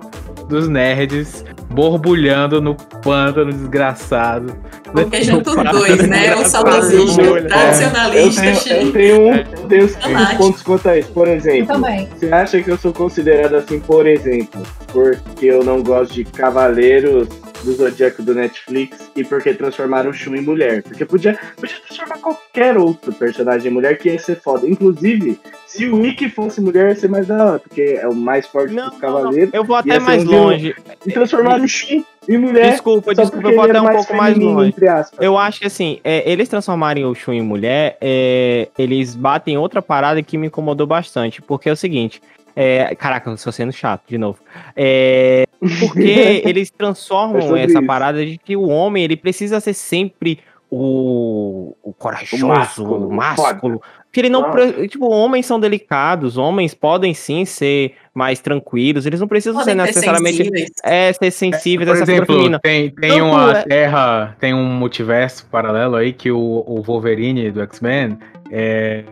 dos 0.49 0.67
nerds 0.67 1.45
borbulhando 1.69 2.59
no 2.61 2.73
pântano 3.03 3.51
desgraçado. 3.51 4.55
Porque 4.91 5.21
junto 5.23 5.49
os 5.49 5.71
dois, 5.71 6.07
né? 6.07 6.35
O 6.35 6.45
saudosista, 6.45 7.21
É. 7.21 7.25
o 7.29 7.37
Eu 7.37 7.47
tradicionalista, 7.47 8.41
tenho, 8.41 8.53
eu 8.53 8.59
cheio. 8.59 8.91
tenho, 8.93 9.21
um- 9.21 9.35
eu 9.35 9.67
tenho 9.67 9.85
uns 9.85 10.33
pontos 10.37 10.61
quanto 10.61 10.89
a 10.89 10.97
isso. 10.97 11.09
Por 11.11 11.27
exemplo, 11.27 11.75
você 12.17 12.31
acha 12.33 12.61
que 12.61 12.69
eu 12.71 12.77
sou 12.77 12.93
considerado 12.93 13.55
assim, 13.55 13.79
por 13.79 14.07
exemplo, 14.07 14.61
porque 14.91 15.45
eu 15.45 15.63
não 15.63 15.83
gosto 15.83 16.13
de 16.13 16.23
Cavaleiros 16.23 17.27
do 17.63 17.73
Zodíaco 17.73 18.21
do 18.23 18.33
Netflix 18.33 19.11
e 19.15 19.23
porque 19.23 19.53
transformaram 19.53 20.09
o 20.09 20.13
Shun 20.13 20.35
em 20.35 20.41
mulher? 20.41 20.83
Porque 20.83 21.05
podia, 21.05 21.37
podia 21.55 21.77
transformar 21.87 22.17
qualquer 22.19 22.77
outro 22.77 23.13
personagem 23.13 23.71
em 23.71 23.73
mulher 23.73 23.97
que 23.97 24.09
ia 24.09 24.19
ser 24.19 24.39
foda. 24.39 24.67
Inclusive, 24.67 25.39
se 25.65 25.87
o 25.87 26.05
Ikki 26.05 26.29
fosse 26.29 26.61
mulher, 26.61 26.89
ia 26.89 26.95
ser 26.95 27.09
mais 27.09 27.27
da 27.27 27.45
hora, 27.45 27.59
porque 27.59 27.99
é 28.01 28.07
o 28.07 28.15
mais 28.15 28.47
forte 28.47 28.73
Não, 28.73 28.89
dos. 28.89 28.99
Cavaleiros. 28.99 29.53
Eu 29.53 29.63
vou 29.63 29.75
até 29.75 29.99
mais 29.99 30.23
um 30.23 30.31
longe. 30.31 30.75
E 31.05 31.11
transformaram 31.11 31.63
o 31.63 31.67
Shun 31.67 32.03
em 32.27 32.37
mulher. 32.37 32.71
Desculpa, 32.71 33.13
desculpa, 33.13 33.49
eu 33.49 33.55
vou 33.55 33.65
até 33.65 33.81
um 33.81 33.89
pouco 33.89 34.15
mais 34.15 34.37
longe. 34.37 34.73
Eu 35.19 35.37
acho 35.37 35.59
que 35.59 35.67
assim, 35.67 35.99
é, 36.03 36.29
eles 36.29 36.49
transformarem 36.49 37.05
o 37.05 37.15
Shun 37.15 37.33
em 37.33 37.41
mulher, 37.41 37.97
é, 38.01 38.69
eles 38.77 39.15
batem 39.15 39.57
outra 39.57 39.81
parada 39.81 40.21
que 40.21 40.37
me 40.37 40.47
incomodou 40.47 40.87
bastante. 40.87 41.41
Porque 41.41 41.69
é 41.69 41.71
o 41.71 41.77
seguinte. 41.77 42.21
É, 42.57 42.95
caraca, 42.95 43.29
eu 43.29 43.35
estou 43.35 43.53
sendo 43.53 43.71
chato 43.71 44.01
de 44.07 44.17
novo. 44.17 44.39
É, 44.75 45.45
porque 45.79 46.41
eles 46.43 46.71
É 46.73 46.77
transformam 46.77 47.41
sobre 47.41 47.61
essa 47.61 47.77
isso. 47.79 47.85
parada 47.87 48.25
de 48.25 48.37
que 48.37 48.55
o 48.57 48.67
homem 48.67 49.03
ele 49.03 49.15
precisa 49.15 49.59
ser 49.59 49.73
sempre 49.73 50.39
o, 50.69 51.75
o 51.81 51.93
corajoso, 51.93 52.45
O 52.45 52.49
másculo, 52.49 53.11
másculo. 53.11 53.81
Que 54.11 54.21
ele 54.21 54.29
não. 54.29 54.45
Ah. 54.45 54.87
Tipo, 54.87 55.07
homens 55.09 55.45
são 55.45 55.59
delicados, 55.59 56.37
homens 56.37 56.73
podem 56.73 57.13
sim 57.13 57.45
ser 57.45 57.93
mais 58.13 58.39
tranquilos, 58.39 59.05
eles 59.05 59.19
não 59.19 59.27
precisam 59.27 59.61
ser 59.63 59.71
Podem 59.75 59.85
ser 59.85 59.99
necessariamente 59.99 60.37
sensíveis. 60.37 60.69
é, 60.83 61.13
ser 61.13 61.31
sensíveis 61.31 61.89
a 61.89 61.93
Por 61.93 62.01
exemplo, 62.01 62.25
feminina. 62.25 62.59
tem, 62.61 62.89
tem 62.89 63.11
Tanto 63.11 63.23
uma 63.25 63.51
é- 63.59 63.63
terra, 63.63 64.35
tem 64.39 64.53
um 64.55 64.65
multiverso 64.65 65.45
paralelo 65.51 65.95
aí 65.95 66.11
que 66.13 66.31
o, 66.31 66.63
o 66.65 66.81
Wolverine 66.81 67.51
do 67.51 67.61
X-Men 67.61 68.17
é, 68.51 69.03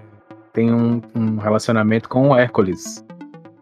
tem 0.52 0.74
um, 0.74 1.02
um 1.16 1.38
relacionamento 1.38 2.10
com 2.10 2.30
o 2.30 2.36
Hércules. 2.36 3.05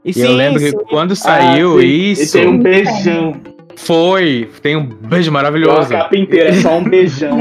E, 0.06 0.12
E 0.18 0.22
eu 0.22 0.34
lembro 0.34 0.60
que 0.60 0.72
quando 0.90 1.16
saiu 1.16 1.78
Ah, 1.78 1.82
sim. 1.82 1.88
isso, 1.88 2.38
E 2.38 2.42
tem 2.42 2.50
um 2.50 2.60
beijão. 2.60 3.36
foi, 3.76 4.50
tem 4.62 4.76
um 4.76 4.86
beijo 4.86 5.32
maravilhoso. 5.32 5.90
capa 5.90 6.16
inteira, 6.18 6.50
é 6.50 6.54
só 6.54 6.78
um 6.78 6.84
beijão. 6.90 7.40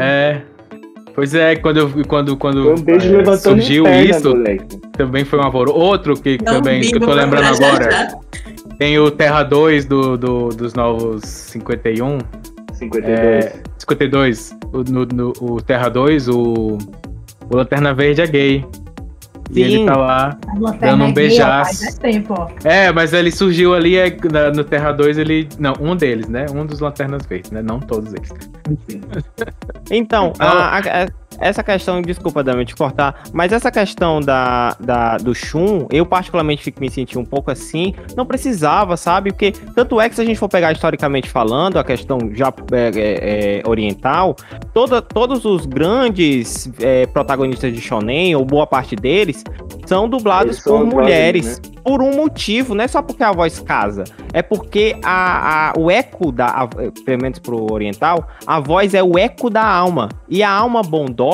É. 0.00 0.42
Pois 1.14 1.34
é, 1.34 1.56
quando 1.56 1.78
eu 1.78 1.90
quando, 2.06 2.36
quando 2.36 2.62
Foi 2.62 2.72
um 2.74 2.80
beijo 2.80 3.16
é, 3.20 3.36
surgiu 3.36 3.82
perna, 3.84 4.02
isso, 4.16 4.28
moleque. 4.30 4.76
também 4.96 5.24
foi 5.24 5.38
um 5.38 5.42
alvoroço. 5.42 5.76
Outro 5.76 6.14
que 6.14 6.38
Não 6.44 6.54
também 6.54 6.80
que 6.80 6.94
eu 6.94 7.00
tô 7.00 7.12
lembrando 7.12 7.46
agora, 7.56 8.08
tem 8.78 8.98
o 9.00 9.10
Terra 9.10 9.42
2 9.42 9.84
do, 9.84 10.16
do- 10.16 10.48
dos 10.50 10.74
novos 10.74 11.24
51, 11.24 12.18
52. 12.72 13.18
É, 13.18 13.52
52, 13.78 14.56
o, 14.72 14.78
no, 14.90 15.04
no- 15.06 15.32
o 15.40 15.60
Terra 15.60 15.88
2, 15.88 16.28
o, 16.28 16.78
o 17.50 17.56
Lanterna 17.56 17.92
Verde 17.92 18.20
é 18.22 18.26
gay. 18.28 18.64
E 19.50 19.62
ele 19.62 19.76
Sim. 19.78 19.86
tá 19.86 19.96
lá. 19.96 20.38
Dando 20.80 21.04
um 21.04 21.06
é 21.06 21.10
ó, 21.10 21.12
beijaço. 21.12 21.98
Tempo, 22.00 22.34
ó. 22.38 22.48
É, 22.64 22.92
mas 22.92 23.12
ele 23.12 23.30
surgiu 23.30 23.74
ali 23.74 23.96
é, 23.96 24.14
na- 24.30 24.50
no 24.50 24.62
Terra 24.62 24.92
2, 24.92 25.16
ele. 25.18 25.48
Não, 25.58 25.72
um 25.80 25.96
deles, 25.96 26.28
né? 26.28 26.46
Um 26.54 26.66
dos 26.66 26.80
Lanternas 26.80 27.24
Verdes, 27.26 27.50
né? 27.50 27.62
Não 27.62 27.80
todos 27.80 28.12
eles. 28.12 28.28
Então, 29.90 30.32
Então- 30.32 30.32
a- 30.38 30.78
a- 30.78 31.04
a- 31.04 31.08
essa 31.40 31.62
questão, 31.62 32.02
desculpa, 32.02 32.42
Dami, 32.42 32.64
te 32.64 32.74
cortar, 32.74 33.22
mas 33.32 33.52
essa 33.52 33.70
questão 33.70 34.20
da, 34.20 34.76
da- 34.80 35.16
do 35.18 35.34
Shun, 35.34 35.86
eu 35.90 36.04
particularmente 36.04 36.62
fico 36.62 36.80
me 36.80 36.90
sentindo 36.90 37.20
um 37.20 37.24
pouco 37.24 37.50
assim, 37.50 37.94
não 38.16 38.26
precisava, 38.26 38.96
sabe? 38.96 39.30
Porque 39.30 39.52
tanto 39.74 40.00
é 40.00 40.08
que 40.08 40.14
se 40.14 40.20
a 40.20 40.24
gente 40.24 40.38
for 40.38 40.48
pegar 40.48 40.72
historicamente 40.72 41.28
falando, 41.30 41.78
a 41.78 41.84
questão 41.84 42.18
já 42.34 42.52
é, 42.72 42.90
é, 42.94 43.60
é, 43.64 43.68
oriental, 43.68 44.34
toda, 44.74 45.00
todos 45.00 45.44
os 45.44 45.64
grandes 45.66 46.70
é, 46.80 47.06
protagonistas 47.06 47.72
de 47.72 47.80
Shonen, 47.80 48.34
ou 48.36 48.44
boa 48.44 48.66
parte 48.66 48.94
deles, 48.96 49.42
são 49.86 50.08
dublados 50.08 50.60
por 50.60 50.84
mulheres. 51.02 51.60
Por 51.84 52.02
um 52.02 52.14
motivo, 52.14 52.74
não 52.74 52.84
é 52.84 52.88
só 52.88 53.00
porque 53.00 53.22
a 53.22 53.32
voz 53.32 53.58
casa, 53.60 54.04
é 54.34 54.42
porque 54.42 54.94
a, 55.02 55.70
a- 55.70 55.72
o 55.78 55.90
eco 55.90 56.30
da, 56.30 56.46
a, 56.46 56.68
pelo 56.68 57.22
menos 57.22 57.38
pro 57.38 57.72
oriental, 57.72 58.28
a 58.46 58.60
voz 58.60 58.92
é 58.92 59.02
o 59.02 59.16
eco 59.18 59.48
da 59.48 59.64
alma. 59.64 60.10
E 60.28 60.42
a 60.42 60.50
alma 60.50 60.82
bondosa, 60.82 61.27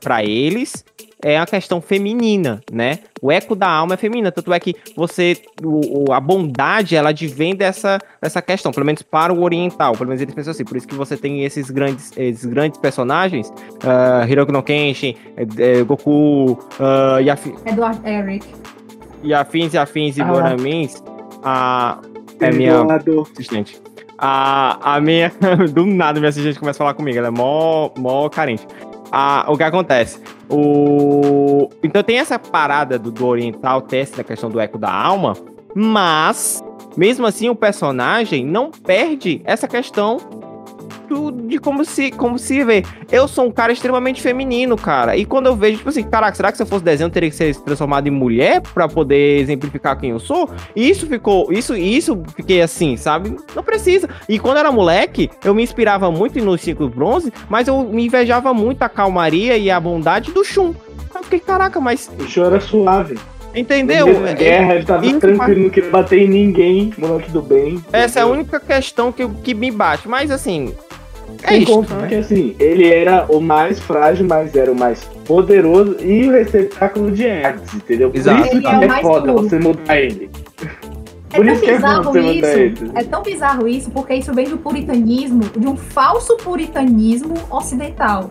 pra 0.00 0.22
eles, 0.24 0.84
é 1.22 1.38
a 1.38 1.44
questão 1.44 1.80
feminina, 1.82 2.60
né? 2.72 3.00
O 3.20 3.30
eco 3.30 3.54
da 3.54 3.68
alma 3.68 3.92
é 3.94 3.96
feminina. 3.98 4.32
Tanto 4.32 4.52
é 4.54 4.58
que 4.60 4.74
você. 4.96 5.36
o- 5.62 6.08
o- 6.08 6.12
a 6.12 6.18
bondade, 6.20 6.96
ela 6.96 7.10
advém 7.10 7.54
dessa, 7.54 7.98
dessa 8.22 8.40
questão, 8.40 8.72
pelo 8.72 8.86
menos 8.86 9.02
para 9.02 9.30
o 9.32 9.42
oriental. 9.42 9.92
Pelo 9.92 10.06
menos 10.08 10.22
eles 10.22 10.34
pensam 10.34 10.52
assim. 10.52 10.64
Por 10.64 10.76
isso 10.78 10.88
que 10.88 10.94
você 10.94 11.16
tem 11.18 11.44
esses 11.44 11.70
grandes, 11.70 12.10
esses 12.16 12.46
grandes 12.46 12.78
personagens: 12.80 13.48
uh, 13.50 14.26
Hiroki 14.26 14.50
no 14.52 14.62
Kenshin, 14.62 15.14
eh, 15.36 15.46
eh, 15.58 15.82
Goku, 15.82 16.52
uh, 16.52 17.20
e, 17.22 17.28
afi- 17.28 17.54
Eduardo 17.66 18.06
Eric. 18.08 18.46
e 19.22 19.34
afins 19.34 19.74
e 19.74 19.78
afins 19.78 20.16
e 20.16 20.22
Ah. 20.22 20.24
Boramins. 20.24 21.02
A, 21.44 21.98
é 22.40 22.50
minha 22.50 22.82
assistente. 23.34 23.78
A, 24.18 24.94
a 24.96 25.00
minha. 25.00 25.30
Do 25.74 25.84
nada, 25.86 26.18
minha 26.18 26.30
assistente 26.30 26.58
começa 26.58 26.78
a 26.78 26.80
falar 26.84 26.94
comigo. 26.94 27.18
Ela 27.18 27.28
é 27.28 27.30
mó, 27.30 27.90
mó 27.98 28.26
carente. 28.30 28.66
O 29.48 29.56
que 29.56 29.62
acontece? 29.62 30.20
O... 30.48 31.68
Então 31.82 32.02
tem 32.02 32.18
essa 32.18 32.38
parada 32.38 32.98
do, 32.98 33.10
do 33.10 33.26
oriental, 33.26 33.82
ter 33.82 33.98
essa 33.98 34.22
questão 34.22 34.48
do 34.48 34.60
eco 34.60 34.78
da 34.78 34.92
alma, 34.92 35.36
mas, 35.74 36.62
mesmo 36.96 37.26
assim, 37.26 37.48
o 37.48 37.54
personagem 37.54 38.44
não 38.44 38.70
perde 38.70 39.40
essa 39.44 39.66
questão 39.68 40.18
do- 41.10 41.32
de 41.32 41.58
como 41.58 41.84
se, 41.84 42.10
como 42.12 42.38
se 42.38 42.62
vê. 42.64 42.84
Eu 43.10 43.26
sou 43.26 43.46
um 43.46 43.50
cara 43.50 43.72
extremamente 43.72 44.22
feminino, 44.22 44.76
cara. 44.76 45.16
E 45.16 45.24
quando 45.24 45.46
eu 45.46 45.56
vejo, 45.56 45.78
tipo 45.78 45.88
assim, 45.90 46.04
caraca, 46.04 46.34
será 46.36 46.50
que 46.52 46.56
se 46.56 46.62
eu 46.62 46.66
fosse 46.66 46.84
desenho, 46.84 47.08
eu 47.08 47.10
teria 47.10 47.28
que 47.28 47.34
ser 47.36 47.54
transformado 47.56 48.06
em 48.06 48.10
mulher 48.10 48.60
pra 48.72 48.86
poder 48.88 49.40
exemplificar 49.40 49.98
quem 49.98 50.10
eu 50.10 50.20
sou? 50.20 50.48
E 50.76 50.88
isso 50.88 51.06
ficou, 51.06 51.52
isso, 51.52 51.76
isso 51.76 52.22
fiquei 52.36 52.62
assim, 52.62 52.96
sabe? 52.96 53.36
Não 53.54 53.62
precisa. 53.64 54.08
E 54.28 54.38
quando 54.38 54.56
eu 54.56 54.60
era 54.60 54.70
moleque, 54.72 55.28
eu 55.44 55.52
me 55.54 55.62
inspirava 55.62 56.10
muito 56.10 56.38
nos 56.44 56.60
ciclos 56.60 56.90
bronze, 56.90 57.32
mas 57.48 57.66
eu 57.66 57.82
me 57.82 58.06
invejava 58.06 58.54
muito 58.54 58.82
a 58.82 58.88
calmaria 58.88 59.58
e 59.58 59.70
a 59.70 59.80
bondade 59.80 60.30
do 60.30 60.44
Shun. 60.44 60.72
Eu 61.12 61.24
fiquei, 61.24 61.40
caraca, 61.40 61.80
mas 61.80 62.08
O 62.18 62.26
show 62.28 62.44
era 62.46 62.60
suave. 62.60 63.18
entendeu? 63.54 64.06
No 64.06 64.12
meio 64.12 64.24
da 64.26 64.32
guerra, 64.32 64.74
ele 64.76 64.84
tava 64.84 65.04
isso 65.04 65.18
tranquilo, 65.18 65.62
não 65.64 65.70
queria 65.70 65.90
bater 65.90 66.20
em 66.20 66.28
ninguém, 66.28 66.92
moleque 66.96 67.30
do 67.32 67.42
bem. 67.42 67.82
Essa 67.92 68.20
é 68.20 68.22
a 68.22 68.26
única 68.26 68.60
questão 68.60 69.10
que, 69.10 69.26
que 69.28 69.52
me 69.54 69.70
bate. 69.72 70.08
Mas 70.08 70.30
assim, 70.30 70.72
é 71.42 71.56
isso. 71.58 71.72
contar 71.72 71.96
né? 71.96 72.08
que 72.08 72.14
assim, 72.16 72.54
ele 72.58 72.88
era 72.88 73.26
o 73.28 73.40
mais 73.40 73.78
frágil, 73.80 74.26
mas 74.28 74.54
era 74.54 74.70
o 74.70 74.74
mais 74.74 75.04
poderoso 75.24 75.96
e 76.00 76.28
o 76.28 76.32
receptáculo 76.32 77.10
de 77.10 77.22
Hertz, 77.24 77.74
entendeu? 77.74 78.10
Por 78.10 78.16
Exato. 78.18 78.40
isso 78.42 78.52
Ele 78.56 78.60
que 78.60 78.66
é 78.66 78.84
é 78.84 78.86
mais 78.86 79.02
foda 79.02 79.32
puro. 79.32 79.42
você 79.48 79.58
mudar 79.58 79.96
ele. 79.98 80.30
É 81.32 81.36
Por 81.36 81.44
tão 81.46 81.54
isso 81.54 81.62
que 81.62 81.70
é 81.70 81.74
bizarro 81.76 82.02
você 82.04 82.20
mudar 82.20 82.32
isso. 82.34 82.46
ele. 82.84 82.92
É 82.94 83.04
tão 83.04 83.22
bizarro 83.22 83.68
isso, 83.68 83.90
porque 83.92 84.14
isso 84.14 84.34
vem 84.34 84.48
do 84.48 84.58
puritanismo, 84.58 85.42
de 85.56 85.66
um 85.68 85.76
falso 85.76 86.36
puritanismo 86.38 87.34
ocidental. 87.50 88.28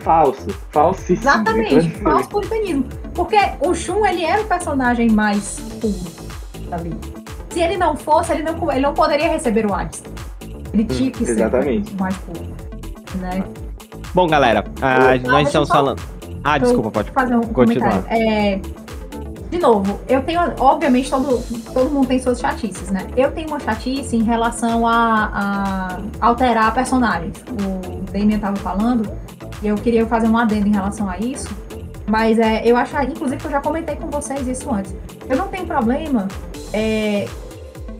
Falso, 0.00 0.48
falsíssimo. 0.70 1.18
Exatamente, 1.18 1.90
falso 2.00 2.28
puritanismo. 2.28 2.84
Porque 3.14 3.36
o 3.60 3.72
Shun, 3.74 4.04
ele 4.04 4.24
era 4.24 4.42
o 4.42 4.44
personagem 4.46 5.08
mais 5.10 5.60
puro 5.80 5.94
ali. 6.72 6.92
Se 7.50 7.60
ele 7.60 7.76
não 7.76 7.96
fosse, 7.96 8.32
ele 8.32 8.42
não, 8.42 8.70
ele 8.72 8.80
não 8.80 8.94
poderia 8.94 9.28
receber 9.28 9.66
o 9.66 9.74
Hades. 9.74 10.02
Ele 10.72 10.84
tinha 10.84 11.10
que 11.10 11.24
ser 11.24 11.32
exatamente. 11.32 11.92
o 11.94 12.00
mais 12.00 12.16
puro. 12.18 12.40
Né? 13.16 13.44
Bom, 14.14 14.26
galera, 14.26 14.64
ah, 14.80 15.16
Eu- 15.16 15.22
nós 15.30 15.46
estamos 15.48 15.68
só- 15.68 15.74
falando. 15.74 16.00
Ah, 16.42 16.58
desculpa, 16.58 16.90
pode. 16.90 17.10
fazer 17.10 17.36
um 17.36 17.40
Continuar. 17.42 18.02
comentário. 18.02 18.06
É, 18.24 18.60
de 19.50 19.58
novo, 19.58 20.00
eu 20.08 20.22
tenho, 20.22 20.40
obviamente, 20.58 21.10
todo, 21.10 21.42
todo 21.74 21.90
mundo 21.90 22.06
tem 22.06 22.18
suas 22.18 22.40
chatices, 22.40 22.90
né? 22.90 23.06
Eu 23.16 23.30
tenho 23.32 23.48
uma 23.48 23.60
chatice 23.60 24.16
em 24.16 24.22
relação 24.22 24.86
a, 24.86 25.30
a 26.20 26.26
alterar 26.26 26.72
personagens. 26.72 27.36
O 27.50 28.00
Damien 28.12 28.38
tava 28.38 28.56
falando, 28.56 29.10
e 29.62 29.66
eu 29.68 29.74
queria 29.74 30.06
fazer 30.06 30.28
um 30.28 30.38
adendo 30.38 30.68
em 30.68 30.72
relação 30.72 31.10
a 31.10 31.18
isso. 31.18 31.48
Mas 32.06 32.38
é, 32.38 32.62
eu 32.64 32.76
acho, 32.76 32.96
inclusive, 33.02 33.40
que 33.40 33.46
eu 33.46 33.50
já 33.50 33.60
comentei 33.60 33.96
com 33.96 34.08
vocês 34.08 34.46
isso 34.48 34.72
antes. 34.72 34.94
Eu 35.28 35.36
não 35.36 35.48
tenho 35.48 35.66
problema 35.66 36.26
é, 36.72 37.26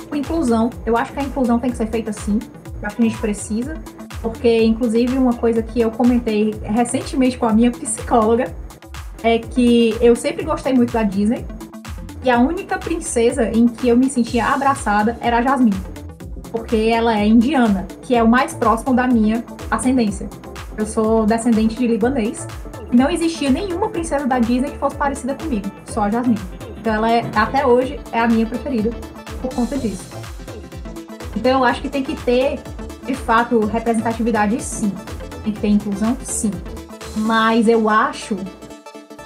com 0.09 0.17
inclusão. 0.17 0.71
Eu 0.87 0.97
acho 0.97 1.13
que 1.13 1.21
a 1.21 1.23
inclusão 1.23 1.59
tem 1.59 1.71
que 1.71 1.77
ser 1.77 1.87
feita 1.89 2.13
sim. 2.13 2.39
Acho 2.83 2.97
que 2.97 3.03
a 3.03 3.05
gente 3.05 3.19
precisa, 3.19 3.77
porque 4.23 4.63
inclusive 4.63 5.17
uma 5.17 5.35
coisa 5.35 5.63
que 5.63 5.81
eu 5.81 5.91
comentei 5.91 6.55
recentemente 6.63 7.39
com 7.39 7.47
a 7.47 7.53
minha 7.53 7.71
psicóloga 7.71 8.53
é 9.23 9.39
que 9.39 9.97
eu 10.01 10.17
sempre 10.17 10.45
gostei 10.45 10.73
muito 10.73 10.93
da 10.93 11.03
Disney 11.03 11.45
e 12.23 12.31
a 12.31 12.39
única 12.39 12.79
princesa 12.79 13.51
em 13.51 13.67
que 13.67 13.89
eu 13.89 13.97
me 13.97 14.11
sentia 14.11 14.47
abraçada 14.47 15.17
era 15.21 15.39
a 15.39 15.43
Jasmine, 15.43 15.77
porque 16.53 16.77
ela 16.77 17.19
é 17.19 17.27
indiana, 17.27 17.87
que 18.03 18.15
é 18.15 18.23
o 18.23 18.29
mais 18.29 18.53
próximo 18.53 18.95
da 18.95 19.07
minha 19.07 19.43
ascendência. 19.71 20.29
Eu 20.77 20.87
sou 20.87 21.27
descendente 21.27 21.77
de 21.77 21.87
libanês. 21.87 22.47
Não 22.93 23.09
existia 23.11 23.51
nenhuma 23.51 23.89
princesa 23.89 24.27
da 24.27 24.39
Disney 24.39 24.71
que 24.71 24.79
fosse 24.79 24.97
parecida 24.97 25.35
comigo, 25.35 25.71
só 25.87 26.05
a 26.05 26.11
Jasmine. 26.11 26.41
Então 26.79 26.95
ela 26.95 27.11
é, 27.11 27.25
até 27.35 27.67
hoje, 27.67 27.99
é 28.13 28.21
a 28.21 28.27
minha 28.27 28.47
preferida 28.47 28.91
por 29.41 29.55
conta 29.55 29.79
disso. 29.79 30.20
Então 31.37 31.59
eu 31.59 31.65
acho 31.65 31.81
que 31.81 31.89
tem 31.89 32.03
que 32.03 32.17
ter, 32.23 32.61
de 33.05 33.15
fato, 33.15 33.59
representatividade 33.67 34.61
sim. 34.63 34.93
Tem 35.45 35.53
que 35.53 35.61
ter 35.61 35.69
inclusão 35.69 36.17
sim. 36.23 36.51
Mas 37.17 37.69
eu 37.69 37.89
acho 37.89 38.37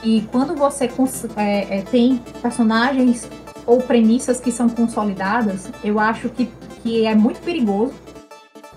que 0.03 0.27
quando 0.31 0.55
você 0.55 0.91
é, 1.37 1.79
é, 1.79 1.83
tem 1.83 2.19
personagens 2.43 3.29
ou 3.67 3.81
premissas 3.81 4.41
que 4.41 4.53
são 4.53 4.69
consolidadas, 4.69 5.71
eu 5.83 5.99
acho 5.99 6.29
que, 6.29 6.47
que 6.83 7.07
é 7.07 7.15
muito 7.15 7.41
perigoso, 7.41 7.95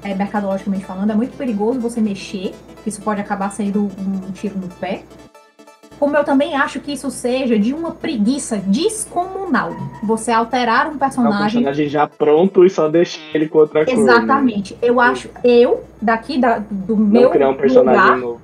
é, 0.03 0.13
mercadologicamente 0.15 0.85
falando, 0.85 1.11
é 1.11 1.15
muito 1.15 1.35
perigoso 1.35 1.79
você 1.79 1.99
mexer, 1.99 2.55
que 2.81 2.89
isso 2.89 3.01
pode 3.01 3.19
acabar 3.19 3.51
sendo 3.51 3.83
um 3.83 4.31
tiro 4.31 4.57
no 4.57 4.67
pé. 4.67 5.03
Como 5.99 6.15
eu 6.15 6.23
também 6.23 6.55
acho 6.55 6.79
que 6.79 6.93
isso 6.93 7.09
seja 7.09 7.57
de 7.57 7.73
uma 7.73 7.91
preguiça 7.91 8.57
descomunal. 8.57 9.71
Você 10.03 10.31
alterar 10.31 10.87
um 10.87 10.97
personagem. 10.97 11.33
É 11.33 11.39
um 11.39 11.43
personagem 11.43 11.89
já 11.89 12.07
pronto 12.07 12.63
e 12.63 12.69
só 12.69 12.87
deixar 12.87 13.19
ele 13.33 13.47
com 13.47 13.57
outra 13.59 13.83
coisa. 13.83 14.03
Né? 14.03 14.11
Exatamente. 14.11 14.73
Né? 14.73 14.79
Eu 14.83 14.99
acho, 14.99 15.29
eu, 15.43 15.83
daqui 16.01 16.39
da, 16.39 16.59
do 16.59 16.95
Não 16.95 17.05
meu. 17.05 17.29
criar 17.31 17.49
um 17.49 17.55
personagem 17.55 18.01
lugar, 18.01 18.17
novo. 18.17 18.41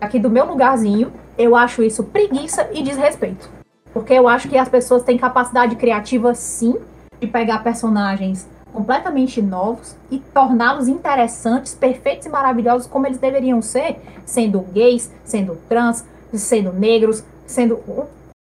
Aqui 0.00 0.18
do 0.18 0.28
meu 0.28 0.44
lugarzinho, 0.44 1.12
eu 1.38 1.56
acho 1.56 1.82
isso 1.82 2.04
preguiça 2.04 2.68
e 2.74 2.82
desrespeito. 2.82 3.48
Porque 3.92 4.12
eu 4.12 4.28
acho 4.28 4.48
que 4.48 4.58
as 4.58 4.68
pessoas 4.68 5.02
têm 5.02 5.16
capacidade 5.16 5.76
criativa, 5.76 6.34
sim, 6.34 6.76
de 7.20 7.26
pegar 7.26 7.62
personagens 7.62 8.48
completamente 8.72 9.40
novos 9.42 9.94
e 10.10 10.18
torná-los 10.18 10.88
interessantes, 10.88 11.74
perfeitos 11.74 12.26
e 12.26 12.30
maravilhosos 12.30 12.86
como 12.86 13.06
eles 13.06 13.18
deveriam 13.18 13.60
ser, 13.60 13.96
sendo 14.24 14.60
gays, 14.72 15.12
sendo 15.24 15.58
trans, 15.68 16.04
sendo 16.38 16.72
negros, 16.72 17.24
sendo 17.46 17.74
o 17.74 18.06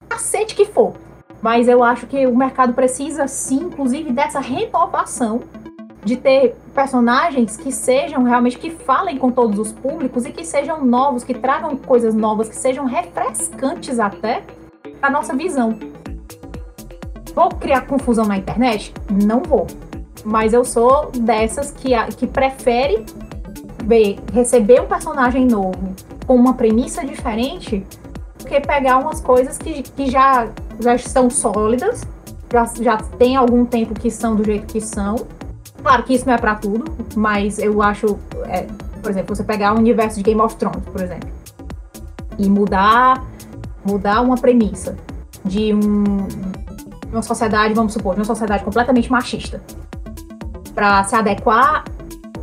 cacete 0.07 0.55
que 0.55 0.65
for. 0.65 0.93
Mas 1.41 1.67
eu 1.67 1.83
acho 1.83 2.07
que 2.07 2.25
o 2.25 2.35
mercado 2.35 2.73
precisa 2.73 3.27
sim, 3.27 3.65
inclusive, 3.65 4.11
dessa 4.11 4.39
renovação 4.39 5.41
de 6.03 6.15
ter 6.15 6.55
personagens 6.73 7.57
que 7.57 7.71
sejam 7.71 8.23
realmente 8.23 8.59
que 8.59 8.69
falem 8.69 9.17
com 9.17 9.31
todos 9.31 9.57
os 9.57 9.71
públicos 9.71 10.25
e 10.25 10.31
que 10.31 10.45
sejam 10.45 10.85
novos, 10.85 11.23
que 11.23 11.33
tragam 11.33 11.75
coisas 11.75 12.13
novas, 12.13 12.47
que 12.47 12.55
sejam 12.55 12.85
refrescantes 12.85 13.99
até 13.99 14.43
a 15.01 15.09
nossa 15.09 15.35
visão. 15.35 15.77
Vou 17.33 17.49
criar 17.49 17.81
confusão 17.81 18.25
na 18.25 18.37
internet? 18.37 18.93
Não 19.11 19.41
vou. 19.41 19.67
Mas 20.23 20.53
eu 20.53 20.63
sou 20.63 21.11
dessas 21.11 21.71
que, 21.71 21.91
que 22.17 22.25
prefere 22.27 23.05
ver, 23.83 24.19
receber 24.31 24.81
um 24.81 24.87
personagem 24.87 25.45
novo 25.45 25.93
com 26.25 26.35
uma 26.35 26.53
premissa 26.53 27.05
diferente 27.05 27.85
do 28.37 28.45
que 28.45 28.59
pegar 28.59 28.97
umas 28.97 29.21
coisas 29.21 29.57
que, 29.57 29.83
que 29.83 30.09
já, 30.09 30.47
já 30.79 30.95
estão 30.95 31.29
sólidas, 31.29 32.01
já, 32.51 32.65
já 32.81 32.97
tem 32.97 33.35
algum 33.35 33.65
tempo 33.65 33.93
que 33.93 34.09
são 34.09 34.35
do 34.35 34.43
jeito 34.43 34.65
que 34.65 34.81
são. 34.81 35.15
Claro 35.81 36.03
que 36.03 36.13
isso 36.13 36.25
não 36.25 36.33
é 36.33 36.37
para 36.37 36.55
tudo, 36.55 36.85
mas 37.15 37.59
eu 37.59 37.81
acho, 37.81 38.17
é, 38.47 38.67
por 39.01 39.11
exemplo, 39.11 39.35
você 39.35 39.43
pegar 39.43 39.73
o 39.73 39.77
universo 39.77 40.17
de 40.17 40.23
Game 40.23 40.41
of 40.41 40.55
Thrones, 40.55 40.83
por 40.91 41.01
exemplo, 41.01 41.29
e 42.37 42.49
mudar, 42.49 43.23
mudar 43.85 44.21
uma 44.21 44.35
premissa 44.35 44.95
de 45.43 45.73
um, 45.73 46.27
uma 47.11 47.21
sociedade, 47.21 47.73
vamos 47.73 47.93
supor, 47.93 48.15
de 48.15 48.21
uma 48.21 48.25
sociedade 48.25 48.63
completamente 48.63 49.11
machista, 49.11 49.61
para 50.73 51.03
se 51.03 51.15
adequar 51.15 51.83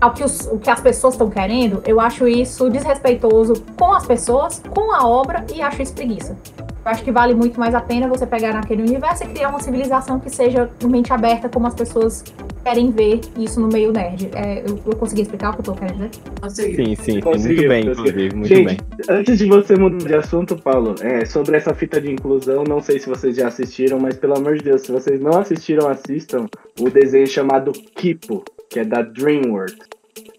ao 0.02 0.12
que, 0.12 0.24
os, 0.24 0.48
o 0.48 0.58
que 0.58 0.68
as 0.68 0.80
pessoas 0.80 1.14
estão 1.14 1.30
querendo, 1.30 1.80
eu 1.86 2.00
acho 2.00 2.26
isso 2.26 2.68
desrespeitoso 2.68 3.62
com 3.78 3.94
as 3.94 4.04
pessoas, 4.04 4.60
com 4.68 4.92
a 4.92 5.06
obra 5.06 5.46
e 5.54 5.62
acho 5.62 5.80
isso 5.80 5.94
preguiça. 5.94 6.36
Eu 6.84 6.90
acho 6.90 7.04
que 7.04 7.12
vale 7.12 7.32
muito 7.32 7.60
mais 7.60 7.72
a 7.72 7.80
pena 7.80 8.08
você 8.08 8.26
pegar 8.26 8.52
naquele 8.52 8.82
universo 8.82 9.22
e 9.22 9.28
criar 9.28 9.50
uma 9.50 9.60
civilização 9.60 10.18
que 10.18 10.28
seja 10.28 10.68
mente 10.82 11.12
aberta, 11.12 11.48
como 11.48 11.68
as 11.68 11.74
pessoas 11.76 12.24
querem 12.64 12.90
ver 12.90 13.20
isso 13.38 13.60
no 13.60 13.68
meio 13.68 13.92
nerd. 13.92 14.28
É, 14.34 14.64
eu, 14.68 14.80
eu, 14.84 14.96
consegui 14.96 15.22
explicar 15.22 15.50
o 15.50 15.52
que 15.52 15.60
eu 15.60 15.64
tô 15.66 15.74
querendo 15.74 16.10
dizer? 16.42 16.74
Sim, 16.74 16.96
sim, 16.96 16.96
sim. 16.96 17.20
muito 17.22 17.68
bem, 17.68 17.86
inclusive, 17.86 18.34
muito 18.34 18.48
Gente, 18.48 18.66
bem. 18.66 18.78
Antes 19.08 19.38
de 19.38 19.46
você 19.46 19.76
mudar 19.76 20.04
de 20.04 20.14
assunto, 20.16 20.56
Paulo, 20.56 20.96
é, 21.00 21.24
sobre 21.24 21.56
essa 21.56 21.72
fita 21.72 22.00
de 22.00 22.10
inclusão, 22.10 22.64
não 22.64 22.80
sei 22.80 22.98
se 22.98 23.08
vocês 23.08 23.36
já 23.36 23.46
assistiram, 23.46 24.00
mas 24.00 24.16
pelo 24.16 24.36
amor 24.36 24.56
de 24.56 24.64
Deus, 24.64 24.82
se 24.82 24.90
vocês 24.90 25.20
não 25.20 25.38
assistiram, 25.38 25.88
assistam 25.88 26.46
o 26.80 26.90
desenho 26.90 27.28
chamado 27.28 27.70
Kipo, 27.94 28.44
que 28.72 28.80
é 28.80 28.84
da 28.84 29.02
DreamWorks. 29.02 29.88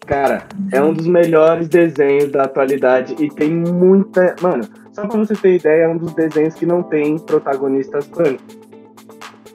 Cara, 0.06 0.46
é 0.72 0.82
um 0.82 0.92
dos 0.92 1.06
melhores 1.06 1.68
desenhos 1.68 2.30
da 2.30 2.42
atualidade 2.42 3.14
e 3.18 3.28
tem 3.30 3.50
muita. 3.50 4.36
Mano, 4.42 4.64
só 4.92 5.06
pra 5.06 5.18
você 5.18 5.34
ter 5.34 5.56
ideia, 5.56 5.84
é 5.84 5.88
um 5.88 5.96
dos 5.96 6.12
desenhos 6.12 6.54
que 6.54 6.66
não 6.66 6.82
tem 6.82 7.18
protagonistas 7.18 8.06
brancos. 8.08 8.58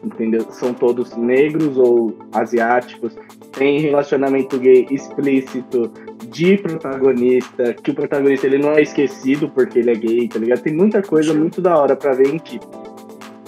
Entendeu? 0.04 0.48
São 0.52 0.74
todos 0.74 1.16
negros 1.16 1.78
ou 1.78 2.18
asiáticos. 2.34 3.16
Tem 3.52 3.80
relacionamento 3.80 4.58
gay 4.58 4.88
explícito 4.90 5.92
de 6.30 6.58
protagonista, 6.58 7.74
que 7.74 7.92
o 7.92 7.94
protagonista 7.94 8.48
ele 8.48 8.60
não 8.60 8.72
é 8.72 8.82
esquecido 8.82 9.50
porque 9.50 9.80
ele 9.80 9.92
é 9.92 9.96
gay, 9.96 10.28
tá 10.28 10.40
ligado? 10.40 10.62
Tem 10.62 10.74
muita 10.74 11.02
coisa 11.02 11.34
muito 11.34 11.62
da 11.62 11.78
hora 11.78 11.96
pra 11.96 12.14
ver 12.14 12.34
em 12.34 12.40
que 12.40 12.60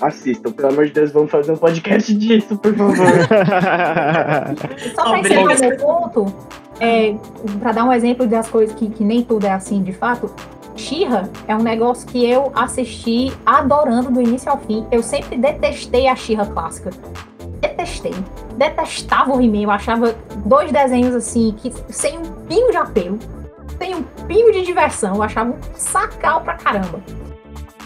assistam. 0.02 0.52
Pelo 0.52 0.70
amor 0.70 0.86
de 0.86 0.92
Deus, 0.94 1.12
vamos 1.12 1.32
fazer 1.32 1.52
um 1.52 1.58
podcast 1.58 2.14
disso, 2.14 2.58
por 2.58 2.76
favor. 2.76 2.96
Só 4.96 5.10
pra 5.10 5.20
encerrar 5.20 5.60
meu 5.60 5.78
ponto, 5.78 6.34
é, 6.80 7.16
para 7.60 7.72
dar 7.72 7.84
um 7.84 7.94
exemplo 7.94 8.26
das 8.26 8.50
coisas 8.50 8.76
que, 8.76 8.90
que 8.90 9.04
nem 9.04 9.24
tudo 9.24 9.46
é 9.46 9.52
assim 9.52 9.84
de 9.84 9.94
fato, 9.94 10.34
Xirra 10.76 11.30
é 11.48 11.56
um 11.56 11.62
negócio 11.62 12.08
que 12.08 12.28
eu 12.28 12.52
assisti 12.56 13.32
adorando 13.46 14.10
do 14.10 14.22
início 14.22 14.52
ao 14.52 14.58
fim. 14.58 14.86
Eu 14.92 15.04
sempre 15.04 15.38
detestei 15.38 16.08
a 16.08 16.16
Xirra 16.16 16.46
clássica. 16.46 16.90
Detestei. 17.60 18.14
Detestava 18.58 19.32
o 19.32 19.42
He-Man. 19.42 19.62
Eu 19.62 19.72
achava 19.72 20.16
dois 20.46 20.72
desenhos 20.72 21.14
assim, 21.14 21.56
que 21.58 21.72
sem 21.94 22.18
um 22.18 22.24
pingo 22.48 22.72
de 22.72 22.78
apelo, 22.78 23.20
sem 23.78 23.96
um 23.96 24.04
pingo 24.28 24.52
de 24.52 24.64
diversão. 24.64 25.16
Eu 25.16 25.24
achava 25.24 25.52
um 25.52 25.60
sacal 25.76 26.42
pra 26.42 26.56
caramba. 26.56 27.00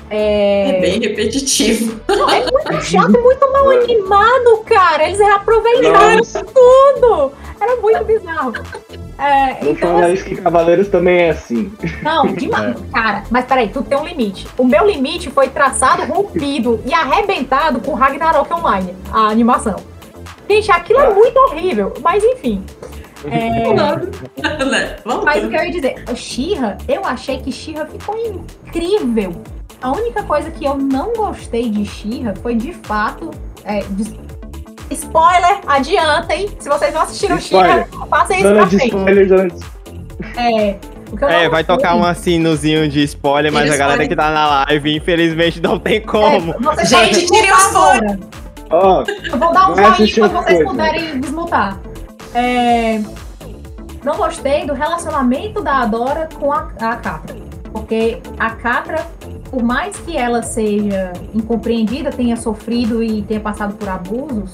É... 0.10 0.70
é 0.70 0.82
bem 0.82 1.00
repetitivo. 1.00 2.00
É 2.08 2.52
muito 2.52 2.84
chato, 2.86 3.12
muito 3.12 3.52
mal 3.52 3.70
animado, 3.70 4.64
cara. 4.66 5.08
Eles 5.08 5.20
reaproveitaram 5.20 6.18
Nossa. 6.18 6.44
tudo. 6.44 7.34
Era 7.60 7.76
muito 7.78 8.04
bizarro. 8.04 8.54
É, 9.18 9.64
não 9.64 9.72
então, 9.72 9.92
fala 9.92 10.06
assim, 10.06 10.14
isso 10.14 10.26
que 10.26 10.36
Cavaleiros 10.36 10.88
também 10.90 11.20
é 11.20 11.30
assim. 11.30 11.72
Não, 12.04 12.28
demais. 12.36 12.76
É. 12.76 12.92
Cara, 12.92 13.24
mas 13.32 13.46
peraí, 13.46 13.70
tu 13.70 13.82
tem 13.82 13.98
um 13.98 14.06
limite. 14.06 14.48
O 14.58 14.66
meu 14.66 14.86
limite 14.86 15.30
foi 15.32 15.48
traçado, 15.48 16.04
rompido 16.04 16.82
e 16.86 16.94
arrebentado 16.94 17.80
com 17.80 17.94
Ragnarok 17.94 18.54
Online, 18.54 18.94
a 19.12 19.28
animação. 19.30 19.78
Gente, 20.50 20.70
aquilo 20.70 21.00
é 21.00 21.14
muito 21.14 21.38
horrível, 21.38 21.94
mas 22.02 22.24
enfim. 22.24 22.64
É... 23.32 23.64
mas 25.24 25.44
o 25.44 25.50
que 25.50 25.56
eu 25.56 25.64
ia 25.64 25.72
dizer, 25.72 26.16
Xirra, 26.16 26.78
eu 26.88 27.04
achei 27.04 27.40
que 27.40 27.52
Xirra 27.52 27.86
ficou 27.88 28.16
incrível. 28.18 29.42
A 29.82 29.92
única 29.92 30.24
coisa 30.24 30.50
que 30.52 30.66
eu 30.66 30.78
não 30.78 31.14
gostei 31.14 31.70
de 31.70 31.86
Xirra 31.86 32.34
foi 32.42 32.56
de 32.56 32.74
fato. 32.74 33.32
É, 33.64 33.82
de... 33.90 34.20
Spoiler, 34.92 35.60
adiantem. 35.68 36.50
Se 36.60 36.70
vocês 36.70 36.94
não 36.94 37.02
assistiram 37.02 37.40
Xirra, 37.40 37.88
passem 38.10 38.42
isso 38.42 38.54
pra 38.54 38.68
frente. 38.68 38.88
Spoiler, 38.88 39.28
dona 39.28 39.48
de... 39.50 39.76
É. 40.38 40.80
É, 41.22 41.48
vai 41.48 41.64
tocar 41.64 41.96
um 41.96 42.14
sinozinho 42.14 42.90
de 42.90 43.04
spoiler, 43.04 43.52
mas 43.52 43.72
a 43.72 43.78
galera 43.78 44.08
que 44.08 44.16
tá 44.16 44.32
na 44.32 44.66
live, 44.66 44.96
infelizmente, 44.96 45.62
não 45.62 45.80
tem 45.80 46.02
como. 46.02 46.56
É, 46.78 46.86
Gente, 46.86 47.28
tirem 47.28 47.54
os 47.54 47.64
fora. 47.68 48.20
Oh, 48.72 49.04
eu 49.32 49.38
vou 49.38 49.54
dar 49.54 49.72
um 49.72 49.76
joinha 49.76 49.96
quando 49.96 50.32
vocês 50.34 50.64
coisa. 50.64 50.66
puderem 50.66 51.20
desmutar. 51.20 51.80
É, 52.34 53.00
não 54.04 54.18
gostei 54.18 54.66
do 54.66 54.74
relacionamento 54.74 55.62
da 55.62 55.84
Adora 55.84 56.28
com 56.40 56.52
a, 56.52 56.72
a 56.80 56.96
Catra. 56.96 57.36
Porque 57.72 58.20
a 58.40 58.50
Catra 58.52 59.06
por 59.56 59.64
mais 59.64 59.96
que 59.96 60.18
ela 60.18 60.44
seja 60.44 61.14
incompreendida, 61.34 62.12
tenha 62.12 62.36
sofrido 62.36 63.02
e 63.02 63.22
tenha 63.22 63.40
passado 63.40 63.74
por 63.76 63.88
abusos, 63.88 64.52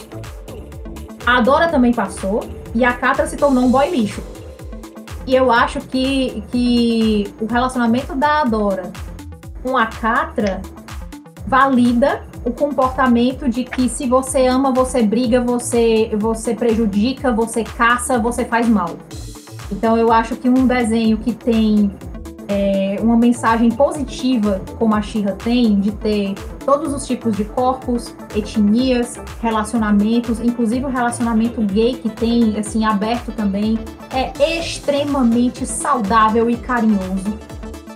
a 1.26 1.42
Dora 1.42 1.68
também 1.70 1.92
passou 1.92 2.48
e 2.76 2.86
a 2.86 2.94
Catra 2.94 3.26
se 3.26 3.36
tornou 3.36 3.64
um 3.64 3.72
boy 3.72 3.90
lixo. 3.90 4.22
E 5.26 5.34
eu 5.34 5.52
acho 5.52 5.82
que, 5.82 6.44
que 6.52 7.34
o 7.42 7.52
relacionamento 7.52 8.14
da 8.14 8.44
Dora 8.44 8.92
com 9.64 9.76
a 9.76 9.88
Catra 9.88 10.62
valida 11.48 12.22
o 12.46 12.52
comportamento 12.52 13.50
de 13.50 13.64
que 13.64 13.90
se 13.90 14.06
você 14.06 14.46
ama, 14.46 14.72
você 14.72 15.02
briga, 15.02 15.42
você, 15.42 16.12
você 16.16 16.54
prejudica, 16.54 17.32
você 17.32 17.64
caça, 17.64 18.20
você 18.20 18.46
faz 18.46 18.70
mal. 18.70 18.98
Então 19.72 19.98
eu 19.98 20.14
acho 20.14 20.36
que 20.36 20.48
um 20.48 20.68
desenho 20.68 21.18
que 21.18 21.34
tem 21.34 21.92
é, 22.52 22.98
uma 23.00 23.16
mensagem 23.16 23.72
positiva, 23.72 24.62
como 24.78 24.94
a 24.94 25.02
Shira 25.02 25.32
tem, 25.32 25.80
de 25.80 25.92
ter 25.92 26.34
todos 26.66 26.94
os 26.94 27.08
tipos 27.08 27.38
de 27.38 27.46
corpos, 27.46 28.14
etnias, 28.36 29.18
relacionamentos, 29.42 30.42
inclusive 30.42 30.84
o 30.86 30.90
relacionamento 30.90 31.62
gay 31.62 31.94
que 31.94 32.10
tem, 32.10 32.58
assim, 32.60 32.84
aberto 32.84 33.32
também, 33.32 33.80
é 34.14 34.60
extremamente 34.60 35.66
saudável 35.66 36.50
e 36.50 36.58
carinhoso. 36.58 37.40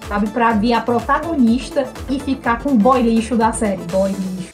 Sabe, 0.07 0.27
pra 0.29 0.51
vir 0.51 0.73
a 0.73 0.81
protagonista 0.81 1.87
e 2.09 2.19
ficar 2.19 2.61
com 2.61 2.69
o 2.69 2.75
boy 2.75 3.01
lixo 3.01 3.35
da 3.35 3.51
série. 3.51 3.81
Boy 3.91 4.11
lixo. 4.11 4.53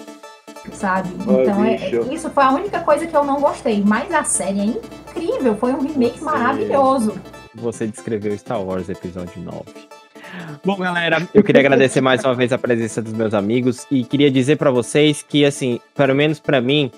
Sabe? 0.72 1.10
Boy 1.10 1.44
então, 1.44 1.64
é, 1.66 1.76
lixo. 1.76 2.08
isso 2.14 2.30
foi 2.30 2.44
a 2.44 2.52
única 2.52 2.80
coisa 2.80 3.06
que 3.06 3.14
eu 3.16 3.26
não 3.26 3.42
gostei. 3.42 3.84
Mas 3.86 4.10
a 4.14 4.24
série 4.24 4.60
é 4.62 4.66
incrível. 4.66 5.56
Foi 5.58 5.74
um 5.74 5.82
remake 5.82 6.20
Você- 6.20 6.24
maravilhoso. 6.24 7.16
Você 7.56 7.88
descreveu 7.88 8.38
Star 8.38 8.62
Wars 8.64 8.90
episódio 8.90 9.42
9. 9.42 9.64
Bom, 10.64 10.78
galera, 10.78 11.28
eu 11.34 11.44
queria 11.44 11.60
agradecer 11.62 12.00
mais 12.00 12.24
uma 12.24 12.34
vez 12.34 12.54
a 12.54 12.58
presença 12.58 13.02
dos 13.02 13.12
meus 13.12 13.34
amigos 13.34 13.86
e 13.92 14.04
queria 14.06 14.32
dizer 14.32 14.56
pra 14.58 14.72
vocês 14.72 15.22
que, 15.22 15.44
assim, 15.44 15.80
pelo 15.96 16.16
menos 16.16 16.40
pra 16.40 16.62
mim, 16.62 16.90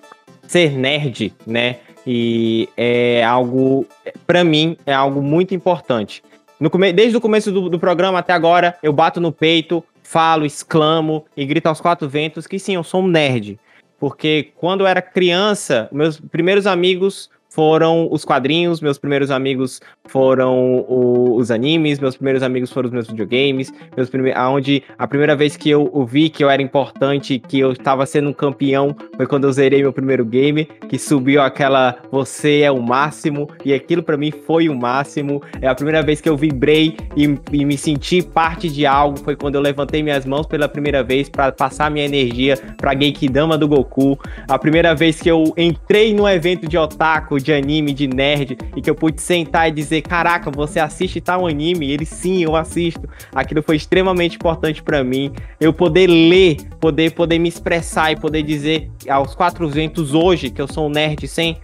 ser 0.48 0.72
nerd, 0.78 1.34
né, 1.48 1.78
e 2.06 2.70
é 2.78 3.24
algo, 3.24 3.88
pra 4.28 4.44
mim, 4.44 4.78
é 4.86 4.94
algo 4.94 5.22
muito 5.22 5.56
importante. 5.56 6.22
No 6.60 6.70
come- 6.70 6.94
Desde 6.94 7.18
o 7.18 7.22
começo 7.22 7.52
do, 7.52 7.70
do 7.70 7.80
programa 7.80 8.20
até 8.20 8.34
agora, 8.34 8.78
eu 8.84 8.94
bato 8.94 9.20
no 9.20 9.32
peito, 9.32 9.84
falo, 10.04 10.46
exclamo 10.46 11.26
e 11.36 11.46
grito 11.46 11.68
aos 11.68 11.82
quatro 11.82 12.08
ventos 12.08 12.46
que 12.46 12.60
sim, 12.60 12.76
eu 12.76 12.84
sou 12.84 13.02
um 13.02 13.08
nerd. 13.08 13.60
Porque 14.00 14.52
quando 14.58 14.82
eu 14.82 14.88
era 14.88 15.02
criança, 15.02 15.88
meus 15.92 16.20
primeiros 16.20 16.68
amigos 16.68 17.30
foram 17.54 18.08
os 18.12 18.26
quadrinhos, 18.26 18.82
meus 18.82 18.98
primeiros 18.98 19.30
amigos 19.30 19.80
foram 20.08 20.84
o- 20.90 21.36
os 21.36 21.52
animes, 21.52 22.00
meus 22.00 22.16
primeiros 22.18 22.42
amigos 22.42 22.72
foram 22.72 22.88
os 22.88 22.94
meus 22.94 23.08
videogames, 23.08 23.72
meus 23.96 24.10
prime- 24.10 24.32
aonde 24.34 24.82
a 24.98 25.08
primeira 25.08 25.36
vez 25.36 25.56
que 25.56 25.70
eu, 25.70 25.92
eu 25.94 26.04
vi 26.04 26.30
que 26.30 26.44
eu 26.44 26.50
era 26.50 26.64
importante, 26.64 27.38
que 27.38 27.60
eu 27.60 27.72
estava 27.72 28.08
sendo 28.08 28.30
um 28.30 28.34
campeão, 28.34 28.96
foi 29.16 29.28
quando 29.28 29.44
eu 29.44 29.52
zerei 29.52 29.84
meu 29.84 29.94
primeiro 29.94 30.26
game, 30.26 30.66
que 30.90 30.98
subiu 30.98 31.44
aquela 31.44 31.96
você 32.12 32.62
é 32.62 32.72
o 32.72 32.82
máximo, 32.82 33.48
e 33.64 33.72
aquilo 33.72 34.02
pra 34.02 34.18
mim 34.18 34.32
foi 34.32 34.68
o 34.68 34.76
máximo. 34.76 35.40
É 35.62 35.68
a 35.68 35.76
primeira 35.76 36.02
vez 36.02 36.20
que 36.20 36.28
eu 36.30 36.36
vibrei 36.36 36.98
e, 37.16 37.38
e 37.52 37.66
me 37.66 37.78
senti 37.78 38.24
parte 38.24 38.68
de 38.68 38.88
algo, 38.88 39.20
foi 39.20 39.36
quando 39.36 39.56
eu 39.56 39.62
levantei 39.62 40.02
minhas 40.02 40.26
mãos 40.26 40.48
pela 40.48 40.68
primeira 40.68 41.04
vez 41.04 41.30
para 41.30 41.52
passar 41.52 41.92
minha 41.92 42.06
energia 42.06 42.58
pra 42.78 42.96
Geikidama 42.96 43.60
do 43.60 43.68
Goku. 43.68 44.18
A 44.48 44.58
primeira 44.58 44.96
vez 44.96 45.22
que 45.22 45.30
eu 45.30 45.54
entrei 45.56 46.16
num 46.16 46.28
evento 46.28 46.68
de 46.68 46.78
otaku, 46.80 47.43
de 47.44 47.53
anime, 47.53 47.94
de 47.94 48.07
nerd, 48.07 48.57
e 48.76 48.82
que 48.82 48.90
eu 48.90 48.95
pude 48.95 49.22
sentar 49.22 49.70
e 49.70 49.72
dizer: 49.72 50.02
Caraca, 50.02 50.49
você 50.49 50.80
assiste 50.80 51.22
tal 51.22 51.48
anime? 51.48 51.91
Ele 51.91 52.06
sim, 52.06 52.44
eu 52.44 52.56
assisto. 52.56 53.07
Aquilo 53.34 53.61
foi 53.61 53.76
extremamente 53.76 54.36
importante 54.36 54.82
pra 54.82 55.03
mim. 55.03 55.32
Eu 55.60 55.74
poder 55.74 56.07
ler, 56.07 56.57
poder, 56.80 57.11
poder 57.11 57.40
me 57.40 57.49
expressar 57.49 58.11
e 58.11 58.15
poder 58.15 58.44
dizer 58.44 58.90
aos 59.07 59.36
quatro 59.36 59.68
ventos 59.68 60.14
hoje 60.14 60.49
que 60.49 60.61
eu 60.61 60.68
sou 60.68 60.88
um 60.88 60.90
nerd 60.90 61.28
sem 61.28 61.57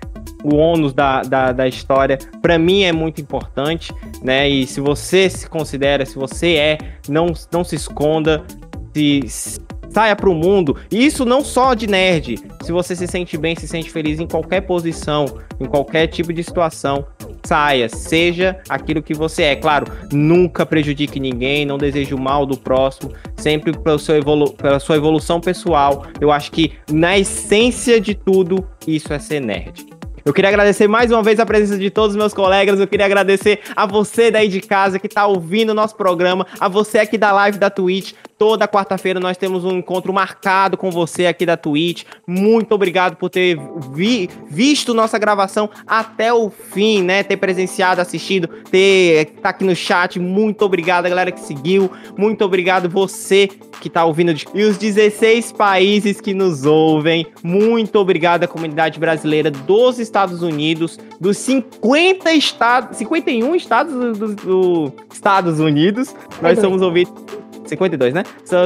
o 0.44 0.56
ônus 0.56 0.94
da, 0.94 1.22
da, 1.22 1.52
da 1.52 1.68
história, 1.68 2.18
pra 2.42 2.58
mim 2.58 2.84
é 2.84 2.92
muito 2.92 3.20
importante, 3.20 3.94
né? 4.22 4.48
E 4.48 4.66
se 4.66 4.80
você 4.80 5.30
se 5.30 5.50
considera, 5.50 6.06
se 6.06 6.16
você 6.16 6.56
é, 6.56 6.78
não, 7.08 7.34
não 7.52 7.64
se 7.64 7.76
esconda, 7.76 8.44
se 8.94 9.60
saia 9.90 10.16
pro 10.16 10.34
mundo. 10.34 10.76
E 10.92 11.06
isso 11.06 11.26
não 11.26 11.44
só 11.44 11.74
de 11.74 11.88
nerd. 11.88 12.40
Se 12.62 12.72
você 12.72 12.96
se 12.96 13.08
sente 13.08 13.38
bem, 13.38 13.56
se 13.56 13.68
sente 13.68 13.90
feliz 13.90 14.20
em 14.20 14.28
qualquer 14.28 14.62
posição, 14.62 15.26
em 15.60 15.66
qualquer 15.66 16.08
tipo 16.08 16.32
de 16.32 16.44
situação, 16.44 17.06
saia, 17.44 17.90
seja 17.90 18.60
aquilo 18.70 19.02
que 19.02 19.14
você 19.14 19.44
é. 19.44 19.56
Claro, 19.56 19.88
nunca 20.12 20.66
prejudique 20.66 21.20
ninguém, 21.20 21.66
não 21.66 21.78
deseje 21.78 22.14
o 22.14 22.20
mal 22.20 22.46
do 22.46 22.58
próximo, 22.58 23.12
sempre 23.36 23.78
pelo 23.78 24.00
seu 24.00 24.16
evolu 24.16 24.52
pela 24.54 24.80
sua 24.80 24.96
evolução 24.96 25.40
pessoal. 25.42 26.06
Eu 26.20 26.32
acho 26.32 26.52
que 26.52 26.74
na 26.92 27.18
essência 27.18 28.00
de 28.00 28.14
tudo, 28.14 28.66
isso 28.88 29.14
é 29.14 29.20
ser 29.20 29.40
nerd. 29.40 29.89
Eu 30.26 30.34
queria 30.34 30.50
agradecer 30.50 30.88
mais 30.88 31.12
uma 31.12 31.24
vez 31.24 31.40
a 31.40 31.46
presença 31.46 31.78
de 31.78 31.90
todos 31.90 32.12
os 32.12 32.18
meus 32.18 32.34
colegas. 32.34 32.80
Eu 32.80 32.88
queria 32.88 33.06
agradecer 33.06 33.60
a 33.76 33.86
você 33.86 34.30
daí 34.30 34.48
de 34.48 34.62
casa 34.62 35.00
que 35.00 35.08
tá 35.08 35.26
ouvindo 35.26 35.70
o 35.72 35.74
nosso 35.74 35.96
programa, 35.96 36.46
a 36.60 36.68
você 36.68 37.00
aqui 37.00 37.18
da 37.18 37.32
live 37.32 37.58
da 37.58 37.70
Twitch. 37.70 38.14
Toda 38.38 38.68
quarta-feira 38.70 39.20
nós 39.20 39.36
temos 39.36 39.66
um 39.66 39.78
encontro 39.80 40.14
marcado 40.14 40.78
com 40.78 40.90
você 40.90 41.26
aqui 41.26 41.46
da 41.46 41.58
Twitch. 41.58 42.04
Muito 42.26 42.74
obrigado 42.74 43.18
por 43.18 43.30
ter 43.30 43.58
vi- 43.92 44.30
visto 44.50 44.94
nossa 44.94 45.18
gravação 45.20 45.70
até 45.86 46.34
o 46.34 46.50
fim, 46.50 47.02
né? 47.04 47.22
Ter 47.22 47.36
presenciado, 47.36 48.00
assistido, 48.00 48.48
ter 48.72 49.26
tá 49.42 49.50
aqui 49.50 49.66
no 49.66 49.76
chat. 49.76 50.20
Muito 50.20 50.64
obrigado, 50.64 51.10
galera 51.10 51.32
que 51.32 51.42
seguiu. 51.42 51.92
Muito 52.18 52.44
obrigado 52.46 52.90
você 52.90 53.50
que 53.82 53.90
tá 53.90 54.06
ouvindo 54.06 54.34
de- 54.34 54.46
e 54.54 54.64
os 54.64 54.78
16 54.78 55.52
países 55.52 56.22
que 56.22 56.34
nos 56.34 56.66
ouvem. 56.66 57.28
Muito 57.44 57.98
obrigado 58.00 58.44
à 58.46 58.48
comunidade 58.48 59.00
brasileira 59.00 59.52
dos 59.52 60.00
Estados 60.00 60.10
Unidos, 60.42 61.00
dos 61.20 61.38
50 61.38 62.32
estados, 62.34 62.98
51 62.98 63.56
estados 63.56 64.18
dos 64.18 64.36
do, 64.36 64.36
do 64.36 64.94
Estados 65.12 65.60
Unidos. 65.60 66.14
Nós 66.42 66.58
52. 66.58 66.60
somos 66.60 66.82
ouvidos 66.82 67.14
52, 67.70 68.14
né? 68.14 68.24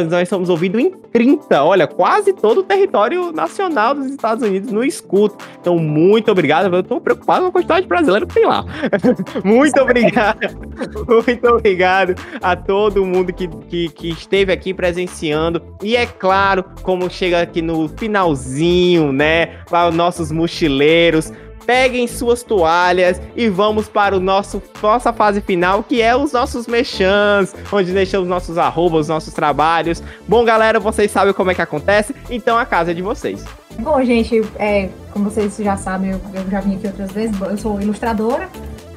Nós 0.09 0.27
somos 0.29 0.49
ouvidos 0.49 0.81
em 0.81 0.89
30, 0.89 1.63
olha, 1.63 1.87
quase 1.87 2.33
todo 2.33 2.59
o 2.59 2.63
território 2.63 3.31
nacional 3.31 3.93
dos 3.93 4.07
Estados 4.07 4.43
Unidos 4.43 4.71
no 4.71 4.83
escuto. 4.83 5.43
Então, 5.59 5.77
muito 5.77 6.31
obrigado. 6.31 6.73
Eu 6.73 6.83
tô 6.83 6.99
preocupado 6.99 7.43
com 7.43 7.49
a 7.49 7.51
quantidade 7.51 7.81
de 7.81 7.87
brasileiro 7.87 8.27
que 8.27 8.35
tem 8.35 8.45
lá. 8.45 8.65
muito 9.43 9.79
obrigado. 9.79 10.63
Muito 11.25 11.47
obrigado 11.47 12.15
a 12.41 12.55
todo 12.55 13.05
mundo 13.05 13.31
que, 13.31 13.47
que, 13.47 13.89
que 13.89 14.09
esteve 14.09 14.51
aqui 14.51 14.73
presenciando. 14.73 15.61
E 15.81 15.95
é 15.95 16.05
claro, 16.05 16.63
como 16.81 17.09
chega 17.09 17.41
aqui 17.41 17.61
no 17.61 17.87
finalzinho, 17.87 19.11
né? 19.11 19.57
Para 19.69 19.89
os 19.89 19.95
nossos 19.95 20.31
mochileiros. 20.31 21.31
Peguem 21.65 22.07
suas 22.07 22.43
toalhas 22.43 23.21
e 23.35 23.49
vamos 23.49 23.87
para 23.87 24.15
o 24.15 24.19
nosso 24.19 24.61
nossa 24.81 25.13
fase 25.13 25.41
final, 25.41 25.83
que 25.83 26.01
é 26.01 26.15
os 26.15 26.33
nossos 26.33 26.67
mechãs, 26.67 27.55
onde 27.71 27.91
deixamos 27.91 28.27
nossos 28.27 28.57
arrobas, 28.57 29.01
os 29.01 29.07
nossos 29.07 29.33
trabalhos. 29.33 30.03
Bom, 30.27 30.43
galera, 30.43 30.79
vocês 30.79 31.09
sabem 31.09 31.33
como 31.33 31.51
é 31.51 31.55
que 31.55 31.61
acontece, 31.61 32.13
então 32.29 32.57
a 32.57 32.65
casa 32.65 32.91
é 32.91 32.93
de 32.93 33.01
vocês. 33.01 33.43
Bom, 33.79 34.03
gente, 34.03 34.41
é, 34.57 34.89
como 35.11 35.29
vocês 35.29 35.57
já 35.57 35.75
sabem, 35.77 36.11
eu, 36.11 36.21
eu 36.33 36.49
já 36.49 36.59
vim 36.59 36.75
aqui 36.75 36.87
outras 36.87 37.11
vezes, 37.11 37.39
eu 37.39 37.57
sou 37.57 37.81
ilustradora. 37.81 38.49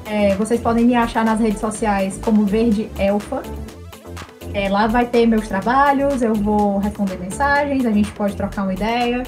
É, 0.05 0.35
vocês 0.37 0.61
podem 0.61 0.85
me 0.85 0.95
achar 0.95 1.25
nas 1.25 1.41
redes 1.41 1.61
sociais 1.61 2.19
como 2.23 2.45
Verde 2.45 2.89
Elfa. 2.99 3.43
É, 4.55 4.69
lá 4.69 4.87
vai 4.87 5.07
ter 5.07 5.27
meus 5.27 5.49
trabalhos, 5.49 6.23
eu 6.23 6.35
vou 6.35 6.79
responder 6.79 7.19
mensagens, 7.19 7.85
a 7.85 7.91
gente 7.91 8.11
pode 8.13 8.37
trocar 8.37 8.63
uma 8.63 8.73
ideia. 8.73 9.23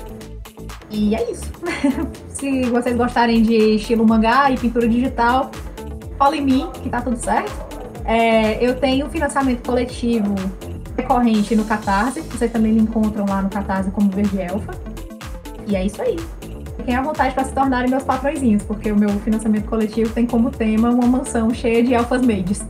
E 0.90 1.14
é 1.14 1.30
isso. 1.30 1.50
Se 2.28 2.62
vocês 2.66 2.96
gostarem 2.96 3.42
de 3.42 3.76
estilo 3.76 4.06
mangá 4.06 4.50
e 4.50 4.56
pintura 4.56 4.88
digital, 4.88 5.50
fala 6.16 6.36
em 6.36 6.42
mim, 6.42 6.70
que 6.82 6.88
tá 6.88 7.00
tudo 7.00 7.16
certo. 7.16 7.68
É, 8.04 8.64
eu 8.64 8.76
tenho 8.76 9.08
financiamento 9.10 9.66
coletivo 9.66 10.34
recorrente 10.96 11.54
no 11.54 11.64
Catarse, 11.64 12.22
vocês 12.22 12.50
também 12.50 12.72
me 12.72 12.80
encontram 12.80 13.26
lá 13.26 13.42
no 13.42 13.50
Catarse 13.50 13.90
como 13.90 14.10
Verde 14.10 14.40
Elfa. 14.40 14.72
E 15.66 15.76
é 15.76 15.84
isso 15.84 16.00
aí. 16.00 16.16
Fiquem 16.76 16.96
à 16.96 17.02
vontade 17.02 17.34
para 17.34 17.44
se 17.44 17.52
tornarem 17.52 17.90
meus 17.90 18.02
patrõezinhos, 18.02 18.62
porque 18.62 18.90
o 18.90 18.96
meu 18.96 19.10
financiamento 19.20 19.66
coletivo 19.66 20.10
tem 20.12 20.26
como 20.26 20.50
tema 20.50 20.90
uma 20.90 21.06
mansão 21.06 21.52
cheia 21.52 21.82
de 21.82 21.92
elfas 21.92 22.22
maids. 22.22 22.64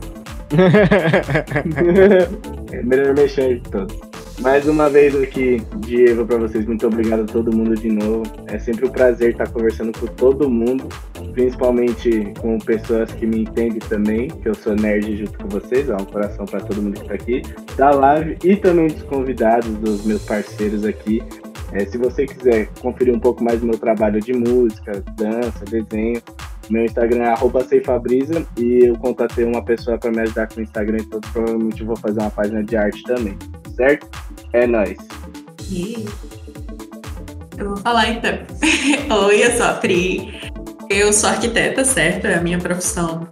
Melhor 2.83 3.15
mexer 3.15 3.61
de 3.61 3.69
todos. 3.69 4.08
Mais 4.41 4.65
uma 4.67 4.89
vez 4.89 5.13
aqui, 5.21 5.61
Diego, 5.79 6.25
pra 6.25 6.37
vocês, 6.37 6.65
muito 6.65 6.87
obrigado 6.87 7.23
a 7.23 7.25
todo 7.25 7.53
mundo 7.55 7.75
de 7.75 7.89
novo. 7.89 8.23
É 8.47 8.57
sempre 8.57 8.87
um 8.87 8.89
prazer 8.89 9.31
estar 9.31 9.49
conversando 9.49 9.91
com 9.97 10.05
todo 10.05 10.49
mundo, 10.49 10.87
principalmente 11.33 12.33
com 12.39 12.57
pessoas 12.57 13.11
que 13.11 13.25
me 13.25 13.41
entendem 13.41 13.79
também, 13.79 14.29
que 14.29 14.47
eu 14.47 14.55
sou 14.55 14.75
nerd 14.75 15.17
junto 15.17 15.37
com 15.37 15.49
vocês. 15.49 15.89
Ó, 15.89 15.97
um 15.97 16.05
coração 16.05 16.45
pra 16.45 16.61
todo 16.61 16.81
mundo 16.81 17.01
que 17.01 17.07
tá 17.07 17.15
aqui, 17.15 17.41
da 17.75 17.91
live 17.91 18.37
e 18.43 18.55
também 18.55 18.87
dos 18.87 19.03
convidados, 19.03 19.69
dos 19.77 20.05
meus 20.05 20.23
parceiros 20.23 20.85
aqui. 20.85 21.21
É, 21.73 21.85
se 21.85 21.97
você 21.97 22.25
quiser 22.25 22.69
conferir 22.81 23.13
um 23.13 23.19
pouco 23.19 23.43
mais 23.43 23.59
do 23.59 23.67
meu 23.67 23.77
trabalho 23.77 24.21
de 24.21 24.33
música, 24.33 25.03
dança, 25.17 25.65
desenho, 25.65 26.21
meu 26.69 26.85
Instagram 26.85 27.23
é 27.23 27.29
arroba 27.29 27.63
Ceifabrisa 27.63 28.45
e 28.57 28.85
eu 28.85 28.97
contatei 28.97 29.43
uma 29.43 29.63
pessoa 29.63 29.97
para 29.97 30.11
me 30.11 30.21
ajudar 30.21 30.47
com 30.47 30.59
o 30.59 30.63
Instagram, 30.63 30.97
então 30.99 31.19
provavelmente 31.31 31.81
eu 31.81 31.87
vou 31.87 31.97
fazer 31.97 32.19
uma 32.19 32.31
página 32.31 32.63
de 32.63 32.77
arte 32.77 33.03
também, 33.03 33.37
certo? 33.75 34.07
É 34.53 34.67
nóis. 34.67 34.97
Eu 37.57 37.67
vou 37.67 37.77
falar 37.77 38.09
então. 38.09 38.31
Oi, 39.27 39.45
eu 39.45 39.51
sou 39.51 39.65
a 39.65 39.73
Pri. 39.73 40.33
Eu 40.89 41.13
sou 41.13 41.29
arquiteta, 41.29 41.83
certo? 41.85 42.25
É 42.25 42.35
a 42.35 42.41
minha 42.41 42.57
profissão 42.57 43.27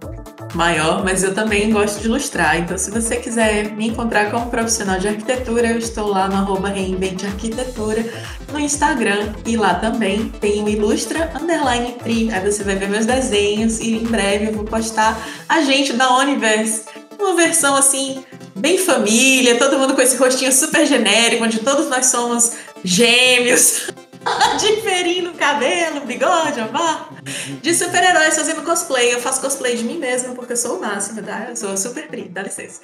maior, 0.54 1.04
mas 1.04 1.22
eu 1.22 1.34
também 1.34 1.70
gosto 1.70 2.00
de 2.00 2.06
ilustrar. 2.06 2.58
Então, 2.58 2.76
se 2.76 2.90
você 2.90 3.16
quiser 3.16 3.72
me 3.72 3.88
encontrar 3.88 4.30
como 4.30 4.50
profissional 4.50 4.98
de 4.98 5.08
arquitetura, 5.08 5.68
eu 5.68 5.78
estou 5.78 6.08
lá 6.08 6.28
no 6.28 6.36
arroba 6.36 6.68
Reinvente 6.68 7.26
Arquitetura 7.26 8.04
no 8.52 8.58
Instagram 8.58 9.34
e 9.46 9.56
lá 9.56 9.74
também 9.74 10.28
tem 10.40 10.62
o 10.62 10.68
Ilustra 10.68 11.30
Underline 11.34 11.92
Tri. 12.02 12.30
Aí 12.32 12.50
você 12.50 12.64
vai 12.64 12.76
ver 12.76 12.88
meus 12.88 13.06
desenhos 13.06 13.78
e 13.78 13.94
em 13.94 14.04
breve 14.04 14.46
eu 14.46 14.52
vou 14.52 14.64
postar 14.64 15.18
a 15.48 15.60
gente 15.62 15.92
da 15.92 16.16
Universe. 16.18 16.84
Uma 17.18 17.34
versão 17.34 17.74
assim, 17.76 18.24
bem 18.54 18.78
família, 18.78 19.58
todo 19.58 19.78
mundo 19.78 19.94
com 19.94 20.00
esse 20.00 20.16
rostinho 20.16 20.52
super 20.52 20.86
genérico, 20.86 21.44
onde 21.44 21.58
todos 21.58 21.88
nós 21.88 22.06
somos 22.06 22.52
gêmeos. 22.84 23.88
Diferir 24.60 25.22
no 25.22 25.34
cabelo, 25.34 26.00
bigode, 26.00 26.60
a 26.60 27.08
De 27.62 27.74
super-heróis 27.74 28.36
fazendo 28.36 28.62
cosplay. 28.62 29.14
Eu 29.14 29.20
faço 29.20 29.40
cosplay 29.40 29.76
de 29.76 29.84
mim 29.84 29.98
mesma 29.98 30.34
porque 30.34 30.52
eu 30.52 30.56
sou 30.56 30.78
o 30.78 30.80
máximo, 30.80 31.22
tá? 31.22 31.46
Eu 31.48 31.56
sou 31.56 31.76
super 31.76 32.08
pri, 32.08 32.28
dá 32.28 32.42
licença. 32.42 32.80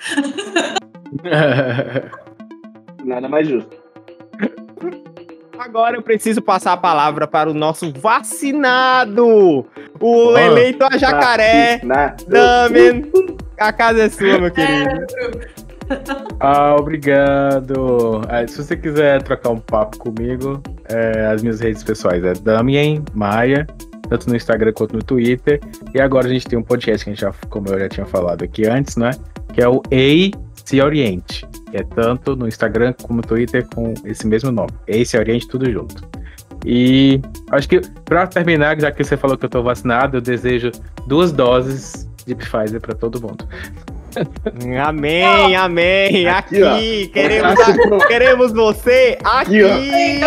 Nada 3.05 3.29
mais 3.29 3.49
justo. 3.49 3.85
Agora 5.59 5.97
eu 5.97 6.03
preciso 6.03 6.43
passar 6.43 6.73
a 6.73 6.77
palavra 6.77 7.27
para 7.27 7.49
o 7.49 7.55
nosso 7.55 7.93
vacinado, 7.93 9.25
o 9.25 9.67
oh, 10.01 10.37
eleito 10.37 10.85
a 10.85 10.99
jacaré, 10.99 11.81
Damen. 12.27 13.11
A 13.59 13.73
casa 13.73 14.03
é 14.03 14.09
sua, 14.11 14.41
meu 14.41 14.51
querido. 14.51 15.07
Ah, 16.41 16.77
obrigado. 16.79 18.21
Ah, 18.29 18.47
se 18.47 18.63
você 18.63 18.77
quiser 18.77 19.23
trocar 19.23 19.51
um 19.51 19.59
papo 19.59 19.99
comigo, 19.99 20.63
é, 20.89 21.27
as 21.27 21.43
minhas 21.43 21.61
redes 21.61 21.83
pessoais 21.83 22.23
é 22.25 22.35
Damien 22.35 23.03
Maia, 23.15 23.67
tanto 24.09 24.29
no 24.29 24.37
Instagram 24.37 24.73
quanto 24.73 24.95
no 24.95 25.03
Twitter. 25.03 25.61
E 25.95 26.01
agora 26.01 26.27
a 26.27 26.31
gente 26.31 26.47
tem 26.47 26.59
um 26.59 26.63
podcast 26.63 27.05
que 27.05 27.11
a 27.11 27.15
gente 27.15 27.23
já, 27.23 27.33
como 27.49 27.69
eu 27.69 27.79
já 27.79 27.89
tinha 27.89 28.07
falado 28.07 28.43
aqui 28.43 28.67
antes, 28.67 28.97
né? 28.97 29.13
Que 29.53 29.63
é 29.63 29.69
o 29.69 29.83
Ei 29.91 30.33
Se 30.65 30.81
Oriente. 30.81 31.47
Que 31.71 31.79
é 31.79 31.83
tanto 31.83 32.37
no 32.37 32.47
Instagram 32.47 32.93
como 33.03 33.19
no 33.19 33.23
Twitter 33.23 33.67
com 33.75 33.95
esse 34.05 34.27
mesmo 34.27 34.51
nome. 34.51 34.73
Ei 34.87 35.05
Se 35.05 35.17
Oriente, 35.17 35.49
tudo 35.49 35.71
junto. 35.71 36.07
E 36.65 37.21
acho 37.51 37.69
que 37.69 37.81
para 38.05 38.27
terminar, 38.27 38.81
já 38.81 38.91
que 38.91 39.05
você 39.05 39.17
falou 39.17 39.37
que 39.37 39.45
eu 39.45 39.51
tô 39.51 39.63
vacinado, 39.63 40.17
eu 40.17 40.21
desejo 40.21 40.71
duas 41.07 41.31
doses 41.31 42.09
de 42.27 42.35
Pfizer 42.35 42.81
para 42.81 42.95
todo 42.95 43.21
mundo. 43.21 43.47
Amém, 44.85 45.57
amém. 45.57 46.29
Aqui, 46.29 46.63
aqui 46.63 47.09
queremos, 47.09 47.61
a, 47.61 48.07
queremos 48.07 48.53
você 48.53 49.19
aqui. 49.25 49.65
aqui, 49.65 50.21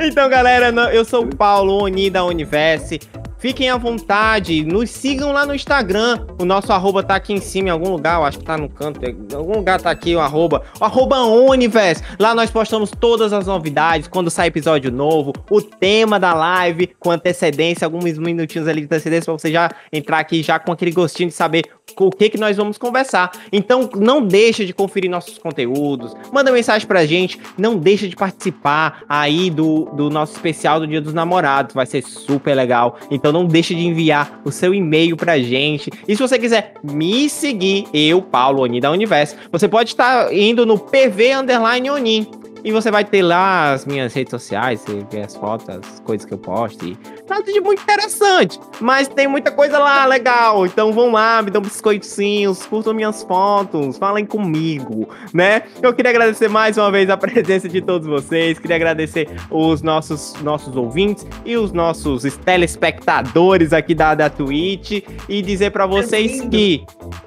então, 0.00 0.28
galera, 0.28 0.68
eu 0.92 1.04
sou 1.04 1.24
o 1.24 1.36
Paulo, 1.36 1.82
Oni 1.82 2.10
da 2.10 2.24
Universe. 2.24 3.00
Fiquem 3.38 3.70
à 3.70 3.76
vontade, 3.76 4.64
nos 4.64 4.90
sigam 4.90 5.30
lá 5.32 5.46
no 5.46 5.54
Instagram. 5.54 6.26
O 6.40 6.44
nosso 6.44 6.72
arroba 6.72 7.04
tá 7.04 7.14
aqui 7.14 7.32
em 7.32 7.40
cima, 7.40 7.68
em 7.68 7.70
algum 7.70 7.90
lugar, 7.90 8.18
eu 8.18 8.24
acho 8.24 8.38
que 8.38 8.44
tá 8.44 8.58
no 8.58 8.68
canto. 8.68 9.00
Em 9.04 9.34
algum 9.34 9.54
lugar 9.58 9.80
tá 9.80 9.90
aqui 9.90 10.14
o 10.16 10.20
arroba. 10.20 10.64
O 10.80 10.84
arroba 10.84 11.22
Universe. 11.22 12.02
Lá 12.18 12.34
nós 12.34 12.50
postamos 12.50 12.90
todas 12.90 13.32
as 13.32 13.46
novidades, 13.46 14.08
quando 14.08 14.28
sai 14.28 14.48
episódio 14.48 14.90
novo, 14.90 15.32
o 15.48 15.62
tema 15.62 16.18
da 16.18 16.34
live 16.34 16.88
com 16.98 17.12
antecedência, 17.12 17.84
alguns 17.84 18.18
minutinhos 18.18 18.66
ali 18.66 18.80
de 18.80 18.86
antecedência, 18.86 19.26
pra 19.26 19.34
você 19.34 19.52
já 19.52 19.70
entrar 19.92 20.18
aqui 20.18 20.42
já 20.42 20.58
com 20.58 20.72
aquele 20.72 20.90
gostinho 20.90 21.28
de 21.28 21.34
saber 21.34 21.66
o 21.96 22.10
que 22.10 22.30
que 22.30 22.38
nós 22.38 22.56
vamos 22.56 22.76
conversar. 22.76 23.30
Então, 23.52 23.88
não 23.96 24.20
deixa 24.20 24.64
de 24.64 24.72
conferir 24.72 25.10
nossos 25.10 25.38
conteúdos, 25.38 26.14
manda 26.32 26.50
mensagem 26.52 26.86
pra 26.86 27.06
gente, 27.06 27.40
não 27.56 27.76
deixa 27.76 28.08
de 28.08 28.16
participar 28.16 29.02
aí 29.08 29.50
do, 29.50 29.84
do 29.94 30.10
nosso 30.10 30.34
especial 30.34 30.80
do 30.80 30.86
Dia 30.86 31.00
dos 31.00 31.14
Namorados, 31.14 31.74
vai 31.74 31.86
ser 31.86 32.02
super 32.02 32.54
legal. 32.54 32.98
Então, 33.10 33.27
então 33.28 33.42
não 33.42 33.46
deixe 33.46 33.74
de 33.74 33.86
enviar 33.86 34.40
o 34.42 34.50
seu 34.50 34.74
e-mail 34.74 35.16
pra 35.16 35.38
gente. 35.38 35.90
E 36.06 36.16
se 36.16 36.22
você 36.22 36.38
quiser 36.38 36.74
me 36.82 37.28
seguir, 37.28 37.86
eu, 37.92 38.22
Paulo 38.22 38.62
Oni 38.62 38.80
da 38.80 38.90
Universo, 38.90 39.36
você 39.52 39.68
pode 39.68 39.90
estar 39.90 40.32
indo 40.32 40.64
no 40.64 40.78
PV 40.78 41.34
Underline 41.34 41.90
Oni. 41.90 42.28
E 42.64 42.72
você 42.72 42.90
vai 42.90 43.04
ter 43.04 43.22
lá 43.22 43.72
as 43.72 43.86
minhas 43.86 44.12
redes 44.12 44.30
sociais, 44.30 44.80
você 44.80 45.04
vê 45.10 45.20
as 45.22 45.36
fotos, 45.36 45.68
as 45.68 46.00
coisas 46.00 46.24
que 46.26 46.34
eu 46.34 46.38
posto. 46.38 46.84
E 46.84 46.96
nada 47.28 47.42
de 47.52 47.60
muito 47.60 47.82
interessante, 47.82 48.58
mas 48.80 49.08
tem 49.08 49.28
muita 49.28 49.50
coisa 49.50 49.78
lá 49.78 50.04
legal. 50.06 50.66
Então 50.66 50.92
vão 50.92 51.12
lá, 51.12 51.40
me 51.42 51.50
dão 51.50 51.62
biscoitinhos, 51.62 52.66
curtam 52.66 52.92
minhas 52.92 53.22
fotos, 53.22 53.96
falem 53.96 54.26
comigo, 54.26 55.08
né? 55.32 55.62
Eu 55.82 55.92
queria 55.94 56.10
agradecer 56.10 56.48
mais 56.48 56.76
uma 56.76 56.90
vez 56.90 57.08
a 57.10 57.16
presença 57.16 57.68
de 57.68 57.80
todos 57.80 58.06
vocês, 58.06 58.58
queria 58.58 58.76
agradecer 58.76 59.28
os 59.50 59.82
nossos, 59.82 60.34
nossos 60.42 60.76
ouvintes 60.76 61.26
e 61.44 61.56
os 61.56 61.72
nossos 61.72 62.24
telespectadores 62.38 63.72
aqui 63.72 63.94
da, 63.94 64.14
da 64.14 64.28
Twitch 64.30 65.04
e 65.28 65.42
dizer 65.42 65.70
para 65.70 65.86
vocês 65.86 66.40
que 66.42 66.84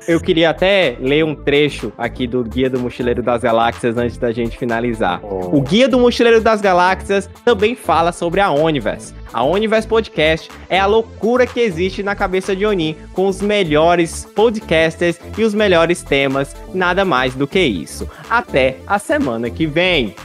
eu 0.08 0.20
queria 0.20 0.50
até 0.50 0.98
ler 1.00 1.24
um 1.24 1.36
trecho 1.36 1.92
aqui 1.98 2.28
do 2.28 2.44
Guia 2.44 2.70
do 2.70 2.80
Mochileiro 2.80 3.22
das 3.22 3.42
Galáxias 3.42 3.98
antes 3.98 4.18
da 4.18 4.32
gente 4.32 4.58
finalizar. 4.58 5.21
Oh. 5.24 5.58
O 5.58 5.62
Guia 5.62 5.88
do 5.88 6.00
Mochileiro 6.00 6.42
das 6.42 6.62
Galáxias 6.62 7.30
também 7.46 7.76
fala 7.76 8.12
sobre 8.12 8.42
a 8.42 8.52
Universe. 8.52 9.14
A 9.34 9.44
Universe 9.44 9.88
Podcast 9.88 10.50
é 10.70 10.80
a 10.80 10.86
loucura 10.86 11.48
que 11.48 11.60
existe 11.60 12.04
na 12.04 12.16
cabeça 12.16 12.56
de 12.56 12.66
Oni, 12.66 12.98
com 13.14 13.28
os 13.28 13.42
melhores 13.42 14.26
podcasters 14.36 15.20
e 15.38 15.44
os 15.44 15.54
melhores 15.54 16.02
temas, 16.02 16.56
nada 16.74 17.06
mais 17.06 17.34
do 17.34 17.48
que 17.48 17.60
isso. 17.60 18.10
Até 18.30 18.78
a 18.86 19.00
semana 19.00 19.50
que 19.50 19.66
vem! 19.66 20.16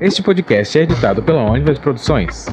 Este 0.00 0.20
podcast 0.20 0.78
é 0.78 0.82
editado 0.82 1.22
pela 1.22 1.48
Universe 1.48 1.80
Produções. 1.80 2.46